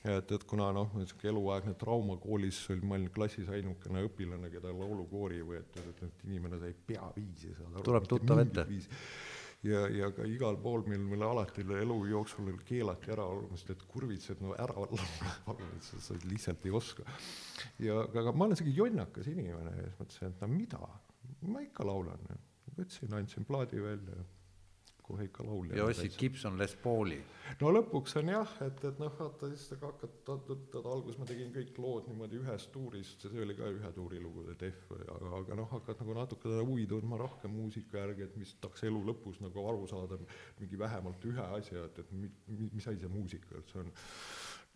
et, 0.03 0.31
et 0.35 0.43
kuna 0.43 0.71
noh, 0.75 0.89
niisugune 0.99 1.31
eluaegne 1.31 1.73
trauma 1.79 2.17
koolis 2.19 2.59
oli, 2.73 2.81
ma 2.83 2.97
olin 2.99 3.11
klassis 3.15 3.49
ainukene 3.49 4.03
õpilane, 4.07 4.49
keda 4.51 4.73
laulukoori 4.75 5.39
ei 5.39 5.47
võetud, 5.47 5.85
et, 5.93 6.03
et 6.09 6.25
inimene 6.27 6.59
sai 6.59 6.75
peaviisi 6.87 7.53
saada. 7.59 7.85
tuleb 7.87 8.09
tuttav 8.11 8.43
ette 8.43 8.67
ja, 9.63 9.83
ja 9.91 10.09
ka 10.15 10.25
igal 10.27 10.57
pool 10.63 10.83
meil, 10.89 11.01
meil 11.07 11.23
alati 11.27 11.63
elu 11.63 11.97
jooksul 12.11 12.51
keelati 12.67 13.13
ära 13.15 13.25
olemast, 13.35 13.69
et 13.71 13.83
kurvitsed 13.89 14.43
no 14.43 14.55
ära 14.59 14.75
laulavad, 14.85 15.63
sa, 15.87 16.01
sa 16.09 16.19
lihtsalt 16.27 16.65
ei 16.67 16.75
oska. 16.75 17.07
ja 17.83 18.01
aga, 18.03 18.25
aga 18.25 18.35
ma 18.35 18.49
olen 18.49 18.59
siuke 18.59 18.75
jonnakas 18.75 19.29
inimene 19.31 19.75
ja 19.77 19.87
siis 19.87 19.99
mõtlesin, 20.01 20.33
et 20.33 20.45
no 20.45 20.51
mida, 20.51 20.93
ma 21.47 21.63
ikka 21.63 21.87
laulan. 21.87 22.31
võtsin, 22.73 23.13
andsin 23.13 23.45
plaadi 23.45 23.81
välja 23.83 24.23
ja 25.13 25.17
kohe 25.17 25.25
ikka 25.29 25.43
laulja. 25.45 25.77
ja 25.77 25.85
ostsid 25.85 26.17
Gibson 26.17 26.57
Les 26.57 26.75
Pauli? 26.75 27.19
no 27.61 27.71
lõpuks 27.75 28.15
on 28.19 28.31
jah, 28.31 28.53
et, 28.65 28.83
et 28.87 28.99
noh, 29.01 29.11
vaata 29.19 29.49
siis 29.51 29.65
sa 29.69 29.77
hakkad, 29.81 30.15
vaata 30.27 30.81
alguses 30.89 31.19
ma 31.19 31.27
tegin 31.29 31.51
kõik 31.53 31.77
lood 31.83 32.07
niimoodi 32.09 32.39
ühes 32.41 32.67
tuuris, 32.73 33.13
see 33.21 33.43
oli 33.45 33.55
ka 33.57 33.69
ühe 33.73 33.91
tuuri 33.95 34.21
lugu, 34.23 34.45
see 34.47 34.59
Def, 34.63 34.85
aga, 34.95 35.33
aga 35.41 35.59
noh, 35.59 35.69
hakkad 35.75 36.01
nagu 36.01 36.17
natuke 36.17 36.55
huvi 36.61 36.87
tundma 36.89 37.19
rohkem 37.21 37.53
muusika 37.53 38.01
järgi, 38.01 38.29
et 38.29 38.39
mis 38.39 38.55
tahaks 38.63 38.87
elu 38.89 39.03
lõpus 39.11 39.41
nagu 39.43 39.67
aru 39.69 39.85
saada 39.91 40.19
mingi 40.61 40.79
vähemalt 40.79 41.29
ühe 41.29 41.49
asja, 41.59 41.85
et, 41.89 42.01
et 42.05 42.15
mi, 42.15 42.31
mis 42.63 42.87
asi 42.87 43.03
see 43.03 43.13
muusika 43.13 43.53
üldse 43.59 43.83
on 43.83 43.93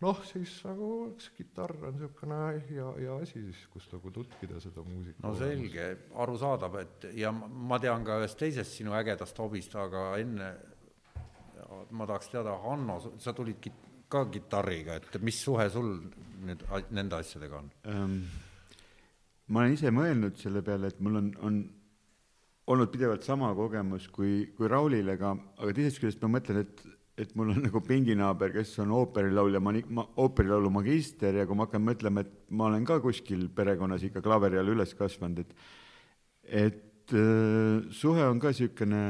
noh, 0.04 0.22
siis 0.28 0.52
nagu 0.66 0.88
eks 1.10 1.30
kitarr 1.36 1.74
on 1.88 1.96
niisugune 1.96 2.40
hea, 2.68 2.88
hea 3.00 3.18
asi 3.24 3.42
siis, 3.42 3.64
kus 3.72 3.88
nagu 3.92 4.12
tutkida 4.14 4.60
seda 4.62 4.84
muusikat. 4.86 5.22
no 5.24 5.34
selge, 5.38 5.88
arusaadav, 6.24 6.80
et 6.82 7.08
ja 7.18 7.32
ma 7.32 7.80
tean 7.82 8.06
ka 8.06 8.20
ühest 8.22 8.38
teisest 8.40 8.78
sinu 8.78 8.94
ägedast 8.98 9.38
hobist, 9.42 9.74
aga 9.78 10.10
enne 10.22 10.52
ma 11.90 12.06
tahaks 12.08 12.30
teada, 12.32 12.54
Hanno, 12.64 12.98
sa 13.20 13.34
tulid 13.36 13.58
kit-, 13.60 13.86
ka 14.08 14.24
kitarriga, 14.32 14.98
et 14.98 15.18
mis 15.24 15.38
suhe 15.44 15.66
sul 15.72 15.90
nüüd 16.46 16.62
nende 16.94 17.18
asjadega 17.18 17.58
on 17.58 17.72
um,? 17.92 18.20
ma 19.48 19.64
olen 19.64 19.74
ise 19.74 19.90
mõelnud 19.92 20.38
selle 20.40 20.62
peale, 20.64 20.90
et 20.92 20.98
mul 21.04 21.18
on, 21.20 21.28
on 21.44 21.58
olnud 22.68 22.90
pidevalt 22.92 23.24
sama 23.24 23.50
kogemus 23.56 24.08
kui, 24.12 24.50
kui 24.56 24.68
Raulil, 24.68 25.08
aga, 25.14 25.32
aga 25.56 25.74
teisest 25.76 26.02
küljest 26.02 26.24
ma 26.24 26.34
mõtlen, 26.36 26.66
et 26.66 26.82
et 27.18 27.34
mul 27.34 27.50
on 27.50 27.62
nagu 27.66 27.80
pinginaaber, 27.82 28.52
kes 28.54 28.76
on 28.84 28.92
ooperilaulja, 29.00 29.60
ma, 29.62 29.74
ma 29.90 30.04
ooperilaulu 30.22 30.70
magister 30.70 31.40
ja 31.40 31.46
kui 31.48 31.58
ma 31.58 31.66
hakkan 31.66 31.82
mõtlema, 31.82 32.22
et 32.22 32.32
ma 32.54 32.68
olen 32.70 32.86
ka 32.86 33.00
kuskil 33.02 33.48
perekonnas 33.54 34.04
ikka 34.06 34.22
klaveri 34.24 34.60
all 34.60 34.74
üles 34.76 34.94
kasvanud, 34.98 35.42
et 35.42 35.58
et 36.48 37.12
äh, 37.12 37.88
suhe 37.92 38.24
on 38.24 38.38
ka 38.40 38.52
niisugune 38.52 39.02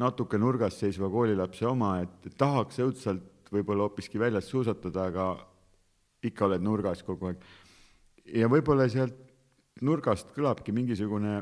natuke 0.00 0.38
nurgas 0.38 0.78
seisva 0.80 1.08
koolilapse 1.10 1.66
oma, 1.66 1.96
et 2.04 2.36
tahaks 2.38 2.78
õudselt 2.84 3.50
võib-olla 3.50 3.88
hoopiski 3.88 4.20
väljas 4.20 4.48
suusatada, 4.50 5.08
aga 5.10 5.26
ikka 6.24 6.46
oled 6.46 6.62
nurgas 6.62 7.02
kogu 7.06 7.30
aeg. 7.30 7.42
ja 8.24 8.48
võib-olla 8.48 8.86
sealt 8.88 9.16
nurgast 9.82 10.30
kõlabki 10.36 10.72
mingisugune 10.76 11.40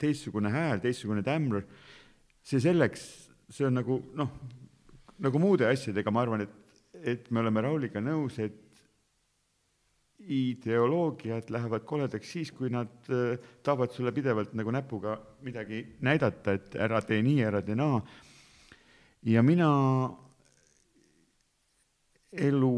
teistsugune 0.00 0.50
hääl, 0.50 0.80
teistsugune 0.80 1.22
tämber, 1.22 1.66
see 2.42 2.60
selleks, 2.62 3.04
see 3.52 3.66
on 3.68 3.76
nagu 3.76 4.00
noh, 4.16 4.32
nagu 5.20 5.40
muude 5.42 5.68
asjadega, 5.68 6.12
ma 6.12 6.24
arvan, 6.24 6.44
et, 6.46 6.82
et 7.14 7.30
me 7.30 7.42
oleme 7.42 7.62
Rauliga 7.64 8.02
nõus, 8.02 8.38
et 8.40 8.58
ideoloogiad 10.20 11.48
lähevad 11.52 11.84
koledaks 11.88 12.32
siis, 12.34 12.50
kui 12.52 12.68
nad 12.72 13.08
äh, 13.08 13.38
tahavad 13.64 13.92
sulle 13.94 14.12
pidevalt 14.12 14.52
nagu 14.58 14.72
näpuga 14.74 15.16
midagi 15.46 15.80
näidata, 16.04 16.56
et 16.58 16.76
ära 16.76 17.00
tee 17.04 17.22
nii, 17.24 17.40
ära 17.46 17.62
tee 17.64 17.76
naa. 17.78 18.00
ja 19.24 19.42
mina 19.42 19.70
elu 22.30 22.74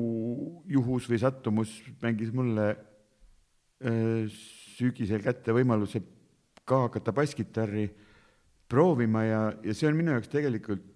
juhus 0.70 1.08
või 1.10 1.18
sattumus 1.20 1.74
mängis 2.02 2.32
mulle 2.32 2.68
öö, 3.82 3.90
äh, 3.90 4.38
sügisel 4.78 5.22
kätte 5.22 5.52
võimaluse 5.52 6.00
ka 6.64 6.86
hakata 6.86 7.12
basskitarri 7.12 7.88
proovima 8.70 9.24
ja, 9.26 9.42
ja 9.64 9.74
see 9.74 9.90
on 9.90 9.98
minu 9.98 10.14
jaoks 10.14 10.30
tegelikult 10.32 10.86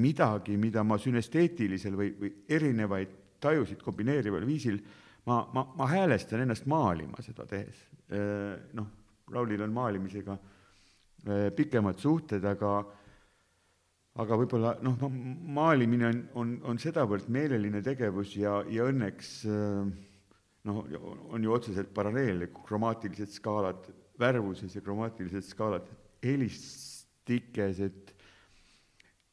midagi, 0.00 0.56
mida 0.56 0.84
ma 0.86 0.96
sünesteetilisel 1.00 1.96
või, 1.98 2.12
või 2.18 2.32
erinevaid 2.48 3.18
tajusid 3.42 3.82
kombineerival 3.82 4.46
viisil, 4.46 4.78
ma, 5.26 5.42
ma, 5.52 5.66
ma 5.76 5.88
häälestan 5.90 6.44
ennast 6.44 6.66
maalima 6.70 7.22
seda 7.24 7.46
tehes. 7.48 7.86
noh, 8.76 8.88
Raulil 9.32 9.62
on 9.64 9.72
maalimisega 9.72 10.36
pikemad 11.56 12.00
suhted, 12.02 12.44
aga 12.44 12.72
aga 14.20 14.36
võib-olla 14.36 14.74
noh, 14.84 15.06
maalimine 15.56 16.08
on, 16.08 16.18
on, 16.40 16.56
on 16.72 16.80
sedavõrd 16.80 17.30
meeleline 17.32 17.80
tegevus 17.84 18.34
ja, 18.36 18.58
ja 18.68 18.84
õnneks 18.90 19.30
noh, 20.68 20.82
on 21.32 21.44
ju 21.46 21.54
otseselt 21.54 21.92
paralleelne, 21.96 22.50
kromaatilised 22.66 23.32
skaalad 23.32 23.88
värvuses 24.20 24.76
ja 24.76 24.82
kromaatilised 24.84 25.46
skaalad 25.48 25.88
helistikes, 26.22 27.80
et 27.80 28.01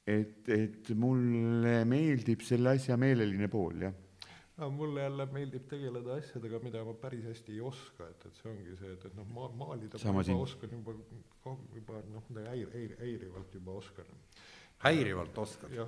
et, 0.10 0.52
et 0.54 0.94
mulle 0.98 1.82
meeldib 1.90 2.44
selle 2.46 2.76
asja 2.78 2.98
meeleline 3.00 3.50
pool, 3.52 3.88
jah. 3.88 3.98
No 4.60 4.68
mulle 4.76 5.06
jälle 5.06 5.26
meeldib 5.32 5.68
tegeleda 5.72 6.18
asjadega, 6.20 6.60
mida 6.64 6.82
ma 6.84 6.94
päris 7.00 7.24
hästi 7.30 7.54
ei 7.56 7.62
oska, 7.64 8.10
et, 8.12 8.26
et 8.28 8.40
see 8.42 8.50
ongi 8.52 8.76
see, 8.76 8.92
et, 8.92 9.06
et 9.08 9.16
noh, 9.16 9.28
ma 9.36 9.48
maalida 9.62 10.02
Sama 10.02 10.20
ma 10.20 10.26
juba 10.28 10.44
oskan 10.44 10.74
juba, 10.74 10.96
juba 11.76 12.02
noh, 12.12 12.26
häir-, 12.50 12.74
häir-, 12.74 12.98
häirivalt 13.00 13.56
juba 13.56 13.78
oskan. 13.80 14.10
häirivalt 14.84 15.38
oskad? 15.38 15.72
jah, 15.76 15.88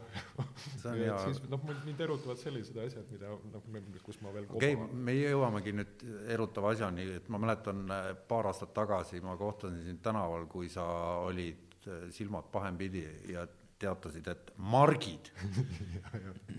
ja 1.01 1.17
siis 1.25 1.43
noh, 1.51 1.67
mind 1.67 1.99
erutavad 2.07 2.39
sellised 2.39 2.79
asjad, 2.85 3.11
mida 3.11 3.35
noh, 3.51 3.67
kus 4.05 4.21
ma 4.23 4.31
veel 4.37 4.47
okei 4.47 4.77
okay,, 4.79 4.99
me 5.09 5.17
jõuamegi 5.19 5.75
nüüd 5.75 6.07
erutava 6.31 6.71
asjani, 6.71 7.09
et 7.19 7.27
ma 7.27 7.43
mäletan 7.43 7.83
paar 8.31 8.53
aastat 8.53 8.71
tagasi 8.77 9.19
ma 9.25 9.35
kohtasin 9.39 9.83
sind 9.89 10.03
tänaval, 10.03 10.47
kui 10.47 10.71
sa 10.71 10.87
olid 11.25 11.91
silmad 12.15 12.47
pahempidi 12.53 13.03
ja 13.33 13.43
teatasid, 13.81 14.31
et 14.31 14.55
margid 14.57 15.31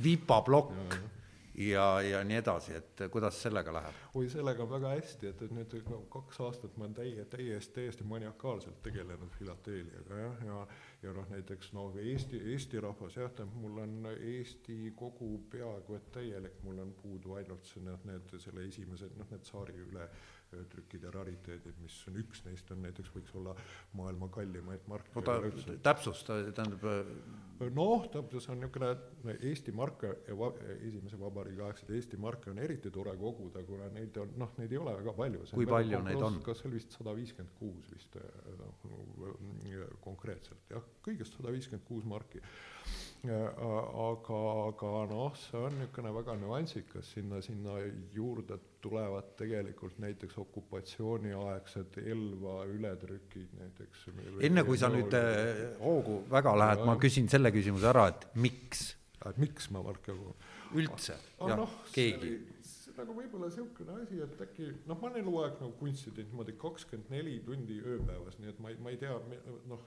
vipaplokk 0.04 0.96
ja, 1.54 2.00
ja, 2.02 2.22
nii 2.24 2.38
edasi, 2.40 2.74
et 2.76 3.02
kuidas 3.12 3.36
sellega 3.42 3.74
läheb? 3.74 3.98
oi, 4.14 4.28
sellega 4.32 4.64
on 4.64 4.70
väga 4.70 4.94
hästi, 4.94 5.28
et, 5.32 5.42
et 5.46 5.54
nüüd 5.54 5.76
no, 5.90 6.00
kaks 6.12 6.40
aastat 6.46 6.76
ma 6.76 6.86
olen 6.86 6.96
täie, 6.96 7.24
täiesti, 7.32 7.74
täiesti 7.76 8.06
maniakaalselt 8.08 8.82
tegelenud 8.84 9.36
filateeliaga 9.38 10.20
jah, 10.24 10.42
ja 10.48 10.66
ja 11.02 11.12
noh, 11.12 11.26
näiteks 11.30 11.72
no 11.74 11.88
Eesti, 11.98 12.38
Eesti 12.52 12.80
rahvas 12.80 13.16
jah, 13.18 13.30
tähendab, 13.34 13.58
mul 13.60 13.80
on 13.82 14.12
Eesti 14.12 14.92
kogu 14.96 15.32
peaaegu 15.50 15.98
et 15.98 16.12
täielik, 16.14 16.60
mul 16.62 16.78
on 16.84 16.94
puudu 17.02 17.34
ainult 17.40 17.66
see, 17.66 17.82
noh, 17.84 17.98
need 18.08 18.36
selle 18.38 18.68
esimese, 18.68 19.10
noh, 19.18 19.28
need 19.30 19.42
Tsaari 19.48 19.76
üle 19.88 20.08
trükid 20.72 21.06
ja 21.06 21.12
rariteedid, 21.14 21.78
mis 21.82 21.96
on 22.08 22.18
üks 22.22 22.42
neist 22.46 22.70
on 22.74 22.82
näiteks, 22.84 23.12
võiks 23.14 23.34
olla 23.38 23.54
maailma 23.98 24.28
kallimaid 24.32 24.84
marke. 24.90 25.14
oota, 25.16 25.38
täpsusta, 25.84 26.38
tähendab. 26.56 26.84
Äh, 26.90 27.70
noh, 27.74 28.06
tähendab, 28.08 28.36
see 28.38 28.54
on 28.54 28.62
niisugune 28.62 29.36
Eesti 29.50 29.74
marke 29.76 30.12
ja 30.28 30.36
va, 30.38 30.50
esimese 30.78 31.20
vabariigi 31.20 31.64
aegseid 31.66 31.94
Eesti 31.96 32.20
marke 32.20 32.50
on 32.52 32.60
eriti 32.62 32.92
tore 32.94 33.14
koguda, 33.20 33.64
kuna 33.68 33.88
neid 33.94 34.18
on, 34.22 34.34
noh, 34.42 34.52
neid 34.58 34.74
ei 34.74 34.82
ole 34.82 34.96
väga 35.00 35.16
palju. 35.22 35.46
kui 35.54 35.68
palju 35.70 36.02
neid 36.08 36.26
on? 36.28 36.40
kas 36.44 36.62
see 36.62 36.70
oli 36.70 36.80
vist 36.80 36.98
sada 36.98 37.14
viiskümmend 37.16 37.56
kuus 37.58 37.92
vist 37.94 38.18
noh, 38.58 39.96
konkreetselt 40.04 40.76
jah, 40.76 40.84
kõigest 41.06 41.38
sada 41.38 41.54
viiskümmend 41.54 41.88
kuus 41.88 42.08
marki 42.08 42.42
aga, 43.30 44.38
aga 44.66 44.92
noh, 45.12 45.34
see 45.38 45.58
on 45.60 45.76
niisugune 45.78 46.10
väga 46.16 46.34
nüansikas, 46.40 47.12
sinna, 47.14 47.38
sinna 47.44 47.76
juurde 48.14 48.58
tulevad 48.82 49.28
tegelikult 49.38 50.00
näiteks 50.02 50.38
okupatsiooniaegsed 50.42 52.00
Elva 52.02 52.64
ületrükid 52.66 53.52
näiteks. 53.60 54.08
enne 54.42 54.64
kui 54.66 54.78
sa 54.78 54.90
nüüd 54.90 55.14
hoogu 55.78 56.24
väga 56.30 56.56
lähed, 56.58 56.82
ma 56.88 56.96
küsin 56.98 57.30
selle 57.30 57.54
küsimuse 57.54 57.92
ära, 57.92 58.08
et 58.10 58.26
miks? 58.34 58.96
miks 59.38 59.70
ma 59.70 59.84
Mark 59.86 60.08
Jagu? 60.08 60.34
üldse, 60.74 61.14
jah 61.38 61.62
no,, 61.62 61.68
keegi 62.92 63.06
nagu 63.06 63.14
võib-olla 63.16 63.48
niisugune 63.48 63.94
asi, 64.02 64.18
et 64.22 64.40
äkki 64.44 64.66
noh, 64.86 64.98
ma 64.98 65.08
olen 65.08 65.22
eluaeg 65.22 65.60
nagu 65.60 65.72
kunsti 65.78 66.10
teinud 66.12 66.32
niimoodi 66.32 66.54
kakskümmend 66.60 67.12
neli 67.12 67.38
tundi 67.46 67.78
ööpäevas, 67.80 68.38
nii 68.40 68.50
et 68.52 68.58
ma 68.60 68.72
ei, 68.72 68.80
ma 68.82 68.92
ei 68.92 68.98
tea, 69.00 69.14
noh, 69.70 69.86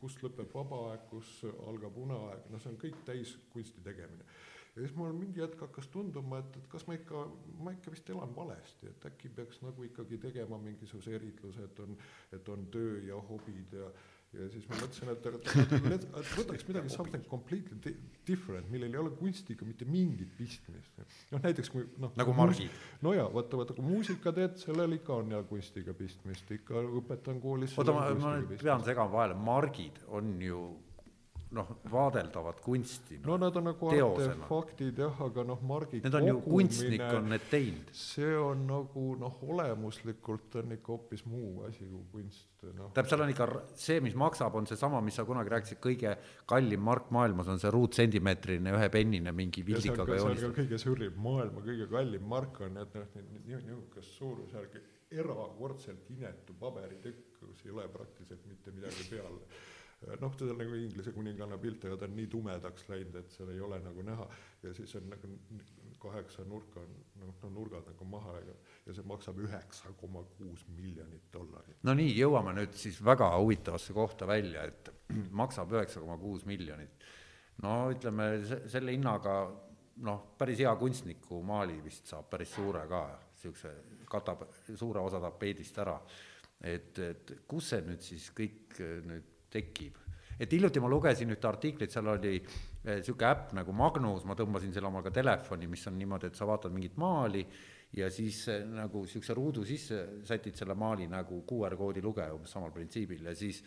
kus 0.00 0.16
lõpeb 0.24 0.54
vaba 0.54 0.80
aeg, 0.90 1.04
kus 1.10 1.40
algab 1.68 1.98
uneaeg, 2.00 2.48
no 2.50 2.60
see 2.60 2.72
on 2.72 2.78
kõik 2.80 3.02
täis 3.08 3.36
kunsti 3.52 3.84
tegemine. 3.84 4.24
ja 4.74 4.84
siis 4.84 4.94
mul 4.96 5.12
mingi 5.12 5.42
hetk 5.42 5.60
hakkas 5.66 5.90
tunduma, 5.92 6.40
et, 6.40 6.56
et 6.56 6.70
kas 6.72 6.86
ma 6.88 6.96
ikka, 6.96 7.26
ma 7.60 7.74
ikka 7.76 7.92
vist 7.92 8.10
elan 8.14 8.32
valesti, 8.36 8.88
et 8.88 9.10
äkki 9.10 9.32
peaks 9.36 9.60
nagu 9.66 9.84
ikkagi 9.84 10.20
tegema 10.22 10.58
mingisuguse 10.62 11.16
eritluse, 11.18 11.66
et 11.66 11.84
on, 11.84 11.98
et 12.32 12.48
on 12.48 12.66
töö 12.72 13.00
ja 13.04 13.20
hobid 13.30 13.76
ja 13.76 13.90
ja 14.36 14.48
siis 14.52 14.66
ma 14.70 14.78
mõtlesin, 14.78 15.10
et, 15.10 15.24
et 15.90 16.34
võtaks 16.38 16.66
midagi 16.68 16.92
something 16.94 17.24
completely 17.30 17.94
different, 18.28 18.68
millel 18.70 18.92
ei 18.92 19.00
ole 19.02 19.12
kunstiga 19.18 19.66
mitte 19.66 19.88
mingit 19.90 20.30
pistmist. 20.38 21.00
noh, 21.32 21.42
näiteks 21.42 21.72
kui 21.72 21.86
noh. 22.02 22.12
nagu 22.18 22.34
margid. 22.38 22.76
no 23.02 23.14
jaa, 23.16 23.26
vaata, 23.32 23.58
vaata 23.60 23.76
kui 23.76 23.88
muusika 23.88 24.34
teed, 24.36 24.60
sellel 24.62 24.94
ikka 25.00 25.16
on 25.22 25.34
ja 25.34 25.42
kunstiga 25.50 25.94
pistmist, 25.98 26.52
ikka 26.54 26.84
õpetan 27.00 27.42
koolis. 27.42 27.74
oota, 27.78 27.96
ma, 27.96 28.06
ma 28.22 28.36
nüüd 28.38 28.54
pean 28.62 28.86
segama 28.86 29.14
vahele, 29.18 29.38
margid 29.50 29.98
on 30.14 30.36
ju 30.44 30.62
noh, 31.56 31.70
vaadeldavat 31.90 32.60
kunsti. 32.62 33.18
no 33.26 33.36
nad 33.40 33.56
on 33.56 33.66
nagu 33.70 33.88
artefaktid 33.90 35.00
jah, 35.02 35.22
aga 35.26 35.44
noh, 35.46 35.62
margi 35.66 36.00
Need 36.04 36.16
on 36.18 36.28
ju, 36.28 36.34
kunstnik 36.44 37.02
on 37.02 37.30
need 37.32 37.46
teinud. 37.50 37.90
see 37.96 38.36
on 38.38 38.62
nagu 38.68 39.06
noh, 39.18 39.40
olemuslikult 39.54 40.60
on 40.62 40.76
ikka 40.76 40.92
hoopis 40.94 41.24
muu 41.26 41.64
asi 41.66 41.88
kui 41.88 42.04
kunst, 42.12 42.46
noh. 42.62 42.92
tähendab, 42.94 43.10
seal 43.10 43.24
on 43.26 43.32
ikka 43.34 43.48
see, 43.74 43.98
mis 44.04 44.14
maksab, 44.22 44.60
on 44.60 44.70
seesama, 44.70 45.02
mis 45.04 45.18
sa 45.18 45.26
kunagi 45.28 45.54
rääkisid, 45.56 45.80
kõige 45.82 46.14
kallim 46.50 46.86
mark 46.86 47.10
maailmas 47.14 47.50
on 47.50 47.58
see 47.62 47.72
ruutsentimeetrine 47.74 48.76
ühepennine 48.76 49.34
mingi 49.34 49.66
vildikaga 49.66 50.20
joonistatud. 50.20 50.56
kõige 50.62 50.80
sürrim, 50.82 51.18
maailma 51.18 51.64
kõige 51.66 51.90
kallim 51.90 52.30
mark 52.30 52.62
on, 52.66 52.78
et 52.84 52.96
noh, 53.00 53.10
niisugust 53.50 54.14
suurusjärgi 54.20 54.86
erakordselt 55.18 56.06
inetu 56.14 56.54
paberitükk, 56.60 57.40
kus 57.40 57.66
ei 57.66 57.74
ole 57.74 57.88
praktiliselt 57.90 58.46
mitte 58.46 58.70
midagi 58.70 59.08
peal 59.10 59.40
noh, 60.20 60.34
teda 60.36 60.54
nagu 60.56 60.76
Inglise 60.80 61.12
kuninganna 61.12 61.58
pilt, 61.60 61.84
aga 61.84 61.98
ta 62.00 62.08
on 62.08 62.16
nii 62.16 62.28
tumedaks 62.32 62.88
läinud, 62.88 63.16
et 63.20 63.34
seal 63.34 63.52
ei 63.52 63.60
ole 63.60 63.80
nagu 63.84 64.04
näha 64.06 64.26
ja 64.62 64.72
siis 64.76 64.94
on 64.96 65.08
nagu 65.12 65.32
kaheksa 66.00 66.44
nurka 66.48 66.80
on 66.80 66.92
noh, 67.20 67.34
no 67.42 67.50
nurgad 67.52 67.88
nagu 67.90 68.06
maha 68.08 68.38
ja, 68.40 68.54
ja 68.86 68.96
see 68.96 69.06
maksab 69.08 69.40
üheksa 69.44 69.92
koma 70.00 70.22
kuus 70.38 70.64
miljonit 70.72 71.28
dollarit. 71.32 71.76
no 71.84 71.94
nii, 71.96 72.14
jõuame 72.16 72.54
nüüd 72.56 72.76
siis 72.80 73.00
väga 73.04 73.28
huvitavasse 73.36 73.96
kohta 73.96 74.28
välja, 74.30 74.64
et 74.64 74.92
maksab 75.42 75.76
üheksa 75.76 76.00
koma 76.00 76.16
kuus 76.20 76.46
miljonit. 76.48 77.04
no 77.64 77.74
ütleme, 77.92 78.30
selle 78.72 78.96
hinnaga 78.96 79.36
noh, 80.06 80.24
päris 80.40 80.62
hea 80.64 80.72
kunstniku 80.80 81.42
maali 81.44 81.76
vist 81.84 82.08
saab 82.08 82.30
päris 82.32 82.54
suure 82.56 82.86
ka, 82.88 83.04
niisuguse, 83.34 83.74
katab 84.10 84.46
suure 84.64 85.04
osa 85.04 85.20
tapeedist 85.20 85.78
ära. 85.84 85.98
et, 86.64 86.98
et 86.98 87.36
kus 87.48 87.74
see 87.74 87.84
nüüd 87.84 88.00
siis 88.04 88.30
kõik 88.36 88.80
nüüd 89.04 89.29
tekib. 89.50 89.98
et 90.40 90.52
hiljuti 90.52 90.80
ma 90.80 90.88
lugesin 90.88 91.30
ühte 91.34 91.48
artiklit, 91.48 91.92
seal 91.92 92.06
oli 92.08 92.38
niisugune 92.40 93.26
eh, 93.26 93.34
äpp 93.34 93.52
nagu 93.58 93.74
Magnus, 93.76 94.24
ma 94.24 94.36
tõmbasin 94.38 94.72
selle 94.72 94.88
omal 94.88 95.04
ka 95.04 95.12
telefoni, 95.12 95.68
mis 95.68 95.84
on 95.90 95.98
niimoodi, 96.00 96.30
et 96.30 96.38
sa 96.38 96.48
vaatad 96.48 96.72
mingit 96.72 96.96
maali 96.96 97.44
ja 97.96 98.08
siis 98.10 98.46
eh, 98.48 98.64
nagu 98.64 99.02
niisuguse 99.04 99.36
ruudu 99.36 99.66
sisse 99.68 100.00
sätid 100.24 100.56
selle 100.56 100.74
maali 100.78 101.10
nagu 101.10 101.42
QR 101.48 101.76
koodi 101.76 102.02
lugeja 102.02 102.32
umbes 102.34 102.56
samal 102.56 102.72
printsiibil 102.72 103.28
ja 103.28 103.34
siis 103.36 103.60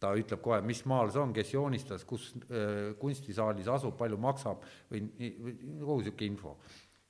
ta 0.00 0.12
ütleb 0.16 0.42
kohe, 0.44 0.60
mis 0.66 0.82
maal 0.88 1.12
see 1.12 1.22
on, 1.22 1.32
kes 1.36 1.54
joonistas, 1.54 2.04
kus 2.08 2.32
äh, 2.50 2.92
kunstisaalis 3.00 3.70
asub, 3.72 3.96
palju 3.96 4.18
maksab 4.20 4.66
või, 4.90 5.06
või 5.16 5.54
kogu 5.62 6.00
niisugune 6.02 6.28
info. 6.32 6.56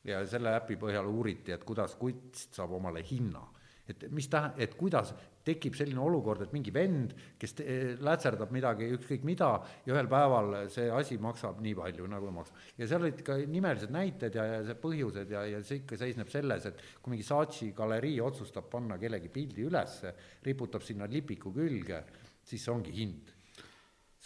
ja 0.07 0.21
selle 0.29 0.53
äpi 0.55 0.77
põhjal 0.79 1.09
uuriti, 1.11 1.53
et 1.57 1.65
kuidas 1.67 1.97
kunst 1.99 2.55
saab 2.55 2.77
omale 2.77 3.03
hinna 3.03 3.43
et 3.91 4.07
mis 4.15 4.29
tähe-, 4.31 4.53
et 4.63 4.75
kuidas 4.79 5.13
tekib 5.47 5.77
selline 5.79 6.01
olukord, 6.03 6.43
et 6.43 6.55
mingi 6.55 6.73
vend, 6.75 7.13
kes 7.39 7.55
lätserdab 8.03 8.51
midagi, 8.55 8.89
ükskõik 8.97 9.27
mida, 9.29 9.53
ja 9.87 9.95
ühel 9.95 10.09
päeval 10.11 10.57
see 10.73 10.89
asi 10.91 11.21
maksab 11.23 11.61
nii 11.63 11.77
palju, 11.79 12.09
nagu 12.11 12.33
maksab. 12.35 12.65
ja 12.81 12.89
seal 12.91 13.07
olid 13.07 13.23
ka 13.27 13.39
nimelised 13.51 13.95
näited 13.95 14.35
ja, 14.39 14.47
ja 14.57 14.65
see 14.67 14.79
põhjused 14.83 15.31
ja, 15.37 15.45
ja 15.53 15.63
see 15.67 15.83
ikka 15.85 16.01
seisneb 16.01 16.33
selles, 16.33 16.67
et 16.71 16.83
kui 17.01 17.15
mingi 17.15 17.27
Saatchi 17.27 17.71
galerii 17.77 18.19
otsustab 18.25 18.71
panna 18.73 18.99
kellegi 18.99 19.31
pildi 19.33 19.67
ülesse, 19.69 20.15
riputab 20.47 20.85
sinna 20.87 21.07
lipiku 21.11 21.55
külge, 21.55 22.03
siis 22.47 22.67
see 22.67 22.75
ongi 22.75 22.95
hind 22.97 23.35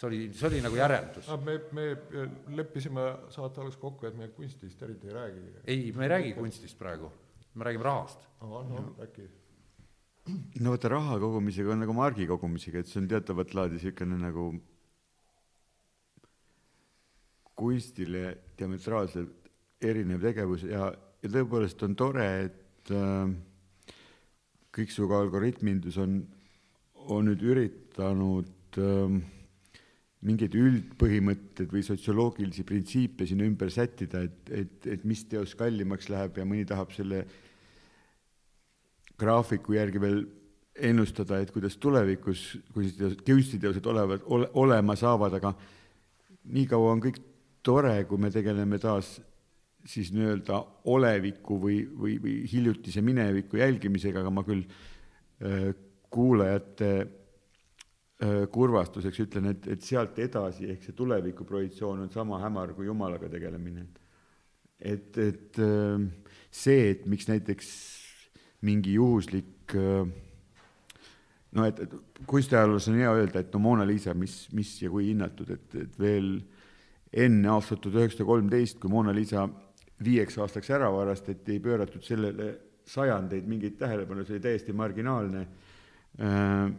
see 0.01 0.07
oli, 0.07 0.21
see 0.33 0.47
oli 0.47 0.61
nagu 0.65 0.79
järeldus. 0.79 1.29
me, 1.45 1.59
me 1.77 1.85
leppisime 2.57 3.03
saate 3.29 3.61
alguses 3.61 3.77
kokku, 3.81 4.09
et 4.09 4.17
me 4.17 4.31
kunstist 4.33 4.81
eriti 4.81 5.11
ei 5.11 5.13
räägi. 5.13 5.43
ei, 5.65 5.91
me 5.95 6.07
ei 6.07 6.13
räägi 6.15 6.33
kunstist 6.33 6.79
praegu, 6.79 7.11
me 7.53 7.69
räägime 7.69 7.85
rahast. 7.85 8.25
no 8.41 8.95
äkki 9.03 9.29
no 10.29 10.73
vaata, 10.73 10.89
raha 10.91 11.17
kogumisega 11.19 11.73
on 11.73 11.81
nagu 11.83 11.93
margi 11.97 12.27
kogumisega, 12.29 12.81
et 12.81 12.89
see 12.89 13.01
on 13.01 13.07
teatavat 13.09 13.55
laadi 13.57 13.79
niisugune 13.79 14.19
nagu 14.21 14.51
kunstile 17.57 18.25
diametraalselt 18.57 19.49
erinev 19.81 20.21
tegevus 20.23 20.65
ja, 20.69 20.91
ja 21.21 21.33
tõepoolest 21.33 21.81
on 21.87 21.97
tore, 21.97 22.27
et 22.45 22.93
äh, 22.93 23.33
kõiksugu 24.77 25.17
algoritmindus 25.17 25.97
on, 26.01 26.21
on 27.09 27.29
nüüd 27.29 27.41
üritanud 27.45 28.81
äh, 28.81 29.19
mingeid 30.21 30.53
üldpõhimõtteid 30.53 31.71
või 31.73 31.81
sotsioloogilisi 31.85 32.65
printsiipe 32.65 33.25
sinna 33.25 33.47
ümber 33.49 33.73
sättida, 33.73 34.21
et, 34.21 34.51
et, 34.53 34.85
et 34.85 35.05
mis 35.09 35.25
teos 35.25 35.57
kallimaks 35.57 36.11
läheb 36.13 36.37
ja 36.37 36.45
mõni 36.45 36.67
tahab 36.69 36.93
selle 36.93 37.23
äh, 37.25 37.39
graafiku 39.21 39.77
järgi 39.77 40.01
veel 40.01 40.21
ennustada, 40.81 41.39
et 41.41 41.51
kuidas 41.53 41.77
tulevikus 41.77 42.45
kunstiteosed, 42.73 43.85
olevad, 43.85 44.23
ole, 44.25 44.47
olema 44.61 44.95
saavad, 44.97 45.35
aga 45.37 45.53
niikaua 46.55 46.95
on 46.95 47.03
kõik 47.03 47.19
tore, 47.63 47.93
kui 48.09 48.21
me 48.21 48.31
tegeleme 48.33 48.79
taas 48.81 49.19
siis 49.85 50.11
nii-öelda 50.13 50.59
oleviku 50.93 51.57
või, 51.61 51.79
või, 51.97 52.17
või 52.21 52.35
hiljutise 52.49 53.01
mineviku 53.05 53.59
jälgimisega, 53.61 54.21
aga 54.21 54.33
ma 54.33 54.43
küll 54.45 54.61
äh, 54.65 55.71
kuulajate 56.13 56.91
äh, 57.01 58.43
kurvastuseks 58.53 59.23
ütlen, 59.25 59.51
et, 59.53 59.67
et 59.75 59.85
sealt 59.85 60.19
edasi 60.21 60.69
ehk 60.71 60.85
see 60.85 60.97
tuleviku 60.97 61.47
projektsioon 61.49 62.05
on 62.05 62.13
sama 62.13 62.39
hämar 62.43 62.75
kui 62.77 62.89
jumalaga 62.89 63.29
tegelemine. 63.29 63.87
et, 64.79 65.17
et 65.17 65.59
äh, 65.61 66.05
see, 66.51 66.91
et 66.91 67.05
miks 67.09 67.27
näiteks 67.29 67.73
mingi 68.61 68.93
juhuslik 68.93 69.75
noh, 71.51 71.67
et, 71.67 71.79
et 71.83 72.25
kunstiajaloos 72.27 72.89
on 72.91 72.99
hea 73.01 73.11
öelda, 73.15 73.43
et 73.43 73.53
no 73.53 73.61
Mona 73.63 73.85
Lisa, 73.87 74.15
mis, 74.17 74.43
mis 74.55 74.73
ja 74.83 74.91
kui 74.91 75.09
hinnatud, 75.09 75.51
et, 75.55 75.79
et 75.83 75.97
veel 75.99 76.35
enne 77.11 77.51
aastat 77.51 77.81
tuhat 77.83 78.01
üheksasada 78.01 78.27
kolmteist, 78.29 78.79
kui 78.81 78.91
Mona 78.91 79.15
Lisa 79.15 79.47
viieks 80.01 80.39
aastaks 80.41 80.71
ära 80.73 80.89
varastati, 80.93 81.57
ei 81.57 81.63
pööratud 81.63 82.05
sellele 82.05 82.53
sajandeid 82.87 83.49
mingit 83.49 83.77
tähelepanu, 83.79 84.23
see 84.25 84.37
oli 84.37 84.45
täiesti 84.47 84.73
marginaalne. 84.75 85.43
Äh,, 86.21 86.71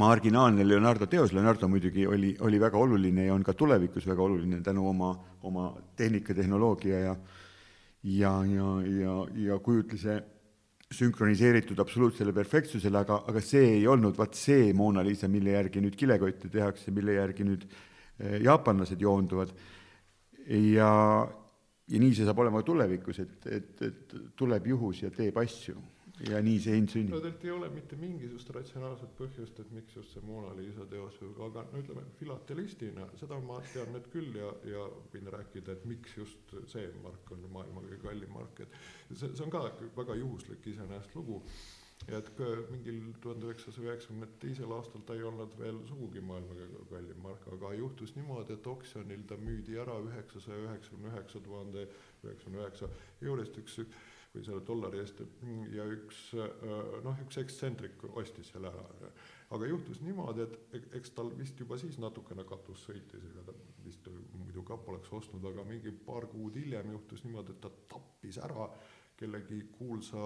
marginaalne 0.00 0.64
Leonardo 0.66 1.06
teos, 1.10 1.32
Leonardo 1.34 1.68
muidugi 1.68 2.06
oli, 2.06 2.34
oli 2.46 2.60
väga 2.62 2.78
oluline 2.78 3.24
ja 3.26 3.34
on 3.34 3.44
ka 3.46 3.54
tulevikus 3.58 4.06
väga 4.06 4.22
oluline 4.22 4.60
tänu 4.62 4.84
oma, 4.88 5.12
oma 5.46 5.70
tehnika, 5.98 6.34
tehnoloogia 6.34 7.00
ja 7.00 7.14
äh, 7.14 7.39
ja, 8.02 8.32
ja, 8.44 8.68
ja, 8.86 9.16
ja 9.36 9.58
kujutluse 9.58 10.20
sünkroniseeritud 10.90 11.78
absoluutsele 11.78 12.32
perfektsusele, 12.34 13.02
aga, 13.04 13.20
aga 13.30 13.42
see 13.44 13.76
ei 13.76 13.84
olnud 13.86 14.16
vaat 14.18 14.34
see 14.38 14.72
Mona 14.74 15.04
Lisa, 15.06 15.28
mille 15.30 15.54
järgi 15.54 15.82
nüüd 15.84 15.98
kilekotte 15.98 16.50
tehakse, 16.50 16.90
mille 16.94 17.14
järgi 17.20 17.46
nüüd 17.46 17.66
eh, 17.68 18.40
jaapanlased 18.42 19.00
joonduvad. 19.00 19.52
ja, 20.50 20.90
ja 21.86 22.00
nii 22.02 22.14
see 22.16 22.26
saab 22.26 22.42
olema 22.42 22.64
tulevikus, 22.66 23.22
et, 23.22 23.46
et, 23.46 23.82
et 23.86 24.14
tuleb 24.36 24.66
juhus 24.72 25.04
ja 25.04 25.12
teeb 25.14 25.38
asju 25.38 25.78
ja 26.28 26.40
nii 26.44 26.60
see 26.60 26.76
hind 26.76 26.92
sünnib. 26.92 27.14
no 27.14 27.20
tegelikult 27.22 27.46
ei 27.46 27.52
ole 27.54 27.68
mitte 27.72 27.96
mingisugust 28.00 28.52
ratsionaalset 28.56 29.12
põhjust, 29.18 29.60
et 29.62 29.72
miks 29.72 29.96
just 29.96 30.14
see 30.14 30.24
Mona 30.26 30.52
Lisa 30.58 30.84
teos, 30.90 31.16
aga 31.46 31.64
no 31.72 31.82
ütleme, 31.82 32.04
filatelistina, 32.20 33.08
seda 33.20 33.40
ma 33.44 33.60
tean 33.72 33.92
nüüd 33.94 34.08
küll 34.12 34.36
ja, 34.36 34.52
ja 34.68 34.86
võin 35.14 35.30
rääkida, 35.36 35.78
et 35.78 35.86
miks 35.88 36.16
just 36.18 36.56
see 36.72 36.88
mark 37.04 37.32
on 37.36 37.46
maailma 37.54 37.84
kõige 37.86 38.02
kallim 38.04 38.34
mark, 38.36 38.64
et 38.64 38.80
see, 39.14 39.30
see 39.32 39.44
on 39.46 39.54
ka 39.54 39.64
väga 39.96 40.18
juhuslik 40.20 40.72
iseenesest 40.74 41.16
lugu 41.16 41.40
et 42.08 42.30
mingil 42.72 43.00
tuhande 43.20 43.50
üheksasaja 43.50 43.90
üheksakümne 43.90 44.28
teisel 44.40 44.72
aastal 44.72 45.02
ta 45.06 45.16
ei 45.16 45.24
olnud 45.28 45.52
veel 45.60 45.82
sugugi 45.88 46.22
maailma 46.24 46.56
kõige 46.56 46.86
kallim 46.92 47.20
mark, 47.24 47.44
aga 47.56 47.74
juhtus 47.76 48.14
niimoodi, 48.16 48.56
et 48.56 48.70
oksjonil 48.72 49.26
ta 49.28 49.36
müüdi 49.40 49.76
ära 49.82 49.98
üheksasaja 50.06 50.64
üheksakümne 50.64 51.12
üheksa 51.12 51.42
tuhande 51.44 51.84
üheksakümne 52.24 52.62
üheksa 52.62 52.88
eurist 53.20 53.60
üks, 53.60 53.76
üks 53.84 54.08
või 54.34 54.44
selle 54.46 54.62
dollari 54.66 55.00
eest 55.02 55.22
ja 55.74 55.86
üks 55.90 56.20
noh, 57.04 57.18
üks 57.24 57.40
ekstsentric 57.42 58.04
ostis 58.14 58.52
selle 58.52 58.70
ära. 58.70 59.10
aga 59.56 59.66
juhtus 59.66 60.00
niimoodi, 60.06 60.46
et 60.46 60.94
eks 61.00 61.14
tal 61.16 61.32
vist 61.38 61.58
juba 61.60 61.78
siis 61.78 61.98
natukene 61.98 62.44
katus 62.46 62.86
sõitis, 62.86 63.26
ega 63.32 63.44
ta 63.48 63.56
vist 63.84 64.06
muidu 64.38 64.62
ka 64.66 64.78
poleks 64.86 65.12
ostnud, 65.12 65.44
aga 65.50 65.66
mingi 65.66 65.92
paar 66.06 66.28
kuud 66.30 66.56
hiljem 66.56 66.92
juhtus 66.94 67.24
niimoodi, 67.26 67.56
et 67.56 67.60
ta 67.60 67.72
tappis 67.94 68.38
ära 68.38 68.70
kellegi 69.20 69.60
kuulsa 69.74 70.24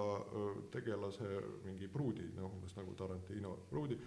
tegelase 0.70 1.26
mingi 1.64 1.88
pruudi, 1.90 2.28
noh 2.36 2.52
umbes 2.52 2.76
nagu 2.76 2.94
Tarantino 2.94 3.56
pruudi 3.70 3.98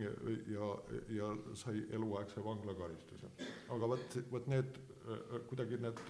ja, 0.00 0.10
ja, 0.50 0.72
ja 1.14 1.28
sai 1.54 1.84
eluaegse 1.94 2.44
vanglakaristuse. 2.44 3.30
aga 3.68 3.88
vot, 3.92 4.18
vot 4.32 4.48
need 4.50 4.80
kuidagi 5.48 5.78
need 5.80 6.00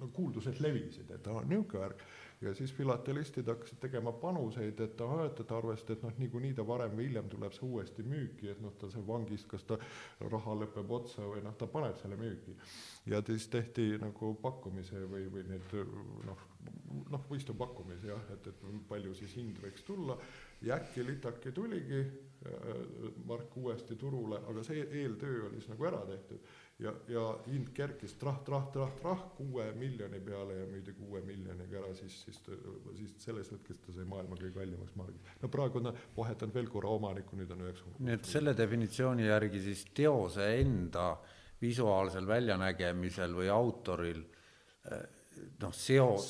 no, 0.00 0.08
kuuldused 0.12 0.60
levisid, 0.64 1.10
et 1.14 1.28
aa, 1.30 1.44
niisugune 1.46 1.84
värk 1.84 2.02
ja 2.40 2.54
siis 2.54 2.72
filatelistid 2.72 3.48
hakkasid 3.48 3.78
tegema 3.80 4.12
panuseid, 4.12 4.80
et 4.80 5.00
ahah, 5.00 5.24
et, 5.26 5.40
et 5.40 5.52
arvestades, 5.52 5.98
et 5.98 6.06
noh, 6.06 6.14
niikuinii 6.18 6.54
ta 6.58 6.66
varem 6.66 6.96
või 6.96 7.08
hiljem 7.08 7.28
tuleb 7.32 7.54
see 7.56 7.66
uuesti 7.68 8.04
müüki, 8.06 8.50
et 8.52 8.60
noh, 8.64 8.74
ta 8.80 8.90
see 8.92 9.04
vangist, 9.06 9.48
kas 9.50 9.64
ta 9.68 9.78
raha 10.32 10.56
lõpeb 10.64 10.90
otsa 10.98 11.26
või 11.30 11.44
noh, 11.44 11.54
ta 11.58 11.68
paneb 11.70 11.98
selle 12.02 12.18
müüki. 12.20 12.56
ja 13.06 13.22
siis 13.26 13.48
tehti 13.52 13.94
nagu 14.00 14.34
pakkumise 14.42 15.04
või, 15.10 15.28
või 15.32 15.46
need 15.48 15.76
noh, 16.26 16.44
noh, 17.12 17.24
võistupakkumise 17.30 18.12
jah, 18.12 18.28
et, 18.34 18.46
et 18.52 18.66
palju 18.88 19.14
siis 19.14 19.34
hind 19.38 19.60
võiks 19.62 19.84
tulla 19.86 20.18
ja 20.64 20.78
äkki 20.78 21.04
litaki 21.06 21.52
tuligi 21.52 22.00
äh, 22.00 22.84
Mark 23.26 23.56
uuesti 23.56 23.96
turule, 23.96 24.40
aga 24.48 24.64
see 24.66 24.86
eeltöö 25.02 25.48
oli 25.48 25.60
siis 25.60 25.72
nagu 25.72 25.90
ära 25.90 26.04
tehtud 26.08 26.54
ja, 26.82 26.92
ja 27.08 27.22
hind 27.46 27.70
kerkis 27.76 28.16
trah, 28.20 28.38
trah, 28.46 28.66
trah, 28.74 28.90
trah 28.98 29.22
kuue 29.36 29.66
miljoni 29.78 30.20
peale 30.24 30.58
ja 30.58 30.66
müüdi 30.70 30.94
kuue 30.98 31.22
miljoniga 31.26 31.78
ära, 31.80 31.92
siis, 31.98 32.16
siis, 32.26 32.40
siis 32.98 33.14
sellest 33.22 33.54
hetkest 33.54 33.84
ta 33.86 33.94
sai 33.94 34.06
maailma 34.10 34.38
kõige 34.40 34.54
kallimaks 34.58 34.96
margiks. 34.98 35.36
no 35.42 35.50
praegu 35.52 35.80
on 35.82 35.92
vahetanud 36.16 36.58
veel 36.58 36.70
korra 36.72 36.94
omanikku, 36.98 37.38
nüüd 37.38 37.54
on 37.54 37.66
üheksakümmend. 37.66 38.04
nii 38.08 38.18
et 38.18 38.30
selle 38.30 38.56
definitsiooni 38.58 39.28
järgi 39.28 39.62
siis 39.68 39.84
teose 39.94 40.50
enda 40.60 41.08
visuaalsel 41.62 42.26
väljanägemisel 42.28 43.36
või 43.36 43.52
autoril 43.52 44.24
noh, 45.62 45.72
seos, 45.76 46.26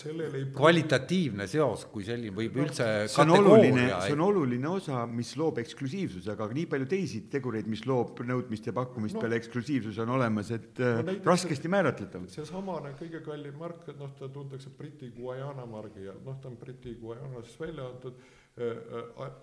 kvalitatiivne 0.55 1.47
seos 1.51 1.85
kui 1.93 2.05
selline 2.06 2.35
võib 2.35 2.59
no, 2.59 2.66
üldse 2.66 2.86
see 3.10 3.22
on 3.24 3.32
oluline, 3.36 3.86
see 4.05 4.14
on 4.16 4.22
oluline 4.26 4.70
osa, 4.70 5.02
mis 5.10 5.32
loob 5.40 5.59
eksklusiivsuse, 5.62 6.35
aga 6.35 6.48
nii 6.56 6.66
palju 6.70 6.89
teisi 6.90 7.22
tegureid, 7.32 7.68
mis 7.70 7.85
loob 7.89 8.22
nõudmist 8.28 8.68
ja 8.68 8.76
pakkumist 8.76 9.18
no, 9.18 9.24
peale 9.24 9.40
eksklusiivsus 9.40 9.98
on 10.05 10.14
olemas, 10.18 10.52
et 10.55 10.81
no, 10.82 10.93
äh, 11.01 11.18
raskesti 11.26 11.72
määratletav. 11.72 12.28
seesamane 12.35 12.94
kõige 13.01 13.24
kallim 13.26 13.59
mark, 13.60 13.89
et 13.93 14.01
noh, 14.01 14.12
ta 14.18 14.31
tuntakse 14.32 14.72
Briti 14.78 15.10
Guiana 15.16 15.66
margi 15.70 16.09
all, 16.10 16.22
noh, 16.26 16.39
ta 16.40 16.51
on 16.52 16.60
Briti 16.60 16.97
Guianas 17.01 17.56
välja 17.60 17.89
antud 17.90 18.20
äh,, 18.59 18.70
äh, 18.70 19.36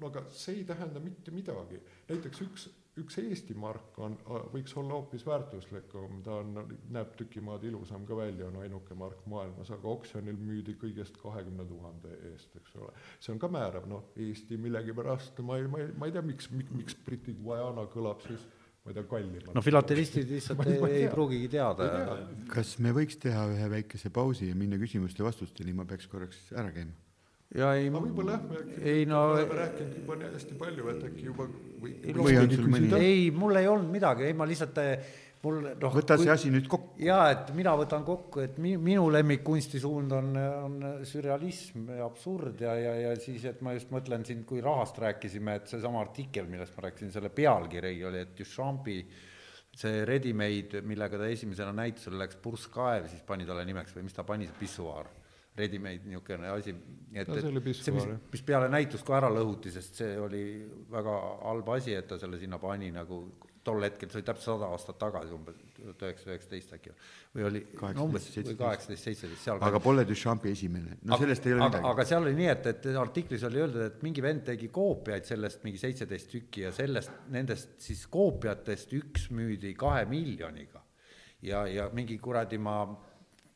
no 0.00 0.10
aga 0.10 0.26
see 0.32 0.60
ei 0.60 0.66
tähenda 0.68 1.02
mitte 1.02 1.34
midagi, 1.34 1.82
näiteks 2.10 2.44
üks 2.46 2.68
üks 3.00 3.18
Eesti 3.20 3.54
mark 3.58 3.98
on, 4.00 4.16
võiks 4.52 4.72
olla 4.80 4.96
hoopis 4.96 5.24
väärtuslikum, 5.26 6.20
ta 6.24 6.38
on, 6.40 6.56
näeb 6.94 7.12
tüki 7.18 7.42
maad 7.44 7.64
ilusam 7.68 8.06
ka 8.08 8.16
välja, 8.16 8.48
on 8.48 8.60
ainuke 8.62 8.96
mark 8.98 9.24
maailmas, 9.30 9.70
aga 9.74 9.90
oksjonil 9.92 10.38
müüdi 10.40 10.76
kõigest 10.80 11.18
kahekümne 11.20 11.66
tuhande 11.68 12.14
eest, 12.30 12.56
eks 12.56 12.76
ole. 12.80 12.92
see 13.20 13.34
on 13.34 13.40
ka 13.42 13.50
määrav, 13.52 13.88
noh, 13.90 14.10
Eesti 14.26 14.56
millegipärast, 14.60 15.42
ma 15.44 15.60
ei, 15.60 15.68
ma 15.72 15.82
ei, 15.84 15.92
ma 15.96 16.08
ei 16.08 16.16
tea, 16.16 16.24
miks, 16.24 16.50
miks, 16.54 16.72
miks 16.76 17.00
Briti 17.06 17.36
Guiana 17.36 17.84
kõlab 17.92 18.24
siis 18.24 18.48
ma 18.86 18.92
ei 18.92 18.98
tea, 18.98 19.08
kallimalt. 19.10 19.54
no 19.56 19.64
filatelistid 19.66 20.30
lihtsalt 20.32 20.62
ei, 20.70 20.78
ei, 20.78 21.00
ei 21.04 21.08
pruugigi 21.12 21.50
teada. 21.52 21.90
kas 22.52 22.78
me 22.80 22.96
võiks 22.96 23.20
teha 23.20 23.48
ühe 23.52 23.72
väikese 23.76 24.12
pausi 24.14 24.48
ja 24.52 24.56
minna 24.56 24.80
küsimuste-vastusteni, 24.80 25.76
ma 25.76 25.84
peaks 25.88 26.08
korraks 26.08 26.48
ära 26.56 26.72
käima 26.72 27.05
ja 27.54 27.74
ei 27.78 27.90
no 27.92 28.02
võib-olla 28.02 28.40
jah, 28.40 28.64
ei 28.82 29.04
no 29.08 29.20
oleme 29.36 29.60
rääkinud 29.60 30.00
juba 30.00 30.16
nii 30.18 30.32
hästi 30.32 30.56
palju, 30.58 30.88
et 30.92 31.04
äkki 31.10 31.28
juba 31.28 31.46
või, 31.82 31.94
või 32.16 32.72
mõni 32.72 32.90
ei, 32.98 33.30
mul 33.34 33.60
ei 33.60 33.68
olnud 33.70 33.92
midagi, 33.92 34.26
ei 34.26 34.34
ma 34.36 34.48
lihtsalt 34.48 34.80
eh, 34.82 35.06
mul 35.44 35.60
noh 35.78 35.94
võta 35.94 36.16
see 36.18 36.32
asi 36.32 36.50
nüüd 36.50 36.66
kokku. 36.70 36.96
jaa, 37.06 37.28
et 37.34 37.52
mina 37.56 37.76
võtan 37.78 38.04
kokku, 38.06 38.42
et 38.42 38.58
mi-, 38.62 38.78
minu 38.82 39.06
lemmikkunstisuund 39.14 40.16
on, 40.16 40.32
on 40.40 40.76
sürrealism 41.06 41.92
ja 41.94 42.08
absurd 42.08 42.64
ja, 42.66 42.74
ja, 42.80 42.96
ja 43.04 43.14
siis, 43.20 43.46
et 43.48 43.62
ma 43.64 43.76
just 43.76 43.94
mõtlen 43.94 44.26
siin, 44.26 44.42
kui 44.48 44.62
rahast 44.64 44.98
rääkisime, 45.02 45.60
et 45.60 45.70
seesama 45.70 46.02
artikkel, 46.02 46.50
millest 46.50 46.74
ma 46.76 46.88
rääkisin, 46.88 47.14
selle 47.14 47.30
pealkiri 47.34 47.94
oli, 48.10 48.24
et 48.26 48.34
Duchampi 48.38 48.98
see 49.76 50.02
ready-made, 50.08 50.80
millega 50.88 51.20
ta 51.20 51.28
esimesena 51.28 51.72
näitusele 51.76 52.18
läks, 52.22 52.40
purskkaev, 52.42 53.10
siis 53.12 53.22
pani 53.26 53.46
talle 53.46 53.64
nimeks 53.68 53.94
või 53.94 54.06
mis 54.08 54.16
ta 54.16 54.24
pani, 54.26 54.48
see 54.48 54.58
pissuaar 54.64 55.12
ready-made 55.56 56.04
niisugune 56.04 56.52
asi, 56.52 56.74
et, 57.14 57.28
et 57.28 57.32
see, 57.40 57.94
mis, 57.96 58.06
mis 58.32 58.46
peale 58.46 58.68
näitust 58.72 59.06
ka 59.06 59.16
ära 59.20 59.30
lõhuti, 59.32 59.72
sest 59.72 60.02
see 60.02 60.16
oli 60.20 60.42
väga 60.92 61.18
halb 61.46 61.70
asi, 61.76 61.96
et 61.96 62.08
ta 62.10 62.20
selle 62.20 62.40
sinna 62.40 62.60
pani 62.62 62.92
nagu 62.94 63.24
tol 63.66 63.82
hetkel, 63.82 64.10
see 64.10 64.20
oli 64.20 64.26
täpselt 64.26 64.46
sada 64.46 64.68
aastat 64.70 64.98
tagasi, 65.00 65.32
umbes 65.34 65.56
tuhat 65.74 66.04
üheksasada 66.06 66.34
üheksateist 66.34 66.74
äkki 66.76 66.92
või 67.34 67.46
oli 67.48 67.62
no 67.96 68.04
umbes 68.06 68.28
või 68.36 68.56
kaheksateist, 68.60 69.08
seitseteist, 69.08 69.42
seal 69.42 69.62
aga 69.66 69.80
pole 69.82 70.04
Duchampi 70.08 70.52
esimene, 70.52 70.98
no 71.08 71.18
sellest 71.20 71.48
ei 71.48 71.56
ole 71.56 71.66
midagi. 71.66 71.88
aga 71.90 72.06
seal 72.10 72.26
oli 72.26 72.36
nii, 72.38 72.50
et, 72.52 72.70
et 72.72 72.88
artiklis 73.00 73.46
oli 73.48 73.62
öeldud, 73.64 73.84
et 73.88 74.04
mingi 74.06 74.24
vend 74.24 74.44
tegi 74.46 74.70
koopiaid 74.74 75.26
sellest 75.28 75.66
mingi 75.66 75.82
seitseteist 75.82 76.30
tükki 76.36 76.66
ja 76.68 76.72
sellest, 76.76 77.12
nendest 77.34 77.74
siis 77.82 78.04
koopiatest 78.12 78.94
üks 79.00 79.28
müüdi 79.34 79.74
kahe 79.78 80.06
miljoniga. 80.10 80.84
ja, 81.42 81.66
ja 81.66 81.90
mingi 81.96 82.20
kuradi 82.22 82.60
ma 82.62 82.78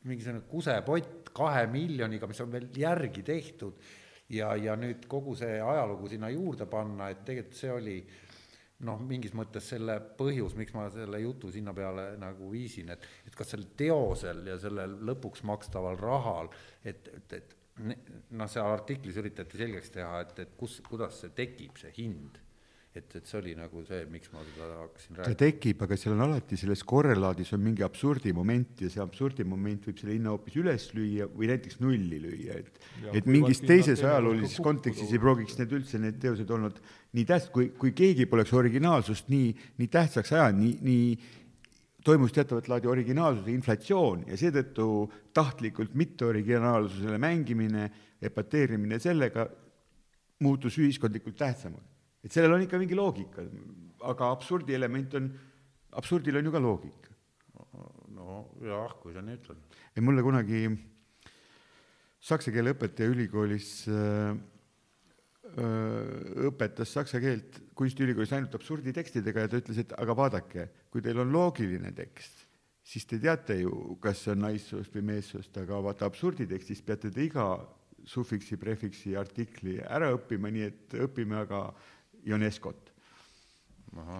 mingisugune 0.08 0.42
kusepott 0.48 1.19
kahe 1.36 1.66
miljoniga, 1.70 2.28
mis 2.30 2.40
on 2.44 2.52
veel 2.52 2.68
järgi 2.76 3.22
tehtud 3.26 3.78
ja, 4.30 4.54
ja 4.56 4.76
nüüd 4.78 5.06
kogu 5.10 5.34
see 5.38 5.60
ajalugu 5.60 6.10
sinna 6.10 6.30
juurde 6.32 6.66
panna, 6.70 7.10
et 7.10 7.24
tegelikult 7.26 7.58
see 7.58 7.72
oli 7.74 7.96
noh, 8.86 9.00
mingis 9.04 9.34
mõttes 9.36 9.66
selle 9.72 9.98
põhjus, 10.16 10.54
miks 10.56 10.74
ma 10.76 10.86
selle 10.92 11.20
jutu 11.20 11.50
sinna 11.52 11.74
peale 11.76 12.14
nagu 12.20 12.50
viisin, 12.52 12.92
et, 12.94 13.06
et 13.28 13.36
kas 13.36 13.52
sel 13.52 13.66
teosel 13.76 14.46
ja 14.48 14.56
sellel 14.60 14.96
lõpuks 15.08 15.44
makstaval 15.48 15.98
rahal, 16.00 16.48
et, 16.84 17.10
et, 17.18 17.34
et 17.40 17.56
noh, 18.36 18.48
seal 18.48 18.70
artiklis 18.70 19.18
üritati 19.20 19.60
selgeks 19.60 19.92
teha, 19.96 20.22
et, 20.24 20.38
et 20.46 20.54
kus, 20.60 20.80
kuidas 20.86 21.20
see 21.24 21.34
tekib, 21.36 21.76
see 21.80 21.92
hind 21.98 22.40
et, 22.90 23.14
et 23.14 23.26
see 23.26 23.38
oli 23.38 23.52
nagu 23.54 23.84
see, 23.86 24.00
miks 24.10 24.32
ma 24.34 24.40
seda 24.42 24.66
hakkasin 24.80 25.18
rääkima. 25.20 25.30
ta 25.30 25.38
tekib, 25.38 25.82
aga 25.86 25.96
seal 26.00 26.14
on 26.16 26.24
alati 26.24 26.56
selles 26.58 26.80
korrelaadis 26.90 27.52
on 27.54 27.62
mingi 27.62 27.84
absurdimoment 27.86 28.82
ja 28.82 28.90
see 28.90 29.02
absurdimoment 29.04 29.84
võib 29.86 30.00
selle 30.00 30.16
hinna 30.16 30.32
hoopis 30.34 30.56
üles 30.58 30.86
lüüa 30.96 31.28
või 31.30 31.50
näiteks 31.52 31.78
nulli 31.84 32.18
lüüa, 32.24 32.56
et 32.58 32.80
ja, 33.04 33.12
et 33.14 33.28
mingis 33.30 33.62
teises 33.62 34.02
ajaloolises 34.02 34.58
kontekstis 34.64 35.12
ei 35.14 35.22
pruugiks 35.22 35.58
need 35.60 35.74
üldse, 35.78 36.00
need 36.02 36.18
teosed 36.22 36.50
olnud 36.50 36.80
nii 37.14 37.26
tähtsad, 37.28 37.52
kui, 37.54 37.68
kui 37.78 37.94
keegi 37.94 38.26
poleks 38.30 38.54
originaalsust 38.58 39.30
nii, 39.30 39.52
nii 39.78 39.92
tähtsaks 39.94 40.34
ajanud, 40.34 40.64
nii, 40.64 40.74
nii 40.90 42.02
toimus 42.06 42.34
teatavat 42.34 42.66
laadi 42.72 42.90
originaalsuse 42.90 43.54
inflatsioon 43.54 44.26
ja 44.32 44.40
seetõttu 44.40 44.88
tahtlikult 45.36 45.94
mitteoriginaalsusele 46.00 47.22
mängimine, 47.22 47.86
epateerimine 48.18 48.98
sellega 48.98 49.46
muutus 50.42 50.80
ühiskondlikult 50.80 51.38
tähtsamaks 51.38 51.99
et 52.24 52.32
sellel 52.32 52.56
on 52.56 52.64
ikka 52.64 52.80
mingi 52.80 52.98
loogika, 52.98 53.44
aga 54.10 54.30
absurdi 54.34 54.76
element 54.76 55.16
on, 55.18 55.30
absurdil 56.00 56.40
on 56.40 56.48
ju 56.48 56.54
ka 56.54 56.62
loogika. 56.62 57.16
nojah, 58.14 58.94
kui 59.00 59.14
sa 59.14 59.22
nii 59.24 59.36
ütled. 59.38 59.60
ei, 59.96 60.02
mulle 60.04 60.22
kunagi 60.24 60.64
saksa 62.20 62.52
keele 62.52 62.74
õpetaja 62.74 63.12
ülikoolis 63.14 63.70
äh, 63.88 64.34
äh, 65.56 66.44
õpetas 66.50 66.92
saksa 66.92 67.20
keelt 67.22 67.60
kunstiülikoolis 67.78 68.34
ainult 68.36 68.54
absurditekstidega 68.58 69.46
ja 69.46 69.50
ta 69.50 69.60
ütles, 69.62 69.80
et 69.80 69.96
aga 69.96 70.16
vaadake, 70.16 70.68
kui 70.92 71.04
teil 71.04 71.22
on 71.22 71.32
loogiline 71.32 71.94
tekst, 71.96 72.44
siis 72.84 73.06
te 73.08 73.20
teate 73.22 73.60
ju, 73.62 73.96
kas 74.02 74.24
see 74.24 74.34
on 74.34 74.44
naissoost 74.44 74.96
või 74.98 75.06
meessoost, 75.14 75.56
aga 75.62 75.80
vaata 75.84 76.08
absurditekstis 76.10 76.82
peate 76.84 77.12
te 77.14 77.24
iga 77.24 77.52
sufiksi, 78.08 78.56
prefiksi, 78.60 79.14
artikli 79.16 79.78
ära 79.84 80.10
õppima, 80.16 80.50
nii 80.52 80.66
et 80.66 81.00
õpime 81.06 81.40
aga 81.42 81.68
Ioneskot. 82.26 82.92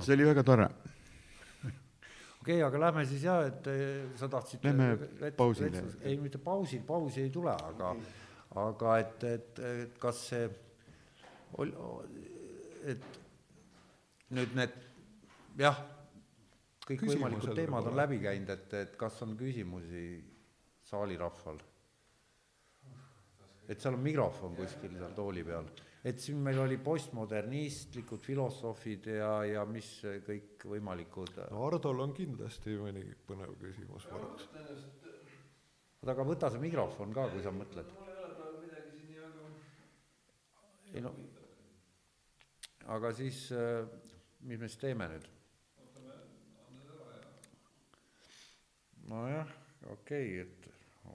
see 0.01 0.15
oli 0.15 0.27
väga 0.27 0.43
tore. 0.43 0.67
okei 1.65 1.71
okay,, 2.41 2.63
aga 2.67 2.81
lähme 2.87 3.05
siis 3.07 3.25
jah, 3.25 3.45
et 3.47 3.67
eh, 3.71 4.09
sa 4.17 4.29
tahtsid. 4.29 4.65
Lähme 4.65 5.31
pausile. 5.37 5.85
ei, 6.03 6.17
mitte 6.19 6.39
pausi, 6.39 6.81
pausi 6.87 7.23
ei 7.23 7.31
tule, 7.31 7.53
aga, 7.53 7.95
aga 8.65 8.99
et, 8.99 9.25
et, 9.25 9.59
et 9.59 9.99
kas 10.03 10.27
see, 10.33 10.51
et 12.91 13.21
nüüd 14.31 14.55
need 14.57 14.77
jah, 15.61 15.81
kõikvõimalikud 16.87 17.55
teemad 17.59 17.91
on 17.91 17.99
läbi 17.99 18.21
käinud, 18.23 18.55
et, 18.55 18.79
et 18.81 18.97
kas 18.99 19.21
on 19.27 19.37
küsimusi 19.39 20.07
saalirahval? 20.91 21.61
et 23.71 23.79
seal 23.79 23.95
on 23.95 24.03
mikrofon 24.03 24.57
kuskil 24.59 24.97
seal 24.99 25.13
tooli 25.15 25.45
peal 25.47 25.69
et 26.05 26.21
siin 26.21 26.39
meil 26.41 26.59
oli 26.63 26.79
postmodernistlikud 26.81 28.23
filosoofid 28.25 29.11
ja, 29.19 29.33
ja 29.45 29.65
mis 29.69 29.89
kõikvõimalikud. 30.27 31.43
no 31.53 31.65
Hardol 31.67 32.07
on 32.07 32.15
kindlasti 32.17 32.77
mõni 32.81 33.05
põnev 33.29 33.53
küsimus 33.61 34.07
korraks. 34.09 34.47
oota, 36.01 36.13
aga 36.15 36.25
võta 36.25 36.51
see 36.53 36.63
mikrofon 36.63 37.13
ka, 37.17 37.29
kui 37.33 37.45
sa 37.45 37.53
mõtled. 37.53 37.93
ei 40.95 41.03
no, 41.05 41.13
aga 42.97 43.13
siis, 43.15 43.51
äh, 43.53 43.85
mis 44.41 44.59
me 44.59 44.69
siis 44.69 44.81
teeme 44.81 45.09
nüüd? 45.13 45.29
nojah, 49.11 49.53
okei 49.91 50.41
okay,, 50.41 50.47
et 50.47 50.71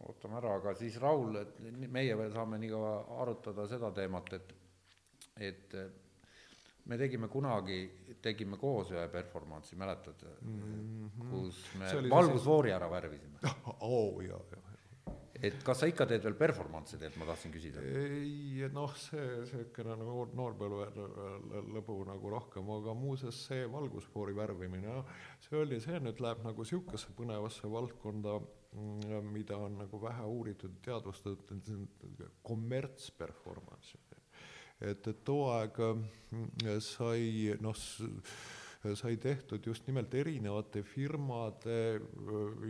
ootame 0.05 0.37
ära, 0.37 0.57
aga 0.59 0.75
siis 0.77 0.97
Raul, 1.01 1.37
et 1.39 1.59
meie 1.89 2.15
veel 2.17 2.31
saame 2.33 2.59
nii 2.59 2.69
kaua 2.69 3.21
arutada 3.23 3.65
seda 3.71 3.91
teemat, 3.95 4.33
et 4.35 4.53
et 5.39 5.75
me 6.85 6.97
tegime 6.97 7.27
kunagi, 7.31 7.79
tegime 8.21 8.59
koos 8.61 8.91
ühe 8.93 9.07
performance'i, 9.11 9.77
mäletad 9.79 10.21
mm, 10.41 11.09
-hmm. 11.17 11.29
kus 11.31 11.63
me 11.79 12.09
valgusfoori 12.09 12.71
ära 12.71 12.89
värvisime 12.91 13.39
oo 13.79 13.89
oh,, 13.89 14.21
jaa, 14.23 14.41
jaa 14.51 14.65
et 15.43 15.63
kas 15.65 15.81
sa 15.81 15.89
ikka 15.89 16.05
teed 16.09 16.23
veel 16.25 16.35
performance'e 16.39 16.99
teed, 16.99 17.15
ma 17.19 17.27
tahtsin 17.27 17.53
küsida? 17.53 17.83
ei, 17.83 18.67
noh, 18.73 18.93
see 18.99 19.23
niisugune 19.41 19.97
nagu 19.99 20.25
noorpõlve 20.37 20.87
lõbu 21.75 21.97
nagu 22.07 22.31
rohkem, 22.33 22.69
aga 22.77 22.95
muuseas 22.97 23.41
see 23.49 23.65
valgusfoori 23.71 24.35
värvimine, 24.37 24.99
noh, 25.01 25.11
see 25.45 25.59
oli, 25.59 25.81
see 25.83 25.99
nüüd 26.03 26.21
läheb 26.23 26.43
nagu 26.45 26.65
niisugusesse 26.65 27.15
põnevasse 27.17 27.71
valdkonda, 27.71 28.37
mm, 28.73 29.31
mida 29.35 29.59
on 29.59 29.79
nagu 29.83 30.01
vähe 30.01 30.29
uuritud, 30.37 30.79
teadvustatud, 30.85 31.71
kommertsperformance. 32.45 33.99
Et, 34.81 35.07
et 35.07 35.23
too 35.25 35.47
aeg 35.53 35.79
mm, 35.79 36.69
sai 36.83 37.55
noh, 37.61 37.75
sai 38.93 39.15
tehtud 39.17 39.65
just 39.65 39.87
nimelt 39.87 40.13
erinevate 40.13 40.83
firmade 40.85 41.79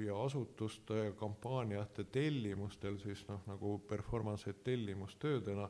ja 0.06 0.20
asutuste 0.24 1.12
kampaaniate 1.20 2.06
tellimustel 2.12 3.00
siis 3.02 3.26
noh, 3.28 3.42
nagu 3.50 3.78
performance 3.90 4.54
tellimustöödena 4.64 5.68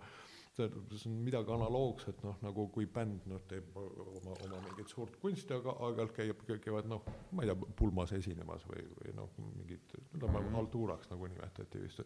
see 0.56 1.10
on 1.10 1.16
midagi 1.26 1.52
analoogset, 1.52 2.22
noh, 2.24 2.38
nagu 2.44 2.68
kui 2.74 2.88
bänd 2.92 3.26
noh, 3.30 3.42
teeb 3.50 3.76
oma, 3.76 4.36
oma 4.46 4.60
mingit 4.64 4.92
suurt 4.92 5.18
kunsti, 5.22 5.54
aga 5.58 5.76
aeg-ajalt 5.88 6.14
käib, 6.16 6.44
käivad 6.64 6.88
noh, 6.90 7.04
ma 7.36 7.44
ei 7.44 7.52
tea, 7.52 7.72
pulmas 7.80 8.14
esinemas 8.16 8.64
või, 8.70 8.86
või 9.00 9.16
noh, 9.18 9.34
mingid, 9.58 9.96
mida 10.14 10.30
me 10.32 10.44
haltuuraks 10.56 11.12
nagu 11.12 11.28
nimetati 11.32 11.82
vist. 11.84 12.04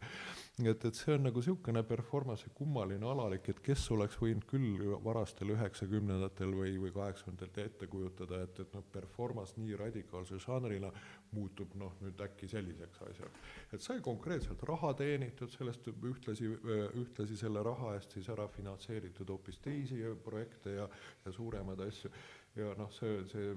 et, 0.64 0.86
et 0.90 0.98
see 0.98 1.16
on 1.16 1.28
nagu 1.28 1.44
niisugune 1.44 1.84
performance'i 1.88 2.54
kummaline 2.58 3.06
alalik, 3.06 3.52
et 3.54 3.62
kes 3.66 3.86
oleks 3.96 4.18
võinud 4.22 4.48
küll 4.50 4.96
varastel 5.06 5.54
üheksakümnendatel 5.54 6.56
või, 6.58 6.76
või 6.82 6.94
kaheksakümnendatel 6.96 7.70
ette 7.70 7.90
kujutada, 7.92 8.42
et, 8.48 8.64
et 8.66 8.78
noh, 8.78 8.86
performance 8.94 9.62
nii 9.62 9.78
radikaalse 9.80 10.42
žanrina 10.42 10.90
muutub 11.36 11.76
noh, 11.78 11.94
nüüd 12.02 12.20
äkki 12.26 12.50
selliseks 12.50 13.04
asjaks. 13.06 13.54
et 13.74 13.86
sai 13.86 14.00
konkreetselt 14.02 14.64
raha 14.66 14.94
teenitud 14.98 15.54
sellest 15.54 15.92
ühtlasi, 15.94 16.50
ühtlasi 16.98 17.38
selle 17.38 17.62
raha 17.64 17.94
eest 17.98 18.18
siis 18.18 18.30
ära 18.34 18.39
finantseeritud 18.48 19.30
hoopis 19.30 19.60
teisi 19.64 20.04
projekte 20.24 20.78
ja, 20.78 20.88
ja 21.26 21.32
suuremaid 21.32 21.82
asju. 21.88 22.12
ja 22.56 22.74
noh, 22.78 22.92
see, 22.94 23.20
see 23.30 23.52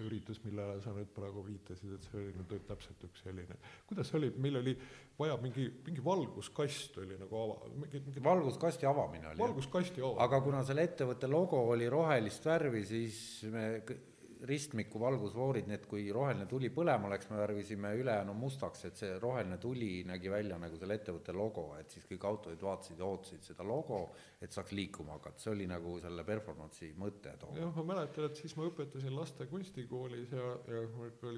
üritus, 0.00 0.40
millele 0.44 0.80
sa 0.84 0.92
nüüd 0.94 1.08
praegu 1.14 1.42
viitasid, 1.46 1.94
et 1.96 2.06
see 2.08 2.18
oli 2.20 2.34
nüüd 2.36 2.66
täpselt 2.68 3.04
üks 3.06 3.22
selline, 3.24 3.56
kuidas 3.88 4.10
see 4.10 4.18
oli, 4.18 4.30
meil 4.42 4.60
oli 4.60 4.74
vaja 5.18 5.36
mingi, 5.40 5.66
mingi 5.86 6.04
valguskast 6.04 6.98
oli 7.02 7.16
nagu 7.20 7.38
ava-, 7.40 7.70
mingi, 7.76 8.02
mingi 8.06 8.22
valguskasti 8.24 8.88
avamine 8.90 9.32
oli. 9.32 9.40
valguskasti 9.40 10.02
avamine. 10.02 10.24
aga 10.26 10.42
kuna 10.44 10.62
selle 10.68 10.84
ettevõtte 10.88 11.30
logo 11.30 11.62
oli 11.72 11.88
rohelist 11.92 12.46
värvi, 12.50 12.84
siis 12.88 13.18
me 13.52 13.66
ristmiku 14.48 15.00
valgusfoorid, 15.00 15.68
need, 15.68 15.84
kui 15.90 16.06
roheline 16.14 16.46
tuli 16.48 16.70
põlema 16.72 17.10
läks, 17.12 17.28
me 17.30 17.40
värvisime 17.40 17.92
ülejäänu 18.00 18.34
mustaks, 18.36 18.84
et 18.88 19.00
see 19.00 19.18
roheline 19.20 19.58
tuli 19.60 19.90
nägi 20.08 20.30
välja 20.32 20.58
nagu 20.60 20.78
selle 20.80 20.96
ettevõtte 20.96 21.34
logo, 21.36 21.66
et 21.80 21.90
siis 21.92 22.06
kõik 22.08 22.24
autorid 22.28 22.62
vaatasid 22.64 23.00
ja 23.00 23.08
ootasid 23.08 23.44
seda 23.44 23.66
logo, 23.66 24.02
et 24.40 24.54
saaks 24.54 24.72
liikuma 24.76 25.18
hakata, 25.18 25.42
see 25.42 25.52
oli 25.52 25.66
nagu 25.70 25.96
selle 26.02 26.24
performance'i 26.24 26.92
mõte 27.00 27.34
too. 27.40 27.52
jah, 27.58 27.72
ma 27.76 27.86
mäletan, 27.92 28.30
et 28.30 28.40
siis 28.40 28.56
ma 28.56 28.68
õpetasin 28.70 29.14
laste 29.16 29.46
kunstikoolis 29.50 30.32
ja, 30.36 30.48
ja 30.70 30.84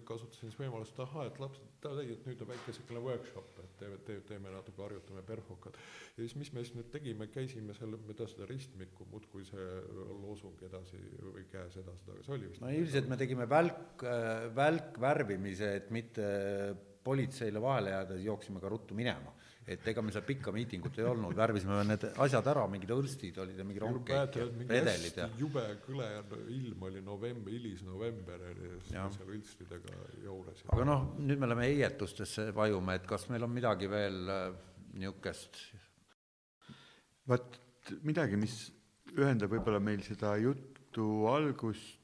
kasutasin 0.07 0.51
siis 0.51 0.61
võimalust, 0.61 1.01
ahah, 1.03 1.27
et 1.31 1.41
lapsed, 1.43 1.69
tegid 1.83 2.27
nüüd 2.29 2.45
on 2.45 2.53
väike 2.53 2.71
niisugune 2.71 3.03
workshop, 3.03 3.59
et 3.65 3.77
teeme, 3.81 3.99
teeme, 4.07 4.27
teeme 4.29 4.55
natuke, 4.55 4.83
harjutame 4.85 5.25
perfokat. 5.27 5.79
ja 6.17 6.23
siis, 6.23 6.37
mis 6.39 6.53
me 6.55 6.65
siis 6.65 6.77
nüüd 6.79 6.91
tegime, 6.95 7.27
käisime 7.33 7.75
selle, 7.75 7.99
mida 8.07 8.29
seda 8.31 8.47
ristmikku 8.51 9.09
muudkui 9.11 9.45
see 9.49 9.69
loosung 10.23 10.63
edasi 10.69 11.01
või 11.25 11.45
käes 11.51 11.77
edasi, 11.83 12.11
aga 12.13 12.27
see 12.27 12.37
oli 12.37 12.51
vist 12.53 12.63
no 12.63 12.71
üldiselt 12.93 13.09
me 13.09 13.17
tegime 13.17 13.47
välk, 13.49 14.03
välkvärvimise, 14.53 15.77
et 15.79 15.93
mitte 15.95 16.27
politseile 17.03 17.61
vahele 17.63 17.95
jääda, 17.95 18.19
siis 18.19 18.27
jooksime 18.29 18.61
ka 18.61 18.69
ruttu 18.69 18.95
minema. 18.95 19.33
et 19.63 19.87
ega 19.87 20.03
meil 20.03 20.11
seal 20.11 20.25
pikka 20.27 20.51
miitingut 20.51 20.97
ei 20.99 21.05
olnud, 21.07 21.37
värvisime 21.39 21.77
need 21.87 22.05
asjad 22.25 22.49
ära, 22.51 22.65
mingid 22.67 22.91
õrstid 22.91 23.37
olid 23.39 23.61
ja 23.61 23.65
mingi 23.65 23.79
rongkäik 23.79 24.39
ja 24.41 24.47
redelid 24.59 25.21
ja. 25.21 25.29
jube 25.39 25.63
kõle 25.85 26.09
ilm 26.51 26.83
oli 26.89 27.03
november, 27.07 27.55
hilisnovember 27.55 28.43
oli 28.49 28.73
seal 28.89 29.31
õrstidega 29.37 30.01
juures. 30.25 30.65
aga 30.67 30.89
noh, 30.89 31.07
nüüd 31.23 31.39
me 31.39 31.47
läheme 31.47 31.71
heietustesse 31.71 32.49
vajume, 32.59 32.99
et 32.99 33.07
kas 33.07 33.29
meil 33.31 33.47
on 33.47 33.55
midagi 33.55 33.87
veel 33.91 34.35
äh, 34.35 34.45
niisugust? 34.99 35.63
vot 37.31 37.63
midagi, 38.03 38.43
mis 38.43 38.59
ühendab 39.15 39.55
võib-olla 39.55 39.79
meil 39.79 40.03
seda 40.03 40.35
juttu 40.43 41.07
algust 41.31 42.02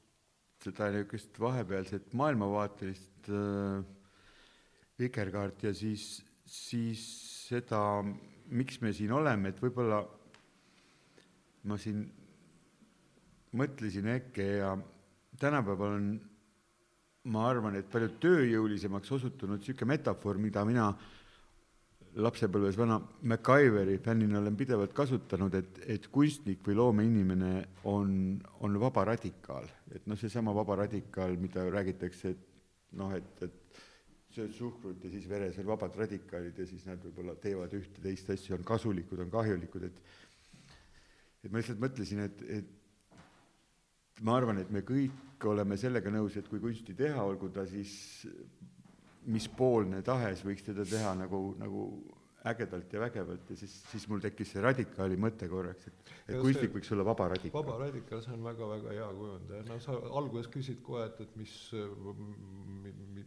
seda 0.63 0.89
niisugust 0.93 1.39
vahepealset 1.39 2.13
maailmavaatelist 2.19 3.29
äh, 3.31 3.83
vikerkaart 4.99 5.63
ja 5.63 5.73
siis, 5.73 6.21
siis 6.45 7.03
seda, 7.49 7.81
miks 8.51 8.81
me 8.83 8.91
siin 8.95 9.13
oleme, 9.15 9.53
et 9.53 9.61
võib-olla 9.63 10.01
ma 11.69 11.77
siin 11.79 12.03
mõtlesin 13.59 14.09
äkki 14.13 14.49
ja 14.59 14.73
tänapäeval 15.39 15.95
on, 15.95 16.09
ma 17.29 17.47
arvan, 17.49 17.77
et 17.79 17.87
palju 17.91 18.11
tööjõulisemaks 18.21 19.15
osutunud 19.15 19.61
niisugune 19.61 19.95
metafoor, 19.95 20.37
mida 20.41 20.65
mina 20.67 20.89
äh, 20.91 21.18
lapsepõlves 22.19 22.77
vana 22.79 22.99
MacGyveri 23.31 23.97
fännina 24.03 24.39
olen 24.39 24.57
pidevalt 24.59 24.93
kasutanud, 24.95 25.55
et, 25.59 25.79
et 25.95 26.07
kunstnik 26.13 26.63
või 26.65 26.77
loomeinimene 26.79 27.53
on, 27.91 28.11
on 28.65 28.79
vaba 28.81 29.05
radikaal, 29.13 29.67
et 29.95 30.07
noh, 30.09 30.19
seesama 30.19 30.53
vaba 30.55 30.81
radikaal, 30.83 31.37
mida 31.41 31.65
räägitakse, 31.69 32.33
et 32.35 32.97
noh, 32.99 33.13
et, 33.15 33.45
et 33.45 33.83
sööd 34.35 34.53
suhkrut 34.53 35.03
ja 35.03 35.11
siis 35.13 35.27
veres 35.29 35.57
on 35.61 35.69
vabad 35.69 35.95
radikaalid 35.97 36.57
ja 36.59 36.67
siis 36.69 36.85
nad 36.85 37.01
võib-olla 37.03 37.35
teevad 37.41 37.73
ühte, 37.77 38.01
teist 38.03 38.29
asja, 38.33 38.57
on 38.57 38.65
kasulikud, 38.67 39.23
on 39.25 39.31
kahjulikud, 39.33 39.87
et 39.89 40.03
et 41.39 41.51
ma 41.51 41.61
lihtsalt 41.61 41.79
mõtlesin, 41.79 42.19
et, 42.25 42.41
et 42.59 44.23
ma 44.27 44.35
arvan, 44.35 44.59
et 44.59 44.71
me 44.75 44.83
kõik 44.83 45.45
oleme 45.47 45.77
sellega 45.79 46.11
nõus, 46.11 46.35
et 46.35 46.47
kui 46.51 46.59
kunsti 46.59 46.95
teha, 46.99 47.23
olgu 47.23 47.47
ta 47.55 47.63
siis 47.69 47.93
mispoolne 49.25 50.01
tahes 50.05 50.43
võiks 50.45 50.63
teda 50.65 50.85
teha 50.87 51.13
nagu, 51.17 51.55
nagu 51.59 51.85
ägedalt 52.47 52.93
ja 52.93 52.99
vägevalt 52.99 53.49
ja 53.49 53.55
siis, 53.59 53.73
siis 53.91 54.05
mul 54.07 54.21
tekkis 54.23 54.53
see 54.53 54.61
radikaali 54.63 55.17
mõte 55.19 55.49
korraks, 55.51 55.89
et, 55.89 56.11
et 56.29 56.37
kunstnik 56.39 56.71
võiks 56.77 56.91
olla 56.95 57.03
vaba 57.09 57.27
radikaal. 57.33 57.65
vaba 57.65 57.79
radikaal, 57.83 58.21
see 58.23 58.35
on 58.35 58.45
väga-väga 58.47 58.93
hea 58.95 59.09
kujund 59.17 59.51
ja 59.55 59.59
noh, 59.67 59.81
sa 59.83 59.97
alguses 60.21 60.47
küsid 60.53 60.79
kohe, 60.85 61.03
et, 61.09 61.19
et 61.25 61.35
mis, 61.39 61.55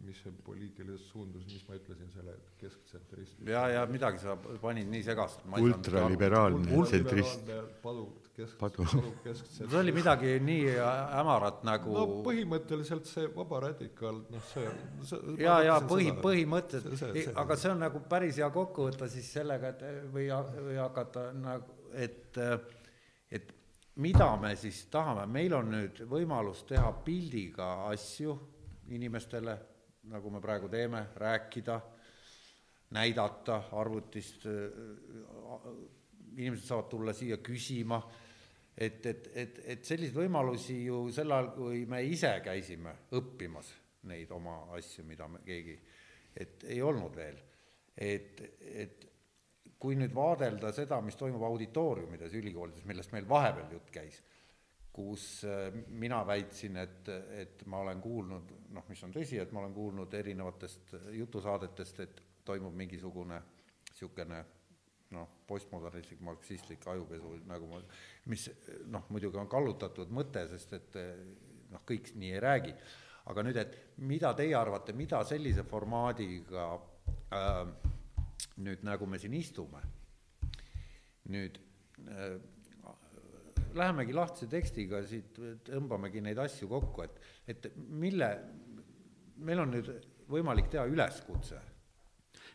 mis 0.07 0.23
see 0.23 0.33
poliitiline 0.47 0.97
suundus, 1.05 1.45
mis 1.51 1.61
ma 1.69 1.77
ütlesin 1.77 2.09
selle 2.15 2.39
kesktsentrist. 2.61 3.37
ja, 3.45 3.67
ja 3.75 3.85
midagi 3.91 4.23
sa 4.23 4.35
panid 4.61 4.89
nii 4.89 5.05
segast. 5.05 5.45
ultraliberaalne 5.59 6.81
tsentrist. 6.89 7.53
padu, 7.85 8.07
kesk, 8.33 8.57
padu 8.57 8.87
kesktsentrist. 9.27 9.61
see 9.61 9.79
oli 9.83 9.93
midagi 9.93 10.39
nii 10.41 10.73
hämarat 11.13 11.61
nagu. 11.69 11.93
no 11.93 12.07
põhimõtteliselt 12.25 13.05
see 13.13 13.29
vaba 13.37 13.61
radikaal, 13.67 14.23
noh, 14.33 14.49
see, 14.55 14.65
see. 15.05 15.37
ja, 15.45 15.59
ja 15.69 15.77
põhi, 15.85 16.09
põhimõtted, 16.17 16.89
aga 17.37 17.61
see 17.61 17.75
on 17.75 17.85
nagu 17.85 18.01
päris 18.09 18.41
hea 18.41 18.49
kokkuvõte 18.53 19.02
siis 19.11 19.27
sellega, 19.33 19.73
et 19.73 19.83
või, 20.13 20.29
või 20.29 20.77
hakata 20.79 21.27
nagu, 21.35 21.89
et, 21.93 22.37
et 23.31 23.53
mida 24.03 24.31
me 24.41 24.55
siis 24.59 24.85
tahame, 24.93 25.27
meil 25.29 25.53
on 25.57 25.69
nüüd 25.73 26.03
võimalus 26.09 26.63
teha 26.69 26.91
pildiga 27.05 27.73
asju 27.91 28.35
inimestele 28.93 29.57
nagu 30.03 30.29
me 30.29 30.41
praegu 30.41 30.69
teeme, 30.69 31.05
rääkida, 31.15 31.81
näidata 32.93 33.63
arvutist, 33.71 34.45
inimesed 36.35 36.65
saavad 36.67 36.89
tulla 36.89 37.13
siia 37.13 37.37
küsima, 37.43 38.01
et, 38.77 39.05
et, 39.05 39.29
et, 39.33 39.61
et 39.75 39.85
selliseid 39.85 40.17
võimalusi 40.17 40.83
ju 40.87 41.05
sel 41.13 41.31
ajal, 41.31 41.51
kui 41.55 41.85
me 41.89 42.01
ise 42.05 42.33
käisime 42.43 42.95
õppimas 43.15 43.71
neid 44.09 44.31
oma 44.35 44.57
asju, 44.75 45.05
mida 45.07 45.27
me 45.31 45.39
keegi, 45.45 45.77
et 46.35 46.65
ei 46.67 46.81
olnud 46.83 47.15
veel. 47.15 47.39
Et, 47.97 48.41
et 48.61 49.09
kui 49.79 49.97
nüüd 49.99 50.13
vaadelda 50.15 50.71
seda, 50.73 51.01
mis 51.01 51.17
toimub 51.19 51.43
auditooriumides 51.43 52.33
ülikoolides, 52.39 52.85
millest 52.87 53.11
meil 53.15 53.27
vahepeal 53.29 53.75
jutt 53.77 53.91
käis 53.93 54.21
kus 54.93 55.43
äh, 55.49 55.73
mina 55.89 56.19
väitsin, 56.27 56.77
et, 56.77 57.07
et 57.33 57.63
ma 57.65 57.79
olen 57.81 58.01
kuulnud, 58.01 58.51
noh, 58.75 58.85
mis 58.89 58.99
on 59.03 59.13
tõsi, 59.15 59.39
et 59.41 59.51
ma 59.51 59.63
olen 59.63 59.73
kuulnud 59.73 60.13
erinevatest 60.13 60.93
jutusaadetest, 61.17 62.03
et 62.05 62.21
toimub 62.45 62.75
mingisugune 62.77 63.39
niisugune 63.93 64.43
noh, 65.13 65.29
postmodernistlik, 65.47 66.21
marksistlik 66.25 66.85
ajupesu 66.89 67.35
nagu 67.49 67.67
ma, 67.69 67.81
mis 68.29 68.47
noh, 68.91 69.05
muidugi 69.13 69.37
on 69.41 69.49
kallutatud 69.49 70.13
mõte, 70.13 70.45
sest 70.49 70.73
et 70.77 70.97
noh, 71.73 71.83
kõik 71.87 72.13
nii 72.17 72.33
ei 72.33 72.41
räägi. 72.41 72.73
aga 73.31 73.43
nüüd, 73.43 73.57
et 73.57 73.75
mida 74.03 74.33
teie 74.35 74.55
arvate, 74.57 74.93
mida 74.93 75.21
sellise 75.23 75.63
formaadiga 75.63 76.65
nüüd, 78.63 78.83
nagu 78.85 79.07
me 79.09 79.19
siin 79.21 79.33
istume, 79.37 79.81
nüüd 81.33 81.57
äh, 82.07 82.37
lähemegi 83.77 84.15
lahtise 84.15 84.49
tekstiga 84.51 85.01
siit, 85.07 85.37
tõmbamegi 85.67 86.21
neid 86.23 86.39
asju 86.43 86.69
kokku, 86.71 87.05
et, 87.05 87.21
et 87.49 87.69
mille, 87.77 88.29
meil 89.43 89.63
on 89.63 89.73
nüüd 89.73 89.89
võimalik 90.29 90.69
teha 90.71 90.85
üleskutse. 90.89 91.59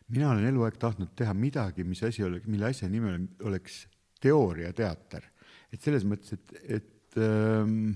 mina 0.09 0.31
olen 0.31 0.47
eluaeg 0.49 0.79
tahtnud 0.81 1.11
teha 1.17 1.35
midagi, 1.35 1.85
mis 1.85 2.03
asi 2.03 2.25
oleks, 2.25 2.47
mille 2.47 2.71
asja 2.71 2.89
nimi 2.89 3.29
oleks 3.45 3.87
teooriateater. 4.21 5.25
et 5.73 5.83
selles 5.83 6.05
mõttes, 6.05 6.33
et, 6.33 6.55
et 6.79 7.19
ähm, 7.19 7.93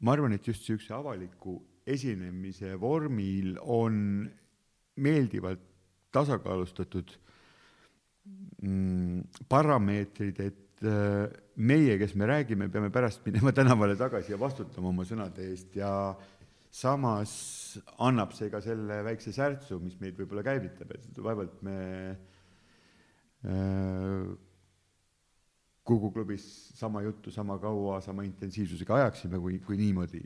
ma 0.00 0.12
arvan, 0.12 0.32
et 0.32 0.46
just 0.46 0.68
niisuguse 0.68 0.94
avaliku 0.94 1.60
esinemise 1.86 2.74
vormil 2.80 3.56
on 3.62 4.28
meeldivalt 5.00 5.62
tasakaalustatud 6.12 7.14
mm, 8.62 9.22
parameetrid, 9.48 10.42
et 10.44 10.84
äh, 10.84 11.32
meie, 11.56 11.96
kes 12.00 12.14
me 12.18 12.28
räägime, 12.28 12.68
peame 12.72 12.92
pärast 12.92 13.24
minema 13.26 13.54
tänavale 13.58 13.96
tagasi 13.96 14.34
ja 14.34 14.40
vastutama 14.40 14.92
oma 14.92 15.06
sõnade 15.08 15.48
eest 15.48 15.76
ja 15.78 15.92
samas 16.72 17.32
annab 18.00 18.32
see 18.36 18.52
ka 18.52 18.60
selle 18.64 19.02
väikse 19.04 19.32
särtsu, 19.36 19.80
mis 19.82 19.98
meid 20.00 20.16
võib-olla 20.18 20.44
käivitab, 20.46 20.94
et 20.96 21.20
vaevalt 21.24 21.60
me 21.66 21.76
äh, 23.48 24.32
Kuku 25.82 26.12
klubis 26.14 26.44
sama 26.78 27.00
juttu 27.02 27.32
sama 27.34 27.56
kaua, 27.58 27.96
sama 28.00 28.22
intensiivsusega 28.22 29.00
ajaksime, 29.00 29.40
kui, 29.42 29.56
kui 29.66 29.74
niimoodi 29.80 30.20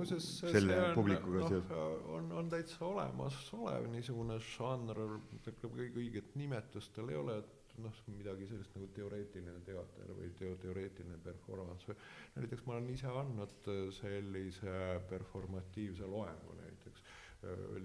muuseas, 0.00 0.26
selle 0.40 0.76
see 0.76 0.82
on, 0.96 1.14
noh, 1.44 2.10
on, 2.16 2.28
on 2.40 2.50
täitsa 2.52 2.84
olemasolev 2.88 3.88
niisugune 3.92 4.36
žanr, 4.50 5.00
kõige 5.46 6.00
õiget 6.02 6.36
nimetust 6.40 6.94
tal 6.96 7.12
ei 7.12 7.18
ole, 7.20 7.38
et 7.42 7.76
noh, 7.80 8.02
midagi 8.12 8.48
sellist 8.50 8.74
nagu 8.76 8.88
teoreetiline 8.96 9.62
teater 9.66 10.12
või 10.16 10.32
teo-, 10.38 10.56
teoreetiline 10.64 11.20
performance. 11.24 11.88
Või 11.88 12.44
näiteks 12.44 12.66
ma 12.66 12.76
olen 12.76 12.90
ise 12.94 13.12
andnud 13.22 13.70
sellise 14.00 14.76
performatiivse 15.12 16.08
loengu 16.10 16.56
näiteks 16.60 17.06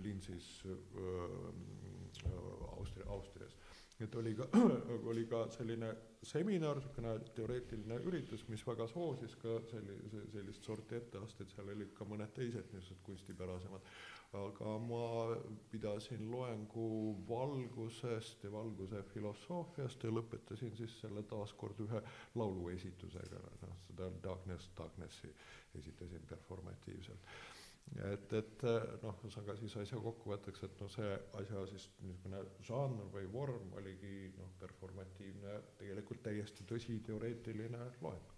Linzis 0.03 0.47
äh, 0.67 2.31
Austria, 2.75 3.05
Austrias 3.07 3.55
et 3.99 4.15
oli 4.15 4.35
ka, 4.35 4.47
oli 5.11 5.25
ka 5.29 5.45
selline 5.55 5.91
seminar, 6.25 6.79
niisugune 6.81 7.13
teoreetiline 7.37 7.99
üritus, 8.09 8.43
mis 8.49 8.63
väga 8.67 8.87
soosis 8.91 9.35
ka 9.39 9.59
sellise, 9.69 10.25
sellist 10.33 10.67
sorti 10.67 10.97
etteasteid, 10.97 11.53
seal 11.53 11.71
olid 11.71 11.93
ka 11.95 12.07
mõned 12.09 12.33
teised 12.35 12.73
niisugused 12.73 13.03
kunstipärasemad. 13.07 13.95
aga 14.35 14.71
ma 14.83 15.35
pidasin 15.71 16.25
loengu 16.31 16.87
valgusest 17.29 18.43
ja 18.43 18.51
valguse 18.51 19.03
filosoofiast 19.13 20.03
ja 20.03 20.11
lõpetasin 20.11 20.75
siis 20.75 20.97
selle 20.99 21.23
taaskord 21.23 21.79
ühe 21.85 22.01
lauluesitusega, 22.35 23.39
noh, 23.61 23.77
seda 23.87 24.09
Darkness, 24.23 24.71
Darknessi 24.77 25.31
esitasin 25.79 26.25
performatiivselt 26.27 27.54
et, 27.93 28.33
et 28.33 28.63
noh, 29.03 29.17
ühesõnaga 29.23 29.55
siis 29.59 29.75
asja 29.81 29.99
kokkuvõtteks, 30.03 30.63
et 30.67 30.79
noh, 30.81 30.91
see 30.91 31.11
asja 31.41 31.65
siis 31.71 31.87
niisugune 32.03 32.41
žanr 32.67 33.11
või 33.13 33.27
vorm 33.31 33.75
oligi 33.79 34.31
noh, 34.37 34.51
performatiivne, 34.59 35.59
tegelikult 35.79 36.23
täiesti 36.25 36.65
tõsi 36.67 36.97
teoreetiline 37.05 37.91
loeng. 38.01 38.33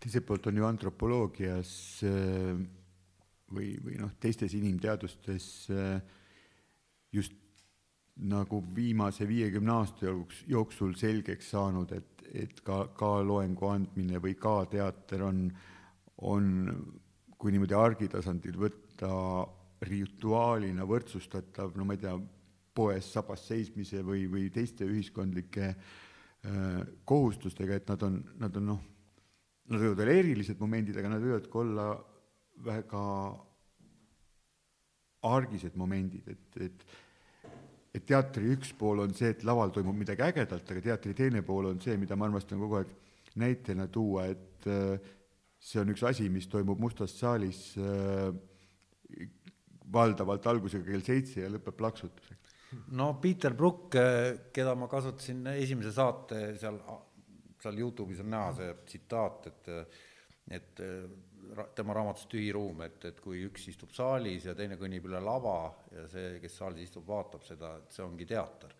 teiselt 0.00 0.26
poolt 0.26 0.50
on 0.50 0.58
ju 0.60 0.66
antropoloogias 0.68 1.70
äh, 2.04 2.58
või, 3.54 3.70
või 3.84 3.96
noh, 4.02 4.12
teistes 4.20 4.54
inimteadustes 4.58 5.48
äh, 5.72 6.02
just 7.12 7.40
nagu 8.14 8.60
viimase 8.74 9.26
viiekümne 9.28 9.72
aasta 9.72 10.12
jooksul 10.46 10.94
selgeks 10.98 11.48
saanud, 11.50 11.92
et, 11.96 12.26
et 12.44 12.60
ka, 12.66 12.84
ka 12.94 13.16
loengu 13.26 13.66
andmine 13.72 14.20
või 14.22 14.36
ka 14.38 14.60
teater 14.70 15.24
on, 15.26 15.48
on 16.22 16.52
kui 17.44 17.52
niimoodi 17.52 17.76
argitasandil 17.76 18.56
võtta 18.56 19.10
rituaalina 19.84 20.86
võrdsustatav, 20.88 21.74
no 21.76 21.84
ma 21.84 21.92
ei 21.92 22.00
tea, 22.00 22.14
poes 22.74 23.10
sabas 23.12 23.44
seismise 23.50 24.00
või, 24.02 24.24
või 24.32 24.46
teiste 24.50 24.88
ühiskondlike 24.88 25.66
äh, 25.68 26.78
kohustustega, 27.04 27.76
et 27.76 27.92
nad 27.92 28.02
on, 28.08 28.16
nad 28.40 28.56
on 28.56 28.70
noh, 28.72 28.80
nad 29.68 29.84
võivad 29.84 30.00
olla 30.06 30.16
erilised 30.22 30.62
momendid, 30.62 30.96
aga 30.96 31.12
nad 31.12 31.22
võivad 31.22 31.50
ka 31.52 31.60
olla 31.60 31.88
väga 32.64 33.04
argised 35.34 35.76
momendid, 35.80 36.32
et, 36.32 36.62
et 36.64 36.86
et 37.94 38.02
teatri 38.02 38.48
üks 38.50 38.72
pool 38.74 39.04
on 39.04 39.12
see, 39.14 39.28
et 39.30 39.44
laval 39.46 39.70
toimub 39.70 39.94
midagi 39.94 40.24
ägedat, 40.26 40.64
aga 40.66 40.80
teatri 40.82 41.12
teine 41.14 41.44
pool 41.46 41.68
on 41.68 41.76
see, 41.78 41.94
mida 42.00 42.16
ma 42.18 42.26
armastan 42.26 42.58
kogu 42.58 42.80
aeg 42.80 42.90
näitena 43.38 43.86
tuua, 43.92 44.24
et 44.32 44.66
äh, 44.66 45.12
see 45.64 45.80
on 45.80 45.92
üks 45.94 46.04
asi, 46.06 46.28
mis 46.32 46.48
toimub 46.52 46.80
Mustas 46.82 47.14
saalis 47.16 47.60
äh, 47.80 48.28
valdavalt 49.94 50.46
algusega 50.50 50.86
kell 50.88 51.04
seitse 51.04 51.44
ja 51.44 51.50
lõpeb 51.52 51.76
plaksutusega. 51.78 52.54
no 52.98 53.14
Peter 53.22 53.54
Brook, 53.56 53.94
äh, 54.00 54.50
keda 54.54 54.74
ma 54.78 54.90
kasutasin 54.92 55.46
esimese 55.54 55.94
saate 55.96 56.46
seal, 56.60 56.80
seal 57.62 57.80
Youtube'is 57.80 58.20
on 58.24 58.32
näha 58.34 58.50
see 58.58 58.74
tsitaat, 58.90 59.52
et 59.52 59.72
et 60.52 60.80
äh, 60.84 61.06
tema 61.76 61.94
raamatus 61.96 62.26
Tühi 62.28 62.50
ruum, 62.52 62.82
et, 62.84 62.98
et 63.08 63.20
kui 63.24 63.44
üks 63.46 63.68
istub 63.70 63.92
saalis 63.96 64.44
ja 64.48 64.54
teine 64.56 64.76
kõnnib 64.80 65.06
üle 65.08 65.20
lava 65.24 65.70
ja 65.92 66.04
see, 66.12 66.38
kes 66.42 66.58
saalis 66.60 66.88
istub, 66.88 67.06
vaatab 67.08 67.44
seda, 67.46 67.76
et 67.80 67.96
see 67.96 68.04
ongi 68.04 68.26
teater 68.28 68.74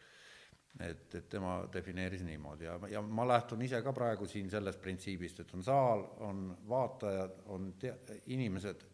et, 0.81 1.15
et 1.15 1.29
tema 1.31 1.59
defineeris 1.73 2.25
niimoodi. 2.27 2.65
Ja, 2.65 2.79
ja 2.91 3.03
ma 3.03 3.27
lähtun 3.29 3.63
ise 3.63 3.83
ka 3.83 3.93
praegu 3.93 4.27
siin 4.27 4.51
sellest 4.51 4.81
printsiibist, 4.83 5.41
et 5.41 5.55
on 5.55 5.63
saal, 5.63 6.05
on 6.27 6.47
vaatajad, 6.69 7.43
on 7.55 7.73
te-, 7.79 7.97
inimesed 8.35 8.87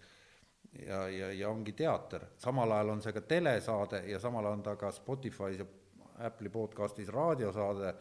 ja, 0.86 1.08
ja, 1.08 1.32
ja 1.32 1.48
ongi 1.50 1.72
teater, 1.72 2.26
samal 2.38 2.76
ajal 2.76 2.94
on 2.96 3.02
see 3.04 3.14
ka 3.16 3.24
telesaade 3.26 4.04
ja 4.10 4.20
samal 4.20 4.44
ajal 4.44 4.58
on 4.58 4.66
ta 4.66 4.76
ka 4.80 4.92
Spotify's 4.94 5.62
ja 5.62 5.68
Apple'i 6.20 6.52
podcastis 6.52 7.08
raadiosaade, 7.08 7.94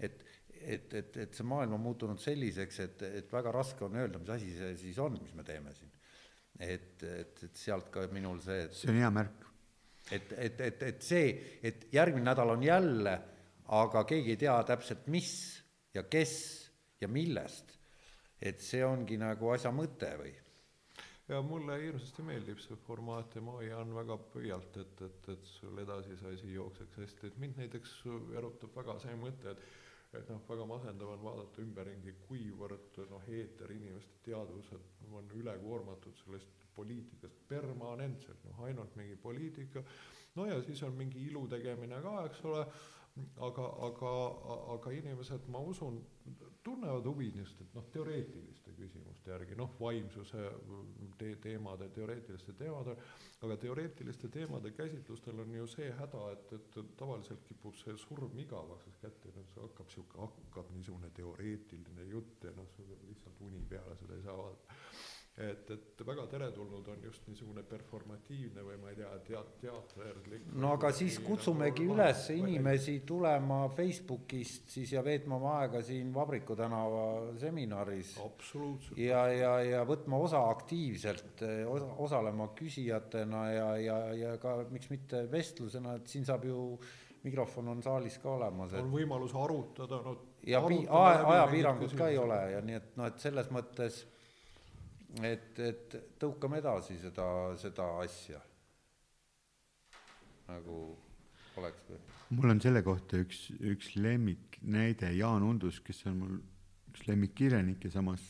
et 0.00 0.26
et, 0.60 0.94
et, 0.94 1.16
et 1.16 1.34
see 1.34 1.46
maailm 1.48 1.72
on 1.72 1.80
muutunud 1.80 2.20
selliseks, 2.20 2.80
et, 2.84 3.02
et 3.20 3.30
väga 3.32 3.52
raske 3.54 3.80
on 3.86 3.94
öelda, 3.96 4.18
mis 4.20 4.28
asi 4.34 4.50
see 4.52 4.74
siis 4.76 4.98
on, 5.00 5.14
mis 5.22 5.32
me 5.32 5.44
teeme 5.46 5.72
siin. 5.72 5.88
et, 6.60 7.02
et, 7.02 7.44
et 7.46 7.56
sealt 7.56 7.88
ka 7.94 8.04
minul 8.12 8.42
see, 8.44 8.66
et 8.66 8.76
see 8.76 8.90
on 8.92 8.98
hea 9.00 9.08
märk 9.14 9.49
et, 10.10 10.32
et, 10.36 10.60
et, 10.60 10.82
et 10.82 11.02
see, 11.04 11.32
et 11.62 11.88
järgmine 11.94 12.26
nädal 12.30 12.54
on 12.56 12.62
jälle, 12.62 13.16
aga 13.80 14.04
keegi 14.04 14.34
ei 14.34 14.40
tea 14.40 14.56
täpselt, 14.66 15.06
mis 15.06 15.32
ja 15.94 16.02
kes 16.02 16.34
ja 17.00 17.08
millest, 17.08 17.76
et 18.42 18.62
see 18.64 18.84
ongi 18.84 19.18
nagu 19.20 19.52
asja 19.54 19.72
mõte 19.74 20.14
või? 20.20 20.32
ja 21.30 21.38
mulle 21.46 21.76
hirmsasti 21.78 22.24
meeldib 22.26 22.58
see 22.58 22.78
formaat 22.86 23.36
ja 23.38 23.42
ma 23.46 23.52
hoian 23.60 23.92
väga 23.94 24.16
pöialt, 24.32 24.80
et, 24.82 25.02
et, 25.06 25.28
et 25.36 25.52
sul 25.52 25.78
edasi 25.78 26.16
see 26.18 26.32
asi 26.34 26.54
jookseks 26.56 26.98
hästi, 27.04 27.30
et 27.30 27.38
mind 27.38 27.60
näiteks 27.62 27.92
erutab 28.38 28.74
väga 28.74 28.98
see 29.04 29.14
mõte, 29.20 29.54
et 29.54 29.68
et 30.18 30.26
noh, 30.26 30.40
väga 30.48 30.64
masendav 30.66 31.12
on 31.14 31.20
vaadata 31.22 31.62
ümberringi, 31.62 32.16
kuivõrd 32.26 32.96
noh, 33.12 33.26
eeter, 33.30 33.70
inimeste 33.70 34.24
teadvused 34.26 35.12
on 35.14 35.28
ülekoormatud 35.38 36.18
sellest 36.24 36.59
poliitikast 36.74 37.42
permanentselt, 37.48 38.44
noh 38.48 38.64
ainult 38.68 38.96
mingi 38.96 39.16
poliitika, 39.16 39.84
no 40.36 40.46
ja 40.46 40.62
siis 40.62 40.82
on 40.86 40.96
mingi 40.98 41.26
ilu 41.26 41.46
tegemine 41.50 42.00
ka, 42.04 42.16
eks 42.30 42.44
ole, 42.50 42.64
aga, 43.46 43.66
aga, 43.88 44.12
aga 44.76 44.92
inimesed, 44.94 45.48
ma 45.52 45.60
usun, 45.72 45.98
tunnevad 46.62 47.06
huvi 47.08 47.30
niisuguste 47.34 47.66
noh, 47.76 47.86
teoreetiliste 47.94 48.74
küsimuste 48.76 49.32
järgi, 49.32 49.56
noh, 49.58 49.72
vaimsuse 49.80 50.44
te 51.18 51.30
teemade, 51.42 51.88
teoreetiliste 51.96 52.54
teemade, 52.58 52.96
aga 53.44 53.56
teoreetiliste 53.64 54.28
teemade 54.32 54.72
käsitlustel 54.76 55.40
on 55.44 55.54
ju 55.56 55.68
see 55.74 55.88
häda, 56.00 56.24
et, 56.34 56.52
et 56.58 56.80
tavaliselt 57.00 57.44
kipub 57.48 57.78
see 57.80 57.96
surm 58.04 58.38
igavaks 58.44 59.00
kätte, 59.02 59.32
noh, 59.36 59.48
see 59.54 59.64
hakkab 59.64 59.88
niisugune, 59.88 60.26
hakkab 60.26 60.74
niisugune 60.76 61.12
teoreetiline 61.16 62.10
jutt 62.12 62.44
ja 62.48 62.54
noh, 62.56 62.68
sul 62.76 62.92
lihtsalt 63.08 63.40
uni 63.48 63.64
peale, 63.72 63.96
seda 64.02 64.18
ei 64.18 64.28
saa 64.28 64.36
vaadata 64.38 64.78
et, 65.40 65.70
et 65.72 66.02
väga 66.04 66.26
teretulnud 66.30 66.88
on 66.92 67.04
just 67.04 67.26
niisugune 67.30 67.62
performatiivne 67.68 68.64
või 68.64 68.76
ma 68.80 68.90
ei 68.90 68.98
tea, 68.98 69.10
teat-, 69.24 69.52
teaterlik. 69.62 70.48
no 70.52 70.74
aga 70.76 70.90
siis 70.96 71.18
kutsumegi 71.24 71.86
nagu 71.86 71.96
üles 71.96 72.24
inimesi 72.34 72.96
tulema 73.08 73.62
Facebookist 73.76 74.74
siis 74.74 74.92
ja 74.96 75.04
veetma 75.06 75.38
oma 75.38 75.54
aega 75.62 75.82
siin 75.86 76.12
Vabriku 76.14 76.56
tänava 76.58 77.04
seminaris. 77.40 78.16
absoluutselt. 78.24 78.98
ja, 79.00 79.26
ja, 79.32 79.54
ja 79.64 79.84
võtma 79.88 80.20
osa 80.20 80.42
aktiivselt, 80.50 81.44
osa, 81.70 81.92
osalema 82.08 82.50
küsijatena 82.58 83.44
ja, 83.54 83.70
ja, 83.80 84.00
ja 84.24 84.36
ka 84.42 84.58
miks 84.70 84.90
mitte 84.92 85.24
vestlusena, 85.30 85.96
et 86.00 86.10
siin 86.10 86.26
saab 86.28 86.44
ju 86.48 86.74
mikrofon 87.24 87.68
on 87.68 87.82
saalis 87.84 88.16
ka 88.20 88.34
olemas. 88.34 88.72
on 88.80 88.92
võimalus 88.92 89.34
arutada, 89.36 90.00
no. 90.04 90.16
ja 90.46 90.60
pi-, 90.64 90.86
ajapiirangut 90.88 91.96
ka 91.96 92.08
ei 92.12 92.18
ole 92.20 92.40
ja 92.56 92.64
nii 92.64 92.80
et 92.80 92.96
noh, 93.00 93.08
et 93.08 93.22
selles 93.22 93.52
mõttes 93.54 94.04
et, 95.18 95.58
et 95.58 95.96
tõukame 96.20 96.60
edasi 96.60 96.98
seda, 97.00 97.26
seda 97.58 97.86
asja 98.04 98.40
nagu. 100.50 100.76
oleks 101.58 101.88
või? 101.88 101.98
mul 102.38 102.54
on 102.54 102.62
selle 102.62 102.82
kohta 102.86 103.18
üks, 103.24 103.48
üks 103.58 103.94
lemmiknäide, 103.98 105.10
Jaan 105.18 105.46
Undus, 105.46 105.80
kes 105.84 106.04
on 106.10 106.20
mul 106.22 106.38
üks 106.92 107.06
lemmikkirjanik 107.08 107.84
ja 107.88 107.94
samas 107.98 108.22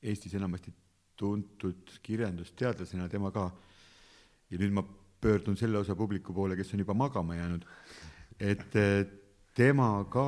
Eestis 0.00 0.32
enamasti 0.36 0.72
tuntud 1.20 1.90
kirjandusteadlasena, 2.02 3.08
tema 3.12 3.28
ka. 3.34 3.50
ja 4.50 4.60
nüüd 4.60 4.72
ma 4.72 4.84
pöördun 5.20 5.56
selle 5.60 5.78
osa 5.78 5.96
publiku 5.96 6.32
poole, 6.32 6.56
kes 6.56 6.72
on 6.74 6.80
juba 6.80 6.96
magama 6.96 7.36
jäänud, 7.36 7.66
et 8.40 8.72
tema 9.54 9.90
ka 10.08 10.24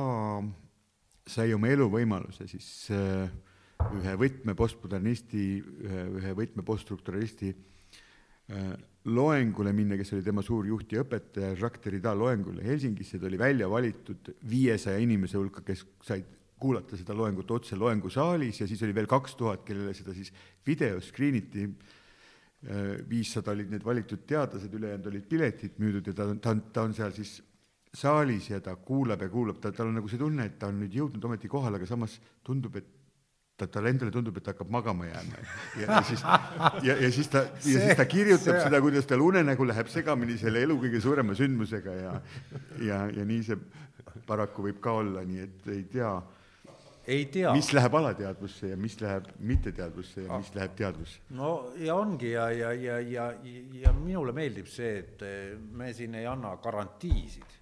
sai 1.27 1.53
oma 1.55 1.71
eluvõimaluse 1.73 2.45
siis 2.51 2.67
äh, 2.93 3.31
ühe 3.99 4.15
võtme 4.19 4.55
postmodernisti, 4.57 5.45
ühe, 5.61 6.03
ühe 6.19 6.33
võtme 6.37 6.65
poststrukturalisti 6.65 7.51
äh, 7.53 8.73
loengule 9.05 9.73
minna, 9.75 9.97
kes 9.99 10.13
oli 10.15 10.23
tema 10.25 10.43
suur 10.45 10.67
juht 10.69 10.93
ja 10.95 11.03
õpetaja, 11.03 11.53
Jacques 11.57 11.83
Derrida 11.83 12.13
loengule 12.15 12.63
Helsingisse, 12.63 13.19
ta 13.19 13.27
oli 13.27 13.39
välja 13.39 13.67
valitud 13.71 14.31
viiesaja 14.49 15.01
inimese 15.03 15.37
hulka, 15.39 15.65
kes 15.65 15.83
said 16.05 16.29
kuulata 16.63 16.95
seda 16.95 17.15
loengut 17.17 17.49
otse 17.51 17.75
loengusaalis 17.75 18.61
ja 18.61 18.67
siis 18.69 18.81
oli 18.85 18.95
veel 18.95 19.09
kaks 19.11 19.35
tuhat, 19.39 19.65
kellele 19.67 19.91
seda 19.97 20.15
siis 20.15 20.31
videos 20.65 21.09
screen 21.11 21.41
iti, 21.41 21.67
äh, 21.67 22.93
viissada 23.09 23.51
olid 23.51 23.73
need 23.73 23.83
valitud 23.83 24.23
teadlased, 24.29 24.71
ülejäänud 24.71 25.11
olid 25.11 25.27
piletid 25.27 25.81
müüdud 25.83 26.07
ja 26.07 26.15
ta, 26.15 26.29
ta 26.39 26.55
on, 26.55 26.63
ta 26.71 26.87
on 26.87 26.95
seal 26.95 27.11
siis 27.15 27.41
saalis 27.93 28.49
ja 28.49 28.61
ta 28.63 28.77
kuulab 28.79 29.21
ja 29.21 29.29
kuulab, 29.29 29.59
ta, 29.61 29.71
tal 29.75 29.91
on 29.91 29.99
nagu 29.99 30.09
see 30.09 30.21
tunne, 30.21 30.47
et 30.47 30.55
ta 30.59 30.71
on 30.71 30.79
nüüd 30.81 30.95
jõudnud 30.95 31.27
ometi 31.27 31.51
kohale, 31.51 31.77
aga 31.77 31.89
samas 31.89 32.15
tundub, 32.45 32.79
et 32.79 33.02
ta, 33.57 33.67
talle 33.67 33.93
endale 33.93 34.11
tundub, 34.11 34.37
et 34.37 34.45
ta 34.45 34.53
hakkab 34.53 34.69
magama 34.73 35.07
jääma. 35.07 35.41
ja, 35.81 35.87
ja 35.87 36.01
siis, 36.07 36.23
ja, 36.87 36.97
ja 36.97 37.11
siis 37.11 37.29
ta, 37.29 37.45
ja 37.53 37.79
siis 37.85 37.97
ta 37.97 38.05
kirjutab 38.09 38.57
see. 38.57 38.67
seda, 38.67 38.81
kuidas 38.81 39.09
tal 39.09 39.21
unenägu 39.25 39.67
läheb 39.69 39.89
segamini 39.93 40.37
selle 40.41 40.63
elu 40.65 40.77
kõige 40.85 41.01
suurema 41.03 41.37
sündmusega 41.37 41.97
ja, 41.99 42.13
ja, 42.81 43.01
ja 43.13 43.25
nii 43.29 43.41
see 43.45 43.59
paraku 44.27 44.69
võib 44.69 44.79
ka 44.83 44.97
olla, 45.03 45.25
nii 45.27 45.43
et 45.45 45.69
ei 45.73 45.83
tea. 45.91 46.13
ei 47.13 47.25
tea. 47.31 47.53
mis 47.53 47.69
läheb 47.77 47.97
alateadvusse 48.01 48.73
ja 48.73 48.77
mis 48.79 48.97
läheb 49.01 49.29
mitteteadvusse 49.39 50.25
ja 50.25 50.37
mis 50.37 50.49
ah. 50.49 50.59
läheb 50.59 50.77
teadvusse. 50.81 51.21
no 51.37 51.55
ja 51.77 51.95
ongi 51.95 52.33
ja, 52.33 52.49
ja, 52.51 52.73
ja, 52.73 52.99
ja, 52.99 53.31
ja 53.83 53.93
minule 53.97 54.33
meeldib 54.33 54.71
see, 54.71 54.95
et 55.03 55.27
me 55.71 55.93
siin 55.93 56.15
ei 56.17 56.25
anna 56.29 56.55
garantiisid 56.63 57.59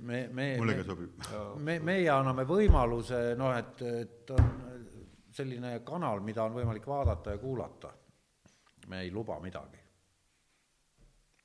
me, 0.00 0.28
me. 0.32 0.56
mulle 0.58 0.74
ka 0.80 0.84
sobib. 0.84 1.30
me, 1.64 1.78
meie 1.80 2.10
anname 2.12 2.44
võimaluse, 2.48 3.22
noh, 3.38 3.54
et, 3.56 3.82
et 4.02 4.32
on 4.34 4.50
selline 5.32 5.78
kanal, 5.84 6.20
mida 6.24 6.44
on 6.44 6.56
võimalik 6.56 6.86
vaadata 6.86 7.36
ja 7.36 7.38
kuulata. 7.38 7.92
me 8.88 9.00
ei 9.00 9.10
luba 9.10 9.38
midagi. 9.40 9.78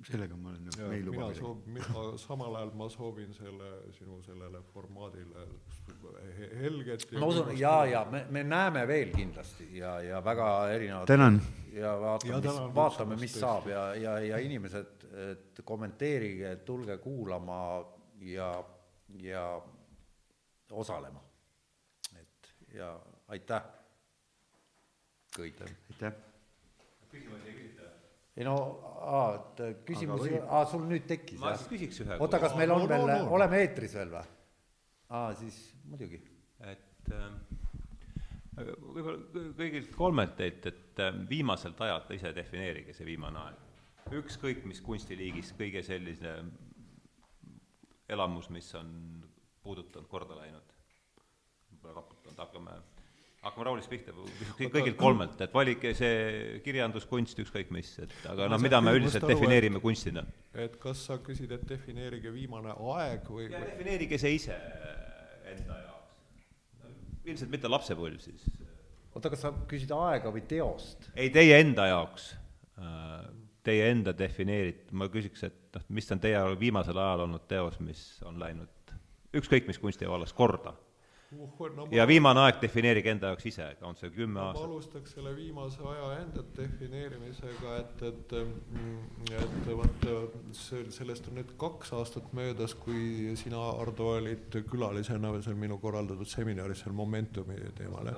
sellega 0.08 0.36
ma 0.38 0.50
olen 0.50 0.66
nõus, 0.66 0.78
me 0.78 0.96
ei 0.96 1.04
luba 1.06 1.28
midagi. 1.30 1.52
mina 1.78 2.18
samal 2.18 2.56
ajal 2.60 2.72
ma 2.76 2.90
soovin 2.90 3.34
selle 3.34 3.70
sinu 3.98 4.22
sellele 4.22 4.62
formaadile 4.74 5.48
helget. 6.60 7.08
ma 7.20 7.26
usun 7.26 7.54
ja, 7.58 7.86
ja 7.86 8.06
me, 8.12 8.26
me 8.30 8.44
näeme 8.44 8.88
veel 8.88 9.14
kindlasti 9.16 9.70
ja, 9.78 10.00
ja 10.02 10.24
väga 10.24 10.50
erinevad. 10.74 11.08
tänan. 11.08 11.42
ja 11.74 11.96
vaatame, 12.02 12.42
mis, 12.42 12.76
vaatame, 12.76 13.16
mis 13.16 13.40
saab 13.40 13.68
ja, 13.68 13.88
ja, 13.96 14.20
ja 14.20 14.38
inimesed, 14.38 15.08
et 15.32 15.64
kommenteerige, 15.64 16.56
tulge 16.66 16.98
kuulama 16.98 17.62
ja, 18.22 18.52
ja 19.22 19.48
osalema. 20.72 21.24
et 22.20 22.54
ja 22.74 23.00
aitäh 23.28 23.77
kõigile. 25.38 25.70
aitäh. 25.92 26.18
küsimusi 27.12 27.52
ei 27.52 27.58
küsita? 27.60 27.92
ei 28.38 28.48
no, 28.48 28.56
aa, 29.02 29.28
et 29.36 29.62
küsimusi, 29.88 30.34
aa, 30.46 30.66
sul 30.72 30.88
nüüd 30.90 31.08
tekkis 31.10 31.42
ma 31.42 31.56
siis 31.58 31.72
küsiks 31.72 32.02
ühe. 32.06 32.20
oota, 32.24 32.42
kas 32.44 32.58
meil 32.60 32.74
on 32.76 32.84
no, 32.86 32.90
veel 32.92 33.06
no,, 33.06 33.22
no. 33.24 33.32
oleme 33.40 33.62
eetris 33.66 33.96
veel 34.00 34.12
või? 34.16 34.26
aa, 35.10 35.32
siis 35.40 35.62
muidugi. 35.88 36.22
et 36.74 37.14
äh, 37.16 37.30
võib-olla 38.58 39.46
kõigilt 39.58 39.94
kolmelt 39.96 40.36
teilt, 40.40 40.66
et 40.72 41.04
äh, 41.04 41.14
viimaselt 41.30 41.82
ajalt 41.86 42.12
ise 42.18 42.34
defineerige 42.36 42.96
see 42.98 43.08
viimane 43.08 43.44
aeg. 43.44 43.64
ükskõik 44.22 44.66
mis 44.66 44.82
kunstiliigis 44.82 45.54
kõige 45.58 45.84
sellise 45.86 46.40
elamus, 48.10 48.50
mis 48.50 48.70
on 48.80 48.90
puudutanud, 49.64 50.08
korda 50.08 50.38
läinud, 50.40 50.76
võib-olla 51.72 51.98
raputanud, 52.00 52.40
hakkame, 52.40 52.78
hakkame 53.48 53.68
Raulist 53.68 53.92
pihta, 53.92 54.14
kõigilt 54.60 54.98
kolmelt, 55.00 55.40
et 55.44 55.54
valige 55.56 55.94
see 55.98 56.60
kirjandus, 56.66 57.08
kunst, 57.10 57.40
ükskõik 57.44 57.72
mis, 57.76 57.94
et 58.04 58.14
aga 58.30 58.50
noh, 58.52 58.62
mida 58.62 58.82
me 58.84 58.94
üldiselt 58.98 59.28
defineerime 59.30 59.82
kunstina? 59.84 60.26
et 60.58 60.78
kas 60.82 61.06
sa 61.10 61.20
küsid, 61.24 61.52
et 61.56 61.66
defineerige 61.70 62.34
viimane 62.34 62.76
aeg 62.94 63.28
või? 63.32 63.50
defineerige 63.54 64.20
see 64.22 64.38
ise 64.40 64.56
enda 65.54 65.82
jaoks 65.84 65.98
ilmselt 67.28 67.52
mitte 67.54 67.72
lapsepõlv 67.72 68.24
siis. 68.24 68.48
oota, 69.14 69.32
kas 69.34 69.46
sa 69.46 69.54
küsid 69.70 69.92
aega 69.96 70.32
või 70.34 70.44
teost? 70.50 71.10
ei, 71.16 71.32
teie 71.34 71.60
enda 71.62 71.90
jaoks 71.92 72.32
äh, 72.80 73.28
teie 73.68 73.92
enda 73.92 74.14
defineerit-, 74.16 74.92
ma 74.96 75.10
küsiks, 75.12 75.44
et 75.48 75.78
noh, 75.78 75.88
mis 76.00 76.12
on 76.16 76.24
teie 76.24 76.42
viimasel 76.60 76.98
ajal 77.04 77.26
olnud 77.28 77.48
teos, 77.52 77.80
mis 77.84 78.04
on 78.28 78.40
läinud 78.42 78.94
ükskõik 79.38 79.68
mis 79.70 79.80
kunstivallas 79.84 80.36
korda 80.36 80.74
uh,? 80.74 80.84
No, 80.84 80.87
ja 81.92 82.06
viimane 82.08 82.40
aeg 82.46 82.62
defineerige 82.62 83.12
enda 83.12 83.32
jaoks 83.34 83.48
ise, 83.50 83.66
on 83.84 83.98
see 84.00 84.10
kümme 84.16 84.40
aastat? 84.40 84.64
ma 84.64 84.70
alustaks 84.72 85.16
selle 85.18 85.34
viimase 85.36 85.84
aja 85.92 86.10
enda 86.22 86.44
defineerimisega, 86.56 87.74
et, 87.82 88.04
et, 88.08 88.36
mm, 88.72 89.34
et 89.42 89.68
vot 89.82 90.08
sellest 90.56 91.28
on 91.28 91.40
nüüd 91.42 91.52
kaks 91.60 91.92
aastat 91.98 92.32
möödas, 92.38 92.78
kui 92.80 93.36
sina, 93.40 93.60
Ardo, 93.82 94.14
olid 94.22 94.56
külalisena 94.72 95.34
seal 95.44 95.60
minu 95.60 95.80
korraldatud 95.84 96.32
seminaris 96.32 96.86
seal 96.86 96.96
Momentumi 96.96 97.60
teemal, 97.76 98.14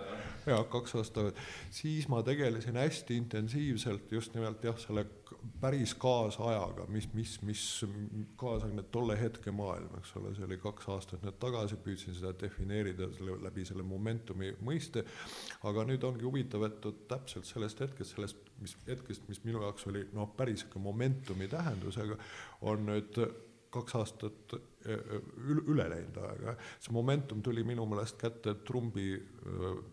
jah, 0.46 0.62
kaks 0.70 1.00
aastat, 1.02 1.42
siis 1.74 2.06
ma 2.14 2.22
tegelesin 2.26 2.78
hästi 2.78 3.18
intensiivselt 3.24 4.14
just 4.14 4.38
nimelt 4.38 4.64
jah, 4.70 4.78
selle 4.78 5.08
päris 5.62 5.94
kaasajaga, 6.00 6.86
mis, 6.92 7.10
mis, 7.14 7.36
mis 7.46 7.64
kaasaegne 8.40 8.84
tolle 8.92 9.18
hetke 9.20 9.52
maailm, 9.56 9.92
eks 10.00 10.14
ole, 10.20 10.34
see 10.38 10.46
oli 10.48 10.58
kaks 10.62 10.88
aastat 10.94 11.26
nüüd 11.26 11.40
tagasi, 11.42 11.80
püüdsin 11.84 12.16
seda 12.18 12.34
defineerida 12.42 13.10
selle, 13.18 13.36
läbi 13.44 13.66
selle 13.68 13.86
momentumi 13.88 14.54
mõiste, 14.66 15.04
aga 15.70 15.86
nüüd 15.90 16.06
ongi 16.08 16.28
huvitav, 16.28 16.66
et 16.70 16.90
täpselt 17.12 17.50
sellest 17.50 17.84
hetkest, 17.86 18.16
sellest, 18.16 18.50
mis 18.64 18.78
hetkest, 18.88 19.28
mis 19.32 19.44
minu 19.46 19.64
jaoks 19.66 19.88
oli 19.92 20.06
noh, 20.16 20.32
päris 20.38 20.66
ikka 20.68 20.82
momentumi 20.84 21.50
tähendusega, 21.52 22.18
on 22.70 22.88
nüüd 22.90 23.22
kaks 23.74 23.96
aastat 24.00 24.54
e, 24.56 24.94
e, 24.94 25.20
üle 25.46 25.86
läinud 25.92 26.18
aega. 26.24 26.56
see 26.82 26.94
momentum 26.96 27.44
tuli 27.46 27.64
minu 27.68 27.86
meelest 27.90 28.18
kätte 28.22 28.56
Trumpi 28.66 29.12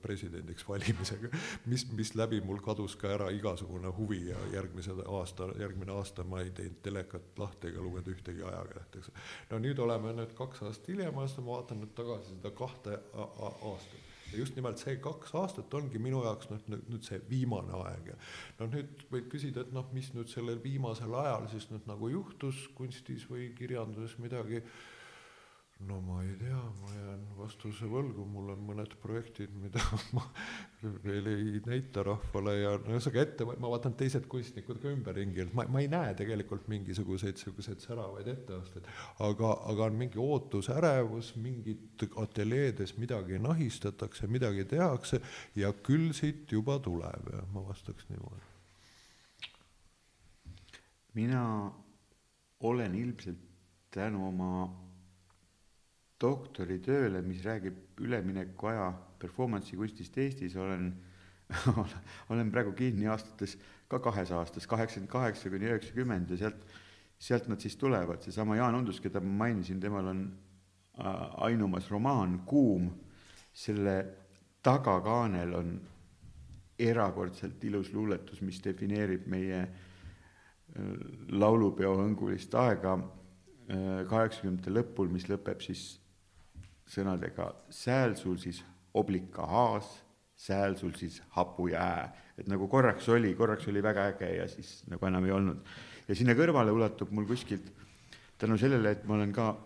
presidendiks 0.03 0.67
valimisega, 0.69 1.31
mis, 1.67 1.87
mis 1.93 2.15
läbi 2.19 2.41
mul 2.45 2.63
kadus 2.65 2.97
ka 3.01 3.13
ära 3.15 3.29
igasugune 3.35 3.93
huvi 3.99 4.23
ja 4.31 4.41
järgmise 4.53 4.97
aasta, 5.07 5.51
järgmine 5.61 5.93
aasta 5.97 6.25
ma 6.25 6.41
ei 6.45 6.51
teinud 6.57 6.81
telekat 6.83 7.39
lahti 7.39 7.73
ega 7.73 7.85
lugenud 7.85 8.11
ühtegi 8.15 8.45
ajakirjat, 8.47 8.99
eks. 9.03 9.15
no 9.51 9.63
nüüd 9.63 9.85
oleme 9.85 10.17
nüüd 10.21 10.35
kaks 10.39 10.65
aastat 10.67 10.93
hiljem, 10.95 11.15
ma 11.15 11.29
vaatan 11.53 11.85
nüüd 11.85 11.95
tagasi 11.97 12.37
seda 12.37 12.55
kahte 12.57 13.01
aastat 13.15 14.06
ja 14.33 14.41
just 14.41 14.57
nimelt 14.59 14.81
see 14.83 14.97
kaks 15.03 15.35
aastat 15.39 15.75
ongi 15.79 16.01
minu 16.03 16.23
jaoks 16.25 16.51
nüüd, 16.51 16.89
nüüd 16.91 17.07
see 17.07 17.21
viimane 17.31 17.77
aeg. 17.85 18.11
Ja 18.13 18.19
noh, 18.61 18.73
nüüd 18.75 19.07
võib 19.13 19.31
küsida, 19.33 19.67
et 19.67 19.73
noh, 19.77 19.87
mis 19.97 20.13
nüüd 20.17 20.31
sellel 20.33 20.61
viimasel 20.65 21.15
ajal 21.23 21.49
siis 21.53 21.71
nüüd 21.73 21.87
nagu 21.91 22.11
juhtus 22.13 22.67
kunstis 22.79 23.27
või 23.31 23.51
kirjanduses 23.59 24.19
midagi 24.23 24.63
no 25.85 26.01
ma 26.01 26.23
ei 26.25 26.33
tea, 26.41 26.57
ma 26.81 26.93
jään 26.95 27.25
vastuse 27.37 27.87
võlgu, 27.91 28.25
mul 28.33 28.49
on 28.55 28.63
mõned 28.65 28.95
projektid, 29.03 29.53
mida 29.61 29.83
ma 30.17 30.23
veel 31.05 31.29
ei 31.29 31.59
näita 31.67 32.01
rahvale 32.07 32.55
ja 32.57 32.71
no 32.81 32.95
ühesõnaga 32.95 33.25
ette, 33.27 33.45
ma 33.45 33.71
vaatan 33.75 33.97
teised 34.01 34.25
kunstnikud 34.33 34.81
ka 34.81 34.89
ümberringi, 34.95 35.45
et 35.45 35.53
ma, 35.57 35.67
ma 35.69 35.83
ei 35.85 35.91
näe 35.93 36.15
tegelikult 36.17 36.65
mingisuguseid 36.73 37.37
niisuguseid 37.37 37.85
säravaid 37.85 38.31
etteasteid, 38.33 38.89
aga, 39.27 39.53
aga 39.69 39.91
on 39.91 40.01
mingi 40.01 40.21
ootus, 40.23 40.71
ärevus, 40.73 41.35
mingid 41.45 42.07
ateljeedes 42.25 42.97
midagi 42.97 43.41
nahistatakse, 43.43 44.31
midagi 44.33 44.65
tehakse 44.73 45.21
ja 45.61 45.75
küll 45.77 46.17
siit 46.17 46.57
juba 46.57 46.79
tuleb 46.81 47.29
ja 47.35 47.45
ma 47.53 47.67
vastaks 47.69 48.09
niimoodi. 48.09 48.53
mina 51.17 51.43
olen 52.61 52.95
ilmselt 52.95 53.39
tänu 53.91 54.27
oma 54.29 54.86
doktoritööle, 56.21 57.21
mis 57.23 57.43
räägib 57.45 58.01
üleminekuaja 58.01 58.89
performance'i 59.21 59.77
kunstist 59.77 60.17
Eestis, 60.19 60.57
olen 60.57 60.91
olen 62.31 62.51
praegu 62.51 62.73
kinni 62.77 63.07
aastates 63.11 63.57
ka 63.89 64.01
kahes 64.03 64.33
aastas, 64.35 64.67
kaheksakümmend 64.67 65.11
kaheksa 65.11 65.51
kuni 65.51 65.69
üheksakümmend 65.71 66.31
ja 66.35 66.39
sealt, 66.41 66.63
sealt 67.19 67.49
nad 67.49 67.63
siis 67.63 67.77
tulevad, 67.79 68.23
seesama 68.25 68.57
Jaan 68.59 68.75
Undus, 68.81 69.01
keda 69.01 69.23
ma 69.23 69.45
mainisin, 69.45 69.81
temal 69.81 70.11
on 70.11 70.25
äh, 70.99 71.43
ainumas 71.47 71.91
romaan 71.91 72.41
Kuum, 72.47 72.91
selle 73.55 73.97
tagakaanel 74.63 75.55
on 75.55 75.77
erakordselt 76.79 77.63
ilus 77.65 77.93
luuletus, 77.95 78.43
mis 78.43 78.59
defineerib 78.65 79.29
meie 79.31 79.61
äh, 79.63 79.71
laulupeo 81.31 81.95
hõngulist 82.03 82.55
aega 82.59 82.99
kaheksakümnendate 83.67 84.71
lõpul, 84.71 85.09
mis 85.11 85.25
lõpeb 85.27 85.59
siis 85.65 85.97
sõnadega 86.87 87.51
sääl 87.71 88.17
sul 88.17 88.39
siis 88.39 88.63
oblika 88.95 89.47
haas, 89.47 89.89
sääl 90.37 90.77
sul 90.77 90.95
siis 90.97 91.21
hapu 91.37 91.69
ja 91.73 91.81
ää. 91.81 92.17
et 92.39 92.49
nagu 92.49 92.69
korraks 92.69 93.09
oli, 93.09 93.35
korraks 93.35 93.69
oli 93.69 93.83
väga 93.83 94.07
äge 94.13 94.31
ja 94.37 94.49
siis 94.49 94.85
nagu 94.91 95.07
enam 95.07 95.25
ei 95.25 95.33
olnud. 95.33 95.63
ja 96.09 96.15
sinna 96.15 96.35
kõrvale 96.35 96.71
ulatub 96.71 97.11
mul 97.11 97.27
kuskilt 97.27 97.73
tänu 98.39 98.59
sellele, 98.59 98.91
et 98.91 99.05
ma 99.05 99.15
olen 99.15 99.33
ka 99.33 99.57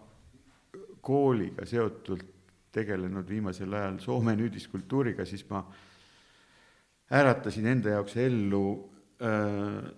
kooliga 1.01 1.67
seotult 1.67 2.25
tegelenud 2.73 3.29
viimasel 3.29 3.73
ajal 3.75 3.99
Soome 3.99 4.37
nüüdiskultuuriga, 4.39 5.25
siis 5.27 5.43
ma 5.51 5.65
äratasin 7.11 7.67
enda 7.67 7.97
jaoks 7.97 8.17
ellu 8.17 8.65
äh, 9.19 9.91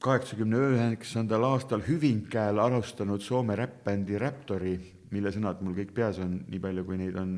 kaheksakümne 0.00 0.62
üheksandal 0.70 1.44
aastal 1.50 1.84
Hüvinkääl 1.84 2.58
alustanud 2.58 3.20
Soome 3.20 3.56
räppbändi 3.56 4.18
Raptori, 4.18 4.78
mille 5.14 5.32
sõnad 5.34 5.62
mul 5.64 5.74
kõik 5.76 5.94
peas 5.96 6.20
on, 6.22 6.40
nii 6.48 6.60
palju 6.62 6.84
kui 6.86 6.98
neid 7.00 7.16
on 7.18 7.34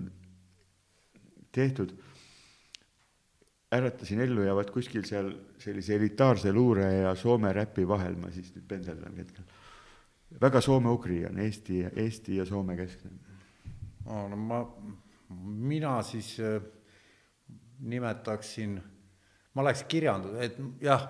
tehtud, 1.53 1.95
äratasin 3.73 4.21
ellu 4.25 4.45
ja 4.45 4.55
vaat 4.57 4.71
kuskil 4.73 5.05
seal 5.09 5.31
sellise 5.61 5.97
elitaarse 5.97 6.53
luure 6.53 6.89
ja 7.03 7.15
Soome 7.17 7.53
räpi 7.57 7.87
vahel 7.89 8.19
ma 8.21 8.31
siis 8.33 8.53
nüüd 8.57 8.67
penseldan 8.69 9.17
hetkel. 9.17 9.45
väga 10.41 10.61
soome-ugri 10.65 11.25
on 11.29 11.39
Eesti, 11.39 11.83
Eesti 11.97 12.37
ja 12.37 12.45
Soome 12.49 12.77
keskne. 12.77 13.11
no 14.05 14.37
ma, 14.37 14.63
mina 15.73 16.03
siis 16.03 16.37
äh, 16.41 16.61
nimetaksin, 17.81 18.81
ma 19.55 19.63
oleks 19.63 19.85
kirjandus, 19.89 20.37
et 20.41 20.59
jah 20.81 21.09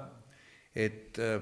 et 0.74 1.18
äh, 1.18 1.40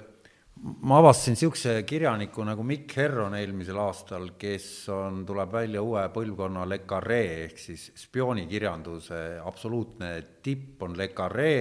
ma 0.60 0.98
avastasin 0.98 1.32
niisuguse 1.32 1.82
kirjaniku 1.88 2.44
nagu 2.44 2.64
Mikk 2.66 2.96
Herron 2.96 3.34
eelmisel 3.38 3.78
aastal, 3.80 4.32
kes 4.38 4.66
on, 4.92 5.22
tuleb 5.26 5.52
välja 5.52 5.82
uue 5.82 6.02
põlvkonna 6.12 6.66
Le 6.68 6.82
Carre 6.88 7.20
ehk 7.46 7.58
siis 7.58 7.86
spioonikirjanduse 8.02 9.40
absoluutne 9.44 10.10
tipp 10.44 10.82
on 10.84 10.98
Le 10.98 11.08
Carre 11.16 11.54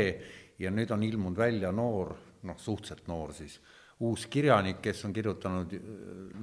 ja 0.59 0.71
nüüd 0.71 0.91
on 0.91 1.03
ilmunud 1.07 1.39
välja 1.39 1.71
noor, 1.71 2.13
noh, 2.43 2.59
suhteliselt 2.59 3.07
noor 3.07 3.31
siis, 3.37 3.59
uus 4.03 4.27
kirjanik, 4.31 4.81
kes 4.83 5.05
on 5.07 5.15
kirjutanud 5.15 5.79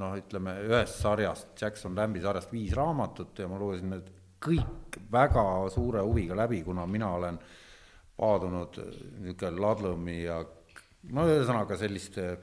noh, 0.00 0.16
ütleme 0.16 0.56
ühest 0.64 1.00
sarjast, 1.04 1.52
Jackson 1.60 1.96
Lambi 1.96 2.24
sarjast 2.24 2.52
viis 2.52 2.72
raamatut 2.76 3.36
ja 3.44 3.48
ma 3.52 3.60
lugesin 3.60 3.92
need 3.92 4.12
kõik 4.46 5.00
väga 5.12 5.44
suure 5.72 6.04
huviga 6.04 6.36
läbi, 6.38 6.62
kuna 6.64 6.88
mina 6.88 7.12
olen 7.20 7.38
paadunud 8.16 8.80
niisugune 9.20 9.60
Ladlumi 9.60 10.22
ja 10.22 10.40
no 11.14 11.26
ühesõnaga 11.30 11.78
sellist 11.78 12.18
äh, 12.22 12.36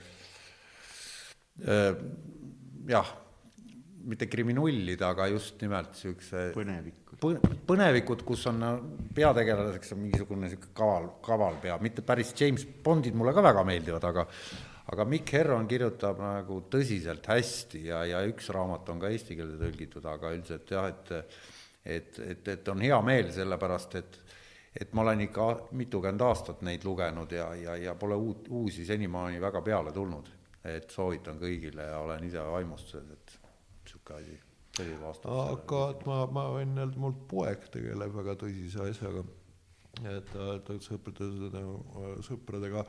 jah, 2.90 3.14
mitte 4.04 4.28
kriminullid, 4.28 5.02
aga 5.06 5.30
just 5.32 5.62
nimelt 5.64 5.94
niisuguse 5.96 6.50
põnevikud 6.56 7.20
põ,. 7.22 7.56
põnevikud, 7.70 8.26
kus 8.28 8.46
on 8.52 8.60
peategelaseks 9.16 9.96
on 9.96 10.04
mingisugune 10.04 10.48
niisugune 10.48 10.76
kaval, 10.78 11.10
kaval 11.24 11.58
pea, 11.64 11.78
mitte 11.84 12.04
päris 12.06 12.34
James 12.40 12.66
Bondid 12.84 13.16
mulle 13.18 13.34
ka 13.36 13.44
väga 13.46 13.66
meeldivad, 13.68 14.08
aga 14.12 14.28
aga 14.94 15.06
Mikk 15.08 15.32
Herron 15.38 15.68
kirjutab 15.70 16.20
nagu 16.20 16.60
tõsiselt 16.72 17.26
hästi 17.32 17.86
ja, 17.88 18.04
ja 18.10 18.24
üks 18.28 18.50
raamat 18.52 18.90
on 18.92 19.00
ka 19.00 19.12
eesti 19.14 19.38
keelde 19.40 19.56
tõlgitud, 19.62 20.04
aga 20.12 20.34
üldiselt 20.36 20.74
jah, 20.76 20.90
et 20.92 21.14
et, 21.84 22.20
et, 22.24 22.48
et 22.48 22.70
on 22.72 22.80
hea 22.80 22.98
meel, 23.04 23.28
sellepärast 23.36 23.96
et 24.00 24.20
et 24.82 24.94
ma 24.94 25.02
olen 25.02 25.22
ikka 25.28 25.48
mitukümmend 25.78 26.22
aastat 26.26 26.64
neid 26.66 26.86
lugenud 26.86 27.32
ja, 27.32 27.52
ja, 27.56 27.76
ja 27.78 27.96
pole 27.96 28.16
uut, 28.16 28.48
uusi 28.50 28.86
senimaani 28.86 29.42
väga 29.42 29.62
peale 29.62 29.92
tulnud. 29.92 30.32
et 30.64 30.90
soovitan 30.90 31.40
kõigile 31.42 31.84
ja 31.90 31.98
olen 32.00 32.24
ise 32.24 32.40
vaimustuses, 32.40 33.10
et 33.12 33.34
niisugune 33.84 34.20
asi, 34.20 34.38
selline 34.78 35.02
vastus. 35.02 35.32
aga 35.32 35.82
ma, 36.08 36.20
ma 36.32 36.46
võin 36.54 36.78
öelda, 36.78 37.00
mul 37.04 37.18
poeg 37.28 37.68
tegeleb 37.74 38.16
väga 38.16 38.38
tõsise 38.46 38.88
asjaga, 38.88 39.26
et 40.08 40.32
ta 40.32 40.78
sõpradega, 40.88 41.66
sõpradega 42.30 42.86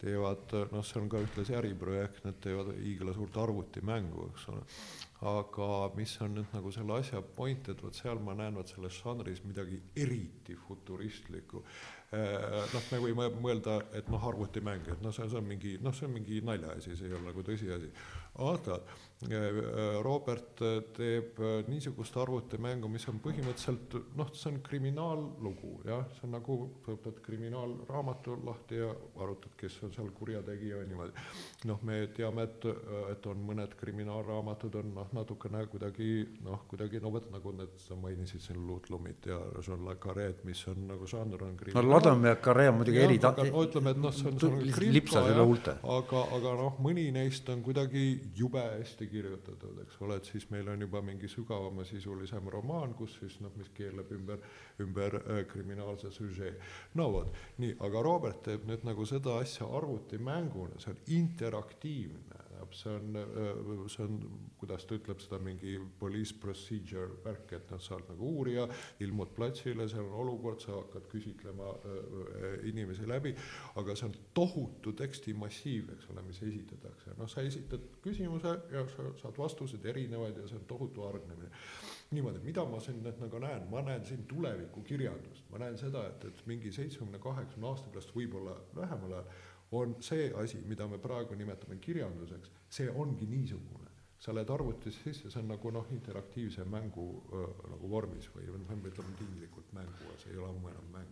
teevad, 0.00 0.56
noh, 0.72 0.82
see 0.88 1.02
on 1.02 1.12
ka 1.12 1.20
ühtlasi 1.22 1.54
äriprojekt, 1.54 2.24
nad 2.24 2.40
teevad 2.42 2.72
hiiglasuurt 2.80 3.36
arvutimängu, 3.44 4.30
eks 4.32 4.48
ole 4.50 4.64
aga 5.22 5.66
mis 5.94 6.12
on 6.24 6.34
nüüd 6.34 6.54
nagu 6.54 6.70
selle 6.74 6.96
asja 6.98 7.20
point, 7.36 7.68
et 7.70 7.82
vot 7.84 7.94
seal 7.94 8.18
ma 8.24 8.34
näen 8.34 8.56
vot 8.58 8.68
selles 8.68 8.96
žanris 8.98 9.42
midagi 9.46 9.78
eriti 9.94 10.56
futuristlikku. 10.58 11.62
Äh, 12.12 12.66
noh, 12.74 12.88
me 12.90 13.00
võime 13.06 13.28
mõelda, 13.38 13.78
et 13.96 14.10
noh, 14.12 14.26
arvutimäng, 14.28 14.88
et 14.90 15.04
noh, 15.04 15.14
see, 15.14 15.28
on 15.38 15.46
mingi, 15.46 15.76
noh, 15.82 15.94
see 15.94 16.08
on 16.08 16.16
mingi 16.18 16.42
naljaasi, 16.44 16.96
see 16.98 17.08
ei 17.08 17.16
ole 17.16 17.30
nagu 17.30 17.46
tõsiasi. 17.46 17.92
aga 18.50 18.80
Robert 20.02 20.60
äh, 20.60 20.80
teeb 20.96 21.38
äh, 21.38 21.62
niisugust 21.68 22.16
arvutimängu, 22.18 22.88
mis 22.90 23.04
on 23.10 23.20
põhimõtteliselt 23.22 23.94
noh, 24.18 24.30
see 24.34 24.50
on 24.50 24.58
kriminaallugu 24.66 25.74
jah, 25.86 26.02
see 26.16 26.26
on 26.26 26.34
nagu 26.36 26.56
võtad 26.86 27.20
kriminaalraamatu 27.22 28.38
lahti 28.46 28.80
ja 28.80 28.88
arutad, 29.22 29.54
kes 29.60 29.78
on 29.86 29.94
seal 29.94 30.10
kurjategija 30.16 30.80
ja 30.82 30.88
niimoodi. 30.88 31.26
noh, 31.70 31.82
me 31.86 32.00
teame, 32.16 32.48
et, 32.48 32.66
et 33.12 33.28
on 33.30 33.44
mõned 33.46 33.76
kriminaalraamatud 33.78 34.80
on 34.80 34.90
noh, 34.98 35.12
natukene 35.14 35.64
kuidagi 35.70 36.10
noh, 36.42 36.66
kuidagi 36.70 37.02
no 37.02 37.14
vot 37.14 37.30
nagu 37.32 37.54
need, 37.60 37.78
sa 37.84 37.98
mainisid 37.98 38.42
siin 38.42 38.58
Ludlumit 38.66 39.30
ja 39.30 39.38
Jean 39.62 39.86
Le 39.86 39.96
Carre'd, 40.02 40.42
mis 40.48 40.64
on 40.72 40.88
nagu 40.90 41.06
žanr 41.06 41.46
on 41.46 41.54
kriminaal. 41.60 41.86
no 41.86 41.94
Ladam 41.94 42.26
ja 42.26 42.34
Carre 42.42 42.68
on 42.72 42.80
muidugi 42.80 43.04
eri 43.04 43.20
no 43.22 43.64
ütleme, 43.68 43.94
et 43.94 44.02
noh, 44.02 44.14
see 44.18 44.32
on, 44.32 44.42
see 44.42 44.50
on 44.50 44.60
jah, 45.78 45.78
aga, 46.00 46.26
aga 46.40 46.58
noh, 46.58 46.82
mõni 46.82 47.06
neist 47.14 47.48
on 47.52 47.62
kuidagi 47.62 48.06
jube 48.34 48.62
hästi 48.62 49.11
kirjutatud, 49.12 49.78
eks 49.84 50.00
ole, 50.02 50.18
et 50.18 50.28
siis 50.28 50.48
meil 50.50 50.68
on 50.72 50.84
juba 50.86 51.02
mingi 51.04 51.28
sügavama 51.30 51.84
sisulisem 51.88 52.48
romaan, 52.52 52.94
kus 52.98 53.18
siis 53.20 53.38
noh, 53.44 53.52
mis 53.60 53.70
keerleb 53.76 54.10
ümber, 54.16 54.42
ümber 54.80 55.18
äh, 55.22 55.42
kriminaalse 55.52 56.10
süžee. 56.14 56.54
no 56.98 57.10
vot, 57.12 57.36
nii, 57.62 57.76
aga 57.80 58.02
Robert 58.02 58.42
teeb 58.48 58.66
nüüd 58.68 58.86
nagu 58.88 59.06
seda 59.08 59.38
asja 59.42 59.68
arvutimänguna, 59.78 60.80
see 60.82 60.94
on 60.94 61.04
interaktiivne 61.20 62.42
see 62.76 62.90
on, 62.90 63.16
äh, 63.16 63.88
see 63.92 64.04
on, 64.04 64.18
kuidas 64.60 64.86
ta 64.86 64.96
ütleb 64.96 65.20
seda, 65.22 65.38
mingi 65.42 65.76
police 65.98 66.34
procedure 66.40 67.18
värk, 67.24 67.54
et 67.58 67.70
noh, 67.72 67.80
sa 67.82 67.96
oled 67.96 68.10
nagu 68.12 68.30
uurija, 68.38 68.66
ilmud 69.04 69.34
platsile, 69.36 69.86
seal 69.90 70.06
on 70.08 70.18
olukord, 70.24 70.62
sa 70.64 70.76
hakkad 70.78 71.08
küsitlema 71.12 71.70
äh, 71.76 72.66
inimesi 72.70 73.08
läbi, 73.08 73.34
aga 73.80 73.96
see 73.98 74.08
on 74.08 74.16
tohutu 74.36 74.94
tekstimassiiv, 74.98 75.92
eks 75.96 76.10
ole, 76.14 76.24
mis 76.28 76.42
esitatakse, 76.48 77.16
noh, 77.18 77.30
sa 77.30 77.44
esitad 77.46 77.86
küsimuse 78.04 78.56
ja 78.72 78.84
sa 78.94 79.08
saad 79.22 79.38
vastuseid 79.38 79.86
erinevaid 79.92 80.38
ja 80.42 80.48
see 80.50 80.60
on 80.60 80.68
tohutu 80.70 81.06
hargnemine. 81.08 81.50
niimoodi, 82.12 82.42
mida 82.44 82.64
ma 82.68 82.76
siin 82.80 82.98
nüüd 83.00 83.20
nagu 83.22 83.38
näen, 83.40 83.62
ma 83.72 83.80
näen 83.86 84.04
siin 84.04 84.26
tulevikukirjandust, 84.28 85.46
ma 85.50 85.62
näen 85.62 85.78
seda, 85.80 86.04
et, 86.10 86.26
et 86.28 86.42
mingi 86.46 86.72
seitsmekümne, 86.72 87.18
kaheksakümne 87.22 87.70
aasta 87.70 87.88
pärast, 87.88 88.12
võib-olla 88.12 88.58
lähemal 88.76 89.16
ajal 89.16 89.30
on 89.72 89.96
see 90.04 90.30
asi, 90.36 90.60
mida 90.68 90.86
me 90.88 90.98
praegu 91.00 91.36
nimetame 91.38 91.78
kirjanduseks, 91.80 92.50
see 92.68 92.90
ongi 92.90 93.26
niisugune. 93.26 93.90
sa 94.22 94.30
lähed 94.30 94.50
arvutisse 94.54 95.00
sisse, 95.02 95.30
see 95.32 95.40
on 95.40 95.48
nagu 95.50 95.70
noh, 95.74 95.88
interaktiivse 95.90 96.62
mängu 96.70 97.06
äh, 97.34 97.46
nagu 97.72 97.88
vormis 97.90 98.28
või 98.30 98.44
noh, 98.52 98.76
me 98.78 98.92
ütleme 98.92 99.16
tinglikult 99.18 99.72
mängu, 99.74 99.96
aga 99.98 100.18
see 100.22 100.30
ei 100.30 100.38
ole 100.38 100.52
ammu 100.52 100.68
enam 100.70 100.92
mäng 100.92 101.08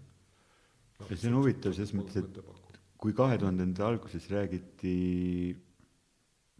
no,. 1.01 1.09
see 1.09 1.33
on 1.33 1.41
huvitav 1.41 1.75
selles 1.75 1.91
mõttes, 1.99 2.23
et 2.23 2.79
kui 3.03 3.17
kahe 3.17 3.41
tuhandenda 3.43 3.89
alguses 3.89 4.29
räägiti 4.31 4.95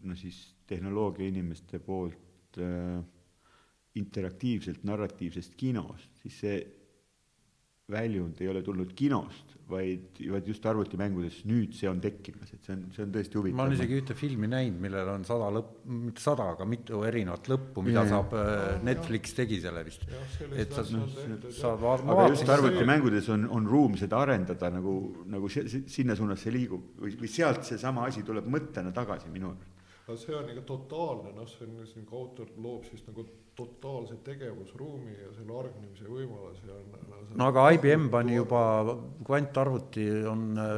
no 0.03 0.17
siis 0.19 0.41
tehnoloogia 0.67 1.29
inimeste 1.31 1.79
poolt 1.79 2.59
äh, 2.59 2.99
interaktiivselt 3.95 4.83
narratiivsest 4.87 5.55
kinost, 5.55 6.11
siis 6.23 6.39
see 6.43 6.59
väljund 7.91 8.41
ei 8.41 8.49
ole 8.51 8.61
tulnud 8.65 8.93
kinost, 8.97 9.55
vaid, 9.71 10.19
vaid 10.31 10.47
just 10.51 10.65
arvutimängudes, 10.67 11.41
nüüd 11.47 11.75
see 11.77 11.89
on 11.89 12.01
tekkimas, 12.03 12.51
et 12.55 12.65
see 12.65 12.75
on, 12.75 12.83
see 12.95 13.05
on 13.05 13.13
tõesti 13.15 13.39
huvitav. 13.39 13.57
ma 13.59 13.65
olen 13.67 13.77
isegi 13.77 13.97
ühte 14.01 14.15
filmi 14.17 14.49
näinud, 14.51 14.79
millel 14.83 15.11
on 15.13 15.25
sada 15.27 15.49
lõpp, 15.55 15.73
mitte 16.09 16.23
sada, 16.23 16.49
aga 16.55 16.67
mitu 16.67 17.01
erinevat 17.07 17.49
lõppu, 17.51 17.85
mida 17.87 18.03
ja, 18.03 18.11
saab, 18.15 18.35
äh, 18.37 18.61
Netflix 18.87 19.35
tegi 19.37 19.61
selle 19.63 19.85
vist. 19.87 20.05
et 20.51 20.75
sa 20.75 20.85
no, 20.91 21.05
saad 21.47 21.83
vaadata. 21.83 22.15
aga 22.15 22.29
just 22.35 22.55
arvutimängudes 22.57 23.29
on, 23.35 23.47
on 23.59 23.69
ruum 23.69 23.99
seda 24.01 24.21
arendada 24.25 24.71
nagu, 24.73 24.97
nagu 25.31 25.51
sinna 25.51 26.17
suunas 26.19 26.43
see 26.43 26.55
liigub 26.57 26.95
või, 26.99 27.15
või 27.21 27.31
sealt 27.31 27.63
seesama 27.67 28.09
asi 28.11 28.25
tuleb 28.27 28.49
mõttena 28.51 28.93
tagasi 28.95 29.31
minu 29.31 29.53
arust 29.53 29.80
no 30.07 30.17
see 30.17 30.35
on 30.35 30.49
ikka 30.49 30.65
totaalne, 30.73 31.35
noh, 31.35 31.47
see 31.49 31.67
on 31.67 31.77
nagu 31.81 32.23
autor 32.23 32.51
loob 32.57 32.89
siis 32.89 33.05
nagu 33.07 33.27
totaalse 33.55 34.15
tegevusruumi 34.23 35.11
ja 35.11 35.29
selle 35.35 35.57
arenemise 35.59 36.07
võimalusi 36.07 36.69
on 36.71 36.85
no, 36.95 37.17
no 37.35 37.47
aga 37.51 37.65
IBM 37.75 38.07
pani 38.13 38.37
juba, 38.37 38.61
kvantarvuti 39.27 40.05
on 40.31 40.45
äh, 40.55 40.77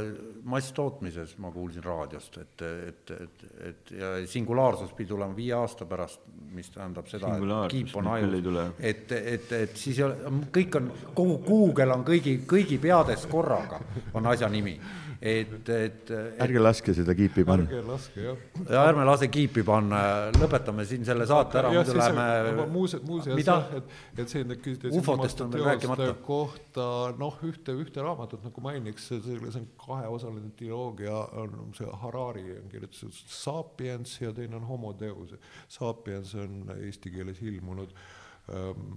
masstootmises, 0.50 1.36
ma 1.44 1.52
kuulsin 1.54 1.86
raadiost, 1.86 2.40
et, 2.42 2.64
et, 2.90 3.14
et, 3.16 3.46
et 3.70 3.94
ja 4.00 4.12
singulaarsus 4.28 4.92
pidi 4.98 5.14
tulema 5.14 5.38
viie 5.38 5.54
aasta 5.56 5.86
pärast, 5.88 6.26
mis 6.54 6.74
tähendab 6.74 7.08
seda, 7.12 7.32
et 7.38 7.72
kiip 7.72 7.94
on 8.02 8.10
ajus, 8.16 8.60
et, 8.80 9.16
et, 9.22 9.56
et 9.62 9.78
siis 9.80 10.02
ei 10.02 10.08
ole, 10.10 10.34
kõik 10.58 10.82
on, 10.82 10.92
kogu 11.14 11.40
Google 11.46 11.94
on 11.94 12.04
kõigi, 12.10 12.40
kõigi 12.50 12.82
peades 12.82 13.30
korraga, 13.32 13.80
on 14.18 14.34
asja 14.34 14.50
nimi 14.52 14.76
et, 15.24 15.70
et, 15.70 16.10
et 16.12 16.42
ärge 16.44 16.60
laske 16.60 16.94
seda 16.96 17.14
kiipi 17.16 17.46
panna. 17.48 17.64
ärge 17.70 17.84
laske 17.88 18.24
jah. 18.26 18.40
ja 18.68 18.82
ärme 18.90 19.06
lase 19.08 19.30
kiipi 19.32 19.64
panna, 19.64 20.00
lõpetame 20.36 20.84
siin 20.88 21.06
selle 21.08 21.28
saate 21.30 21.62
ära, 21.62 21.72
muidu 21.72 21.96
läheme 21.96 22.66
muuseas, 22.74 23.06
muuseas 23.08 23.52
et, 23.80 23.94
et 24.20 24.34
see 24.34 24.44
küsiti 24.58 24.92
Ufotest 25.00 25.46
on 25.46 25.54
veel 25.54 25.64
rääkimata. 25.70 26.10
kohta 26.26 26.88
noh, 27.20 27.38
ühte, 27.48 27.76
ühte 27.80 28.04
raamatut 28.04 28.44
nagu 28.44 28.66
mainiks, 28.66 29.08
see 29.14 29.22
see 29.24 29.62
on 29.62 29.70
kaheosaline 29.86 30.52
triloogia, 30.60 31.16
on 31.40 31.72
see 31.78 31.88
Harari 32.04 32.58
on 32.58 32.68
kirjutatud 32.72 33.16
Sapiens 33.38 34.18
ja 34.22 34.34
teine 34.36 34.60
on 34.60 34.68
Homo 34.68 34.92
Deus. 35.00 35.38
Sapiens 35.72 36.36
on 36.36 36.76
eesti 36.82 37.14
keeles 37.16 37.42
ilmunud. 37.42 37.96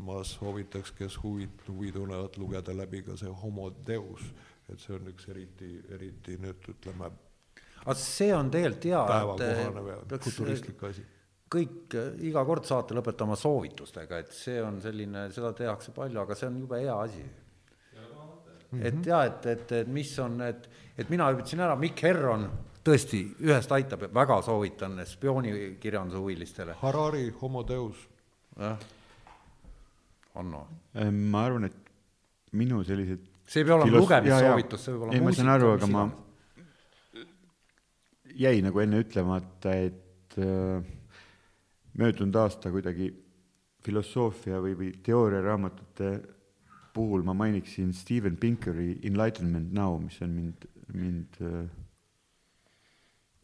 ma 0.03 0.25
soovitaks, 0.27 0.91
kes 0.91 1.21
huvi, 1.23 1.45
huvi 1.69 1.93
tunnevad, 1.95 2.35
lugeda 2.37 2.73
läbi 2.75 3.05
ka 3.07 3.15
see 3.17 3.31
Homo 3.31 3.69
Deus, 3.87 4.25
et 4.73 4.83
see 4.83 4.97
on 4.97 5.13
üks 5.13 5.29
eriti, 5.31 5.71
eriti 5.95 6.37
nüüd 6.43 6.69
ütleme 6.73 7.11
aga 7.87 7.95
see 8.01 8.33
on 8.35 8.51
tegelikult 8.51 8.89
hea, 8.91 9.03
päevakohane 9.11 9.85
peaks 10.11 10.27
futuristlik 10.27 10.85
asi. 10.89 11.05
kõik 11.53 11.97
iga 12.27 12.43
kord 12.49 12.67
saate 12.67 12.97
lõpetama 12.99 13.37
soovitustega, 13.39 14.23
et 14.25 14.33
see 14.35 14.59
on 14.63 14.81
selline, 14.83 15.29
seda 15.35 15.53
tehakse 15.57 15.95
palju, 15.95 16.21
aga 16.25 16.39
see 16.39 16.49
on 16.51 16.59
jube 16.65 16.81
hea 16.83 16.97
asi. 17.05 17.23
et 18.83 19.07
ja, 19.07 19.23
et, 19.29 19.47
et, 19.53 19.77
et 19.83 19.93
mis 19.93 20.11
on, 20.23 20.41
et, 20.49 20.67
et 20.99 21.13
mina 21.13 21.31
ütlesin 21.35 21.63
ära, 21.63 21.79
Mikk 21.79 22.03
Herron 22.09 22.49
tõesti 22.87 23.23
ühest 23.47 23.73
aitab, 23.75 24.09
väga 24.15 24.41
soovitan 24.47 24.99
spioonikirjanduse 25.07 26.21
huvilistele, 26.23 26.77
Harari 26.83 27.31
Homo 27.41 27.63
Deus 27.67 28.03
jah. 28.59 28.79
Hanno, 30.37 30.67
ma 30.93 31.47
arvan, 31.47 31.65
et 31.65 32.53
minu 32.53 32.83
sellised 32.85 33.23
see 33.47 33.63
ei 33.63 33.67
pea 33.69 33.75
olema 33.77 33.91
Filos- 33.91 34.03
lugemissoovitus, 34.05 34.85
see 34.85 34.95
võib 34.95 35.07
olla 35.07 35.17
ei, 35.17 35.25
ma 35.25 35.33
saan 35.37 35.53
aru, 35.55 35.73
aga 35.77 35.89
ma 35.93 36.05
jäi 38.37 38.61
nagu 38.65 38.83
enne 38.83 39.01
ütlemata, 39.05 39.75
et 39.87 40.37
äh, 40.43 40.83
möödunud 41.97 42.37
aasta 42.43 42.73
kuidagi 42.75 43.09
filosoofia 43.87 44.59
või, 44.61 44.75
või 44.77 44.91
teooriaraamatute 45.07 46.11
puhul 46.97 47.23
ma 47.25 47.35
mainiksin 47.37 47.93
Steven 47.95 48.37
Pinkeri 48.41 48.97
Enlightenment 49.05 49.73
Now, 49.77 49.99
mis 50.01 50.19
on 50.25 50.33
mind, 50.35 50.67
mind 50.97 51.41
äh, 51.45 51.67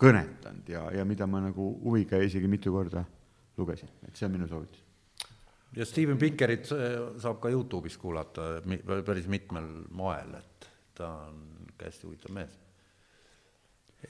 kõnetanud 0.02 0.68
ja, 0.72 0.86
ja 0.96 1.04
mida 1.08 1.28
ma 1.30 1.40
nagu 1.44 1.68
huviga 1.84 2.18
isegi 2.24 2.48
mitu 2.50 2.72
korda 2.74 3.04
lugesin, 3.60 3.90
et 4.08 4.16
see 4.16 4.26
on 4.26 4.34
minu 4.34 4.48
soovitus. 4.50 4.81
Ja 5.76 5.84
Steven 5.88 6.18
Pinkerit 6.20 6.68
äh, 6.72 6.98
saab 7.22 7.40
ka 7.40 7.48
Youtube'is 7.52 7.96
kuulata 7.98 8.60
mi- 8.64 8.82
päris 9.06 9.26
mitmel 9.28 9.68
moel, 9.90 10.34
et 10.38 10.68
ta 10.94 11.08
on 11.28 11.38
ikka 11.70 11.88
hästi 11.88 12.06
huvitav 12.06 12.34
mees. 12.36 12.58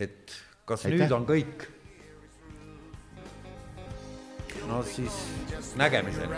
et 0.01 0.33
kas 0.67 0.87
Aitäh. 0.87 0.99
Nüüd 1.05 1.13
on 1.13 1.27
kõik? 1.29 1.69
no 4.69 4.83
siis 4.87 5.13
nägemiseni. 5.77 6.35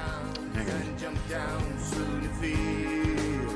feel 2.40 3.48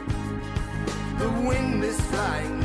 the 1.18 1.28
wind 1.48 1.84
is 1.84 1.96
flying 2.10 2.58